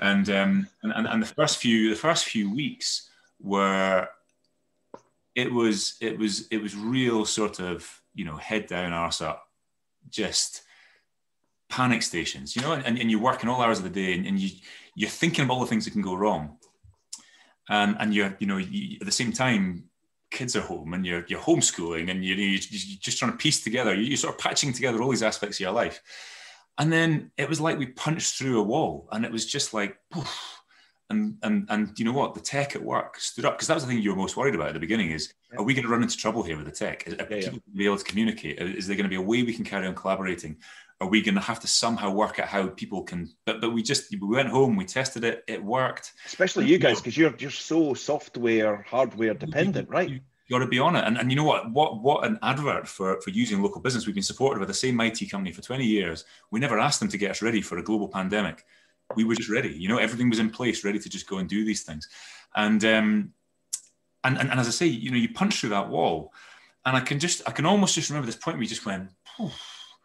And, 0.00 0.28
um, 0.30 0.66
and, 0.82 1.06
and 1.06 1.22
the 1.22 1.26
first 1.26 1.58
few 1.58 1.90
the 1.90 1.96
first 1.96 2.24
few 2.24 2.52
weeks 2.52 3.10
were 3.40 4.08
it 5.34 5.52
was 5.52 5.96
it 6.00 6.18
was 6.18 6.48
it 6.50 6.62
was 6.62 6.74
real 6.74 7.24
sort 7.24 7.60
of 7.60 8.00
you 8.14 8.24
know 8.24 8.36
head 8.36 8.66
down 8.66 8.92
arse 8.92 9.20
up 9.20 9.46
just 10.08 10.62
panic 11.68 12.02
stations 12.02 12.56
you 12.56 12.62
know 12.62 12.72
and, 12.72 12.98
and 12.98 13.10
you're 13.10 13.20
working 13.20 13.48
all 13.48 13.62
hours 13.62 13.78
of 13.78 13.84
the 13.84 13.90
day 13.90 14.14
and, 14.14 14.26
and 14.26 14.40
you 14.40 14.50
you're 14.94 15.10
thinking 15.10 15.44
of 15.44 15.50
all 15.50 15.60
the 15.60 15.66
things 15.66 15.84
that 15.84 15.92
can 15.92 16.02
go 16.02 16.14
wrong. 16.14 16.56
And 17.68 17.96
and 18.00 18.14
you're 18.14 18.36
you 18.40 18.46
know 18.46 18.56
you, 18.56 18.98
at 19.00 19.06
the 19.06 19.12
same 19.12 19.32
time 19.32 19.84
kids 20.30 20.56
are 20.56 20.60
home 20.62 20.94
and 20.94 21.06
you're 21.06 21.24
you're 21.28 21.40
homeschooling 21.40 22.10
and 22.10 22.24
you're, 22.24 22.36
you're 22.36 22.58
just 22.58 23.18
trying 23.18 23.32
to 23.32 23.36
piece 23.36 23.62
together 23.62 23.94
you're 23.94 24.16
sort 24.16 24.34
of 24.34 24.40
patching 24.40 24.72
together 24.72 25.02
all 25.02 25.10
these 25.10 25.22
aspects 25.22 25.56
of 25.56 25.60
your 25.60 25.72
life 25.72 26.00
and 26.78 26.92
then 26.92 27.30
it 27.36 27.48
was 27.48 27.60
like 27.60 27.78
we 27.78 27.86
punched 27.86 28.36
through 28.36 28.60
a 28.60 28.62
wall 28.62 29.08
and 29.12 29.24
it 29.24 29.32
was 29.32 29.46
just 29.46 29.74
like 29.74 29.96
poof, 30.10 30.60
and 31.10 31.36
and 31.42 31.66
and 31.68 31.98
you 31.98 32.04
know 32.04 32.12
what? 32.12 32.34
The 32.34 32.40
tech 32.40 32.74
at 32.74 32.82
work 32.82 33.18
stood 33.18 33.44
up 33.44 33.56
because 33.56 33.68
that 33.68 33.74
was 33.74 33.84
the 33.84 33.88
thing 33.88 34.00
you 34.00 34.10
were 34.10 34.16
most 34.16 34.36
worried 34.36 34.54
about 34.54 34.68
at 34.68 34.74
the 34.74 34.80
beginning 34.80 35.10
is 35.10 35.34
are 35.56 35.64
we 35.64 35.74
going 35.74 35.84
to 35.84 35.90
run 35.90 36.02
into 36.02 36.16
trouble 36.16 36.42
here 36.42 36.56
with 36.56 36.66
the 36.66 36.72
tech? 36.72 37.06
Are 37.06 37.10
yeah, 37.10 37.16
people 37.16 37.36
yeah. 37.36 37.48
going 37.48 37.60
to 37.60 37.76
be 37.76 37.84
able 37.84 37.98
to 37.98 38.04
communicate? 38.04 38.60
Is 38.60 38.86
there 38.86 38.96
going 38.96 39.04
to 39.04 39.10
be 39.10 39.16
a 39.16 39.20
way 39.20 39.42
we 39.42 39.52
can 39.52 39.64
carry 39.64 39.86
on 39.86 39.94
collaborating? 39.94 40.56
Are 41.00 41.08
we 41.08 41.22
going 41.22 41.34
to 41.34 41.40
have 41.40 41.60
to 41.60 41.66
somehow 41.66 42.10
work 42.10 42.38
out 42.38 42.46
how 42.46 42.68
people 42.68 43.02
can 43.02 43.30
but 43.46 43.60
but 43.60 43.70
we 43.70 43.82
just 43.82 44.10
we 44.10 44.18
went 44.18 44.48
home 44.48 44.76
we 44.76 44.84
tested 44.84 45.24
it 45.24 45.44
it 45.48 45.62
worked. 45.62 46.12
Especially 46.26 46.66
you 46.66 46.78
guys 46.78 47.00
because 47.00 47.16
you're 47.16 47.34
you're 47.38 47.50
so 47.50 47.94
software 47.94 48.86
hardware 48.88 49.34
dependent 49.34 49.88
right 49.88 50.22
you, 50.50 50.58
got 50.58 50.64
to 50.64 50.66
be 50.66 50.78
on 50.78 50.96
it 50.96 51.04
and, 51.04 51.16
and 51.16 51.30
you 51.30 51.36
know 51.36 51.44
what 51.44 51.70
what 51.70 52.02
what 52.02 52.24
an 52.24 52.38
advert 52.42 52.88
for 52.88 53.20
for 53.20 53.30
using 53.30 53.62
local 53.62 53.80
business 53.80 54.06
we've 54.06 54.14
been 54.14 54.22
supported 54.22 54.58
by 54.58 54.66
the 54.66 54.74
same 54.74 55.00
IT 55.00 55.30
company 55.30 55.52
for 55.52 55.62
20 55.62 55.84
years 55.84 56.24
we 56.50 56.58
never 56.58 56.78
asked 56.78 57.00
them 57.00 57.08
to 57.08 57.18
get 57.18 57.30
us 57.30 57.42
ready 57.42 57.62
for 57.62 57.78
a 57.78 57.82
global 57.82 58.08
pandemic 58.08 58.64
we 59.16 59.24
were 59.24 59.34
just 59.34 59.50
ready. 59.50 59.70
You 59.70 59.88
know, 59.88 59.98
everything 59.98 60.30
was 60.30 60.38
in 60.38 60.50
place, 60.50 60.84
ready 60.84 60.98
to 60.98 61.08
just 61.08 61.28
go 61.28 61.38
and 61.38 61.48
do 61.48 61.64
these 61.64 61.82
things. 61.82 62.08
And 62.54 62.84
um, 62.84 63.32
and, 64.24 64.38
and, 64.38 64.50
and 64.50 64.60
as 64.60 64.68
I 64.68 64.70
say, 64.70 64.86
you 64.86 65.10
know, 65.10 65.16
you 65.16 65.32
punch 65.32 65.60
through 65.60 65.70
that 65.70 65.88
wall, 65.88 66.32
and 66.84 66.96
I 66.96 67.00
can 67.00 67.18
just, 67.18 67.42
I 67.46 67.52
can 67.52 67.66
almost 67.66 67.94
just 67.94 68.10
remember 68.10 68.26
this 68.26 68.36
point 68.36 68.56
where 68.56 68.62
you 68.62 68.68
just 68.68 68.84
went, 68.84 69.10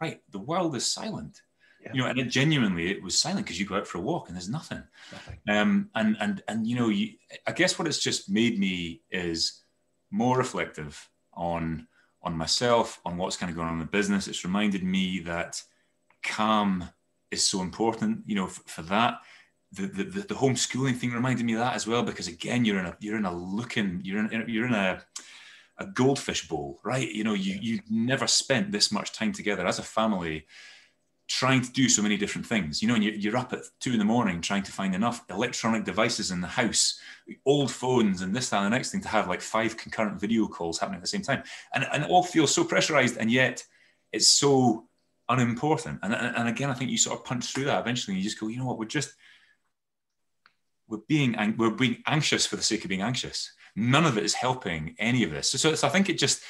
right, 0.01 0.21
the 0.31 0.39
world 0.39 0.75
is 0.75 0.89
silent. 0.89 1.41
Yeah. 1.83 1.91
You 1.93 2.01
know, 2.01 2.07
and 2.07 2.19
it 2.19 2.29
genuinely 2.29 2.89
it 2.89 3.03
was 3.03 3.17
silent 3.17 3.45
because 3.45 3.59
you 3.59 3.65
go 3.65 3.75
out 3.75 3.87
for 3.87 3.99
a 3.99 4.01
walk 4.01 4.27
and 4.27 4.35
there's 4.35 4.49
nothing. 4.49 4.83
nothing. 5.11 5.37
Um, 5.47 5.89
and 5.93 6.17
and 6.19 6.43
and 6.47 6.65
you 6.65 6.75
know, 6.75 6.89
you, 6.89 7.13
I 7.45 7.51
guess 7.51 7.77
what 7.77 7.87
it's 7.87 7.99
just 7.99 8.29
made 8.29 8.57
me 8.57 9.01
is 9.11 9.61
more 10.15 10.37
reflective 10.37 11.09
on 11.33 11.87
on 12.23 12.35
myself, 12.35 12.99
on 13.05 13.17
what's 13.17 13.37
kind 13.37 13.51
of 13.51 13.55
going 13.55 13.67
on 13.67 13.75
in 13.75 13.79
the 13.79 13.85
business. 13.85 14.27
It's 14.27 14.43
reminded 14.43 14.83
me 14.83 15.19
that 15.19 15.61
calm 16.23 16.89
is 17.29 17.45
so 17.45 17.61
important, 17.61 18.23
you 18.25 18.33
know, 18.33 18.47
for, 18.47 18.63
for 18.67 18.81
that. 18.83 19.19
The, 19.71 19.85
the, 19.85 20.03
the 20.03 20.33
homeschooling 20.33 20.95
thing 20.95 21.11
reminded 21.11 21.45
me 21.45 21.53
of 21.53 21.59
that 21.59 21.75
as 21.75 21.85
well 21.85 22.01
because 22.01 22.29
again 22.29 22.63
you're 22.63 22.79
in 22.79 22.85
a 22.85 22.95
you're 23.01 23.17
in 23.17 23.25
a 23.25 23.35
looking 23.35 23.99
you're 24.05 24.19
in 24.19 24.45
you're 24.47 24.67
in 24.67 24.73
a 24.73 25.03
a 25.79 25.85
goldfish 25.85 26.47
bowl 26.47 26.79
right 26.85 27.11
you 27.11 27.25
know 27.25 27.33
you 27.33 27.57
you 27.61 27.81
never 27.89 28.25
spent 28.25 28.71
this 28.71 28.89
much 28.89 29.11
time 29.11 29.33
together 29.33 29.67
as 29.67 29.77
a 29.77 29.83
family 29.83 30.45
trying 31.27 31.61
to 31.61 31.71
do 31.71 31.89
so 31.89 32.01
many 32.01 32.17
different 32.17 32.45
things 32.45 32.81
you 32.81 32.87
know 32.87 32.93
and 32.93 33.03
you're 33.03 33.37
up 33.37 33.51
at 33.51 33.61
two 33.79 33.91
in 33.93 33.99
the 33.99 34.05
morning 34.05 34.41
trying 34.41 34.61
to 34.61 34.71
find 34.71 34.93
enough 34.93 35.25
electronic 35.29 35.83
devices 35.83 36.29
in 36.29 36.39
the 36.39 36.47
house 36.47 36.99
old 37.45 37.71
phones 37.71 38.21
and 38.21 38.35
this 38.35 38.49
that 38.49 38.57
and 38.57 38.67
the 38.67 38.69
next 38.69 38.91
thing 38.91 39.01
to 39.01 39.07
have 39.07 39.27
like 39.27 39.41
five 39.41 39.75
concurrent 39.75 40.19
video 40.19 40.47
calls 40.47 40.77
happening 40.77 40.97
at 40.97 41.01
the 41.01 41.07
same 41.07 41.23
time 41.23 41.41
and, 41.73 41.87
and 41.91 42.03
it 42.03 42.09
all 42.09 42.23
feels 42.23 42.53
so 42.53 42.63
pressurized 42.63 43.17
and 43.17 43.31
yet 43.31 43.63
it's 44.11 44.27
so 44.27 44.87
unimportant. 45.29 45.99
And, 46.03 46.13
and 46.13 46.47
again, 46.47 46.69
I 46.69 46.73
think 46.73 46.91
you 46.91 46.97
sort 46.97 47.19
of 47.19 47.25
punch 47.25 47.53
through 47.53 47.65
that 47.65 47.79
eventually. 47.79 48.15
And 48.15 48.23
you 48.23 48.29
just 48.29 48.39
go, 48.39 48.47
you 48.47 48.57
know 48.57 48.65
what? 48.65 48.77
We're 48.77 48.85
just 48.85 49.13
we're 50.87 50.99
being 51.07 51.35
we're 51.57 51.71
being 51.71 52.03
anxious 52.05 52.45
for 52.45 52.55
the 52.55 52.63
sake 52.63 52.83
of 52.83 52.89
being 52.89 53.01
anxious. 53.01 53.51
None 53.75 54.05
of 54.05 54.17
it 54.17 54.23
is 54.23 54.33
helping 54.33 54.95
any 54.99 55.23
of 55.23 55.31
this. 55.31 55.49
So, 55.49 55.75
so 55.75 55.87
I 55.87 55.89
think 55.89 56.09
it 56.09 56.17
just 56.17 56.41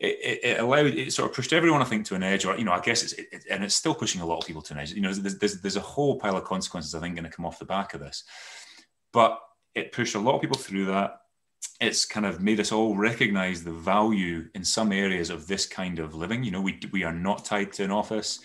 it, 0.00 0.40
it, 0.44 0.60
allowed 0.60 0.86
it 0.86 1.12
sort 1.12 1.28
of 1.28 1.34
pushed 1.34 1.52
everyone 1.52 1.82
I 1.82 1.84
think 1.84 2.06
to 2.06 2.14
an 2.14 2.22
edge, 2.22 2.44
or 2.44 2.56
you 2.56 2.64
know, 2.64 2.72
I 2.72 2.80
guess 2.80 3.02
it's 3.02 3.12
it, 3.14 3.44
and 3.50 3.64
it's 3.64 3.74
still 3.74 3.94
pushing 3.94 4.20
a 4.20 4.26
lot 4.26 4.38
of 4.38 4.46
people 4.46 4.62
to 4.62 4.74
an 4.74 4.80
edge. 4.80 4.92
You 4.92 5.00
know, 5.00 5.12
there's 5.12 5.36
there's, 5.38 5.60
there's 5.60 5.76
a 5.76 5.80
whole 5.80 6.18
pile 6.18 6.36
of 6.36 6.44
consequences 6.44 6.94
I 6.94 7.00
think 7.00 7.14
going 7.14 7.24
to 7.24 7.36
come 7.36 7.46
off 7.46 7.58
the 7.58 7.64
back 7.64 7.94
of 7.94 8.00
this, 8.00 8.24
but 9.12 9.40
it 9.74 9.92
pushed 9.92 10.14
a 10.14 10.20
lot 10.20 10.34
of 10.34 10.40
people 10.40 10.58
through 10.58 10.86
that 10.86 11.20
it's 11.80 12.04
kind 12.04 12.26
of 12.26 12.40
made 12.40 12.60
us 12.60 12.72
all 12.72 12.96
recognize 12.96 13.62
the 13.62 13.72
value 13.72 14.48
in 14.54 14.64
some 14.64 14.92
areas 14.92 15.30
of 15.30 15.46
this 15.46 15.66
kind 15.66 15.98
of 15.98 16.14
living. 16.14 16.42
You 16.42 16.50
know, 16.50 16.60
we, 16.60 16.80
we 16.92 17.04
are 17.04 17.12
not 17.12 17.44
tied 17.44 17.72
to 17.74 17.84
an 17.84 17.90
office. 17.90 18.40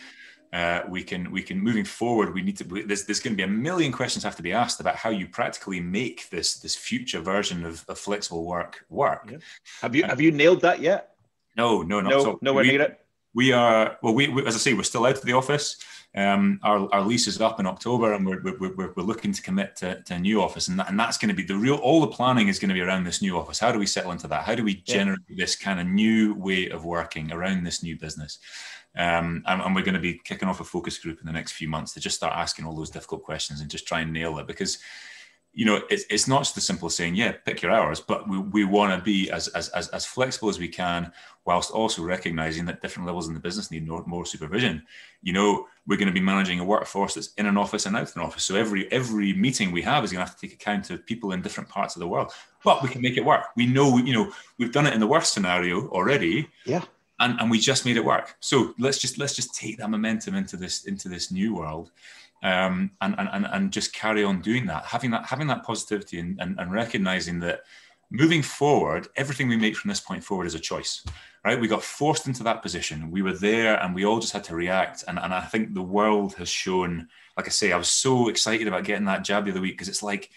Uh, 0.51 0.84
we 0.88 1.04
can 1.04 1.32
we 1.32 1.41
can 1.41 1.60
moving 1.60 1.84
forward. 1.84 2.32
We 2.32 2.43
need 2.43 2.58
to. 2.58 2.64
There's, 2.64 3.06
there's 3.06 3.20
going 3.20 3.34
to 3.34 3.38
be 3.38 3.43
a 3.43 3.47
million 3.47 3.91
questions 3.91 4.24
have 4.24 4.36
to 4.36 4.43
be 4.43 4.54
asked 4.54 4.80
about 4.80 4.95
how 4.95 5.10
you 5.10 5.28
practically 5.28 5.80
make 5.80 6.30
this 6.30 6.60
this 6.60 6.76
future 6.76 7.22
version 7.22 7.66
of, 7.66 7.84
of 7.88 7.97
flexible 7.97 8.45
work 8.45 8.86
work. 8.88 9.30
Yeah. 9.32 9.38
Have 9.82 9.95
you 9.95 10.04
have 10.04 10.22
you 10.22 10.32
nailed 10.32 10.62
that 10.62 10.80
yet? 10.80 11.12
No, 11.56 11.82
no, 11.82 12.01
not 12.01 12.10
no, 12.10 12.24
so. 12.24 12.39
nowhere 12.41 12.64
we, 12.64 12.70
near 12.70 12.82
it. 12.82 12.99
We 13.34 13.51
are 13.51 13.97
well. 14.01 14.14
We, 14.14 14.28
we, 14.28 14.45
as 14.45 14.56
I 14.56 14.60
say, 14.60 14.74
we're 14.74 14.84
still 14.84 15.06
out 15.06 15.18
of 15.18 15.24
the 15.24 15.34
office. 15.34 15.78
Um, 16.16 16.60
our, 16.62 16.93
our 16.93 17.01
lease 17.01 17.26
is 17.26 17.41
up 17.41 17.60
in 17.60 17.66
October, 17.66 18.14
and 18.14 18.26
we're, 18.26 18.39
we're, 18.43 18.76
we're, 18.76 18.93
we're 18.95 19.04
looking 19.04 19.32
to 19.32 19.41
commit 19.41 19.76
to, 19.78 20.01
to 20.04 20.14
a 20.14 20.20
new 20.20 20.43
office, 20.43 20.68
and 20.68 20.78
that, 20.78 20.89
and 20.89 20.99
that's 20.99 21.18
going 21.18 21.30
to 21.30 21.36
be 21.36 21.43
the 21.43 21.56
real. 21.56 21.76
All 21.78 22.01
the 22.01 22.08
planning 22.08 22.49
is 22.49 22.60
going 22.60 22.70
to 22.70 22.76
be 22.76 22.82
around 22.82 23.04
this 23.04 23.22
new 23.22 23.38
office. 23.38 23.58
How 23.58 23.72
do 23.72 23.80
we 23.80 23.88
settle 23.88 24.12
into 24.12 24.28
that? 24.28 24.43
How 24.43 24.54
do 24.54 24.64
we 24.64 24.76
generate 24.76 25.20
yeah. 25.28 25.43
this 25.43 25.56
kind 25.56 25.80
of 25.80 25.88
new 25.88 26.36
way 26.36 26.70
of 26.70 26.86
working 26.86 27.32
around 27.32 27.64
this 27.64 27.82
new 27.82 27.97
business? 27.97 28.38
Um, 28.95 29.43
and, 29.47 29.60
and, 29.60 29.74
we're 29.74 29.82
going 29.82 29.95
to 29.95 29.99
be 29.99 30.22
kicking 30.24 30.47
off 30.47 30.60
a 30.60 30.64
focus 30.64 30.99
group 30.99 31.20
in 31.20 31.26
the 31.26 31.32
next 31.32 31.54
few 31.54 31.68
months 31.68 31.93
to 31.93 31.99
just 31.99 32.16
start 32.16 32.34
asking 32.36 32.66
all 32.66 32.76
those 32.76 32.91
difficult 32.91 33.24
questions 33.24 33.60
and 33.60 33.72
just 33.72 33.88
try 33.88 34.01
and 34.01 34.14
nail 34.14 34.38
it 34.38 34.45
because 34.45 34.78
you 35.56 35.66
know, 35.66 35.82
it's, 35.89 36.04
it's 36.10 36.28
not 36.28 36.39
just 36.39 36.56
the 36.56 36.62
simple 36.62 36.89
saying, 36.89 37.14
yeah, 37.14 37.32
pick 37.32 37.62
your 37.62 37.72
hours, 37.72 37.99
but 37.99 38.28
we, 38.28 38.39
we 38.39 38.66
want 38.66 38.97
to 38.97 39.04
be 39.04 39.30
as, 39.30 39.47
as, 39.49 39.70
as, 39.70 39.88
as 39.89 40.04
flexible 40.04 40.49
as 40.49 40.58
we 40.58 40.68
can, 40.68 41.12
whilst 41.45 41.70
also 41.70 42.04
recognizing 42.04 42.66
that 42.66 42.82
different 42.82 43.06
levels 43.06 43.28
in 43.28 43.36
the 43.36 43.39
business 43.39 43.70
need 43.70 43.88
more, 43.88 44.04
more 44.08 44.26
supervision. 44.26 44.82
You 45.22 45.34
know, 45.34 45.68
we're 45.86 45.97
going 45.97 46.08
to 46.08 46.14
be 46.14 46.20
managing 46.20 46.60
a 46.60 46.66
workforce 46.66 47.14
that's 47.14 47.34
in 47.34 47.45
an 47.45 47.58
office 47.58 47.86
and 47.86 47.95
out 47.95 48.10
of 48.10 48.16
an 48.16 48.24
office. 48.24 48.43
So 48.43 48.56
every, 48.56 48.91
every 48.91 49.34
meeting 49.34 49.72
we 49.72 49.84
have 49.84 50.04
is 50.04 50.12
going 50.12 50.26
to 50.26 50.30
have 50.30 50.39
to 50.39 50.47
take 50.47 50.56
account 50.56 50.89
of 50.89 51.06
people 51.06 51.34
in 51.34 51.43
different 51.43 51.70
parts 51.70 51.95
of 51.95 51.99
the 51.99 52.08
world, 52.08 52.32
but 52.64 52.82
we 52.82 52.89
can 52.89 53.01
make 53.01 53.18
it 53.18 53.26
work. 53.26 53.45
We 53.56 53.68
know, 53.68 53.97
you 53.97 54.14
know, 54.14 54.32
we've 54.58 54.72
done 54.72 54.88
it 54.88 54.95
in 54.95 54.99
the 54.99 55.08
worst 55.08 55.34
scenario 55.34 55.88
already. 55.89 56.49
Yeah. 56.66 56.84
And, 57.20 57.39
and 57.39 57.51
we 57.51 57.59
just 57.59 57.86
made 57.86 57.97
it 57.97 58.03
work. 58.03 58.36
So 58.39 58.74
let's 58.80 58.97
just, 58.97 59.18
let's 59.18 59.36
just 59.36 59.55
take 59.55 59.78
that 59.78 59.89
momentum 59.89 60.36
into 60.36 60.57
this, 60.57 60.86
into 60.86 61.09
this 61.09 61.32
new 61.32 61.55
world 61.55 61.91
um, 62.41 62.91
and, 63.01 63.16
and, 63.18 63.45
and 63.45 63.72
just 63.72 63.93
carry 63.93 64.24
on 64.24 64.41
doing 64.41 64.66
that, 64.66 64.86
having 64.86 65.11
that, 65.11 65.26
having 65.26 65.47
that 65.47 65.64
positivity 65.64 66.20
and, 66.20 66.39
and, 66.41 66.59
and 66.59 66.74
recognizing 66.74 67.39
that 67.41 67.61
moving 68.11 68.41
forward, 68.41 69.07
everything 69.16 69.47
we 69.47 69.57
make 69.57 69.76
from 69.76 69.89
this 69.89 69.99
point 69.99 70.24
forward 70.24 70.45
is 70.45 70.55
a 70.55 70.59
choice, 70.59 71.03
right? 71.45 71.59
We 71.59 71.68
got 71.68 71.84
forced 71.84 72.28
into 72.28 72.43
that 72.43 72.61
position. 72.61 73.09
We 73.09 73.22
were 73.22 73.34
there 73.34 73.82
and 73.82 73.95
we 73.95 74.05
all 74.05 74.20
just 74.20 74.34
had 74.34 74.43
to 74.45 74.55
react. 74.55 75.03
And, 75.07 75.18
and 75.18 75.34
I 75.34 75.41
think 75.41 75.74
the 75.74 75.82
world 75.82 76.36
has 76.36 76.49
shown, 76.49 77.07
like 77.38 77.47
I 77.47 77.49
say, 77.49 77.72
I 77.72 77.78
was 77.78 77.88
so 77.88 78.28
excited 78.28 78.68
about 78.68 78.84
getting 78.84 79.05
that 79.05 79.24
jab 79.24 79.45
the 79.45 79.51
other 79.51 79.61
week 79.61 79.74
because 79.74 79.89
it's 79.89 80.03
like, 80.03 80.30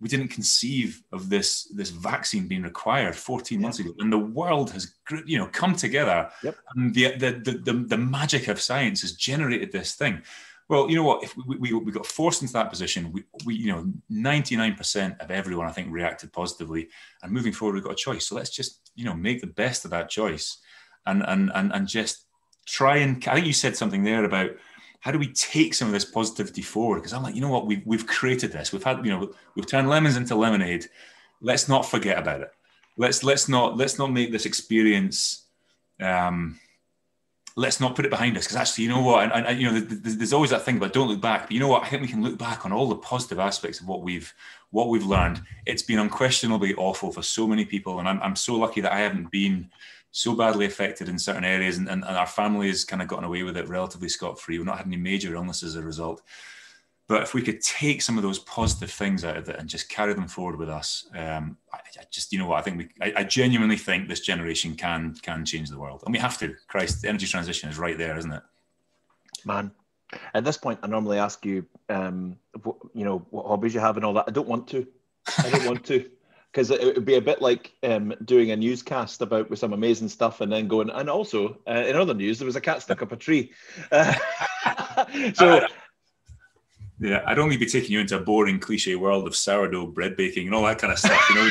we 0.00 0.08
didn't 0.08 0.28
conceive 0.28 1.02
of 1.12 1.28
this 1.28 1.64
this 1.74 1.90
vaccine 1.90 2.46
being 2.46 2.62
required 2.62 3.16
14 3.16 3.60
months 3.60 3.78
ago 3.80 3.90
and 3.98 4.12
the 4.12 4.18
world 4.18 4.70
has 4.70 4.94
you 5.26 5.38
know 5.38 5.48
come 5.48 5.74
together 5.74 6.30
yep. 6.42 6.56
and 6.74 6.94
the, 6.94 7.16
the 7.16 7.60
the, 7.64 7.72
the 7.72 7.98
magic 7.98 8.48
of 8.48 8.60
science 8.60 9.00
has 9.02 9.12
generated 9.12 9.72
this 9.72 9.94
thing 9.94 10.22
well, 10.68 10.90
you 10.90 10.96
know 10.96 11.02
what? 11.02 11.24
If 11.24 11.34
we, 11.46 11.56
we, 11.56 11.72
we 11.72 11.92
got 11.92 12.04
forced 12.04 12.42
into 12.42 12.52
that 12.52 12.68
position, 12.68 13.10
we, 13.10 13.24
we, 13.46 13.54
you 13.54 13.72
know, 13.72 13.90
99% 14.12 15.18
of 15.18 15.30
everyone, 15.30 15.66
I 15.66 15.72
think, 15.72 15.90
reacted 15.90 16.30
positively. 16.30 16.88
And 17.22 17.32
moving 17.32 17.54
forward, 17.54 17.74
we've 17.74 17.84
got 17.84 17.92
a 17.92 17.96
choice. 17.96 18.26
So 18.26 18.34
let's 18.34 18.50
just, 18.50 18.90
you 18.94 19.04
know, 19.04 19.14
make 19.14 19.40
the 19.40 19.46
best 19.46 19.86
of 19.86 19.90
that 19.92 20.10
choice 20.10 20.58
and, 21.06 21.24
and, 21.26 21.50
and, 21.54 21.72
and 21.72 21.88
just 21.88 22.26
try 22.66 22.98
and, 22.98 23.16
I 23.26 23.34
think 23.34 23.46
you 23.46 23.54
said 23.54 23.76
something 23.76 24.04
there 24.04 24.24
about 24.24 24.50
how 25.00 25.10
do 25.10 25.18
we 25.18 25.32
take 25.32 25.74
some 25.74 25.88
of 25.88 25.92
this 25.92 26.04
positivity 26.04 26.62
forward? 26.62 26.96
Because 26.96 27.12
I'm 27.12 27.22
like, 27.22 27.34
you 27.34 27.40
know 27.40 27.50
what? 27.50 27.66
We've, 27.66 27.82
we've 27.86 28.06
created 28.06 28.52
this. 28.52 28.72
We've 28.72 28.82
had, 28.82 29.04
you 29.04 29.12
know, 29.12 29.32
we've 29.54 29.66
turned 29.66 29.88
lemons 29.88 30.16
into 30.16 30.34
lemonade. 30.34 30.86
Let's 31.40 31.68
not 31.68 31.86
forget 31.86 32.18
about 32.18 32.40
it. 32.40 32.50
Let's, 32.96 33.22
let's 33.22 33.48
not, 33.48 33.76
let's 33.76 33.98
not 33.98 34.10
make 34.10 34.32
this 34.32 34.44
experience, 34.44 35.44
um, 36.00 36.58
let's 37.54 37.80
not 37.80 37.96
put 37.96 38.04
it 38.04 38.10
behind 38.10 38.36
us 38.36 38.44
because 38.44 38.56
actually, 38.56 38.84
you 38.84 38.90
know 38.90 39.02
what? 39.02 39.32
And, 39.32 39.46
and, 39.46 39.60
you 39.60 39.70
know, 39.70 39.80
there's 39.80 40.32
always 40.32 40.50
that 40.50 40.62
thing 40.62 40.76
about 40.76 40.92
don't 40.92 41.08
look 41.08 41.20
back. 41.20 41.42
But 41.42 41.52
you 41.52 41.60
know 41.60 41.68
what? 41.68 41.84
I 41.84 41.88
think 41.88 42.02
we 42.02 42.08
can 42.08 42.22
look 42.22 42.38
back 42.38 42.64
on 42.64 42.72
all 42.72 42.88
the 42.88 42.96
positive 42.96 43.38
aspects 43.38 43.80
of 43.80 43.88
what 43.88 44.02
we've 44.02 44.32
what 44.70 44.88
we've 44.88 45.04
learned. 45.04 45.42
It's 45.66 45.82
been 45.82 45.98
unquestionably 45.98 46.74
awful 46.74 47.10
for 47.10 47.22
so 47.22 47.46
many 47.46 47.64
people, 47.64 47.98
and 47.98 48.08
I'm, 48.08 48.20
I'm 48.22 48.36
so 48.36 48.54
lucky 48.54 48.80
that 48.82 48.92
I 48.92 49.00
haven't 49.00 49.30
been 49.30 49.70
so 50.10 50.34
badly 50.34 50.66
affected 50.66 51.08
in 51.08 51.18
certain 51.18 51.44
areas, 51.44 51.78
and, 51.78 51.88
and, 51.88 52.04
and 52.04 52.16
our 52.16 52.26
family 52.26 52.68
has 52.68 52.84
kind 52.84 53.02
of 53.02 53.08
gotten 53.08 53.24
away 53.24 53.42
with 53.42 53.56
it 53.56 53.68
relatively 53.68 54.08
scot 54.08 54.38
free. 54.38 54.58
We've 54.58 54.66
not 54.66 54.78
had 54.78 54.86
any 54.86 54.96
major 54.96 55.34
illnesses 55.34 55.76
as 55.76 55.82
a 55.82 55.86
result. 55.86 56.22
But 57.08 57.22
if 57.22 57.32
we 57.32 57.40
could 57.40 57.62
take 57.62 58.02
some 58.02 58.18
of 58.18 58.22
those 58.22 58.38
positive 58.40 58.90
things 58.90 59.24
out 59.24 59.38
of 59.38 59.48
it 59.48 59.56
and 59.58 59.66
just 59.66 59.88
carry 59.88 60.12
them 60.12 60.28
forward 60.28 60.58
with 60.58 60.68
us, 60.68 61.08
um, 61.14 61.56
I, 61.72 61.78
I, 61.78 62.02
just 62.10 62.32
you 62.32 62.38
know 62.38 62.46
what 62.46 62.58
I 62.58 62.62
think 62.62 62.78
we, 62.78 62.88
I, 63.00 63.20
I, 63.20 63.24
genuinely 63.24 63.78
think 63.78 64.08
this 64.08 64.20
generation 64.20 64.74
can 64.74 65.14
can 65.22 65.42
change 65.46 65.70
the 65.70 65.78
world, 65.78 66.02
and 66.04 66.12
we 66.12 66.18
have 66.18 66.36
to. 66.38 66.54
Christ, 66.66 67.00
the 67.00 67.08
energy 67.08 67.26
transition 67.26 67.70
is 67.70 67.78
right 67.78 67.96
there, 67.96 68.18
isn't 68.18 68.30
it? 68.30 68.42
Man, 69.46 69.70
at 70.34 70.44
this 70.44 70.58
point, 70.58 70.80
I 70.82 70.86
normally 70.86 71.18
ask 71.18 71.46
you, 71.46 71.64
um, 71.88 72.36
you 72.92 73.04
know, 73.04 73.26
what 73.30 73.46
hobbies 73.46 73.72
you 73.72 73.80
have 73.80 73.96
and 73.96 74.04
all 74.04 74.12
that. 74.12 74.26
I 74.28 74.30
don't 74.30 74.48
want 74.48 74.68
to. 74.68 74.86
I 75.38 75.48
don't 75.48 75.66
want 75.66 75.86
to. 75.86 76.10
Because 76.52 76.70
it 76.70 76.82
would 76.82 77.04
be 77.04 77.16
a 77.16 77.20
bit 77.20 77.42
like 77.42 77.72
um, 77.82 78.14
doing 78.24 78.50
a 78.50 78.56
newscast 78.56 79.20
about 79.20 79.50
with 79.50 79.58
some 79.58 79.72
amazing 79.74 80.08
stuff, 80.08 80.40
and 80.40 80.50
then 80.50 80.66
going. 80.66 80.90
And 80.90 81.10
also, 81.10 81.58
uh, 81.68 81.84
in 81.86 81.94
other 81.94 82.14
news, 82.14 82.38
there 82.38 82.46
was 82.46 82.56
a 82.56 82.60
cat 82.60 82.82
stuck 82.82 83.02
up 83.02 83.12
a 83.12 83.16
tree. 83.16 83.52
Uh, 83.92 84.14
so 85.34 85.66
yeah, 87.00 87.22
I'd 87.26 87.38
only 87.38 87.56
be 87.56 87.66
taking 87.66 87.92
you 87.92 88.00
into 88.00 88.16
a 88.16 88.20
boring 88.20 88.58
cliche 88.58 88.96
world 88.96 89.26
of 89.26 89.36
sourdough 89.36 89.88
bread 89.88 90.16
baking 90.16 90.46
and 90.46 90.54
all 90.54 90.64
that 90.64 90.78
kind 90.78 90.92
of 90.92 90.98
stuff, 90.98 91.22
you 91.30 91.36
know. 91.36 91.50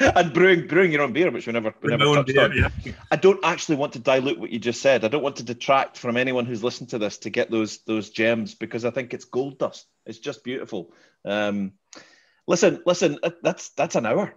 and 0.16 0.32
brewing 0.32 0.66
brewing 0.66 0.92
your 0.92 1.02
own 1.02 1.12
beer, 1.12 1.30
which 1.30 1.46
we 1.46 1.52
never, 1.52 1.74
we 1.82 1.90
never 1.90 2.04
touched 2.14 2.28
beer, 2.28 2.44
on. 2.44 2.56
Yeah. 2.56 2.92
I 3.10 3.16
don't 3.16 3.44
actually 3.44 3.76
want 3.76 3.92
to 3.94 3.98
dilute 3.98 4.38
what 4.38 4.50
you 4.50 4.58
just 4.58 4.80
said. 4.80 5.04
I 5.04 5.08
don't 5.08 5.22
want 5.22 5.36
to 5.36 5.42
detract 5.42 5.98
from 5.98 6.16
anyone 6.16 6.46
who's 6.46 6.62
listened 6.62 6.90
to 6.90 6.98
this 6.98 7.18
to 7.18 7.30
get 7.30 7.50
those 7.50 7.78
those 7.78 8.10
gems 8.10 8.54
because 8.54 8.84
I 8.84 8.90
think 8.90 9.12
it's 9.12 9.24
gold 9.24 9.58
dust. 9.58 9.86
It's 10.06 10.18
just 10.18 10.44
beautiful. 10.44 10.92
Um, 11.24 11.72
listen, 12.46 12.82
listen, 12.86 13.18
that's 13.42 13.70
that's 13.70 13.96
an 13.96 14.06
hour. 14.06 14.34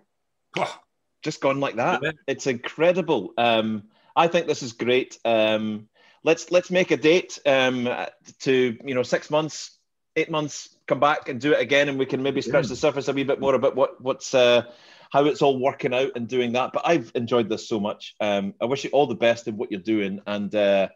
just 1.24 1.42
gone 1.42 1.60
like 1.60 1.76
that. 1.76 2.02
It's 2.28 2.48
incredible. 2.48 3.34
Um, 3.38 3.84
I 4.16 4.28
think 4.28 4.48
this 4.48 4.64
is 4.64 4.74
great. 4.74 5.18
Um, 5.26 5.90
let's 6.24 6.52
let's 6.52 6.72
make 6.72 6.92
a 6.92 6.98
date 6.98 7.40
um, 7.46 7.90
to 8.42 8.78
you 8.84 8.96
know 8.96 9.04
six 9.04 9.30
months 9.30 9.76
eight 10.16 10.32
months, 10.32 10.76
come 10.88 11.00
back 11.00 11.30
and 11.30 11.40
do 11.40 11.54
it 11.54 11.60
again, 11.60 11.90
and 11.90 12.00
we 12.00 12.06
can 12.06 12.24
maybe 12.24 12.42
scratch 12.42 12.66
yeah. 12.66 12.70
the 12.70 12.76
surface 12.76 13.08
a 13.08 13.14
wee 13.14 13.24
bit 13.24 13.40
more 13.40 13.56
about 13.56 13.76
what 13.76 14.02
what's 14.02 14.34
uh, 14.34 14.64
how 15.12 15.26
it's 15.26 15.42
all 15.42 15.60
working 15.60 15.94
out 15.94 16.12
and 16.16 16.28
doing 16.28 16.54
that. 16.54 16.72
But 16.74 16.84
I've 16.86 17.12
enjoyed 17.16 17.50
this 17.50 17.68
so 17.68 17.80
much. 17.80 18.16
Um, 18.20 18.54
I 18.62 18.66
wish 18.66 18.84
you 18.84 18.90
all 18.92 19.08
the 19.08 19.16
best 19.16 19.48
in 19.48 19.58
what 19.58 19.72
you're 19.72 19.82
doing, 19.82 20.22
and 20.26 20.54
uh, 20.54 20.90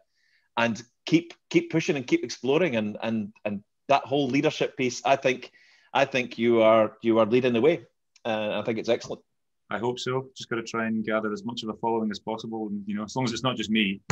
and 0.57 0.81
keep 1.05 1.33
keep 1.49 1.71
pushing 1.71 1.95
and 1.95 2.07
keep 2.07 2.23
exploring, 2.23 2.75
and 2.75 2.97
and 3.01 3.33
and 3.45 3.63
that 3.87 4.05
whole 4.05 4.27
leadership 4.27 4.77
piece. 4.77 5.01
I 5.05 5.15
think 5.15 5.51
I 5.93 6.05
think 6.05 6.37
you 6.37 6.61
are 6.61 6.97
you 7.01 7.19
are 7.19 7.25
leading 7.25 7.53
the 7.53 7.61
way. 7.61 7.85
Uh, 8.25 8.59
I 8.59 8.63
think 8.63 8.79
it's 8.79 8.89
excellent. 8.89 9.21
I 9.71 9.77
hope 9.77 9.99
so. 9.99 10.29
Just 10.35 10.49
got 10.49 10.55
to 10.55 10.63
try 10.63 10.87
and 10.87 11.05
gather 11.05 11.31
as 11.31 11.45
much 11.45 11.61
of 11.61 11.69
a 11.69 11.73
following 11.75 12.09
as 12.09 12.19
possible, 12.19 12.67
and 12.67 12.83
you 12.87 12.95
know, 12.95 13.03
as 13.03 13.15
long 13.15 13.25
as 13.25 13.31
it's 13.31 13.43
not 13.43 13.55
just 13.55 13.69
me. 13.69 14.01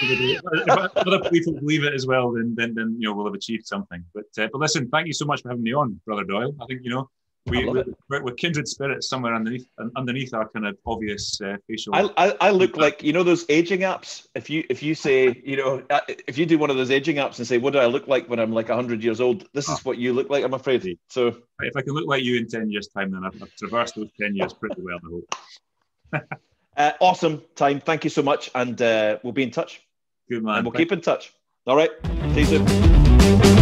if 0.00 0.96
other 0.96 1.30
people 1.30 1.52
believe 1.54 1.84
it 1.84 1.94
as 1.94 2.06
well, 2.06 2.32
then 2.32 2.54
then 2.56 2.74
then 2.74 2.96
you 2.98 3.08
know 3.08 3.14
we'll 3.14 3.26
have 3.26 3.34
achieved 3.34 3.66
something. 3.66 4.04
But 4.14 4.26
uh, 4.38 4.48
but 4.52 4.60
listen, 4.60 4.88
thank 4.88 5.06
you 5.08 5.12
so 5.12 5.24
much 5.24 5.42
for 5.42 5.48
having 5.48 5.64
me 5.64 5.74
on, 5.74 6.00
brother 6.06 6.24
Doyle. 6.24 6.54
I 6.60 6.66
think 6.66 6.80
you 6.84 6.90
know 6.90 7.10
we, 7.46 7.66
we're, 7.66 7.84
we're, 8.22 8.34
kindred 8.34 8.68
spirits 8.68 9.08
somewhere 9.08 9.34
underneath 9.34 9.66
underneath 9.96 10.32
our 10.32 10.48
kind 10.48 10.64
of 10.66 10.76
obvious 10.86 11.40
uh, 11.40 11.56
facial. 11.66 11.94
I, 11.94 12.08
I, 12.16 12.36
I 12.40 12.50
look 12.50 12.76
like 12.76 13.02
you 13.02 13.12
know 13.12 13.24
those 13.24 13.44
aging 13.48 13.80
apps. 13.80 14.26
If 14.34 14.48
you 14.48 14.64
if 14.70 14.82
you 14.82 14.94
say 14.94 15.42
you 15.44 15.56
know 15.56 15.82
uh, 15.90 16.00
if 16.28 16.38
you 16.38 16.46
do 16.46 16.56
one 16.56 16.70
of 16.70 16.76
those 16.76 16.90
aging 16.90 17.16
apps 17.16 17.38
and 17.38 17.46
say 17.46 17.58
what 17.58 17.72
do 17.72 17.80
I 17.80 17.86
look 17.86 18.06
like 18.06 18.28
when 18.28 18.38
I'm 18.38 18.52
like 18.52 18.68
hundred 18.68 19.02
years 19.02 19.20
old, 19.20 19.48
this 19.54 19.68
is 19.68 19.78
ah. 19.78 19.80
what 19.82 19.98
you 19.98 20.12
look 20.12 20.30
like. 20.30 20.44
I'm 20.44 20.54
afraid. 20.54 20.98
So 21.08 21.28
if 21.60 21.76
I 21.76 21.82
can 21.82 21.94
look 21.94 22.06
like 22.06 22.22
you 22.22 22.36
in 22.36 22.46
ten 22.46 22.70
years' 22.70 22.88
time, 22.88 23.10
then 23.10 23.24
I've, 23.24 23.42
I've 23.42 23.54
traversed 23.56 23.96
those 23.96 24.10
ten 24.20 24.36
years 24.36 24.52
pretty 24.52 24.80
well. 24.80 24.98
I 25.04 25.10
hope. 25.10 26.28
uh, 26.76 26.92
awesome 27.00 27.42
time. 27.56 27.80
Thank 27.80 28.04
you 28.04 28.10
so 28.10 28.22
much, 28.22 28.50
and 28.54 28.80
uh, 28.80 29.18
we'll 29.24 29.32
be 29.32 29.42
in 29.42 29.50
touch. 29.50 29.82
Good 30.30 30.44
man. 30.44 30.58
And 30.58 30.64
we'll 30.64 30.72
Thank 30.72 30.88
keep 30.88 30.92
in 30.92 31.00
touch. 31.00 31.32
All 31.66 31.76
right. 31.76 31.90
See 32.34 32.40
you 32.40 32.46
soon. 32.46 33.61